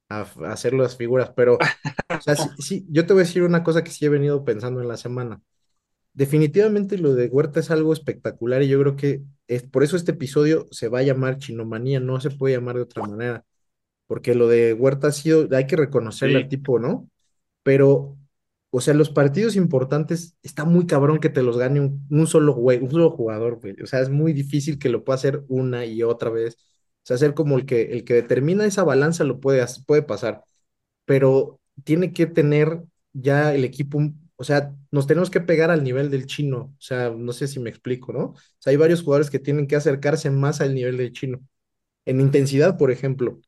a 0.09 0.21
hacer 0.51 0.73
las 0.73 0.97
figuras, 0.97 1.31
pero, 1.35 1.55
o 1.57 2.21
sea, 2.21 2.35
sí, 2.37 2.49
sí, 2.59 2.85
yo 2.89 3.05
te 3.07 3.13
voy 3.13 3.21
a 3.23 3.25
decir 3.25 3.43
una 3.43 3.63
cosa 3.63 3.83
que 3.83 3.91
sí 3.91 4.05
he 4.05 4.09
venido 4.09 4.45
pensando 4.45 4.81
en 4.81 4.87
la 4.89 4.97
semana. 4.97 5.41
Definitivamente 6.15 6.97
lo 6.97 7.15
de 7.15 7.27
Huerta 7.27 7.61
es 7.61 7.71
algo 7.71 7.93
espectacular 7.93 8.63
y 8.63 8.69
yo 8.69 8.79
creo 8.81 8.97
que 8.97 9.23
es, 9.47 9.63
por 9.63 9.83
eso 9.83 9.97
este 9.97 10.13
episodio 10.13 10.67
se 10.71 10.89
va 10.89 10.99
a 10.99 11.03
llamar 11.03 11.37
Chinomanía, 11.39 11.99
no 12.01 12.21
se 12.21 12.31
puede 12.31 12.55
llamar 12.55 12.77
de 12.77 12.83
otra 12.83 13.03
manera, 13.03 13.45
porque 14.07 14.35
lo 14.35 14.47
de 14.47 14.73
Huerta 14.73 15.07
ha 15.07 15.11
sido, 15.13 15.47
hay 15.55 15.67
que 15.67 15.75
reconocerle 15.77 16.37
al 16.39 16.49
tipo, 16.49 16.79
¿no? 16.79 17.09
Pero, 17.63 18.17
o 18.71 18.81
sea, 18.81 18.93
los 18.95 19.09
partidos 19.11 19.55
importantes, 19.57 20.37
está 20.43 20.65
muy 20.65 20.87
cabrón 20.87 21.19
que 21.19 21.29
te 21.29 21.43
los 21.43 21.57
gane 21.57 21.81
un, 21.81 22.05
un 22.09 22.27
solo 22.27 22.53
güey, 22.55 22.79
un 22.83 22.91
solo 22.91 23.11
jugador, 23.11 23.59
güey. 23.61 23.75
O 23.83 23.87
sea, 23.87 24.01
es 24.01 24.09
muy 24.09 24.33
difícil 24.33 24.79
que 24.79 24.89
lo 24.89 25.03
pueda 25.05 25.15
hacer 25.17 25.43
una 25.49 25.85
y 25.85 26.03
otra 26.03 26.29
vez. 26.31 26.55
O 27.03 27.07
sea, 27.07 27.17
ser 27.17 27.33
como 27.35 27.57
el 27.57 27.65
que, 27.65 27.83
el 27.93 28.05
que 28.05 28.15
determina 28.15 28.65
esa 28.65 28.83
balanza 28.83 29.23
lo 29.25 29.39
puede, 29.41 29.65
puede 29.87 30.03
pasar, 30.03 30.43
pero 31.05 31.59
tiene 31.83 32.13
que 32.13 32.25
tener 32.27 32.83
ya 33.13 33.53
el 33.53 33.63
equipo, 33.63 33.97
un- 33.97 34.24
o 34.37 34.43
sea, 34.43 34.73
nos 34.91 35.07
tenemos 35.07 35.29
que 35.29 35.41
pegar 35.41 35.71
al 35.71 35.83
nivel 35.83 36.09
del 36.11 36.25
chino. 36.27 36.73
O 36.77 36.81
sea, 36.81 37.09
no 37.11 37.33
sé 37.33 37.47
si 37.47 37.59
me 37.59 37.69
explico, 37.69 38.13
¿no? 38.13 38.19
O 38.27 38.35
sea, 38.59 38.71
hay 38.71 38.77
varios 38.77 39.03
jugadores 39.03 39.29
que 39.29 39.39
tienen 39.39 39.67
que 39.67 39.75
acercarse 39.75 40.29
más 40.31 40.61
al 40.61 40.73
nivel 40.75 40.97
del 40.97 41.13
chino. 41.13 41.39
En 42.05 42.21
intensidad, 42.21 42.77
por 42.77 42.91
ejemplo. 42.91 43.39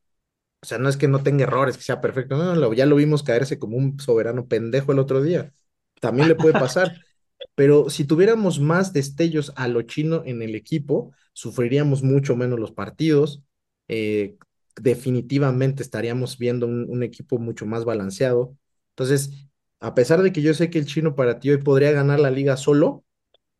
O 0.62 0.66
sea, 0.66 0.78
no 0.78 0.88
es 0.88 0.96
que 0.96 1.08
no 1.08 1.22
tenga 1.22 1.44
errores, 1.44 1.76
que 1.76 1.84
sea 1.84 2.00
perfecto, 2.00 2.36
no, 2.36 2.54
no, 2.56 2.72
ya 2.74 2.86
lo 2.86 2.96
vimos 2.96 3.22
caerse 3.22 3.58
como 3.58 3.76
un 3.76 4.00
soberano 4.00 4.48
pendejo 4.48 4.92
el 4.92 4.98
otro 4.98 5.22
día. 5.22 5.52
También 6.00 6.28
le 6.28 6.34
puede 6.34 6.54
pasar, 6.54 6.96
pero 7.54 7.90
si 7.90 8.04
tuviéramos 8.04 8.58
más 8.60 8.92
destellos 8.92 9.52
a 9.56 9.68
lo 9.68 9.82
chino 9.82 10.22
en 10.26 10.42
el 10.42 10.54
equipo, 10.56 11.12
sufriríamos 11.32 12.02
mucho 12.02 12.36
menos 12.36 12.58
los 12.60 12.72
partidos. 12.72 13.42
eh, 13.88 14.36
definitivamente 14.80 15.82
estaríamos 15.82 16.38
viendo 16.38 16.66
un, 16.66 16.86
un 16.88 17.02
equipo 17.02 17.38
mucho 17.38 17.66
más 17.66 17.84
balanceado. 17.84 18.56
Entonces, 18.90 19.47
a 19.80 19.94
pesar 19.94 20.22
de 20.22 20.32
que 20.32 20.42
yo 20.42 20.54
sé 20.54 20.70
que 20.70 20.78
el 20.78 20.86
chino 20.86 21.14
para 21.14 21.40
ti 21.40 21.50
hoy 21.50 21.58
podría 21.58 21.92
ganar 21.92 22.20
la 22.20 22.30
liga 22.30 22.56
solo, 22.56 23.04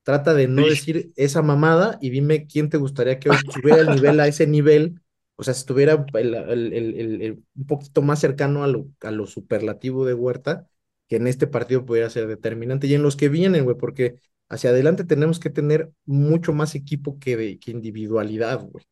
Trata 0.05 0.35
de 0.35 0.49
no 0.49 0.66
Sí. 0.66 0.69
decir 0.69 1.12
esa 1.16 1.43
mamada 1.43 1.99
y 2.01 2.11
dime 2.11 2.47
quién 2.47 2.70
te 2.70 2.78
gustaría 2.78 3.20
que 3.20 3.28
hoy 3.31 3.39
subiera 3.51 3.81
el 3.82 3.90
nivel 3.90 4.19
a 4.20 4.27
ese 4.27 4.47
nivel, 4.47 5.01
o 5.36 5.43
sea, 5.45 5.55
si 5.55 5.61
estuviera 5.61 6.07
el- 6.15 7.45
un 7.57 7.66
poquito 7.66 8.03
más 8.03 8.20
cercano 8.20 8.65
a 8.65 8.69
lo, 8.69 8.89
a 9.03 9.11
lo 9.11 9.27
superlativo 9.27 10.07
de 10.07 10.15
Huerta, 10.15 10.66
que 11.09 11.16
en 11.16 11.27
este 11.27 11.47
partido 11.47 11.85
pudiera 11.85 12.11
ser 12.11 12.27
determinante. 12.27 12.86
Y 12.86 12.95
en 12.95 13.03
los 13.03 13.16
que 13.16 13.28
vienen, 13.28 13.65
güey, 13.65 13.77
porque 13.77 14.16
hacia 14.49 14.70
adelante 14.70 15.05
tenemos 15.05 15.40
que 15.40 15.51
tener 15.51 15.90
mucho 16.07 16.53
más 16.55 16.74
equipo 16.74 17.19
que, 17.19 17.36
de, 17.36 17.59
que 17.59 17.70
individualidad, 17.70 18.61
güey. 18.65 18.85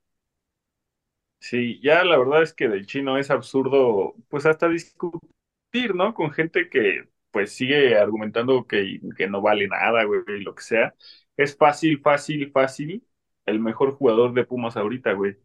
Sí, 1.41 1.81
ya 1.83 2.05
la 2.05 2.19
verdad 2.19 2.43
es 2.43 2.53
que 2.55 2.69
del 2.69 2.87
chino 2.87 3.19
es 3.19 3.31
absurdo, 3.31 4.15
pues 4.29 4.47
hasta 4.47 4.69
discutir, 4.69 5.95
¿no? 5.95 6.13
Con 6.15 6.33
gente 6.33 6.69
que 6.69 7.09
pues 7.37 7.53
sigue 7.55 7.97
argumentando 7.99 8.67
que, 8.67 9.01
que 9.17 9.29
no 9.29 9.43
vale 9.43 9.69
nada, 9.69 10.05
güey, 10.05 10.23
y 10.29 10.43
lo 10.43 10.55
que 10.55 10.63
sea. 10.63 10.95
Es 11.37 11.57
fácil, 11.57 12.01
fácil, 12.01 12.51
fácil 12.53 13.07
el 13.47 13.61
mejor 13.61 13.93
jugador 13.97 14.33
de 14.35 14.45
Pumas 14.47 14.77
ahorita, 14.79 15.13
güey. 15.13 15.37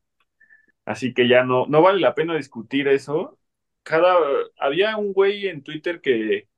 Así 0.85 1.13
que 1.13 1.27
ya 1.27 1.43
no, 1.43 1.65
no 1.68 1.81
vale 1.81 1.99
la 2.01 2.15
pena 2.15 2.35
discutir 2.35 2.88
eso. 2.88 3.39
Cada, 3.84 4.15
había 4.59 4.97
un 4.97 5.13
güey 5.13 5.47
en 5.47 5.63
Twitter 5.63 6.01
que 6.01 6.49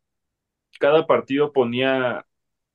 cada 0.80 1.08
partido 1.08 1.54
ponía, 1.54 2.26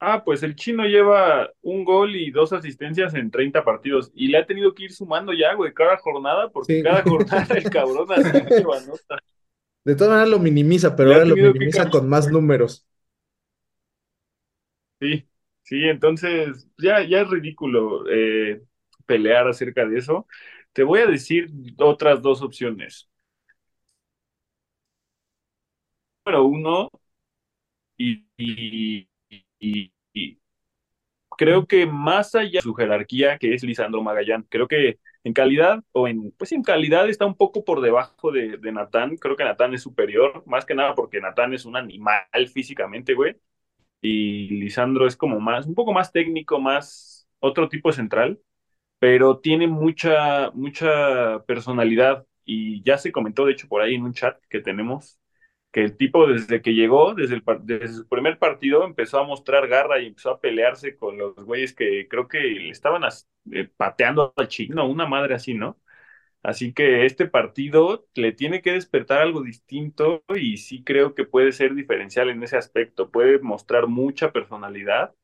ah, 0.01 0.25
pues 0.25 0.43
el 0.43 0.57
chino 0.57 0.85
lleva 0.87 1.51
un 1.63 1.85
gol 1.85 2.17
y 2.17 2.31
dos 2.31 2.53
asistencias 2.53 3.15
en 3.15 3.31
30 3.31 3.65
partidos 3.65 4.13
y 4.15 4.29
le 4.29 4.39
ha 4.39 4.47
tenido 4.47 4.75
que 4.75 4.85
ir 4.85 4.93
sumando 4.93 5.33
ya, 5.35 5.55
güey, 5.55 5.75
cada 5.75 5.99
jornada, 5.99 6.51
porque 6.51 6.79
Sí. 6.79 6.83
cada 6.83 7.05
jornada 7.05 7.47
el 7.57 7.69
cabrón 7.71 8.13
así. 8.13 8.45
De 9.89 9.97
todas 9.97 10.11
maneras 10.13 10.29
lo 10.31 10.39
minimiza, 10.39 10.95
pero 10.97 11.11
Le 11.11 11.15
ahora 11.15 11.25
lo 11.25 11.37
minimiza 11.37 11.91
con 11.91 12.09
más 12.09 12.31
números. 12.31 12.87
Sí, 15.01 15.29
sí, 15.63 15.85
entonces 15.89 16.67
ya, 16.77 17.03
ya 17.07 17.21
es 17.21 17.31
ridículo 17.31 18.05
eh, 18.11 18.63
pelear 19.07 19.47
acerca 19.49 19.87
de 19.87 19.99
eso. 19.99 20.27
Te 20.73 20.83
voy 20.83 21.01
a 21.01 21.07
decir 21.07 21.49
otras 21.79 22.21
dos 22.23 22.43
opciones. 22.43 23.09
Número 26.25 26.45
uno, 26.47 26.89
y, 27.97 28.27
y, 28.37 29.09
y- 29.59 29.93
y 30.13 30.39
creo 31.39 31.67
que 31.67 31.87
más 31.87 32.35
allá 32.35 32.59
de 32.59 32.63
su 32.63 32.75
jerarquía, 32.75 33.39
que 33.39 33.55
es 33.55 33.63
Lisandro 33.65 34.03
Magallán, 34.03 34.45
creo 34.51 34.69
que 34.69 34.99
en 35.29 35.35
calidad, 35.35 35.85
o 35.93 36.09
en, 36.09 36.33
pues 36.33 36.53
en 36.53 36.63
calidad 36.65 37.09
está 37.09 37.27
un 37.27 37.37
poco 37.37 37.65
por 37.65 37.81
debajo 37.83 38.33
de, 38.33 38.59
de 38.59 38.73
Natán. 38.73 39.17
Creo 39.19 39.37
que 39.37 39.45
Natán 39.45 39.75
es 39.75 39.83
superior, 39.83 40.43
más 40.47 40.67
que 40.67 40.75
nada 40.75 40.95
porque 40.97 41.21
Natán 41.21 41.55
es 41.55 41.65
un 41.67 41.77
animal 41.77 42.25
físicamente, 42.53 43.15
güey. 43.15 43.37
Y 44.01 44.49
Lisandro 44.61 45.07
es 45.07 45.17
como 45.17 45.41
más, 45.41 45.67
un 45.67 45.75
poco 45.75 45.93
más 45.93 46.13
técnico, 46.13 46.61
más 46.61 47.29
otro 47.41 47.69
tipo 47.69 47.93
central, 47.93 48.41
pero 48.99 49.39
tiene 49.41 49.67
mucha, 49.69 50.51
mucha 50.53 51.45
personalidad. 51.47 52.27
Y 52.45 52.83
ya 52.85 52.99
se 52.99 53.13
comentó, 53.13 53.47
de 53.47 53.53
hecho, 53.53 53.69
por 53.69 53.83
ahí 53.83 53.95
en 53.95 54.05
un 54.05 54.15
chat 54.15 54.39
que 54.51 54.61
tenemos 54.61 55.19
que 55.73 55.83
el 55.85 55.97
tipo 55.97 56.27
desde 56.27 56.63
que 56.63 56.75
llegó, 56.75 57.15
desde, 57.15 57.41
su 57.89 58.09
primer 58.09 58.39
partido, 58.39 58.85
empezó 58.85 59.19
a 59.19 59.27
mostrar 59.27 59.69
garra 59.69 60.01
y 60.01 60.07
empezó 60.07 60.31
a 60.31 60.41
pelearse 60.41 60.97
con 60.97 61.19
los 61.19 61.35
güeyes 61.37 61.75
que 61.75 62.09
creo 62.09 62.29
que 62.29 62.41
le 62.41 62.71
estaban 62.71 63.03
eh, 63.53 63.69
pateando 63.77 64.33
al 64.37 64.49
chino, 64.49 64.89
una 64.89 65.07
madre 65.07 65.35
así, 65.35 65.55
¿no? 65.55 65.79
Así 66.43 66.73
que 66.73 67.05
este 67.07 67.27
partido 67.27 68.09
le 68.15 68.33
tiene 68.33 68.63
que 68.63 68.73
despertar 68.73 69.21
algo 69.23 69.43
distinto 69.43 70.25
y 70.35 70.59
sí 70.59 70.85
creo 70.85 71.15
que 71.15 71.25
puede 71.25 71.53
ser 71.53 71.75
diferencial 71.75 72.31
en 72.31 72.43
ese 72.43 72.57
aspecto, 72.57 73.11
puede 73.11 73.41
mostrar 73.41 73.89
mucha 73.89 74.33
personalidad 74.33 75.15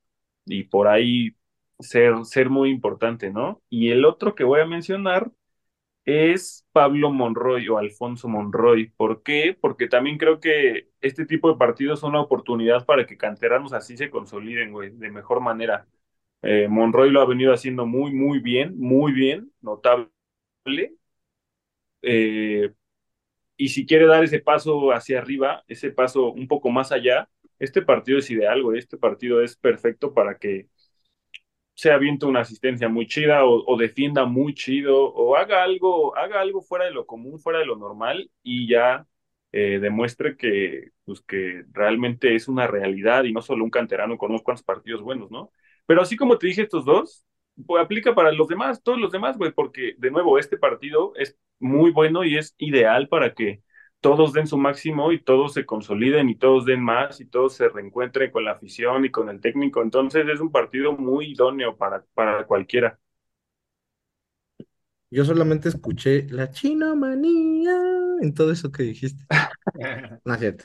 y 0.47 0.65
por 0.65 0.89
ahí 0.89 1.37
ser, 1.79 2.25
ser 2.25 2.51
muy 2.51 2.71
importante, 2.71 3.31
¿no? 3.31 3.63
Y 3.71 3.91
el 3.91 4.05
otro 4.05 4.35
que 4.35 4.45
voy 4.45 4.61
a 4.61 4.67
mencionar 4.67 5.31
es 6.05 6.67
Pablo 6.73 7.11
Monroy 7.13 7.69
o 7.69 7.79
Alfonso 7.79 8.29
Monroy. 8.29 8.91
¿Por 8.97 9.23
qué? 9.23 9.57
Porque 9.61 9.89
también 9.89 10.19
creo 10.19 10.41
que 10.41 10.91
este 11.01 11.27
tipo 11.27 11.51
de 11.51 11.59
partidos 11.59 12.01
son 12.01 12.11
una 12.11 12.21
oportunidad 12.23 12.85
para 12.87 13.07
que 13.07 13.17
canteranos 13.17 13.73
así 13.73 13.97
se 13.97 14.11
consoliden, 14.11 14.73
güey, 14.73 14.91
de 14.91 15.11
mejor 15.11 15.41
manera. 15.41 15.87
Eh, 16.43 16.69
Monroy 16.69 17.11
lo 17.11 17.21
ha 17.23 17.27
venido 17.27 17.53
haciendo 17.55 17.87
muy, 17.87 18.13
muy 18.13 18.41
bien, 18.41 18.79
muy 18.79 19.13
bien, 19.13 19.53
notable. 19.63 20.11
Eh, 22.03 22.73
y 23.57 23.69
si 23.69 23.87
quiere 23.87 24.07
dar 24.07 24.25
ese 24.25 24.41
paso 24.41 24.93
hacia 24.93 25.19
arriba, 25.21 25.65
ese 25.69 25.91
paso 25.91 26.33
un 26.33 26.49
poco 26.49 26.71
más 26.71 26.93
allá, 26.93 27.29
este 27.59 27.83
partido 27.83 28.19
es 28.19 28.31
ideal, 28.31 28.63
güey. 28.63 28.79
Este 28.79 28.99
partido 28.99 29.43
es 29.43 29.57
perfecto 29.57 30.15
para 30.15 30.39
que 30.39 30.69
se 31.75 31.91
aviente 31.93 32.27
una 32.27 32.41
asistencia 32.41 32.89
muy 32.89 33.07
chida 33.07 33.45
o, 33.45 33.77
defienda 33.77 34.25
muy 34.27 34.55
chido 34.55 35.13
o 35.13 35.37
haga 35.37 35.63
algo, 35.65 36.17
haga 36.17 36.41
algo 36.41 36.63
fuera 36.63 36.85
de 36.87 36.93
lo 36.93 37.07
común, 37.07 37.39
fuera 37.41 37.59
de 37.59 37.67
lo 37.67 37.77
normal 37.77 38.31
y 38.43 38.69
ya 38.69 39.07
eh, 39.53 39.79
demuestre 39.81 40.37
que, 40.37 40.91
pues, 41.05 41.21
que 41.23 41.65
realmente 41.73 42.35
es 42.35 42.49
una 42.49 42.67
realidad 42.67 43.25
y 43.25 43.33
no 43.33 43.43
solo 43.43 43.65
un 43.65 43.71
canterano 43.71 44.19
con 44.19 44.31
unos 44.31 44.43
cuantos 44.43 44.65
partidos 44.65 45.03
buenos, 45.03 45.31
¿no? 45.31 45.51
Pero 45.87 46.03
así 46.03 46.17
como 46.17 46.39
te 46.39 46.47
dije 46.47 46.63
estos 46.63 46.85
dos, 46.85 47.25
pues 47.67 47.83
aplica 47.83 48.15
para 48.15 48.33
los 48.33 48.49
demás, 48.49 48.83
todos 48.83 48.99
los 48.99 49.13
demás, 49.13 49.37
güey, 49.37 49.53
porque 49.53 49.95
de 49.99 50.11
nuevo 50.11 50.39
este 50.39 50.57
partido 50.57 51.13
es 51.17 51.37
muy 51.59 51.91
bueno 51.93 52.25
y 52.25 52.37
es 52.39 52.55
ideal 52.59 53.09
para 53.09 53.35
que 53.35 53.63
todos 54.05 54.35
den 54.35 54.47
su 54.47 54.59
máximo 54.59 55.13
y 55.13 55.23
todos 55.23 55.55
se 55.55 55.65
consoliden 55.65 56.29
y 56.29 56.35
todos 56.37 56.67
den 56.67 56.83
más 56.83 57.23
y 57.23 57.25
todos 57.25 57.55
se 57.55 57.71
reencuentren 57.71 58.31
con 58.31 58.45
la 58.45 58.51
afición 58.53 59.07
y 59.07 59.11
con 59.11 59.31
el 59.31 59.41
técnico. 59.41 59.81
Entonces 59.81 60.29
es 60.29 60.41
un 60.41 60.53
partido 60.53 60.93
muy 60.93 61.33
idóneo 61.33 61.75
para, 61.75 62.05
para 62.13 62.47
cualquiera. 62.47 62.99
Yo 65.11 65.25
solamente 65.25 65.71
escuché 65.71 66.27
la 66.29 66.51
chino 66.51 66.95
manía 66.97 67.73
en 68.21 68.35
todo 68.35 68.53
eso 68.53 68.71
que 68.71 68.83
dijiste. 68.83 69.25
No 70.27 70.35
es 70.35 70.41
cierto. 70.41 70.65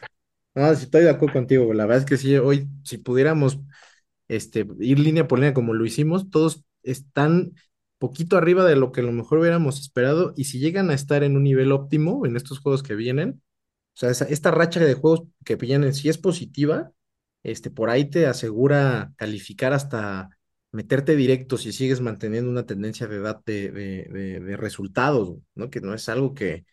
No, 0.54 0.76
sí 0.76 0.84
estoy 0.84 1.04
de 1.04 1.12
acuerdo 1.12 1.34
contigo. 1.36 1.74
La 1.74 1.86
verdad 1.86 2.00
es 2.00 2.06
que 2.06 2.18
sí, 2.18 2.36
hoy, 2.36 2.68
si 2.84 2.98
pudiéramos 2.98 3.62
este, 4.28 4.68
ir 4.82 5.00
línea 5.00 5.30
por 5.30 5.40
línea 5.40 5.54
como 5.54 5.74
lo 5.74 5.86
hicimos, 5.86 6.30
todos 6.30 6.66
están 6.84 7.54
poquito 8.00 8.38
arriba 8.38 8.66
de 8.66 8.76
lo 8.76 8.92
que 8.92 9.02
a 9.02 9.04
lo 9.04 9.12
mejor 9.12 9.40
hubiéramos 9.40 9.80
esperado. 9.80 10.34
Y 10.38 10.46
si 10.46 10.60
llegan 10.60 10.90
a 10.90 10.96
estar 10.96 11.24
en 11.24 11.38
un 11.38 11.44
nivel 11.44 11.72
óptimo 11.72 12.26
en 12.26 12.36
estos 12.38 12.60
juegos 12.60 12.84
que 12.84 12.96
vienen, 12.96 13.42
o 13.96 14.00
sea, 14.00 14.12
esta 14.12 14.52
racha 14.52 14.80
de 14.80 14.94
juegos 14.96 15.24
que 15.46 15.56
vienen, 15.58 15.94
si 15.94 16.10
es 16.10 16.18
positiva, 16.18 16.92
este, 17.44 17.70
por 17.72 17.90
ahí 17.90 18.10
te 18.10 18.28
asegura 18.28 19.14
calificar 19.18 19.74
hasta 19.74 20.30
meterte 20.72 21.16
directo 21.16 21.58
si 21.58 21.72
sigues 21.72 22.02
manteniendo 22.02 22.50
una 22.52 22.66
tendencia 22.66 23.08
de 23.08 23.18
edad 23.18 23.42
de, 23.46 23.72
de, 23.72 24.58
resultados, 24.58 25.38
¿no? 25.56 25.70
Que 25.70 25.82
no 25.82 25.94
es 25.94 26.10
algo 26.10 26.34
que, 26.34 26.66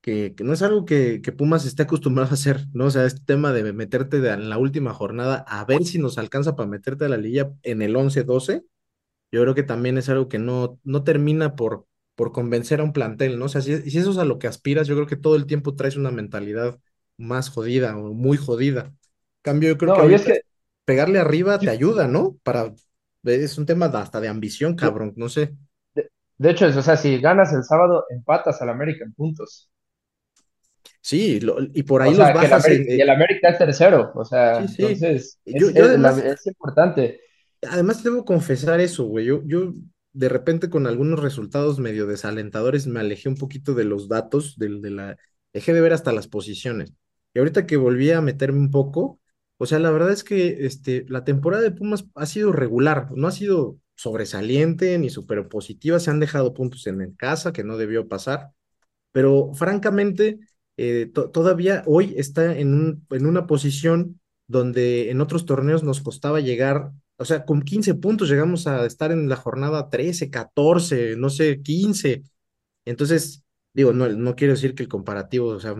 que, 0.00 0.34
no 0.40 0.52
es 0.52 0.62
algo 0.62 0.84
que, 0.84 1.22
que 1.22 1.32
Pumas 1.32 1.64
esté 1.66 1.84
acostumbrado 1.84 2.30
a 2.30 2.34
hacer, 2.34 2.66
¿no? 2.72 2.86
O 2.86 2.90
sea, 2.90 3.06
este 3.06 3.22
tema 3.24 3.52
de 3.52 3.72
meterte 3.72 4.20
de- 4.20 4.30
en 4.30 4.48
la 4.50 4.58
última 4.58 4.92
jornada 4.92 5.44
a 5.48 5.64
ver 5.64 5.84
si 5.84 5.98
nos 5.98 6.18
alcanza 6.18 6.56
para 6.56 6.68
meterte 6.68 7.06
a 7.06 7.08
la 7.08 7.16
liga 7.16 7.52
en 7.62 7.82
el 7.82 7.96
11-12, 7.96 8.64
yo 9.34 9.42
creo 9.42 9.54
que 9.54 9.62
también 9.62 9.98
es 9.98 10.08
algo 10.08 10.28
que 10.28 10.38
no, 10.38 10.80
no 10.84 11.04
termina 11.04 11.56
por, 11.56 11.86
por 12.14 12.32
convencer 12.32 12.80
a 12.80 12.84
un 12.84 12.92
plantel, 12.92 13.38
¿no? 13.38 13.46
O 13.46 13.48
sea, 13.48 13.60
si, 13.62 13.90
si 13.90 13.98
eso 13.98 14.10
es 14.12 14.18
a 14.18 14.24
lo 14.24 14.38
que 14.38 14.46
aspiras, 14.48 14.86
yo 14.88 14.94
creo 14.96 15.06
que 15.06 15.16
todo 15.16 15.36
el 15.36 15.46
tiempo 15.46 15.74
traes 15.76 15.96
una 15.96 16.10
mentalidad 16.10 16.78
más 17.18 17.50
jodida 17.50 17.96
o 17.96 18.14
muy 18.14 18.36
jodida. 18.36 18.94
Cambio, 19.42 19.70
yo 19.70 19.78
creo 19.78 19.92
que 19.92 20.02
No, 20.02 20.08
es 20.08 20.24
que 20.24 20.40
pegarle 20.84 21.18
arriba 21.20 21.62
te 21.62 21.70
ayuda, 21.70 22.08
¿no? 22.08 22.38
Para, 22.42 22.74
es 23.24 23.58
un 23.58 23.66
tema 23.66 23.88
de- 23.88 23.98
hasta 23.98 24.20
de 24.20 24.28
ambición, 24.28 24.76
cabrón, 24.76 25.14
no 25.16 25.28
sé. 25.28 25.56
de, 25.94 26.08
de 26.38 26.50
hecho, 26.50 26.66
es, 26.66 26.76
o 26.76 26.82
sea, 26.82 26.96
si 26.96 27.18
ganas 27.20 27.52
el 27.52 27.64
sábado, 27.64 28.04
empatas 28.10 28.60
al 28.62 28.68
América 28.70 29.04
en 29.04 29.12
puntos. 29.14 29.70
Sí, 31.00 31.38
lo- 31.40 31.58
y 31.72 31.82
por 31.84 32.02
O 32.02 32.12
ahí 32.12 32.14
los 32.14 32.32
sea, 32.32 32.36
que 32.38 32.46
el 32.46 32.52
bajas 32.52 32.68
en, 32.68 32.84
América, 32.84 32.92
y 32.94 33.00
el 33.02 33.10
América 33.10 33.48
es 33.50 33.58
tercero. 33.58 34.12
O 34.14 34.24
sea, 34.24 34.58
sí, 34.58 34.68
sí. 34.68 35.04
entonces 35.04 35.38
Yo, 35.46 35.70
es, 35.70 35.70
yo 35.70 35.84
es, 35.84 35.96
la- 35.96 36.10
además, 36.10 36.24
es 36.24 36.46
importante. 36.46 37.20
Además, 37.68 38.02
debo 38.02 38.24
confesar 38.24 38.80
eso, 38.80 39.04
güey. 39.04 39.26
Yo, 39.26 39.42
yo 39.46 39.74
de 40.12 40.28
repente 40.28 40.70
con 40.70 40.86
algunos 40.86 41.20
resultados 41.20 41.78
medio 41.78 42.06
desalentadores 42.06 42.86
me 42.86 43.00
alejé 43.00 43.28
un 43.28 43.36
poquito 43.36 43.74
de 43.74 43.84
los 43.84 44.08
datos, 44.08 44.56
del, 44.58 44.80
de 44.82 44.90
la... 44.90 45.16
Dejé 45.52 45.72
de 45.72 45.80
ver 45.80 45.92
hasta 45.92 46.12
las 46.12 46.28
posiciones. 46.28 46.92
Y 47.34 47.38
ahorita 47.38 47.66
que 47.66 47.76
volví 47.76 48.10
a 48.10 48.20
meterme 48.20 48.58
un 48.58 48.70
poco, 48.70 49.20
o 49.58 49.66
sea, 49.66 49.78
la 49.78 49.90
verdad 49.90 50.10
es 50.12 50.24
que 50.24 50.66
este, 50.66 51.04
la 51.08 51.24
temporada 51.24 51.62
de 51.62 51.70
Pumas 51.72 52.06
ha 52.14 52.26
sido 52.26 52.52
regular, 52.52 53.08
no 53.14 53.26
ha 53.28 53.32
sido 53.32 53.78
sobresaliente 53.96 54.98
ni 54.98 55.10
súper 55.10 55.48
positiva, 55.48 56.00
se 56.00 56.10
han 56.10 56.20
dejado 56.20 56.54
puntos 56.54 56.86
en 56.86 57.12
casa 57.14 57.52
que 57.52 57.62
no 57.64 57.76
debió 57.76 58.08
pasar, 58.08 58.50
pero 59.12 59.52
francamente, 59.54 60.38
eh, 60.76 61.10
to- 61.12 61.30
todavía 61.30 61.82
hoy 61.86 62.14
está 62.16 62.56
en, 62.58 62.74
un, 62.74 63.06
en 63.10 63.26
una 63.26 63.46
posición 63.46 64.20
donde 64.46 65.10
en 65.10 65.20
otros 65.20 65.46
torneos 65.46 65.82
nos 65.84 66.00
costaba 66.00 66.40
llegar, 66.40 66.92
o 67.16 67.24
sea, 67.24 67.44
con 67.44 67.62
15 67.62 67.94
puntos 67.94 68.28
llegamos 68.28 68.66
a 68.66 68.86
estar 68.86 69.12
en 69.12 69.28
la 69.28 69.36
jornada 69.36 69.88
13, 69.90 70.30
14, 70.30 71.16
no 71.16 71.30
sé, 71.30 71.62
15. 71.62 72.22
Entonces, 72.84 73.44
digo, 73.72 73.92
no, 73.92 74.08
no 74.08 74.34
quiero 74.36 74.54
decir 74.54 74.74
que 74.74 74.82
el 74.84 74.88
comparativo, 74.88 75.48
o 75.48 75.60
sea, 75.60 75.74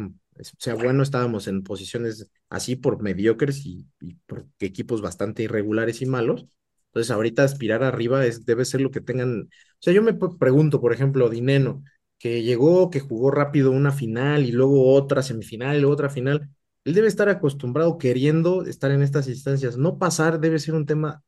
sea 0.59 0.74
bueno, 0.74 1.02
estábamos 1.02 1.47
en 1.48 1.62
posiciones 1.62 2.31
así 2.48 2.77
por 2.77 3.02
mediocres 3.02 3.65
y, 3.66 3.86
y 4.01 4.15
por 4.27 4.47
equipos 4.61 5.01
bastante 5.02 5.43
irregulares 5.44 6.02
y 6.02 6.06
malos. 6.06 6.47
Entonces, 6.86 7.11
ahorita 7.11 7.43
aspirar 7.44 7.82
arriba 7.82 8.24
es, 8.27 8.44
debe 8.47 8.65
ser 8.65 8.81
lo 8.81 8.90
que 8.90 9.01
tengan. 9.01 9.43
O 9.43 9.48
sea, 9.81 9.93
yo 9.93 10.02
me 10.02 10.15
pregunto, 10.15 10.81
por 10.81 10.93
ejemplo, 10.93 11.28
Dineno, 11.28 11.82
que 12.19 12.43
llegó, 12.43 12.90
que 12.90 13.01
jugó 13.01 13.31
rápido 13.31 13.70
una 13.73 13.93
final 13.93 14.44
y 14.44 14.52
luego 14.52 14.93
otra 14.94 15.23
semifinal 15.23 15.77
y 15.77 15.81
luego 15.81 15.94
otra 15.94 16.11
final. 16.11 16.51
Él 16.85 16.94
debe 16.94 17.09
estar 17.09 17.28
acostumbrado, 17.28 17.98
queriendo 17.98 18.65
estar 18.66 18.90
en 18.90 19.02
estas 19.02 19.28
instancias. 19.28 19.77
No 19.78 19.98
pasar 19.98 20.40
debe 20.40 20.59
ser 20.59 20.74
un 20.74 20.86
tema 20.86 21.23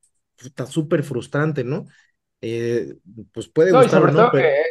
súper 0.68 1.02
frustrante, 1.02 1.64
¿no? 1.64 1.86
Eh, 2.42 2.96
pues 3.32 3.48
puede 3.48 3.72
No, 3.72 3.82
y 3.84 3.88
o 3.88 3.88
sobre 3.88 4.12
no, 4.12 4.30
todo 4.30 4.30
pero 4.30 4.48
que 4.48 4.62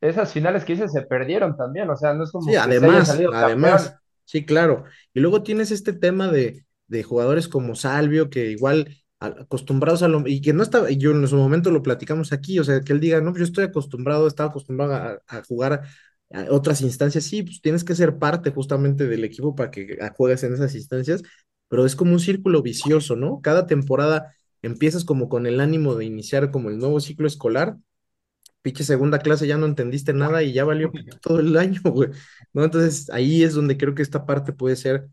esas 0.00 0.32
finales 0.32 0.64
que 0.64 0.74
hice 0.74 0.88
se 0.88 1.02
perdieron 1.02 1.56
también. 1.56 1.90
O 1.90 1.96
sea, 1.96 2.14
no 2.14 2.24
es 2.24 2.32
como 2.32 2.46
Sí, 2.46 2.54
que 2.62 2.74
se 2.74 2.86
haya 2.86 3.00
además, 3.00 3.08
campeón. 3.08 3.30
además, 3.30 3.96
sí, 4.24 4.44
claro. 4.44 4.84
Y 5.14 5.20
luego 5.20 5.42
tienes 5.42 5.70
este 5.70 5.92
tema 5.92 6.28
de, 6.30 6.66
de 6.88 7.02
jugadores 7.02 7.48
como 7.48 7.74
Salvio, 7.74 8.28
que 8.30 8.50
igual 8.50 8.96
acostumbrados 9.18 10.02
a 10.02 10.08
lo, 10.08 10.26
y 10.26 10.42
que 10.42 10.52
no 10.52 10.62
estaba, 10.62 10.90
y 10.90 10.98
yo 10.98 11.12
en 11.12 11.26
su 11.26 11.36
momento 11.36 11.70
lo 11.70 11.82
platicamos 11.82 12.32
aquí, 12.32 12.58
o 12.58 12.64
sea, 12.64 12.82
que 12.82 12.92
él 12.92 13.00
diga, 13.00 13.20
no, 13.22 13.34
yo 13.34 13.44
estoy 13.44 13.64
acostumbrado, 13.64 14.26
estaba 14.26 14.50
acostumbrado 14.50 14.92
a, 14.94 15.18
a 15.26 15.42
jugar 15.44 15.82
otras 16.50 16.80
instancias, 16.82 17.24
sí, 17.24 17.42
pues 17.42 17.60
tienes 17.60 17.84
que 17.84 17.94
ser 17.94 18.18
parte 18.18 18.50
justamente 18.50 19.06
del 19.06 19.24
equipo 19.24 19.54
para 19.54 19.70
que 19.70 19.98
juegues 20.16 20.42
en 20.44 20.54
esas 20.54 20.74
instancias, 20.74 21.22
pero 21.68 21.86
es 21.86 21.96
como 21.96 22.12
un 22.12 22.20
círculo 22.20 22.62
vicioso, 22.62 23.16
¿no? 23.16 23.40
Cada 23.42 23.66
temporada 23.66 24.34
empiezas 24.62 25.04
como 25.04 25.28
con 25.28 25.46
el 25.46 25.60
ánimo 25.60 25.94
de 25.94 26.04
iniciar 26.06 26.50
como 26.50 26.70
el 26.70 26.78
nuevo 26.78 27.00
ciclo 27.00 27.26
escolar 27.26 27.76
pinche 28.62 28.82
segunda 28.84 29.18
clase 29.18 29.46
ya 29.46 29.58
no 29.58 29.66
entendiste 29.66 30.12
nada 30.14 30.42
y 30.42 30.52
ya 30.52 30.64
valió 30.64 30.90
todo 31.22 31.40
el 31.40 31.56
año, 31.56 31.80
güey. 31.84 32.10
¿No? 32.52 32.64
Entonces 32.64 33.10
ahí 33.10 33.42
es 33.44 33.54
donde 33.54 33.76
creo 33.76 33.94
que 33.94 34.02
esta 34.02 34.26
parte 34.26 34.52
puede 34.52 34.76
ser 34.76 35.08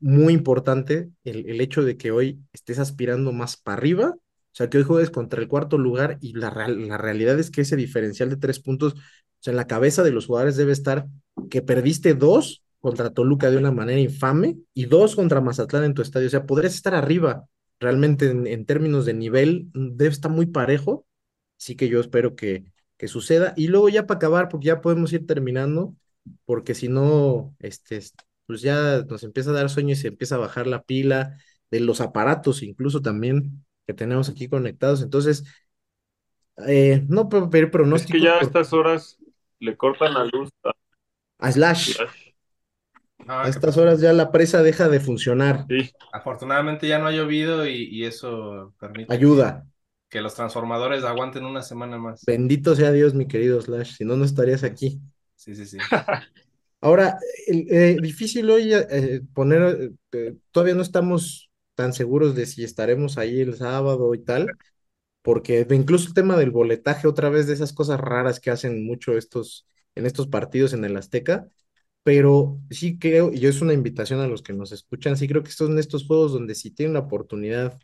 muy 0.00 0.32
importante, 0.32 1.10
el, 1.24 1.48
el 1.48 1.60
hecho 1.60 1.82
de 1.84 1.96
que 1.96 2.10
hoy 2.10 2.40
estés 2.52 2.78
aspirando 2.78 3.32
más 3.32 3.56
para 3.56 3.76
arriba, 3.78 4.14
o 4.54 4.56
sea, 4.56 4.70
que 4.70 4.78
hoy 4.78 4.84
juegues 4.84 5.10
contra 5.10 5.40
el 5.42 5.48
cuarto 5.48 5.78
lugar 5.78 6.18
y 6.20 6.34
la, 6.34 6.50
real- 6.50 6.86
la 6.88 6.96
realidad 6.98 7.38
es 7.38 7.50
que 7.50 7.62
ese 7.62 7.76
diferencial 7.76 8.30
de 8.30 8.36
tres 8.36 8.60
puntos, 8.60 8.94
o 8.94 8.96
sea, 9.40 9.50
en 9.52 9.56
la 9.56 9.66
cabeza 9.66 10.02
de 10.04 10.12
los 10.12 10.26
jugadores 10.26 10.56
debe 10.56 10.72
estar 10.72 11.06
que 11.50 11.62
perdiste 11.62 12.14
dos 12.14 12.62
contra 12.80 13.10
Toluca 13.10 13.50
de 13.50 13.56
una 13.56 13.72
manera 13.72 14.00
infame 14.00 14.58
y 14.74 14.86
dos 14.86 15.16
contra 15.16 15.40
Mazatlán 15.40 15.84
en 15.84 15.94
tu 15.94 16.02
estadio, 16.02 16.26
o 16.28 16.30
sea, 16.30 16.46
podrías 16.46 16.74
estar 16.74 16.94
arriba 16.94 17.46
realmente 17.80 18.26
en, 18.30 18.64
términos 18.66 19.04
de 19.06 19.14
nivel, 19.14 19.68
debe 19.74 20.10
estar 20.10 20.30
muy 20.30 20.46
parejo, 20.46 21.06
así 21.58 21.76
que 21.76 21.88
yo 21.88 22.00
espero 22.00 22.36
que 22.36 22.64
que 22.96 23.08
suceda. 23.08 23.54
Y 23.56 23.66
luego 23.68 23.88
ya 23.88 24.06
para 24.06 24.18
acabar, 24.18 24.48
porque 24.48 24.68
ya 24.68 24.80
podemos 24.80 25.12
ir 25.12 25.26
terminando, 25.26 25.96
porque 26.44 26.74
si 26.74 26.88
no, 26.88 27.54
este, 27.58 28.00
pues 28.46 28.60
ya 28.62 29.02
nos 29.08 29.24
empieza 29.24 29.50
a 29.50 29.54
dar 29.54 29.68
sueño 29.70 29.92
y 29.92 29.96
se 29.96 30.08
empieza 30.08 30.36
a 30.36 30.38
bajar 30.38 30.66
la 30.68 30.82
pila 30.82 31.36
de 31.72 31.80
los 31.80 32.00
aparatos, 32.00 32.62
incluso 32.62 33.02
también 33.02 33.63
que 33.86 33.94
tenemos 33.94 34.28
aquí 34.28 34.48
conectados. 34.48 35.02
Entonces, 35.02 35.44
eh, 36.66 37.04
no 37.08 37.28
puedo 37.28 37.50
pedir 37.50 37.70
Es 37.92 38.06
que 38.06 38.20
ya 38.20 38.34
a 38.34 38.40
por- 38.40 38.48
estas 38.48 38.72
horas 38.72 39.18
le 39.60 39.76
cortan 39.76 40.14
la 40.14 40.24
luz 40.24 40.50
a 40.64 40.72
a 41.38 41.52
Slash. 41.52 41.96
Slash. 41.96 42.34
Ah, 43.28 43.44
A 43.44 43.48
estas 43.48 43.76
horas 43.76 44.00
ya 44.00 44.12
la 44.12 44.32
presa 44.32 44.62
deja 44.62 44.88
de 44.88 44.98
funcionar. 45.00 45.66
Sí, 45.68 45.90
Afortunadamente 46.12 46.86
ya 46.86 46.98
no 46.98 47.06
ha 47.06 47.12
llovido 47.12 47.66
y, 47.66 47.84
y 47.90 48.04
eso 48.04 48.74
permite 48.78 49.14
Ayuda. 49.14 49.66
que 50.10 50.20
los 50.20 50.34
transformadores 50.34 51.04
aguanten 51.04 51.44
una 51.44 51.62
semana 51.62 51.98
más. 51.98 52.22
Bendito 52.26 52.74
sea 52.74 52.90
Dios, 52.92 53.14
mi 53.14 53.26
querido 53.28 53.60
Slash, 53.62 53.96
si 53.96 54.04
no, 54.04 54.16
no 54.16 54.24
estarías 54.24 54.64
aquí. 54.64 55.00
Sí, 55.36 55.54
sí, 55.54 55.66
sí. 55.66 55.78
Ahora, 56.80 57.18
eh, 57.46 57.96
difícil 58.00 58.50
hoy 58.50 58.72
eh, 58.74 59.22
poner, 59.32 59.92
eh, 60.12 60.36
todavía 60.50 60.74
no 60.74 60.82
estamos 60.82 61.43
tan 61.74 61.92
seguros 61.92 62.34
de 62.34 62.46
si 62.46 62.64
estaremos 62.64 63.18
ahí 63.18 63.40
el 63.40 63.56
sábado 63.56 64.14
y 64.14 64.24
tal, 64.24 64.56
porque 65.22 65.66
incluso 65.70 66.08
el 66.08 66.14
tema 66.14 66.36
del 66.36 66.50
boletaje, 66.50 67.08
otra 67.08 67.30
vez 67.30 67.46
de 67.46 67.54
esas 67.54 67.72
cosas 67.72 68.00
raras 68.00 68.40
que 68.40 68.50
hacen 68.50 68.84
mucho 68.86 69.16
estos, 69.16 69.66
en 69.94 70.06
estos 70.06 70.28
partidos 70.28 70.72
en 70.74 70.84
el 70.84 70.96
Azteca, 70.96 71.48
pero 72.02 72.60
sí 72.70 72.98
creo, 72.98 73.32
y 73.32 73.46
es 73.46 73.62
una 73.62 73.74
invitación 73.74 74.20
a 74.20 74.28
los 74.28 74.42
que 74.42 74.52
nos 74.54 74.72
escuchan, 74.72 75.16
sí 75.16 75.28
creo 75.28 75.42
que 75.44 75.52
son 75.52 75.78
estos 75.78 76.06
juegos 76.06 76.32
donde 76.32 76.54
si 76.54 76.70
tienen 76.70 76.94
la 76.94 77.00
oportunidad 77.00 77.78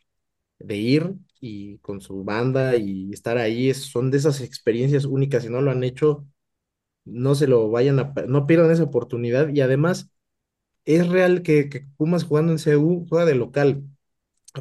de 0.59 0.77
ir 0.77 1.15
y 1.41 1.79
con 1.79 2.01
su 2.01 2.25
banda 2.25 2.77
y 2.77 3.13
estar 3.13 3.39
ahí, 3.39 3.73
son 3.75 4.11
de 4.11 4.19
esas 4.19 4.41
experiencias 4.43 5.05
únicas, 5.07 5.43
si 5.45 5.51
no 5.51 5.63
lo 5.63 5.71
han 5.73 5.85
hecho 5.85 6.27
no 7.05 7.35
se 7.35 7.47
lo 7.47 7.71
vayan 7.71 7.99
a, 7.99 8.13
no 8.29 8.47
pierdan 8.47 8.71
esa 8.71 8.85
oportunidad. 8.85 9.49
Y 9.49 9.61
además 9.61 10.11
es 10.85 11.09
real 11.09 11.43
que, 11.43 11.69
que 11.69 11.87
Pumas 11.97 12.25
jugando 12.25 12.53
en 12.53 12.59
CU 12.59 13.07
juega 13.09 13.25
de 13.27 13.35
local. 13.35 13.85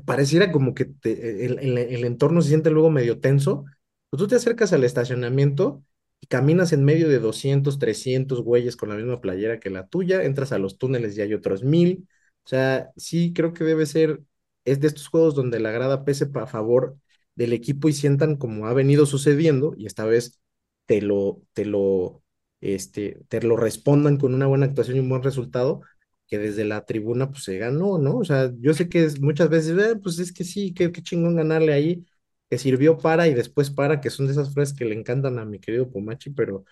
Pareciera 0.05 0.51
como 0.51 0.73
que 0.75 0.91
el, 1.03 1.59
el- 1.59 1.77
el 1.79 2.05
entorno 2.05 2.41
se 2.41 2.49
siente 2.49 2.69
luego 2.69 2.91
medio 2.91 3.19
tenso, 3.19 3.65
pero 4.09 4.23
tú 4.23 4.27
te 4.27 4.35
acercas 4.35 4.71
al 4.73 4.83
estacionamiento 4.83 5.83
y 6.21 6.27
caminas 6.27 6.73
en 6.73 6.83
medio 6.85 7.09
de 7.09 7.19
200, 7.19 7.79
300 7.79 8.41
güeyes 8.43 8.75
con 8.75 8.89
la 8.89 8.95
misma 8.95 9.19
playera 9.21 9.59
que 9.59 9.69
la 9.71 9.87
tuya, 9.87 10.23
entras 10.23 10.51
a 10.51 10.59
los 10.59 10.77
túneles 10.77 11.17
y 11.17 11.21
hay 11.21 11.33
otros 11.33 11.63
mil. 11.63 12.07
O 12.45 12.49
sea, 12.49 12.91
sí 12.97 13.33
creo 13.33 13.53
que 13.53 13.63
debe 13.63 13.85
ser, 13.87 14.21
es 14.65 14.79
de 14.79 14.87
estos 14.87 15.07
juegos 15.07 15.35
donde 15.35 15.59
la 15.59 15.71
grada 15.71 16.05
pese 16.05 16.29
a 16.35 16.45
favor 16.47 16.97
del 17.35 17.53
equipo 17.53 17.89
y 17.89 17.93
sientan 17.93 18.35
como 18.37 18.67
ha 18.67 18.73
venido 18.73 19.05
sucediendo 19.05 19.73
y 19.77 19.85
esta 19.87 20.05
vez 20.05 20.39
te 20.85 21.01
lo, 21.01 21.41
te 21.53 21.65
lo, 21.65 22.23
este, 22.61 23.21
te 23.29 23.41
lo 23.41 23.55
respondan 23.57 24.17
con 24.17 24.33
una 24.33 24.47
buena 24.47 24.65
actuación 24.65 24.97
y 24.97 24.99
un 24.99 25.09
buen 25.09 25.23
resultado, 25.23 25.81
que 26.29 26.37
desde 26.39 26.65
la 26.65 26.85
tribuna 26.85 27.29
pues 27.31 27.43
se 27.43 27.57
ganó, 27.57 27.97
¿no? 27.97 28.17
O 28.19 28.25
sea, 28.25 28.51
yo 28.59 28.73
sé 28.73 28.89
que 28.89 29.03
es, 29.05 29.21
muchas 29.21 29.49
veces, 29.49 29.77
eh, 29.79 29.95
pues 30.01 30.19
es 30.19 30.31
que 30.33 30.43
sí, 30.43 30.73
qué, 30.73 30.91
qué 30.91 31.01
chingón 31.03 31.35
ganarle 31.35 31.73
ahí, 31.73 32.05
que 32.49 32.57
sirvió 32.57 32.97
para 32.97 33.27
y 33.27 33.33
después 33.33 33.71
para, 33.71 34.01
que 34.01 34.09
son 34.09 34.27
de 34.27 34.33
esas 34.33 34.53
frases 34.53 34.75
que 34.77 34.85
le 34.85 34.95
encantan 34.95 35.39
a 35.39 35.45
mi 35.45 35.59
querido 35.59 35.89
Pumachi, 35.91 36.31
pero 36.31 36.65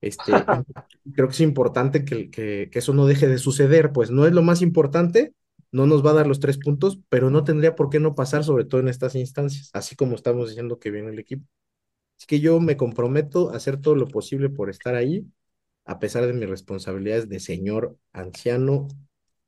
este, 0.00 0.32
creo 1.14 1.28
que 1.28 1.34
es 1.34 1.40
importante 1.40 2.04
que, 2.04 2.30
que, 2.30 2.68
que 2.72 2.78
eso 2.78 2.94
no 2.94 3.06
deje 3.06 3.28
de 3.28 3.38
suceder, 3.38 3.92
pues 3.92 4.10
no 4.10 4.26
es 4.26 4.32
lo 4.32 4.42
más 4.42 4.62
importante, 4.62 5.34
no 5.72 5.86
nos 5.86 6.04
va 6.04 6.10
a 6.10 6.14
dar 6.14 6.26
los 6.26 6.40
tres 6.40 6.58
puntos, 6.58 7.00
pero 7.08 7.30
no 7.30 7.44
tendría 7.44 7.74
por 7.76 7.90
qué 7.90 8.00
no 8.00 8.14
pasar, 8.14 8.44
sobre 8.44 8.64
todo 8.64 8.80
en 8.80 8.88
estas 8.88 9.14
instancias, 9.14 9.70
así 9.72 9.96
como 9.96 10.16
estamos 10.16 10.48
diciendo 10.50 10.78
que 10.78 10.90
viene 10.90 11.10
el 11.10 11.18
equipo. 11.18 11.46
Así 12.18 12.26
que 12.26 12.40
yo 12.40 12.60
me 12.60 12.76
comprometo 12.76 13.52
a 13.52 13.56
hacer 13.56 13.80
todo 13.80 13.96
lo 13.96 14.08
posible 14.08 14.48
por 14.50 14.70
estar 14.70 14.94
ahí, 14.94 15.26
a 15.84 15.98
pesar 15.98 16.26
de 16.26 16.32
mis 16.32 16.48
responsabilidades 16.48 17.28
de 17.28 17.40
señor 17.40 17.96
anciano 18.12 18.88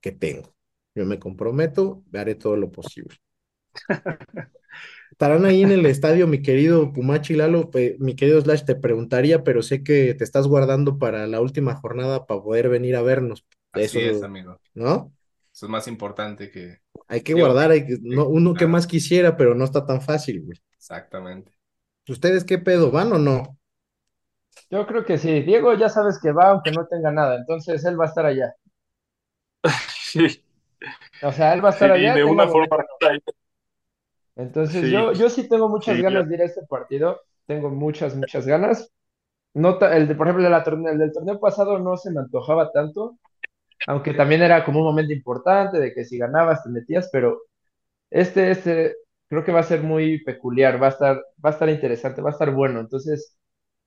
que 0.01 0.13
tengo. 0.13 0.55
Yo 0.95 1.05
me 1.07 1.19
comprometo, 1.19 2.05
haré 2.13 2.35
todo 2.35 2.57
lo 2.57 2.71
posible. 2.71 3.17
Estarán 5.11 5.45
ahí 5.45 5.63
en 5.63 5.71
el 5.71 5.87
estadio, 5.87 6.27
mi 6.27 6.43
querido 6.43 6.93
Pumachi 6.93 7.35
Lalo, 7.35 7.71
mi 7.99 8.17
querido 8.17 8.41
Slash, 8.41 8.65
te 8.65 8.75
preguntaría, 8.75 9.45
pero 9.45 9.63
sé 9.63 9.85
que 9.85 10.15
te 10.15 10.25
estás 10.25 10.49
guardando 10.49 10.99
para 10.99 11.27
la 11.29 11.41
última 11.41 11.77
jornada 11.77 12.27
para 12.27 12.43
poder 12.43 12.69
venir 12.69 12.97
a 12.97 13.03
vernos. 13.03 13.47
Así 13.71 14.01
es, 14.01 14.23
amigo. 14.23 14.59
¿No? 14.75 15.13
Eso 15.53 15.67
es 15.67 15.71
más 15.71 15.87
importante 15.87 16.51
que... 16.51 16.79
Hay 17.07 17.21
que 17.21 17.35
guardar, 17.35 17.71
hay 17.71 17.87
que, 17.87 17.99
no, 18.03 18.27
uno 18.27 18.55
que 18.55 18.67
más 18.67 18.89
quisiera, 18.89 19.37
pero 19.37 19.55
no 19.55 19.65
está 19.65 19.87
tan 19.87 20.03
fácil, 20.03 20.43
güey. 20.43 20.59
Exactamente. 20.77 21.53
¿Ustedes 22.09 22.43
qué 22.45 22.59
pedo? 22.59 22.91
¿Van 22.91 23.13
o 23.13 23.19
no? 23.19 23.57
Yo 24.71 24.87
creo 24.87 25.07
que 25.07 25.17
sí. 25.17 25.41
Diego 25.43 25.73
ya 25.75 25.89
sabes 25.89 26.19
que 26.21 26.31
va 26.33 26.51
aunque 26.51 26.71
no 26.71 26.87
tenga 26.87 27.11
nada, 27.11 27.37
entonces 27.37 27.83
él 27.87 27.99
va 27.99 28.05
a 28.05 28.09
estar 28.09 28.27
allá. 28.27 28.55
Sí. 30.13 30.45
O 31.23 31.33
sea, 31.33 31.55
él 31.55 31.65
va 31.65 31.71
a 31.71 31.73
estar 31.73 31.91
Sí, 31.91 31.97
allá. 31.99 32.15
de 32.15 32.25
una 32.25 32.47
forma. 32.49 32.77
Entonces 34.37 34.83
Sí. 34.83 34.91
yo, 34.91 35.13
yo 35.13 35.29
sí 35.31 35.49
tengo 35.49 35.69
muchas 35.69 35.97
Sí, 35.97 36.03
ganas 36.03 36.29
de 36.29 36.35
ir 36.37 36.43
a 36.43 36.47
este 36.47 36.63
partido. 36.67 37.21
Tengo 37.47 37.71
muchas, 37.71 38.17
muchas 38.17 38.47
ganas. 38.47 38.91
No 39.55 39.81
el 39.81 40.09
de, 40.09 40.15
por 40.17 40.29
ejemplo, 40.29 40.47
el, 40.47 40.53
de 40.53 40.59
la 40.59 40.65
torne- 40.65 40.93
el 40.93 40.99
del 40.99 41.13
torneo 41.13 41.41
pasado 41.41 41.79
no 41.79 41.97
se 41.97 42.11
me 42.13 42.21
antojaba 42.21 42.73
tanto, 42.73 43.19
aunque 43.87 44.15
también 44.15 44.43
era 44.43 44.65
como 44.65 44.81
un 44.81 44.87
momento 44.87 45.13
importante 45.13 45.79
de 45.81 45.95
que 45.95 46.05
si 46.05 46.19
ganabas 46.19 46.65
te 46.65 46.71
metías, 46.71 47.11
pero 47.13 47.43
este, 48.11 48.51
este 48.53 48.97
creo 49.29 49.45
que 49.45 49.53
va 49.53 49.61
a 49.61 49.65
ser 49.65 49.83
muy 49.83 50.23
peculiar, 50.25 50.83
va 50.83 50.89
a 50.89 50.91
estar, 50.91 51.17
va 51.45 51.51
a 51.51 51.53
estar 51.53 51.69
interesante, 51.71 52.23
va 52.23 52.31
a 52.31 52.33
estar 52.33 52.51
bueno. 52.53 52.81
Entonces 52.81 53.37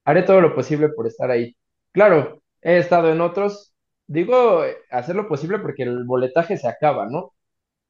haré 0.08 0.24
todo 0.24 0.42
lo 0.42 0.56
posible 0.56 0.90
por 0.90 1.08
estar 1.08 1.32
ahí. 1.32 1.56
Claro, 1.94 2.44
he 2.62 2.80
estado 2.80 3.12
en 3.12 3.22
otros, 3.22 3.74
digo, 4.08 4.66
eh, 4.66 4.78
hacer 4.92 5.16
lo 5.18 5.30
posible 5.30 5.60
porque 5.60 5.84
el 5.84 6.06
boletaje 6.06 6.58
se 6.58 6.68
acaba, 6.70 7.08
¿no? 7.10 7.34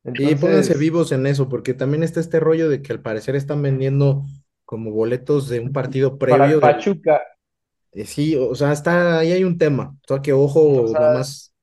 Y 0.06 0.35
pónganse 0.35 0.76
vivos 0.77 1.11
en 1.11 1.27
eso, 1.27 1.49
porque 1.49 1.73
también 1.73 2.03
está 2.03 2.19
este 2.19 2.39
rollo 2.39 2.69
de 2.69 2.81
que 2.81 2.94
al 2.94 3.02
parecer 3.02 3.35
están 3.35 3.61
vendiendo 3.61 4.26
como 4.65 4.91
boletos 4.91 5.49
de 5.49 5.60
un 5.60 5.73
partido 5.73 6.18
para 6.27 6.48
previo. 6.48 6.61
del- 6.61 6.73
Pachuca, 6.73 7.22
eh, 7.94 8.06
sí, 8.06 8.35
o 8.35 8.53
sea, 8.56 8.72
está, 8.73 9.19
ahí 9.19 9.31
hay 9.31 9.44
un 9.44 9.57
tema. 9.57 9.95
O 10.03 10.07
sea, 10.07 10.22
que 10.22 10.34
o 10.76 10.85
ojo, 10.85 10.88
sea, 10.88 10.99
nomás. 10.99 11.53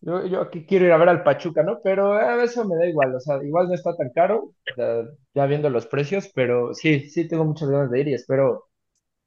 Yo, 0.00 0.26
yo 0.26 0.40
aquí 0.42 0.66
quiero 0.66 0.84
ir 0.86 0.92
a 0.92 0.98
ver 0.98 1.08
al 1.08 1.22
Pachuca, 1.24 1.62
¿no? 1.62 1.80
Pero 1.82 2.18
eh, 2.20 2.44
eso 2.44 2.64
me 2.66 2.76
da 2.76 2.86
igual, 2.86 3.14
o 3.14 3.20
sea, 3.20 3.42
igual 3.42 3.68
no 3.68 3.74
está 3.74 3.96
tan 3.96 4.10
caro, 4.10 4.52
ya 5.34 5.46
viendo 5.46 5.70
los 5.70 5.86
precios, 5.86 6.30
pero 6.34 6.74
sí, 6.74 7.08
sí 7.10 7.28
tengo 7.28 7.44
muchas 7.44 7.68
ganas 7.70 7.90
de 7.90 8.00
ir 8.00 8.08
y 8.08 8.14
espero. 8.14 8.66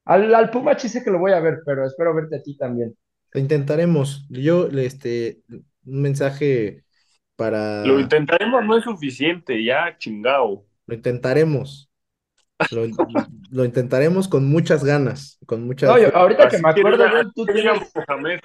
Al, 0.07 0.33
al 0.33 0.49
Puma 0.49 0.77
sé 0.77 1.03
que 1.03 1.11
lo 1.11 1.19
voy 1.19 1.33
a 1.33 1.39
ver, 1.39 1.59
pero 1.65 1.85
espero 1.85 2.15
verte 2.15 2.37
a 2.37 2.41
ti 2.43 2.57
también. 2.57 2.95
Lo 3.33 3.39
intentaremos. 3.41 4.25
Yo, 4.29 4.67
este, 4.67 5.41
un 5.85 6.01
mensaje 6.01 6.83
Lo 7.81 7.99
para. 7.99 7.99
intentaremos, 7.99 8.63
no 8.65 8.77
es 8.77 8.83
suficiente, 8.83 9.63
ya 9.63 9.97
chingao. 9.97 10.65
Lo 10.85 10.95
intentaremos. 10.95 11.89
Lo, 12.71 12.85
lo 13.51 13.65
intentaremos 13.65 14.27
con 14.27 14.45
muchas 14.47 14.83
ganas, 14.83 15.39
con 15.45 15.65
mucha 15.65 15.87
No, 15.87 15.97
yo, 15.99 16.15
ahorita 16.15 16.49
que 16.49 16.57
me 16.57 16.69
que 16.73 16.79
acuerdo, 16.79 17.03
diga, 17.05 17.11
John, 17.23 17.31
tú 17.33 17.45
que 17.45 17.53
tienes, 17.53 17.81
Mohamed. 17.95 18.39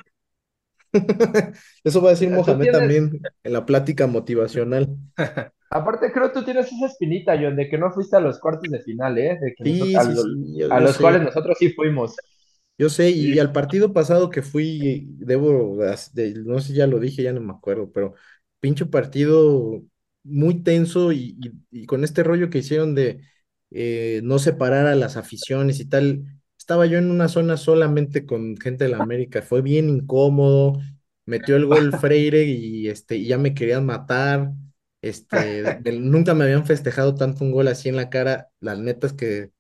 Eso 1.85 2.01
va 2.03 2.09
a 2.09 2.13
decir 2.13 2.31
Mohamed 2.31 2.71
tienes, 2.71 2.71
también 2.71 3.29
en 3.45 3.53
la 3.53 3.65
plática 3.67 4.07
motivacional. 4.07 4.97
aparte 5.71 6.13
creo 6.13 6.29
que 6.33 6.39
tú 6.41 6.45
tienes 6.45 6.67
esa 6.73 6.87
espinita, 6.87 7.37
John, 7.41 7.57
de 7.57 7.69
que 7.69 7.79
no 7.79 7.91
fuiste 7.93 8.17
a 8.17 8.21
los 8.21 8.39
cuartos 8.41 8.71
de 8.71 8.81
final, 8.83 9.19
¿eh? 9.19 9.39
De 9.41 9.55
que 9.57 9.65
nosotros, 9.65 9.95
Sí, 9.95 9.99
a, 10.01 10.05
sí, 10.05 10.27
los 10.81 10.99
cuales 10.99 11.23
nosotros 11.23 11.57
sí 11.59 11.73
fuimos. 11.73 12.17
Yo 12.79 12.89
sé, 12.89 13.11
y 13.11 13.39
al 13.39 13.53
partido 13.53 13.93
pasado 13.93 14.31
que 14.31 14.43
fui, 14.43 15.07
debo, 15.19 15.77
de- 16.13 16.35
no 16.45 16.59
sé 16.61 16.69
si 16.69 16.75
ya 16.75 16.87
lo 16.87 16.99
dije, 16.99 17.23
ya 17.23 17.33
no 17.33 17.41
me 17.41 17.53
acuerdo, 17.53 17.93
pero 17.93 18.15
pinche 18.61 18.87
partido 18.87 19.83
muy 20.25 20.63
tenso 20.63 21.13
y, 21.13 21.37
y- 21.71 21.83
y 21.83 21.87
con 21.87 22.03
este 22.05 22.23
rollo 22.25 22.51
que 22.51 22.59
hicieron 22.59 22.95
de 22.95 23.21
eh, 23.71 24.21
no 24.25 24.39
separar 24.39 24.87
a 24.87 24.95
las 24.97 25.17
aficiones 25.17 25.81
y 25.81 25.89
tal. 25.89 26.25
Estaba 26.73 26.87
yo 26.87 26.97
en 26.97 27.11
una 27.11 27.29
zona 27.29 27.59
solamente 27.59 28.25
con 28.25 28.57
gente 28.57 28.85
de 28.85 28.91
la 28.91 29.03
América, 29.03 29.43
fue 29.43 29.61
bien 29.61 29.91
incómodo, 29.91 30.81
metió 31.27 31.57
el 31.57 31.67
gol 31.67 31.93
Freire 32.01 32.45
y, 32.45 32.89
este, 32.89 33.17
y 33.17 33.27
ya 33.27 33.37
me 33.37 33.53
querían 33.53 33.85
matar. 33.85 34.53
Este, 35.03 35.83
nunca 36.01 36.33
me 36.33 36.45
habían 36.45 36.65
festejado 36.65 37.15
tanto 37.15 37.45
un 37.45 37.53
gol 37.53 37.69
así 37.69 37.91
en 37.91 37.97
la 37.97 38.09
cara. 38.09 38.49
La 38.61 38.75
neta 38.75 39.07
es 39.07 39.13
que 39.13 39.51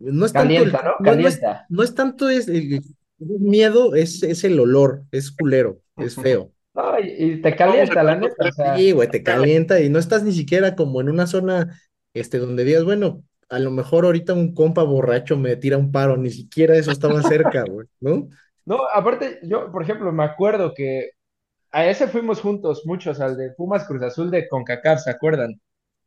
no 0.00 0.26
es 0.26 0.32
tanto 0.32 0.52
Calienta, 0.52 0.82
¿no? 0.82 0.90
no, 0.98 1.14
no 1.14 1.28
es, 1.28 1.40
no 1.68 1.82
es 1.84 1.94
tanto 1.94 2.28
es 2.28 2.48
el, 2.48 2.82
miedo, 3.20 3.94
es, 3.94 4.24
es 4.24 4.42
el 4.42 4.58
olor, 4.58 5.04
es 5.12 5.30
culero, 5.30 5.80
es 5.98 6.16
feo. 6.16 6.50
No, 6.74 6.98
y, 6.98 7.40
te 7.40 7.54
calienta, 7.54 8.02
la 8.02 8.16
neta, 8.16 8.34
o 8.40 8.50
sea, 8.50 8.76
Sí, 8.76 8.90
güey, 8.90 9.08
te 9.08 9.22
calienta 9.22 9.80
y 9.80 9.88
no 9.88 10.00
estás 10.00 10.24
ni 10.24 10.32
siquiera 10.32 10.74
como 10.74 11.00
en 11.00 11.10
una 11.10 11.28
zona, 11.28 11.80
este, 12.12 12.38
donde 12.38 12.64
digas, 12.64 12.82
bueno, 12.82 13.22
a 13.50 13.58
lo 13.58 13.70
mejor 13.70 14.04
ahorita 14.06 14.34
un 14.34 14.54
compa 14.54 14.82
borracho 14.84 15.36
me 15.38 15.56
tira 15.56 15.78
un 15.78 15.92
paro, 15.92 16.16
ni 16.16 16.30
siquiera 16.30 16.76
eso 16.76 16.90
estaba 16.92 17.22
cerca, 17.22 17.64
güey, 17.64 17.86
¿no? 18.00 18.28
no, 18.64 18.78
aparte, 18.92 19.40
yo, 19.42 19.70
por 19.72 19.82
ejemplo, 19.82 20.12
me 20.12 20.24
acuerdo 20.24 20.74
que 20.74 21.10
a 21.72 21.86
ese 21.86 22.08
fuimos 22.08 22.40
juntos, 22.40 22.82
muchos, 22.86 23.20
al 23.20 23.36
de 23.36 23.52
Pumas 23.52 23.86
Cruz 23.86 24.02
Azul 24.02 24.30
de 24.30 24.48
CONCACAF, 24.48 25.02
¿se 25.02 25.10
acuerdan? 25.10 25.60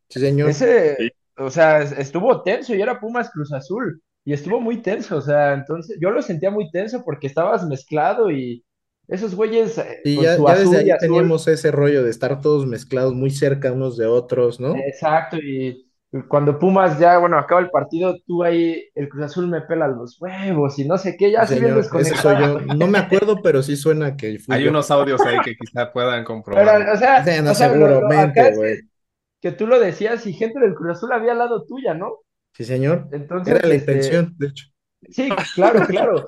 Sí, 0.09 0.19
señor. 0.19 0.53
Ese, 0.53 0.97
Sí. 0.97 1.09
o 1.37 1.49
sea, 1.49 1.81
es- 1.83 1.93
estuvo 1.93 2.43
tenso 2.43 2.75
y 2.75 2.81
era 2.81 2.99
Pumas 2.99 3.31
Cruz 3.31 3.53
Azul, 3.53 4.01
y 4.25 4.33
estuvo 4.33 4.59
muy 4.61 4.81
tenso, 4.81 5.17
o 5.17 5.21
sea, 5.21 5.53
entonces 5.53 5.97
yo 6.01 6.11
lo 6.11 6.21
sentía 6.21 6.51
muy 6.51 6.71
tenso 6.71 7.03
porque 7.05 7.27
estabas 7.27 7.65
mezclado 7.67 8.31
y 8.31 8.65
esos 9.07 9.35
güeyes 9.35 9.77
eh, 9.79 10.03
Y 10.03 10.17
con 10.17 10.27
ya, 10.27 10.37
su 10.37 10.47
ya 10.47 10.57
desde 10.57 10.77
azul 10.77 10.83
y 10.85 10.91
ahí 10.91 10.91
azul, 10.91 10.97
teníamos 10.97 11.47
ese 11.47 11.71
rollo 11.71 12.03
de 12.03 12.09
estar 12.09 12.39
todos 12.41 12.65
mezclados 12.65 13.13
muy 13.13 13.31
cerca 13.31 13.71
unos 13.73 13.97
de 13.97 14.05
otros, 14.05 14.59
¿no? 14.59 14.87
exacto, 14.87 15.37
y 15.37 15.89
cuando 16.29 16.59
Pumas 16.59 16.99
ya, 16.99 17.17
bueno, 17.17 17.37
acaba 17.37 17.61
el 17.61 17.69
partido, 17.71 18.15
tú 18.25 18.43
ahí, 18.43 18.83
el 18.95 19.09
Cruz 19.09 19.25
Azul 19.25 19.47
me 19.47 19.61
pela 19.61 19.87
los 19.87 20.21
huevos 20.21 20.77
y 20.79 20.87
no 20.87 20.97
sé 20.97 21.15
qué, 21.17 21.31
ya 21.31 21.45
Sí, 21.45 21.45
señor, 21.47 21.79
ese 21.95 22.15
soy 22.15 22.37
desconectado. 22.37 22.37
yo. 22.37 22.59
No 22.61 22.87
me 22.87 22.97
acuerdo, 22.99 23.41
pero 23.41 23.61
sí 23.63 23.75
suena 23.75 24.15
que 24.15 24.39
fui 24.39 24.55
Hay 24.55 24.63
yo. 24.63 24.69
unos 24.69 24.89
audios 24.91 25.25
ahí 25.25 25.41
que 25.41 25.55
quizá 25.55 25.91
puedan 25.91 26.23
Pero, 26.53 26.71
comprobar. 26.71 26.89
o 26.93 26.97
sea, 26.97 27.25
Sí, 27.25 27.31
no, 27.43 27.51
o 27.51 27.55
sea, 27.55 27.69
lo- 27.69 27.87
lo- 27.87 28.07
seguramente, 28.07 28.17
acá 28.19 28.49
es 28.49 28.57
güey. 28.57 28.77
que, 29.41 29.49
que 29.51 29.51
tú 29.53 29.67
lo 29.67 29.79
decías 29.79 30.25
y 30.27 30.33
gente 30.33 30.59
del 30.59 30.75
Cruz 30.75 30.97
Azul 30.97 31.13
había 31.13 31.33
al 31.33 31.39
lado 31.39 31.65
tuya, 31.65 31.93
¿no? 31.95 32.19
Sí, 32.53 32.63
señor. 32.65 33.09
Entonces, 33.11 33.59
Era 33.59 33.67
la 33.67 33.75
este, 33.75 33.75
intención, 33.75 34.35
de 34.37 34.47
hecho. 34.47 34.65
sí, 35.09 35.29
claro, 35.55 35.85
claro. 35.87 36.25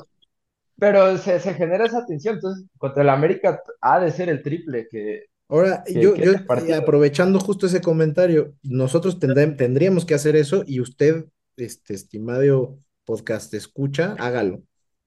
Pero 0.80 1.18
se, 1.18 1.40
se 1.40 1.54
genera 1.56 1.86
esa 1.86 2.06
tensión. 2.06 2.36
Entonces, 2.36 2.66
contra 2.78 3.04
el 3.04 3.10
América 3.10 3.62
ha 3.82 4.00
de 4.00 4.12
ser 4.12 4.30
el 4.30 4.44
triple 4.44 4.88
que, 4.92 5.26
Ahora, 5.48 5.84
que, 5.86 6.02
yo, 6.02 6.14
que 6.16 6.26
yo 6.26 6.76
aprovechando 6.76 7.40
justo 7.40 7.68
ese 7.68 7.82
comentario, 7.82 8.56
nosotros 8.64 9.20
tendríamos 9.20 10.06
que 10.06 10.16
hacer 10.16 10.36
eso 10.36 10.64
y 10.66 10.80
usted, 10.80 11.26
este 11.56 11.94
estimado 11.94 12.80
podcast 13.06 13.54
escucha, 13.54 14.16
hágalo. 14.18 14.64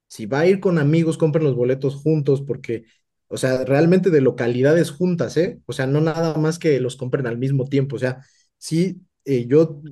Si 0.06 0.26
va 0.26 0.40
a 0.40 0.46
ir 0.46 0.60
con 0.60 0.78
amigos, 0.78 1.18
compren 1.18 1.44
los 1.44 1.56
boletos 1.56 1.96
juntos 1.96 2.40
porque, 2.40 2.84
o 3.26 3.36
sea, 3.36 3.64
realmente 3.64 4.10
de 4.10 4.20
localidades 4.20 4.90
juntas, 4.90 5.36
¿eh? 5.36 5.60
O 5.66 5.72
sea, 5.72 5.86
no 5.86 6.00
nada 6.00 6.34
más 6.38 6.58
que 6.58 6.80
los 6.80 6.96
compren 6.96 7.26
al 7.26 7.36
mismo 7.36 7.68
tiempo. 7.68 7.96
O 7.96 7.98
sea, 7.98 8.24
sí, 8.56 9.02
eh, 9.24 9.46
yo 9.46 9.82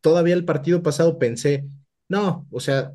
todavía 0.00 0.34
el 0.34 0.44
partido 0.44 0.82
pasado 0.82 1.18
pensé, 1.18 1.68
no, 2.08 2.46
o 2.50 2.60
sea, 2.60 2.92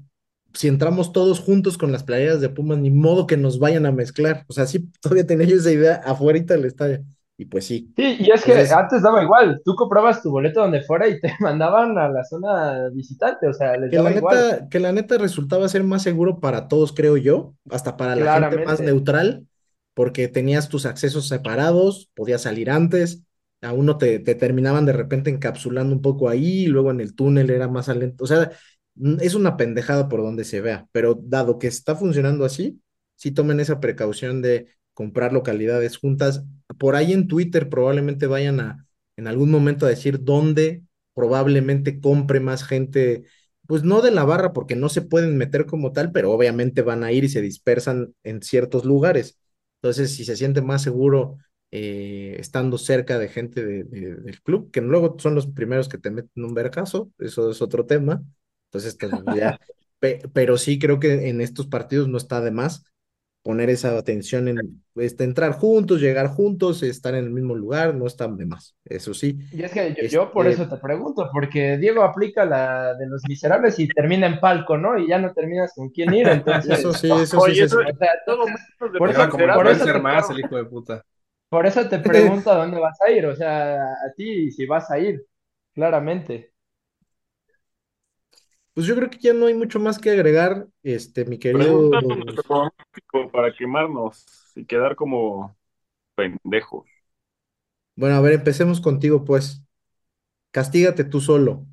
si 0.54 0.68
entramos 0.68 1.12
todos 1.12 1.40
juntos 1.40 1.78
con 1.78 1.92
las 1.92 2.04
playeras 2.04 2.42
de 2.42 2.50
Pumas, 2.50 2.78
ni 2.78 2.92
modo 2.92 3.28
que 3.28 3.38
nos 3.38 3.60
vayan 3.60 3.86
a 3.86 3.92
mezclar. 3.92 4.46
O 4.48 4.54
sea, 4.54 4.68
sí, 4.68 4.92
todavía 5.02 5.26
tenía 5.26 5.48
yo 5.48 5.56
esa 5.58 5.72
idea 5.72 5.96
afuera 6.06 6.40
del 6.40 6.66
estadio. 6.66 7.04
Y 7.38 7.46
pues 7.46 7.66
sí. 7.66 7.92
Sí, 7.96 8.18
y 8.20 8.32
es 8.32 8.44
que 8.44 8.52
Entonces, 8.52 8.72
antes 8.72 9.02
daba 9.02 9.24
igual. 9.24 9.62
Tú 9.66 9.76
comprabas 9.76 10.22
tu 10.22 10.30
boleto 10.30 10.62
donde 10.62 10.84
fuera 10.84 11.08
y 11.08 11.20
te 11.20 11.34
mandaban 11.40 11.98
a 11.98 12.08
la 12.08 12.24
zona 12.24 12.90
visitante. 12.94 13.48
O 13.48 13.54
sea, 13.54 13.76
les 13.78 13.90
que 13.90 13.98
la 13.98 14.04
daba 14.04 14.16
igual. 14.16 14.36
neta, 14.36 14.70
que 14.70 14.80
la 14.80 14.92
neta 14.92 15.18
resultaba 15.18 15.68
ser 15.68 15.84
más 15.84 16.04
seguro 16.04 16.40
para 16.40 16.68
todos, 16.68 16.94
creo 16.94 17.18
yo, 17.18 17.56
hasta 17.70 17.98
para 17.98 18.16
la 18.16 18.40
gente 18.50 18.66
más 18.66 18.80
neutral, 18.82 19.48
porque 19.96 20.28
tenías 20.28 20.70
tus 20.70 20.86
accesos 20.86 21.28
separados, 21.28 22.12
podías 22.14 22.44
salir 22.44 22.70
antes, 22.70 23.24
a 23.62 23.74
uno 23.74 23.98
te, 23.98 24.20
te 24.20 24.36
terminaban 24.36 24.86
de 24.86 24.94
repente 24.94 25.30
encapsulando 25.30 25.96
un 25.96 26.02
poco 26.02 26.30
ahí, 26.30 26.66
y 26.66 26.68
luego 26.68 26.92
en 26.92 27.02
el 27.02 27.16
túnel 27.16 27.50
era 27.50 27.68
más 27.68 27.90
alento. 27.90 28.24
O 28.24 28.28
sea, 28.28 28.52
es 29.22 29.36
una 29.36 29.58
pendejada 29.58 30.08
por 30.10 30.22
donde 30.22 30.44
se 30.46 30.62
vea, 30.62 30.88
pero 30.92 31.16
dado 31.22 31.60
que 31.60 31.68
está 31.68 31.96
funcionando 31.96 32.46
así, 32.46 32.82
sí 33.16 33.32
tomen 33.32 33.60
esa 33.60 33.80
precaución 33.80 34.42
de 34.42 34.68
comprar 34.94 35.34
localidades 35.34 35.98
juntas. 35.98 36.44
Por 36.78 36.96
ahí 36.96 37.14
en 37.14 37.28
Twitter 37.28 37.70
probablemente 37.70 38.28
vayan 38.28 38.60
a 38.60 38.86
en 39.18 39.28
algún 39.28 39.52
momento 39.52 39.86
a 39.86 39.90
decir 39.90 40.24
dónde 40.24 40.84
probablemente 41.14 42.00
compre 42.02 42.40
más 42.40 42.64
gente, 42.64 43.24
pues 43.68 43.84
no 43.84 44.02
de 44.02 44.12
la 44.12 44.24
barra 44.26 44.54
porque 44.54 44.76
no 44.76 44.90
se 44.90 45.02
pueden 45.04 45.38
meter 45.38 45.66
como 45.66 45.92
tal, 45.92 46.12
pero 46.12 46.32
obviamente 46.32 46.82
van 46.82 47.04
a 47.04 47.12
ir 47.12 47.24
y 47.24 47.30
se 47.30 47.42
dispersan 47.42 48.14
en 48.24 48.42
ciertos 48.42 48.86
lugares. 48.86 49.38
Entonces, 49.82 50.16
si 50.16 50.26
se 50.26 50.36
siente 50.36 50.62
más 50.62 50.82
seguro 50.82 51.38
eh, 51.72 52.36
estando 52.40 52.78
cerca 52.78 53.18
de 53.20 53.30
gente 53.30 53.66
de- 53.66 53.84
de- 53.84 54.16
del 54.18 54.42
club, 54.42 54.70
que 54.72 54.82
luego 54.82 55.16
son 55.20 55.34
los 55.36 55.48
primeros 55.48 55.90
que 55.90 55.98
te 55.98 56.12
meten 56.12 56.44
un 56.46 56.54
vergazo, 56.54 57.12
eso 57.20 57.50
es 57.52 57.62
otro 57.64 57.86
tema. 57.88 58.24
Entonces, 58.74 58.98
ya, 59.36 59.60
pe- 60.00 60.22
pero 60.34 60.58
sí 60.58 60.80
creo 60.80 61.00
que 61.00 61.30
en 61.30 61.42
estos 61.42 61.68
partidos 61.68 62.08
no 62.08 62.18
está 62.18 62.42
de 62.42 62.52
más 62.52 62.84
poner 63.44 63.70
esa 63.70 63.98
atención 63.98 64.48
en 64.48 64.84
este, 64.96 65.26
entrar 65.26 65.54
juntos, 65.54 66.00
llegar 66.02 66.28
juntos, 66.28 66.82
estar 66.82 67.14
en 67.16 67.26
el 67.26 67.30
mismo 67.32 67.56
lugar, 67.56 67.94
no 67.94 68.08
está 68.08 68.28
de 68.28 68.46
más. 68.46 68.76
Eso 68.86 69.14
sí, 69.14 69.38
Y 69.52 69.62
es 69.64 69.72
que 69.72 69.94
yo, 69.96 70.04
yo 70.08 70.32
por 70.32 70.48
Este- 70.48 70.64
eso 70.64 70.70
te 70.76 70.82
pregunto, 70.82 71.30
porque 71.32 71.78
Diego 71.78 72.04
aplica 72.04 72.46
la 72.46 72.96
de 72.96 73.06
los 73.08 73.22
miserables 73.28 73.78
y 73.80 73.88
termina 73.88 74.28
en 74.28 74.40
palco, 74.40 74.78
¿no? 74.78 74.98
Y 74.98 75.08
ya 75.08 75.20
no 75.20 75.34
terminas 75.34 75.74
con 75.76 75.90
quién 75.90 76.14
ir, 76.14 76.28
entonces. 76.28 76.80
eso 76.80 76.94
sí, 76.94 77.10
eso 77.12 77.26
sí. 77.26 77.38
Oye, 77.42 77.56
se- 77.56 77.64
eso- 77.66 77.80
O 77.80 77.98
sea, 77.98 78.10
Todo 78.26 78.46
por 78.98 79.12
eso- 79.12 79.30
por 79.30 79.68
eso 79.68 79.86
te- 79.86 80.00
más, 80.00 80.30
el 80.30 80.40
hijo 80.40 80.56
de 80.56 80.66
puta. 80.66 81.04
por 81.50 81.66
eso 81.68 81.88
te 81.88 82.00
pregunto 82.00 82.52
a 82.52 82.56
dónde 82.56 82.80
vas 82.80 83.00
a 83.02 83.12
ir, 83.12 83.26
o 83.28 83.36
sea, 83.36 83.76
a 83.84 84.14
ti 84.16 84.52
si 84.52 84.66
vas 84.66 84.90
a 84.92 85.00
ir, 85.00 85.24
claramente. 85.74 86.53
Pues 88.74 88.88
yo 88.88 88.96
creo 88.96 89.10
que 89.10 89.20
ya 89.20 89.34
no 89.34 89.46
hay 89.46 89.54
mucho 89.54 89.80
más 89.80 90.00
que 90.00 90.10
agregar, 90.10 90.68
este, 90.82 91.26
mi 91.26 91.38
querido. 91.38 91.92
Para 93.32 93.54
quemarnos 93.54 94.26
y 94.56 94.66
quedar 94.66 94.96
como 94.96 95.56
pendejos. 96.16 96.88
Bueno, 97.96 98.16
a 98.16 98.22
ver, 98.22 98.34
empecemos 98.34 98.82
contigo, 98.82 99.24
pues. 99.26 99.62
Castígate 100.52 101.04
tú 101.04 101.22
solo. 101.22 101.66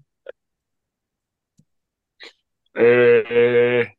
Eh, 2.74 3.96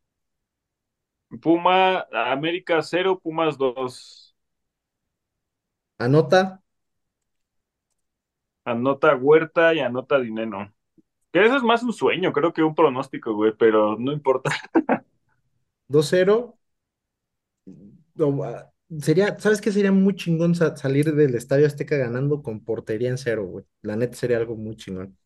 Puma, 1.41 2.07
América 2.11 2.81
0, 2.81 3.19
Pumas 3.19 3.57
2. 3.57 4.35
Anota, 6.05 6.41
Anota 8.65 9.15
Huerta 9.15 9.71
y 9.75 9.81
anota 9.81 10.19
Dineno. 10.19 10.73
Que 11.31 11.45
eso 11.45 11.57
es 11.57 11.63
más 11.63 11.81
un 11.83 11.93
sueño, 11.93 12.33
creo 12.33 12.53
que 12.53 12.63
un 12.63 12.75
pronóstico, 12.75 13.33
güey, 13.33 13.53
pero 13.57 13.97
no 13.97 14.11
importa. 14.11 14.51
2-0. 15.87 16.57
No, 18.15 18.43
ah, 18.43 18.67
Sería, 18.99 19.39
¿sabes 19.39 19.61
qué? 19.61 19.71
Sería 19.71 19.91
muy 19.93 20.15
chingón 20.15 20.53
sa- 20.53 20.75
salir 20.75 21.13
del 21.15 21.35
Estadio 21.35 21.65
Azteca 21.65 21.95
ganando 21.97 22.41
con 22.43 22.63
portería 22.65 23.09
en 23.09 23.17
cero, 23.17 23.45
güey. 23.45 23.65
La 23.81 23.95
neta 23.95 24.15
sería 24.17 24.35
algo 24.37 24.57
muy 24.57 24.75
chingón. 24.75 25.17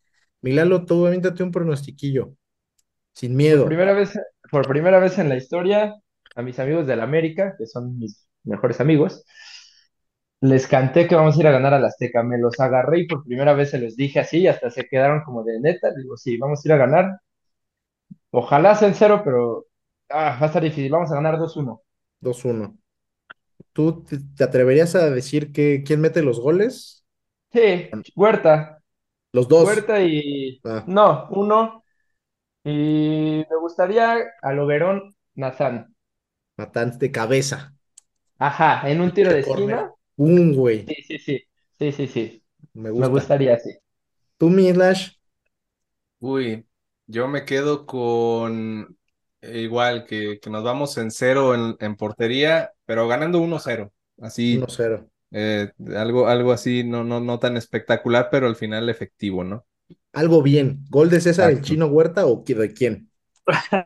Milalo, 0.42 0.86
tú 0.86 1.08
un 1.44 1.52
pronostiquillo. 1.52 2.36
Sin 3.14 3.36
Por 3.48 3.64
miedo. 3.64 3.66
primera 3.66 3.94
vez, 3.94 4.14
por 4.52 4.68
primera 4.68 5.00
vez 5.00 5.18
en 5.20 5.30
la 5.30 5.38
historia, 5.38 5.96
a 6.36 6.42
mis 6.42 6.60
amigos 6.60 6.88
del 6.88 7.02
América, 7.02 7.56
que 7.58 7.68
son 7.68 7.98
mis 7.98 8.28
mejores 8.44 8.80
amigos, 8.82 9.26
les 10.42 10.68
canté 10.68 11.08
que 11.08 11.16
vamos 11.16 11.38
a 11.38 11.40
ir 11.40 11.48
a 11.48 11.52
ganar 11.52 11.74
al 11.74 11.86
Azteca. 11.86 12.24
Me 12.24 12.38
los 12.38 12.60
agarré 12.60 13.02
y 13.02 13.08
por 13.08 13.24
primera 13.24 13.54
vez 13.54 13.72
se 13.72 13.80
los 13.80 13.96
dije 13.96 14.20
así, 14.20 14.40
y 14.40 14.48
hasta 14.48 14.70
se 14.70 14.88
quedaron 14.88 15.24
como 15.24 15.44
de 15.44 15.60
neta. 15.60 15.94
Digo, 15.96 16.18
sí, 16.18 16.38
vamos 16.38 16.64
a 16.64 16.68
ir 16.68 16.74
a 16.74 16.78
ganar. 16.78 17.20
Ojalá 18.32 18.76
sea 18.76 18.88
en 18.88 18.96
cero, 18.96 19.22
pero 19.24 19.66
ah, 20.10 20.38
va 20.40 20.42
a 20.42 20.46
estar 20.48 20.62
difícil. 20.64 20.92
Vamos 20.92 21.12
a 21.12 21.16
ganar 21.16 21.38
2-1. 21.38 21.82
2-1. 22.20 22.78
¿Tú 23.74 24.04
te, 24.04 24.18
te 24.20 24.44
atreverías 24.44 24.96
a 24.96 25.10
decir 25.10 25.52
que 25.52 25.84
quién 25.86 26.02
mete 26.02 26.22
los 26.22 26.40
goles? 26.40 27.06
Sí, 27.52 27.90
Huerta. 28.16 28.82
Los 29.32 29.48
dos. 29.48 29.66
Huerta 29.66 30.02
y. 30.02 30.60
Ah. 30.64 30.84
No, 30.88 31.28
uno. 31.32 31.84
Y 32.64 33.46
me 33.50 33.58
gustaría 33.60 34.18
a 34.42 34.54
Loverón 34.54 35.16
Nazán. 35.36 35.96
Matan 36.58 36.98
de 36.98 37.12
cabeza. 37.12 37.74
Ajá, 38.40 38.90
en 38.90 39.02
un 39.02 39.14
tiro 39.14 39.32
de 39.32 39.42
esquina. 39.42 39.95
Un 40.18 40.54
güey. 40.54 40.82
Sí, 40.88 40.96
sí, 41.08 41.18
sí. 41.20 41.44
Sí, 41.80 41.92
sí, 41.92 42.08
sí. 42.08 42.44
Me 42.74 42.92
Me 42.96 43.08
gusta. 43.08 43.08
gustaría 43.08 43.56
así. 43.56 43.72
Tú, 44.38 44.50
Milash, 44.50 45.12
Uy, 46.20 46.68
yo 47.08 47.28
me 47.28 47.46
quedo 47.46 47.86
con 47.86 48.98
eh, 49.42 49.60
igual 49.62 50.06
que, 50.06 50.40
que 50.42 50.50
nos 50.50 50.64
vamos 50.64 50.98
en 50.98 51.12
cero 51.12 51.54
en, 51.56 51.76
en 51.80 51.96
portería, 51.96 52.72
pero 52.86 53.08
ganando 53.08 53.40
1-0. 53.40 53.94
Así, 54.22 54.68
1-0. 54.68 55.10
eh, 55.32 55.72
algo, 55.96 56.28
algo 56.28 56.52
así, 56.54 56.84
no, 56.84 57.04
no, 57.04 57.20
no 57.22 57.40
tan 57.40 57.58
espectacular, 57.58 58.30
pero 58.32 58.48
al 58.48 58.56
final 58.56 58.90
efectivo, 58.90 59.44
¿no? 59.44 59.66
Algo 60.14 60.42
bien. 60.42 60.84
¿Gol 60.90 61.12
de 61.12 61.22
César 61.22 61.50
el 61.52 61.62
Exacto. 61.62 61.62
Chino 61.62 61.86
Huerta 61.86 62.26
o 62.26 62.44
qui- 62.44 62.56
de 62.56 62.74
quién? 62.74 63.12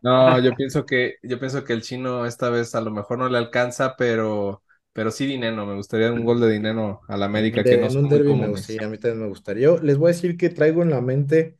No, 0.01 0.39
yo 0.39 0.55
pienso 0.55 0.85
que, 0.85 1.15
yo 1.23 1.39
pienso 1.39 1.65
que 1.65 1.73
el 1.73 1.81
chino 1.81 2.25
esta 2.25 2.49
vez 2.49 2.73
a 2.73 2.79
lo 2.81 2.89
mejor 2.91 3.17
no 3.17 3.27
le 3.27 3.37
alcanza, 3.37 3.95
pero, 3.97 4.63
pero 4.99 5.11
sí 5.11 5.25
Dineno, 5.25 5.65
me 5.65 5.75
gustaría 5.75 6.11
un 6.11 6.25
gol 6.25 6.41
de 6.41 6.51
Dineno 6.51 7.01
al 7.07 7.23
América 7.23 7.63
De- 7.63 7.63
que 7.65 7.77
no 7.77 7.87
en 7.87 7.97
un 7.97 8.07
muy 8.07 8.09
derbi 8.09 8.33
me 8.35 8.47
gustaría, 8.47 8.85
a 8.87 8.89
mí 8.89 8.97
también 8.97 9.21
me 9.23 9.27
gustaría. 9.29 9.63
Yo 9.65 9.77
les 9.79 9.97
voy 9.97 10.11
a 10.11 10.13
decir 10.15 10.37
que 10.37 10.49
traigo 10.49 10.83
en 10.83 10.91
la 10.91 11.01
mente 11.01 11.57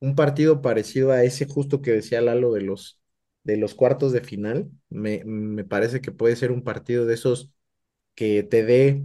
un 0.00 0.14
partido 0.14 0.60
parecido 0.62 1.12
a 1.12 1.24
ese 1.24 1.46
justo 1.46 1.80
que 1.82 1.92
decía 1.92 2.20
Lalo 2.20 2.52
de 2.52 2.62
los, 2.62 3.00
de 3.44 3.56
los 3.56 3.74
cuartos 3.74 4.12
de 4.12 4.20
final. 4.22 4.70
Me, 4.90 5.22
me 5.24 5.64
parece 5.64 6.00
que 6.00 6.12
puede 6.12 6.36
ser 6.36 6.52
un 6.52 6.62
partido 6.64 7.06
de 7.06 7.14
esos 7.14 7.52
que 8.14 8.42
te 8.44 8.64
dé 8.64 9.04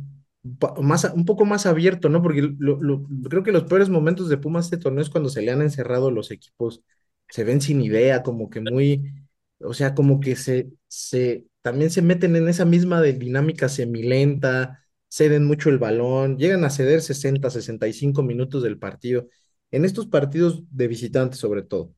más, 0.81 1.05
un 1.15 1.25
poco 1.25 1.45
más 1.45 1.65
abierto, 1.65 2.09
¿no? 2.09 2.21
Porque 2.21 2.41
lo- 2.59 2.81
lo- 2.81 3.03
creo 3.29 3.43
que 3.43 3.51
los 3.51 3.63
peores 3.65 3.89
momentos 3.89 4.29
de 4.29 4.37
Pumas 4.37 4.65
este 4.65 4.77
torneo 4.77 5.01
es 5.03 5.09
cuando 5.09 5.29
se 5.29 5.41
le 5.41 5.51
han 5.51 5.61
encerrado 5.61 6.11
los 6.11 6.31
equipos, 6.31 6.83
se 7.29 7.43
ven 7.43 7.61
sin 7.61 7.81
idea, 7.81 8.23
como 8.23 8.49
que 8.49 8.61
muy, 8.61 9.13
o 9.59 9.73
sea, 9.73 9.95
como 9.95 10.19
que 10.19 10.35
se, 10.35 10.69
se 10.87 11.45
también 11.65 11.89
se 11.89 12.03
meten 12.03 12.35
en 12.35 12.47
esa 12.47 12.63
misma 12.65 13.01
dinámica 13.01 13.69
semilenta, 13.69 14.85
ceden 15.09 15.45
mucho 15.45 15.69
el 15.71 15.79
balón, 15.79 16.37
llegan 16.37 16.63
a 16.63 16.69
ceder 16.69 17.01
60, 17.01 17.49
65 17.49 18.21
minutos 18.23 18.61
del 18.63 18.77
partido. 18.77 19.27
En 19.71 19.83
estos 19.83 20.05
partidos 20.07 20.61
de 20.69 20.87
visitantes, 20.87 21.39
sobre 21.39 21.63
todo 21.63 21.95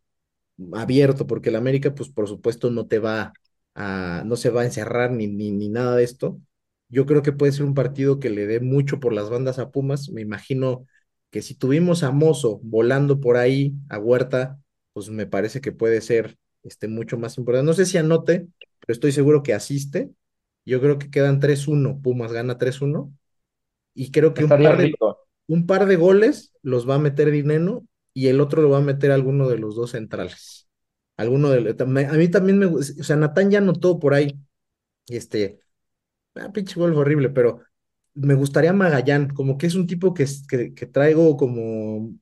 abierto, 0.73 1.27
porque 1.27 1.49
el 1.49 1.55
América, 1.57 1.93
pues 1.95 2.09
por 2.09 2.27
supuesto, 2.27 2.71
no 2.71 2.87
te 2.87 2.99
va 2.99 3.33
a, 3.75 4.23
no 4.25 4.35
se 4.37 4.49
va 4.49 4.61
a 4.61 4.65
encerrar 4.65 5.11
ni, 5.11 5.27
ni, 5.27 5.51
ni 5.51 5.69
nada 5.69 5.95
de 5.97 6.03
esto. 6.05 6.39
Yo 6.89 7.05
creo 7.05 7.21
que 7.21 7.33
puede 7.33 7.51
ser 7.51 7.65
un 7.65 7.73
partido 7.73 8.19
que 8.19 8.29
le 8.29 8.47
dé 8.47 8.59
mucho 8.61 8.99
por 8.99 9.13
las 9.13 9.29
bandas 9.29 9.59
a 9.59 9.71
Pumas. 9.71 10.09
Me 10.09 10.21
imagino 10.21 10.85
que 11.31 11.41
si 11.41 11.55
tuvimos 11.55 12.03
a 12.03 12.11
Mozo 12.11 12.59
volando 12.63 13.19
por 13.19 13.37
ahí, 13.37 13.73
a 13.89 13.99
Huerta, 13.99 14.59
pues 14.93 15.09
me 15.09 15.25
parece 15.27 15.61
que 15.61 15.71
puede 15.73 16.01
ser 16.01 16.37
este, 16.63 16.87
mucho 16.87 17.17
más 17.17 17.37
importante. 17.37 17.65
No 17.67 17.73
sé 17.73 17.85
si 17.85 17.97
anote, 17.97 18.47
pero 18.87 18.95
estoy 18.95 19.11
seguro 19.11 19.43
que 19.43 19.53
asiste. 19.53 20.09
Yo 20.65 20.79
creo 20.79 20.97
que 20.97 21.11
quedan 21.11 21.41
3-1. 21.41 22.01
Pumas 22.01 22.31
gana 22.31 22.57
3-1. 22.57 23.13
Y 23.93 24.11
creo 24.11 24.33
que 24.33 24.45
un 24.45 24.49
par 24.49 24.77
de, 24.77 24.85
rico. 24.85 25.19
un 25.47 25.67
par 25.67 25.85
de 25.85 25.97
goles 25.97 26.53
los 26.61 26.89
va 26.89 26.95
a 26.95 26.99
meter 26.99 27.29
Dineno 27.29 27.85
y 28.13 28.27
el 28.27 28.39
otro 28.39 28.61
lo 28.61 28.69
va 28.69 28.77
a 28.77 28.81
meter 28.81 29.11
alguno 29.11 29.49
de 29.49 29.57
los 29.57 29.75
dos 29.75 29.91
centrales. 29.91 30.69
Alguno 31.17 31.49
de, 31.49 31.75
a 32.09 32.13
mí 32.13 32.27
también 32.29 32.59
me 32.59 32.67
gusta, 32.67 33.01
o 33.01 33.03
sea, 33.03 33.15
Natán 33.15 33.51
ya 33.51 33.57
anotó 33.57 33.99
por 33.99 34.13
ahí, 34.13 34.39
este, 35.07 35.59
ah, 36.35 36.51
pinche 36.53 36.79
gol 36.79 36.93
horrible, 36.93 37.31
pero 37.31 37.61
me 38.13 38.35
gustaría 38.35 38.71
Magallán, 38.71 39.29
como 39.29 39.57
que 39.57 39.65
es 39.65 39.73
un 39.73 39.87
tipo 39.87 40.13
que, 40.13 40.27
que 40.47 40.85
traigo 40.85 41.35
como 41.37 42.13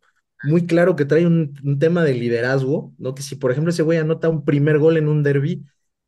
muy 0.44 0.66
claro 0.66 0.96
que 0.96 1.06
trae 1.06 1.26
un, 1.26 1.60
un 1.64 1.80
tema 1.80 2.04
de 2.04 2.14
liderazgo, 2.14 2.94
¿no? 2.98 3.14
Que 3.16 3.22
si, 3.22 3.36
por 3.36 3.52
ejemplo, 3.52 3.72
ese 3.72 3.84
güey 3.84 3.98
anota 3.98 4.30
un 4.30 4.46
primer 4.46 4.80
gol 4.80 4.98
en 4.98 5.10
un 5.10 5.24
derby, 5.24 5.66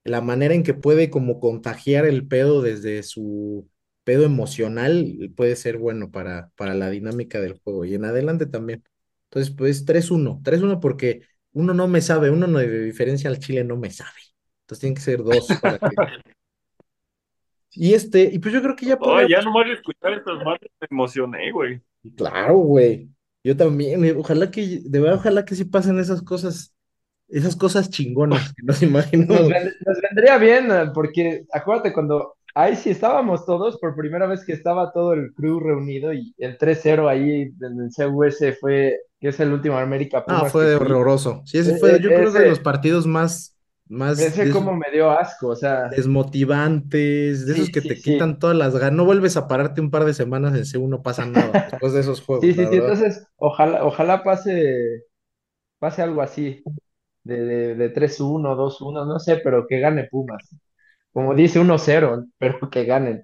la 0.08 0.22
manera 0.22 0.54
en 0.54 0.64
que 0.64 0.74
puede 0.74 1.10
como 1.10 1.40
contagiar 1.40 2.06
el 2.06 2.28
pedo 2.28 2.62
desde 2.62 3.04
su 3.04 3.70
pedo 4.04 4.24
emocional 4.26 5.32
puede 5.36 5.56
ser 5.56 5.78
bueno 5.78 6.12
para, 6.12 6.50
para 6.56 6.74
la 6.74 6.90
dinámica 6.90 7.42
del 7.42 7.60
juego 7.60 7.86
y 7.86 7.96
en 7.96 8.06
adelante 8.06 8.46
también. 8.46 8.84
Entonces, 9.30 9.54
pues 9.56 9.86
3-1, 9.86 10.42
3-1 10.44 10.80
porque 10.80 11.22
uno 11.52 11.74
no 11.74 11.88
me 11.88 12.02
sabe, 12.02 12.30
uno 12.30 12.48
no 12.48 12.60
de 12.60 12.84
diferencia 12.84 13.30
al 13.30 13.40
Chile 13.40 13.64
no 13.64 13.76
me 13.78 13.92
sabe. 13.92 14.12
Entonces 14.62 14.80
tienen 14.82 14.96
que 14.96 15.02
ser 15.02 15.24
dos 15.24 15.48
para 15.62 15.80
que... 15.80 15.96
Y 17.72 17.94
este, 17.94 18.24
y 18.34 18.40
pues 18.40 18.54
yo 18.54 18.62
creo 18.62 18.76
que 18.76 18.86
ya 18.88 18.94
Ay, 18.94 19.00
podríamos- 19.00 19.30
ya 19.30 19.42
nomás 19.42 19.66
de 19.68 19.74
escuchar 19.74 20.14
estas 20.14 20.44
madres 20.44 20.72
me 20.80 20.88
emocioné, 20.90 21.52
güey. 21.52 21.82
Claro, 22.16 22.58
güey. 22.58 23.10
Yo 23.44 23.56
también, 23.56 24.18
ojalá 24.18 24.50
que, 24.52 24.82
de 24.84 25.00
verdad, 25.00 25.18
ojalá 25.20 25.46
que 25.46 25.56
sí 25.56 25.66
pasen 25.66 26.00
esas 26.00 26.22
cosas, 26.22 26.74
esas 27.30 27.56
cosas 27.56 27.90
chingonas 27.90 28.54
que 28.56 28.64
nos 28.64 28.82
Nos, 29.30 29.48
imaginamos. 29.48 29.48
vend- 29.48 29.74
nos 29.86 30.02
vendría 30.02 30.38
bien, 30.38 30.72
eh, 30.72 30.92
porque 30.94 31.46
acuérdate 31.54 31.94
cuando 31.94 32.36
ahí 32.56 32.76
sí 32.76 32.92
estábamos 32.92 33.46
todos, 33.46 33.78
por 33.80 33.96
primera 33.96 34.28
vez 34.28 34.46
que 34.46 34.54
estaba 34.54 34.92
todo 34.92 35.14
el 35.14 35.34
crew 35.34 35.60
reunido 35.60 36.14
y 36.14 36.34
el 36.38 36.58
3-0 36.58 37.10
ahí 37.10 37.44
en 37.62 37.82
el 37.82 37.90
CUS 37.92 38.38
fue, 38.60 39.00
que 39.20 39.30
es 39.30 39.40
el 39.40 39.54
último 39.54 39.78
América 39.78 40.24
Ah, 40.26 40.46
fue 40.46 40.76
horroroso. 40.76 41.42
Sí, 41.46 41.58
ese 41.58 41.74
fue, 41.74 42.00
e- 42.00 42.02
yo 42.02 42.14
creo 42.14 42.34
que 42.34 42.40
de 42.40 42.46
los 42.46 42.60
partidos 42.60 43.08
más, 43.08 43.58
más 43.88 44.34
Ese 44.34 44.50
como 44.50 44.76
me 44.76 44.92
dio 44.92 45.10
asco, 45.12 45.48
o 45.50 45.56
sea, 45.56 45.90
desmotivantes, 45.90 47.46
de 47.46 47.54
Sí, 47.54 47.54
esos 47.54 47.70
que 47.72 47.82
sí, 47.82 47.90
te 47.90 48.02
sí. 48.02 48.02
quitan 48.02 48.40
todas 48.40 48.56
las 48.58 48.76
ganas. 48.76 48.94
No 48.94 49.06
vuelves 49.06 49.38
a 49.38 49.48
pararte 49.48 49.82
un 49.82 49.92
par 49.92 50.06
de 50.06 50.14
semanas 50.14 50.56
en 50.56 50.66
C1, 50.66 50.98
no 50.98 51.04
pasa 51.04 51.26
nada 51.26 51.56
después 51.66 51.94
de 51.94 52.02
esos 52.02 52.22
juegos, 52.22 52.50
sí, 52.50 52.54
sí, 52.54 52.68
sí, 52.68 52.76
entonces 52.78 53.28
ojalá, 53.38 53.86
ojalá 53.86 54.24
pase, 54.24 55.04
pase 55.80 56.02
algo 56.02 56.22
así, 56.22 56.68
de, 57.28 57.42
de, 57.46 57.76
de 57.76 57.90
3-1, 57.90 58.56
2-1, 58.56 59.06
no 59.06 59.20
sé, 59.20 59.38
pero 59.44 59.68
que 59.68 59.80
gane 59.80 60.06
Pumas. 60.06 60.44
Como 61.14 61.36
dice 61.36 61.60
1-0, 61.60 62.26
pero 62.40 62.70
que 62.72 62.86
ganen. 62.86 63.24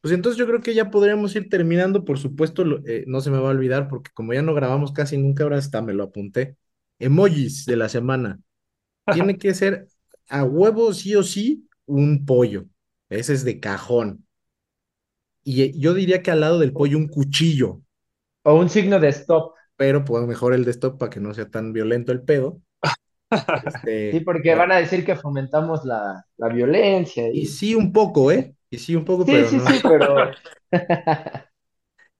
Pues 0.00 0.12
entonces 0.14 0.38
yo 0.38 0.46
creo 0.46 0.60
que 0.60 0.74
ya 0.74 0.90
podríamos 0.90 1.34
ir 1.36 1.48
terminando, 1.48 2.04
por 2.04 2.18
supuesto, 2.18 2.64
eh, 2.86 3.04
no 3.06 3.20
se 3.20 3.30
me 3.30 3.38
va 3.38 3.48
a 3.48 3.50
olvidar, 3.52 3.88
porque 3.88 4.10
como 4.14 4.32
ya 4.34 4.42
no 4.42 4.52
grabamos 4.54 4.92
casi 4.92 5.16
nunca, 5.16 5.44
ahora 5.44 5.58
hasta 5.58 5.80
me 5.82 5.92
lo 5.94 6.04
apunté. 6.04 6.56
Emojis 6.98 7.64
de 7.66 7.76
la 7.76 7.88
semana. 7.88 8.40
Tiene 9.10 9.38
que 9.38 9.54
ser 9.54 9.88
a 10.28 10.44
huevo, 10.44 10.94
sí 10.94 11.16
o 11.16 11.22
sí, 11.24 11.68
un 11.86 12.26
pollo. 12.26 12.66
Ese 13.10 13.34
es 13.34 13.44
de 13.44 13.60
cajón. 13.60 14.26
Y 15.44 15.62
eh, 15.62 15.72
yo 15.76 15.94
diría 15.94 16.22
que 16.22 16.30
al 16.30 16.40
lado 16.40 16.58
del 16.58 16.72
pollo 16.72 16.98
un 16.98 17.08
cuchillo, 17.08 17.82
O 18.44 18.54
un 18.54 18.68
signo 18.70 19.00
de 19.00 19.08
stop, 19.10 19.54
pero 19.76 20.04
pues 20.04 20.26
mejor 20.26 20.54
el 20.54 20.64
de 20.64 20.70
stop 20.72 20.98
para 20.98 21.10
que 21.10 21.20
no 21.20 21.34
sea 21.34 21.50
tan 21.50 21.72
violento 21.72 22.12
el 22.12 22.22
pedo. 22.22 22.62
Este, 23.62 24.18
sí, 24.18 24.20
porque 24.20 24.54
van 24.54 24.72
a 24.72 24.76
decir 24.78 25.04
que 25.04 25.16
fomentamos 25.16 25.84
la, 25.84 26.24
la 26.36 26.48
violencia. 26.48 27.28
Y 27.30 27.46
Y... 27.46 27.46
sí, 27.46 27.74
un 27.74 27.92
poco, 27.92 28.30
¿eh? 28.32 28.54
Y 28.70 28.78
sí, 28.78 28.94
un 28.96 29.04
poco, 29.04 29.26
Sí, 29.26 29.28
pero 29.28 29.50
sí, 29.50 29.60
no. 29.60 29.66
sí, 29.66 29.84
pero 29.86 30.32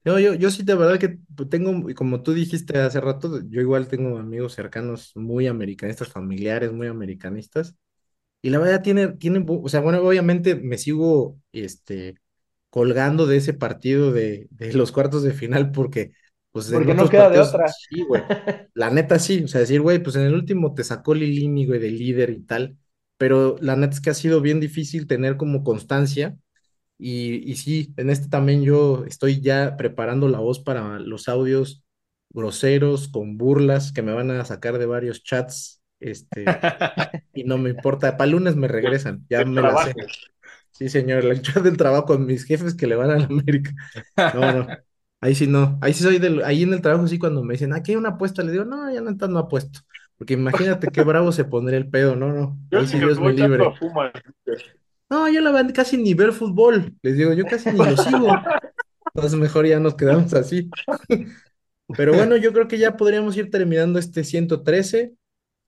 No, 0.04 0.18
yo, 0.18 0.34
yo 0.34 0.50
sí, 0.50 0.64
de 0.64 0.74
verdad 0.74 0.98
que 0.98 1.18
tengo, 1.48 1.72
como 1.94 2.22
tú 2.22 2.32
dijiste 2.34 2.76
hace 2.78 3.00
rato, 3.00 3.40
yo 3.48 3.60
igual 3.60 3.86
tengo 3.86 4.18
amigos 4.18 4.52
cercanos 4.54 5.12
muy 5.14 5.46
americanistas, 5.46 6.08
familiares 6.08 6.72
muy 6.72 6.88
americanistas, 6.88 7.76
y 8.42 8.50
la 8.50 8.58
verdad 8.58 8.82
tiene, 8.82 9.08
tiene, 9.10 9.40
bu- 9.40 9.62
o 9.64 9.68
sea, 9.70 9.80
bueno, 9.80 10.00
obviamente 10.02 10.56
me 10.56 10.78
sigo, 10.78 11.40
este, 11.52 12.16
colgando 12.70 13.26
de 13.26 13.38
ese 13.38 13.54
partido 13.54 14.12
de, 14.12 14.48
de 14.50 14.72
los 14.74 14.92
cuartos 14.92 15.22
de 15.24 15.32
final 15.32 15.72
porque, 15.72 16.12
pues, 16.52 16.70
en 16.72 16.76
Porque 16.76 16.94
no 16.94 17.08
otros 17.08 17.10
queda 17.10 17.30
de 17.30 17.38
partidos, 17.38 17.48
otra. 17.48 17.76
sí, 17.90 18.02
güey, 18.02 18.24
la 18.74 18.90
neta 18.90 19.18
sí, 19.18 19.44
o 19.44 19.48
sea, 19.48 19.60
decir, 19.60 19.80
güey, 19.80 20.02
pues 20.02 20.16
en 20.16 20.22
el 20.22 20.34
último 20.34 20.74
te 20.74 20.84
sacó 20.84 21.14
Lilini, 21.14 21.66
güey, 21.66 21.80
de 21.80 21.90
líder 21.90 22.30
y 22.30 22.40
tal, 22.44 22.78
pero 23.18 23.56
la 23.60 23.76
neta 23.76 23.94
es 23.94 24.00
que 24.00 24.10
ha 24.10 24.14
sido 24.14 24.40
bien 24.40 24.60
difícil 24.60 25.06
tener 25.06 25.36
como 25.36 25.64
constancia. 25.64 26.36
Y, 26.98 27.50
y 27.50 27.56
sí, 27.56 27.92
en 27.96 28.10
este 28.10 28.28
también 28.28 28.62
yo 28.64 29.04
estoy 29.06 29.40
ya 29.40 29.76
preparando 29.76 30.28
la 30.28 30.38
voz 30.40 30.60
para 30.60 30.98
los 31.00 31.28
audios 31.28 31.84
groseros, 32.30 33.08
con 33.08 33.38
burlas, 33.38 33.92
que 33.92 34.02
me 34.02 34.12
van 34.12 34.30
a 34.30 34.44
sacar 34.44 34.78
de 34.78 34.86
varios 34.86 35.22
chats, 35.24 35.82
este, 36.00 36.62
y 37.34 37.44
no 37.44 37.58
me 37.58 37.70
importa, 37.70 38.16
para 38.16 38.30
lunes 38.30 38.56
me 38.56 38.68
regresan, 38.68 39.26
ya 39.30 39.44
me 39.44 39.62
la 39.62 39.76
sé. 39.76 39.96
Sí, 40.70 40.88
señor, 40.88 41.24
el 41.26 41.42
chat 41.42 41.62
del 41.62 41.76
trabajo 41.76 42.06
con 42.06 42.26
mis 42.26 42.44
jefes 42.44 42.74
que 42.74 42.86
le 42.86 42.96
van 42.96 43.10
a 43.10 43.18
la 43.18 43.24
América. 43.26 43.72
No, 44.32 44.52
no, 44.52 44.76
ahí 45.22 45.34
sí 45.34 45.46
no, 45.46 45.78
ahí 45.80 45.94
sí 45.94 46.02
soy 46.02 46.18
del, 46.18 46.44
ahí 46.44 46.64
en 46.64 46.74
el 46.74 46.82
trabajo 46.82 47.06
sí 47.06 47.18
cuando 47.18 47.42
me 47.42 47.54
dicen, 47.54 47.72
aquí 47.72 47.92
hay 47.92 47.96
una 47.96 48.10
apuesta, 48.10 48.42
le 48.42 48.52
digo, 48.52 48.66
no, 48.66 48.92
ya 48.92 49.00
no, 49.00 49.12
no 49.12 49.38
apuesto, 49.38 49.80
porque 50.18 50.34
imagínate 50.34 50.88
qué 50.88 51.02
bravo 51.02 51.32
se 51.32 51.44
pondría 51.44 51.78
el 51.78 51.88
pedo, 51.88 52.14
no, 52.16 52.32
no, 52.32 52.58
Yo 52.70 52.80
ahí 52.80 52.86
sí 52.86 52.98
Dios 52.98 53.18
me 53.18 53.32
libre. 53.32 53.64
No, 55.08 55.28
yo 55.28 55.42
la 55.42 55.52
verdad 55.52 55.74
casi 55.74 55.98
ni 55.98 56.14
ver 56.14 56.32
fútbol. 56.32 56.94
Les 57.02 57.18
digo, 57.18 57.34
yo 57.34 57.44
casi 57.44 57.70
ni 57.70 57.76
lo 57.76 57.94
sigo. 57.98 58.28
Entonces 59.14 59.38
mejor 59.38 59.66
ya 59.66 59.78
nos 59.78 59.94
quedamos 59.94 60.32
así. 60.32 60.70
Pero 61.94 62.14
bueno, 62.14 62.36
yo 62.38 62.54
creo 62.54 62.66
que 62.66 62.78
ya 62.78 62.96
podríamos 62.96 63.36
ir 63.36 63.50
terminando 63.50 63.98
este 63.98 64.24
113. 64.24 65.12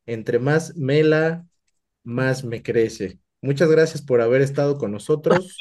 Entre 0.06 0.38
más 0.38 0.74
mela, 0.76 1.44
más 2.04 2.42
me 2.42 2.62
crece. 2.62 3.18
Muchas 3.42 3.70
gracias 3.70 4.00
por 4.00 4.22
haber 4.22 4.40
estado 4.40 4.78
con 4.78 4.92
nosotros. 4.92 5.58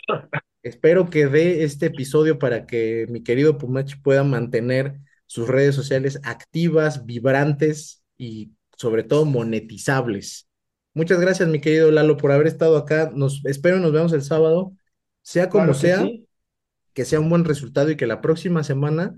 Espero 0.63 1.09
que 1.09 1.27
dé 1.27 1.63
este 1.63 1.87
episodio 1.87 2.39
para 2.39 2.65
que 2.65 3.05
mi 3.09 3.21
querido 3.21 3.57
Pumachi 3.57 3.97
pueda 3.97 4.23
mantener 4.23 4.99
sus 5.25 5.47
redes 5.47 5.75
sociales 5.75 6.19
activas, 6.23 7.05
vibrantes 7.05 8.01
y 8.17 8.53
sobre 8.77 9.03
todo 9.03 9.25
monetizables. 9.25 10.47
Muchas 10.93 11.19
gracias, 11.19 11.49
mi 11.49 11.59
querido 11.59 11.91
Lalo, 11.91 12.15
por 12.15 12.31
haber 12.31 12.47
estado 12.47 12.77
acá. 12.77 13.11
Nos 13.13 13.43
espero 13.45 13.79
nos 13.79 13.91
vemos 13.91 14.13
el 14.13 14.21
sábado. 14.21 14.73
Sea 15.21 15.49
como 15.49 15.65
claro 15.65 15.73
que 15.73 15.79
sea, 15.79 16.01
sí. 16.01 16.27
que 16.93 17.05
sea 17.05 17.19
un 17.19 17.29
buen 17.29 17.43
resultado 17.43 17.89
y 17.91 17.97
que 17.97 18.07
la 18.07 18.21
próxima 18.21 18.63
semana, 18.63 19.17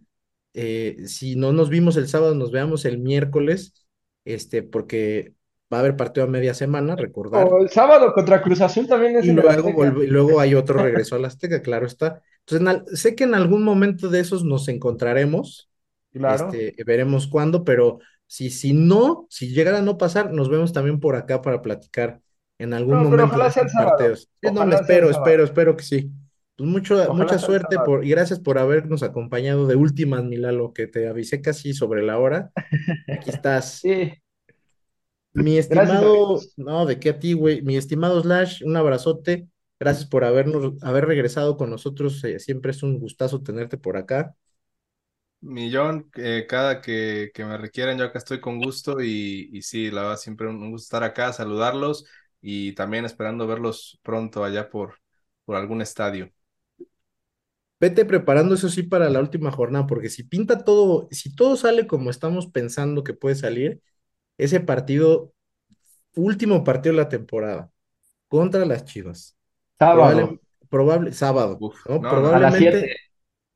eh, 0.53 1.03
si 1.05 1.35
no 1.35 1.53
nos 1.53 1.69
vimos 1.69 1.95
el 1.97 2.07
sábado, 2.07 2.33
nos 2.33 2.51
veamos 2.51 2.85
el 2.85 2.97
miércoles, 2.97 3.87
este, 4.23 4.63
porque 4.63 5.35
va 5.71 5.77
a 5.77 5.79
haber 5.81 5.95
partido 5.95 6.25
a 6.25 6.29
media 6.29 6.53
semana, 6.53 6.95
recordar. 6.95 7.47
O 7.51 7.61
el 7.61 7.69
sábado 7.69 8.13
contra 8.13 8.41
Cruz 8.41 8.61
Azul 8.61 8.87
también 8.87 9.17
es 9.17 9.25
Y 9.25 9.31
luego, 9.31 9.85
y 10.03 10.07
luego 10.07 10.39
hay 10.39 10.55
otro 10.55 10.77
regreso 10.83 11.15
al 11.15 11.25
Azteca, 11.25 11.61
claro 11.61 11.85
está. 11.85 12.21
Entonces, 12.47 12.85
en 12.91 12.97
sé 12.97 13.15
que 13.15 13.23
en 13.23 13.35
algún 13.35 13.63
momento 13.63 14.09
de 14.09 14.19
esos 14.19 14.43
nos 14.43 14.67
encontraremos, 14.67 15.69
Claro. 16.13 16.45
este, 16.47 16.83
veremos 16.85 17.27
cuándo, 17.27 17.63
pero 17.63 17.99
si, 18.27 18.49
si 18.49 18.73
no, 18.73 19.27
si 19.29 19.49
llegara 19.53 19.79
a 19.79 19.81
no 19.81 19.97
pasar, 19.97 20.31
nos 20.31 20.49
vemos 20.49 20.71
también 20.73 20.99
por 20.99 21.15
acá 21.15 21.41
para 21.41 21.61
platicar 21.61 22.21
en 22.57 22.73
algún 22.73 22.95
No, 22.95 23.03
momento 23.03 23.25
ojalá 23.25 23.51
sea 23.51 23.63
el 23.63 23.69
partidos. 23.71 24.29
Sí, 24.41 24.51
no, 24.51 24.65
me 24.65 24.69
sea 24.71 24.79
el 24.79 24.81
espero, 24.81 25.09
espero, 25.09 25.43
espero 25.43 25.75
que 25.77 25.83
sí. 25.83 26.11
Pues 26.55 26.69
mucho, 26.69 26.95
Ojalá 26.95 27.13
mucha 27.13 27.37
suerte 27.37 27.77
por, 27.79 28.05
y 28.05 28.09
gracias 28.11 28.39
por 28.39 28.57
habernos 28.57 29.03
acompañado 29.03 29.67
de 29.67 29.75
últimas, 29.75 30.23
Milalo, 30.23 30.71
que 30.73 30.87
te 30.87 31.07
avisé 31.09 31.41
casi 31.41 31.73
sobre 31.73 32.01
la 32.03 32.17
hora. 32.17 32.51
Aquí 33.09 33.29
estás. 33.31 33.81
Sí, 33.81 34.13
Mi 35.35 35.57
estimado, 35.57 36.49
no, 36.55 36.85
de 36.85 36.99
qué 36.99 37.09
a 37.09 37.19
ti, 37.19 37.33
güey. 37.33 37.61
Mi 37.61 37.75
estimado 37.77 38.21
Slash, 38.21 38.63
un 38.65 38.77
abrazote. 38.77 39.49
Gracias 39.79 40.07
por 40.09 40.23
habernos, 40.23 40.81
haber 40.83 41.05
regresado 41.07 41.57
con 41.57 41.69
nosotros. 41.69 42.23
eh, 42.23 42.39
siempre 42.39 42.71
es 42.71 42.83
un 42.83 42.99
gustazo 42.99 43.41
tenerte 43.43 43.77
por 43.77 43.97
acá. 43.97 44.35
Millón, 45.41 46.09
eh, 46.15 46.47
cada 46.49 46.81
que, 46.81 47.29
que 47.33 47.45
me 47.45 47.57
requieran, 47.57 47.97
yo 47.99 48.05
acá 48.05 48.17
estoy 48.17 48.41
con 48.41 48.57
gusto 48.59 48.99
y, 49.01 49.49
y 49.53 49.61
sí, 49.61 49.91
la 49.91 50.01
verdad, 50.03 50.17
siempre 50.17 50.47
un 50.47 50.55
un 50.63 50.71
gusto 50.71 50.85
estar 50.85 51.03
acá, 51.03 51.31
saludarlos 51.33 52.05
y 52.41 52.73
también 52.73 53.05
esperando 53.05 53.45
verlos 53.45 53.99
pronto 54.01 54.43
allá 54.43 54.69
por, 54.69 54.95
por 55.45 55.55
algún 55.55 55.81
estadio. 55.83 56.31
Vete 57.79 58.05
preparando 58.05 58.55
eso 58.55 58.69
sí 58.69 58.83
para 58.83 59.09
la 59.09 59.19
última 59.19 59.51
jornada, 59.51 59.85
porque 59.87 60.09
si 60.09 60.23
pinta 60.23 60.63
todo, 60.63 61.07
si 61.11 61.35
todo 61.35 61.57
sale 61.57 61.87
como 61.87 62.09
estamos 62.09 62.47
pensando 62.47 63.03
que 63.03 63.13
puede 63.13 63.35
salir, 63.35 63.81
ese 64.37 64.59
partido, 64.59 65.33
último 66.15 66.63
partido 66.63 66.95
de 66.95 67.03
la 67.03 67.09
temporada, 67.09 67.71
contra 68.27 68.65
las 68.65 68.85
Chivas. 68.85 69.37
sábado. 69.79 70.15
Probable, 70.15 70.39
probable, 70.69 71.13
sábado, 71.13 71.59
Probablemente 71.85 72.57
7. 72.81 72.95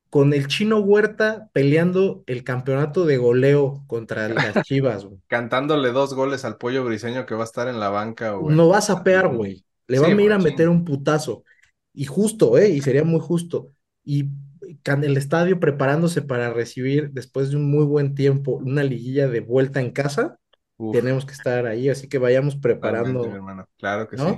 con 0.09 0.33
el 0.33 0.47
Chino 0.47 0.79
Huerta 0.79 1.49
peleando 1.53 2.23
el 2.27 2.43
campeonato 2.43 3.05
de 3.05 3.17
goleo 3.17 3.83
contra 3.87 4.27
las 4.29 4.61
Chivas, 4.61 5.05
güey. 5.05 5.19
Cantándole 5.27 5.91
dos 5.91 6.13
goles 6.13 6.43
al 6.43 6.57
pollo 6.57 6.83
briseño 6.83 7.25
que 7.25 7.35
va 7.35 7.41
a 7.43 7.45
estar 7.45 7.67
en 7.67 7.79
la 7.79 7.89
banca. 7.89 8.33
No 8.33 8.69
vas 8.69 8.89
a 8.89 9.03
pear, 9.03 9.27
güey. 9.35 9.63
Le 9.87 9.99
Sí, 9.99 10.03
van 10.05 10.17
a 10.17 10.21
ir 10.21 10.31
a 10.33 10.39
meter 10.39 10.69
un 10.69 10.85
putazo. 10.85 11.43
Y 11.93 12.05
justo, 12.05 12.57
¿eh? 12.57 12.69
Y 12.69 12.81
sería 12.81 13.03
muy 13.03 13.19
justo. 13.19 13.71
Y 14.03 14.29
el 14.85 15.17
estadio 15.17 15.59
preparándose 15.59 16.21
para 16.21 16.51
recibir, 16.53 17.11
después 17.11 17.49
de 17.51 17.57
un 17.57 17.69
muy 17.69 17.85
buen 17.85 18.15
tiempo, 18.15 18.53
una 18.57 18.83
liguilla 18.83 19.27
de 19.27 19.41
vuelta 19.41 19.81
en 19.81 19.91
casa. 19.91 20.39
Uf, 20.79 20.97
Tenemos 20.97 21.25
que 21.25 21.33
estar 21.33 21.65
ahí, 21.67 21.89
así 21.89 22.07
que 22.07 22.17
vayamos 22.17 22.55
preparando, 22.55 23.27
mi 23.27 23.35
hermano. 23.35 23.67
Claro 23.77 24.07
que 24.07 24.17
¿no? 24.17 24.25
sí. 24.25 24.31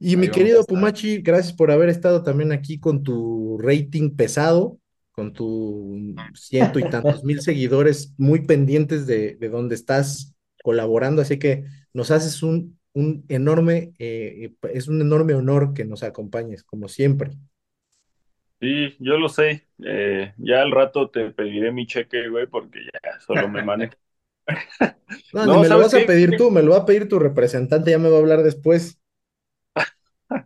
Y 0.00 0.10
Ahí 0.10 0.16
mi 0.16 0.28
querido. 0.30 0.64
Pumachi, 0.64 1.18
gracias 1.22 1.52
por 1.52 1.70
haber 1.70 1.88
estado 1.88 2.22
también 2.22 2.52
aquí 2.52 2.78
con 2.78 3.02
tu 3.02 3.58
rating 3.58 4.14
pesado, 4.16 4.78
con 5.12 5.32
tu 5.32 6.14
ciento 6.34 6.78
y 6.78 6.84
tantos 6.84 7.24
mil 7.24 7.40
seguidores 7.40 8.14
muy 8.16 8.46
pendientes 8.46 9.06
de, 9.06 9.36
de 9.36 9.48
donde 9.48 9.74
estás 9.74 10.34
colaborando, 10.62 11.22
así 11.22 11.38
que 11.38 11.64
nos 11.92 12.10
haces 12.10 12.42
un, 12.42 12.78
un 12.92 13.24
enorme, 13.28 13.92
eh, 13.98 14.52
es 14.72 14.88
un 14.88 15.00
enorme 15.00 15.34
honor 15.34 15.74
que 15.74 15.84
nos 15.84 16.02
acompañes, 16.02 16.62
como 16.62 16.88
siempre. 16.88 17.32
Sí, 18.60 18.96
yo 18.98 19.16
lo 19.18 19.28
sé. 19.28 19.68
Eh, 19.84 20.34
ya 20.38 20.62
al 20.62 20.72
rato 20.72 21.10
te 21.10 21.30
pediré 21.30 21.70
mi 21.70 21.86
cheque, 21.86 22.28
güey, 22.28 22.46
porque 22.48 22.80
ya 22.92 23.20
solo 23.20 23.48
me 23.48 23.62
manejo. 23.62 23.94
No, 25.32 25.46
No, 25.46 25.58
me 25.58 25.68
lo 25.68 25.76
¿sabes 25.76 25.78
vas 25.78 25.94
a 25.94 26.06
pedir 26.06 26.36
tú, 26.36 26.50
me 26.50 26.62
lo 26.62 26.72
va 26.72 26.78
a 26.78 26.86
pedir 26.86 27.08
tu 27.08 27.18
representante, 27.18 27.90
ya 27.90 27.98
me 27.98 28.08
va 28.10 28.16
a 28.16 28.20
hablar 28.20 28.42
después. 28.42 28.98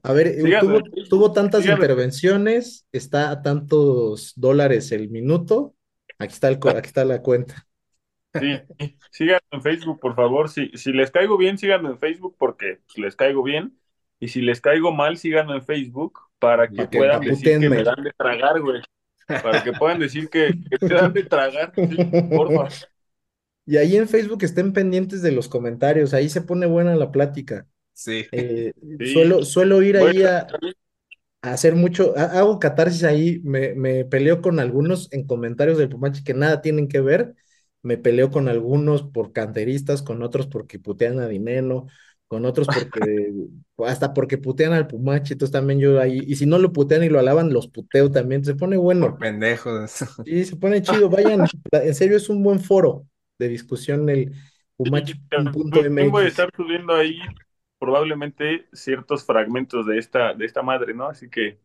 A 0.03 0.13
ver, 0.13 0.35
Síganme 0.43 0.81
tuvo, 1.09 1.33
tantas 1.33 1.63
síganme. 1.63 1.83
intervenciones, 1.83 2.87
está 2.93 3.31
a 3.31 3.43
tantos 3.43 4.33
dólares 4.37 4.93
el 4.93 5.11
minuto. 5.11 5.75
Aquí 6.19 6.33
está 6.35 6.49
el, 6.49 6.59
aquí 6.77 6.87
está 6.87 7.05
la 7.05 7.23
cuenta. 7.23 7.67
Sí, 8.39 8.59
síganme 9.11 9.41
en 9.51 9.63
Facebook, 9.63 10.01
por 10.01 10.15
favor. 10.15 10.49
Si, 10.49 10.69
si 10.75 10.93
les 10.93 11.11
caigo 11.11 11.37
bien, 11.37 11.59
síganme 11.59 11.91
en 11.91 11.99
Facebook 11.99 12.37
porque 12.39 12.81
pues, 12.87 12.99
les 12.99 13.17
caigo 13.17 13.43
bien. 13.43 13.79
Y 14.19 14.29
si 14.29 14.41
les 14.43 14.61
caigo 14.61 14.93
mal, 14.93 15.19
síganme 15.19 15.55
en 15.57 15.63
Facebook 15.65 16.19
para 16.39 16.73
que 16.73 16.87
Para 16.87 16.91
que 16.91 16.99
puedan 16.99 17.21
decir 17.25 17.59
que 17.59 17.69
me 17.71 17.83
dan 17.83 18.03
de 18.03 18.13
tragar, 18.13 18.61
güey. 18.61 18.83
Para 19.41 19.63
que 19.63 19.73
puedan 19.73 19.99
decir 20.01 20.31
que, 20.31 20.59
que 20.71 20.79
me 20.89 20.95
dan 20.95 21.13
de 21.13 21.25
tragar. 21.25 21.79
Sí, 21.89 22.03
porfa. 22.33 22.69
Y 23.67 23.77
ahí 23.77 23.97
en 23.97 24.09
Facebook 24.09 24.43
estén 24.45 24.73
pendientes 24.73 25.23
de 25.23 25.33
los 25.33 25.49
comentarios, 25.49 26.15
ahí 26.15 26.29
se 26.29 26.43
pone 26.43 26.67
buena 26.67 26.97
la 26.97 27.13
plática. 27.13 27.67
Sí. 27.95 28.27
Eh, 28.33 28.73
Sí. 28.99 29.07
suelo, 29.07 29.45
suelo 29.45 29.83
ir 29.83 29.97
ahí 29.99 30.23
a, 30.25 30.55
a 31.43 31.53
hacer 31.53 31.75
mucho, 31.77 32.15
ha- 32.17 32.39
hago 32.39 32.59
catarsis 32.59 33.05
ahí, 33.05 33.41
me, 33.45 33.75
me 33.75 34.05
peleo 34.05 34.41
con 34.43 34.61
algunos 34.61 35.13
en 35.13 35.27
comentarios 35.27 35.79
del 35.79 35.89
Pumachi 35.89 36.25
que 36.25 36.35
nada 36.35 36.63
tienen 36.63 36.89
que 36.89 37.01
ver, 37.01 37.35
me 37.83 37.99
peleo 37.99 38.31
con 38.31 38.49
algunos 38.49 39.03
por 39.03 39.33
canteristas, 39.33 40.03
con 40.03 40.23
otros 40.23 40.47
porque 40.47 40.79
putean 40.79 41.19
a 41.21 41.27
Dineno, 41.29 41.87
con 42.29 42.45
otros 42.47 42.69
porque, 42.71 43.33
hasta 43.87 44.15
porque 44.15 44.39
putean 44.39 44.73
al 44.73 44.87
Pumachi, 44.87 45.35
entonces 45.35 45.53
también 45.53 45.81
yo 45.81 46.01
ahí, 46.01 46.21
y 46.27 46.37
si 46.37 46.47
no 46.47 46.59
lo 46.59 46.73
putean 46.73 47.03
y 47.05 47.09
lo 47.09 47.19
alaban, 47.19 47.53
los 47.53 47.69
puteo 47.69 48.11
también, 48.11 48.45
se 48.45 48.55
pone 48.55 48.77
bueno. 48.77 49.07
Por 49.07 49.19
pendejos. 49.19 50.05
Sí, 50.25 50.45
se 50.45 50.57
pone 50.57 50.83
chido, 50.83 51.09
vayan, 51.11 51.45
en 51.73 51.95
serio 51.95 52.17
es 52.17 52.29
un 52.29 52.43
buen 52.43 52.61
foro 52.61 53.07
de 53.39 53.49
discusión 53.49 54.09
el 54.09 54.33
También 54.79 56.11
voy 56.11 56.25
a 56.25 56.29
estar 56.29 56.51
subiendo 56.55 56.95
ahí 56.95 57.19
probablemente 57.79 58.67
ciertos 58.73 59.25
fragmentos 59.25 59.87
de 59.87 59.99
esta, 59.99 60.35
de 60.35 60.45
esta 60.45 60.63
madre, 60.63 60.95
¿no? 60.95 61.09
Así 61.09 61.29
que 61.29 61.59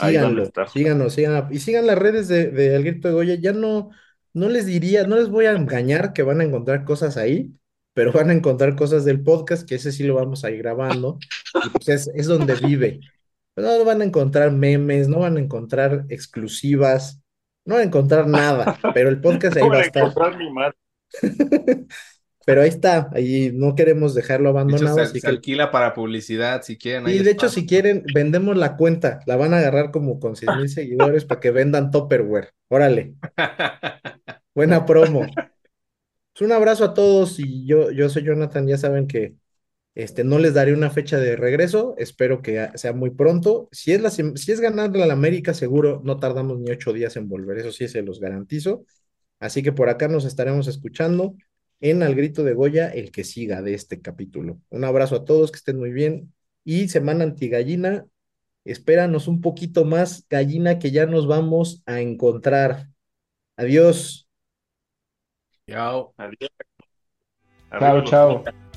ahí 0.00 0.16
van 0.16 0.38
a 0.38 0.66
Síganlo, 0.68 1.10
síganos, 1.10 1.52
y 1.52 1.58
sigan 1.58 1.86
las 1.86 1.98
redes 1.98 2.28
de, 2.28 2.50
de 2.50 2.74
El 2.74 2.84
Grito 2.84 3.08
de 3.08 3.14
Goya, 3.14 3.34
ya 3.34 3.52
no, 3.52 3.90
no 4.32 4.48
les 4.48 4.66
diría, 4.66 5.06
no 5.06 5.16
les 5.16 5.28
voy 5.28 5.46
a 5.46 5.52
engañar 5.52 6.12
que 6.12 6.22
van 6.22 6.40
a 6.40 6.44
encontrar 6.44 6.84
cosas 6.84 7.16
ahí, 7.16 7.54
pero 7.94 8.12
van 8.12 8.30
a 8.30 8.32
encontrar 8.32 8.76
cosas 8.76 9.04
del 9.04 9.22
podcast, 9.22 9.68
que 9.68 9.76
ese 9.76 9.92
sí 9.92 10.04
lo 10.04 10.14
vamos 10.14 10.44
a 10.44 10.50
ir 10.50 10.58
grabando, 10.58 11.18
y 11.64 11.68
pues 11.70 11.88
es, 11.88 12.10
es 12.14 12.26
donde 12.26 12.54
vive. 12.54 13.00
No 13.56 13.84
van 13.84 14.00
a 14.00 14.04
encontrar 14.04 14.52
memes, 14.52 15.08
no 15.08 15.20
van 15.20 15.36
a 15.36 15.40
encontrar 15.40 16.06
exclusivas, 16.08 17.20
no 17.64 17.74
van 17.74 17.82
a 17.82 17.86
encontrar 17.86 18.26
nada, 18.26 18.78
pero 18.94 19.08
el 19.08 19.20
podcast 19.20 19.56
ahí 19.56 19.62
No 19.62 19.70
va 19.70 19.78
a 19.78 19.82
estar. 19.82 20.02
encontrar 20.02 20.36
mi 20.36 20.50
madre. 20.50 20.76
Pero 22.46 22.62
ahí 22.62 22.68
está, 22.70 23.10
ahí 23.12 23.52
no 23.54 23.74
queremos 23.74 24.14
dejarlo 24.14 24.48
De 24.48 24.50
hecho, 24.52 24.58
abandonado, 24.58 24.96
se, 24.96 25.02
así 25.02 25.20
se 25.20 25.20
que 25.20 25.26
alquila 25.28 25.70
para 25.70 25.94
publicidad, 25.94 26.62
si 26.62 26.78
quieren. 26.78 27.06
Y 27.08 27.18
de 27.18 27.30
hecho, 27.30 27.48
si 27.48 27.66
quieren, 27.66 28.02
vendemos 28.14 28.56
la 28.56 28.76
cuenta, 28.76 29.20
la 29.26 29.36
van 29.36 29.54
a 29.54 29.58
agarrar 29.58 29.90
como 29.90 30.18
con 30.18 30.34
seis 30.36 30.50
mil 30.56 30.68
seguidores 30.70 31.24
para 31.26 31.40
que 31.40 31.50
vendan 31.50 31.90
Tupperware. 31.90 32.48
Órale, 32.68 33.14
buena 34.54 34.84
promo. 34.86 35.20
Pues 36.32 36.42
un 36.42 36.52
abrazo 36.52 36.84
a 36.86 36.94
todos 36.94 37.38
y 37.38 37.66
yo, 37.66 37.90
yo 37.90 38.08
soy 38.08 38.24
Jonathan, 38.24 38.66
ya 38.66 38.78
saben 38.78 39.06
que 39.06 39.34
este, 39.94 40.24
no 40.24 40.38
les 40.38 40.54
daré 40.54 40.72
una 40.72 40.90
fecha 40.90 41.18
de 41.18 41.36
regreso, 41.36 41.94
espero 41.98 42.42
que 42.42 42.68
sea 42.74 42.92
muy 42.92 43.10
pronto. 43.10 43.68
Si 43.72 43.92
es, 43.92 44.00
la, 44.00 44.10
si 44.10 44.52
es 44.52 44.60
ganarle 44.60 45.02
a 45.02 45.06
la 45.06 45.14
América, 45.14 45.52
seguro 45.54 46.00
no 46.04 46.18
tardamos 46.18 46.58
ni 46.60 46.70
ocho 46.70 46.92
días 46.92 47.16
en 47.16 47.28
volver, 47.28 47.58
eso 47.58 47.72
sí 47.72 47.88
se 47.88 48.02
los 48.02 48.20
garantizo. 48.20 48.84
Así 49.40 49.62
que 49.62 49.72
por 49.72 49.88
acá 49.88 50.06
nos 50.06 50.24
estaremos 50.24 50.68
escuchando 50.68 51.34
en 51.80 52.02
Al 52.02 52.14
Grito 52.14 52.44
de 52.44 52.52
Goya, 52.52 52.88
el 52.88 53.10
que 53.10 53.24
siga 53.24 53.62
de 53.62 53.74
este 53.74 54.00
capítulo. 54.00 54.60
Un 54.68 54.84
abrazo 54.84 55.16
a 55.16 55.24
todos, 55.24 55.50
que 55.50 55.56
estén 55.56 55.78
muy 55.78 55.90
bien. 55.90 56.32
Y 56.62 56.88
semana 56.88 57.24
antigallina, 57.24 58.04
espéranos 58.64 59.28
un 59.28 59.40
poquito 59.40 59.84
más, 59.84 60.26
gallina, 60.28 60.78
que 60.78 60.90
ya 60.90 61.06
nos 61.06 61.26
vamos 61.26 61.82
a 61.86 62.00
encontrar. 62.00 62.88
Adiós. 63.56 64.28
Chao. 65.66 66.12
Adiós. 66.18 66.50
Chao, 67.70 68.04
chao. 68.04 68.69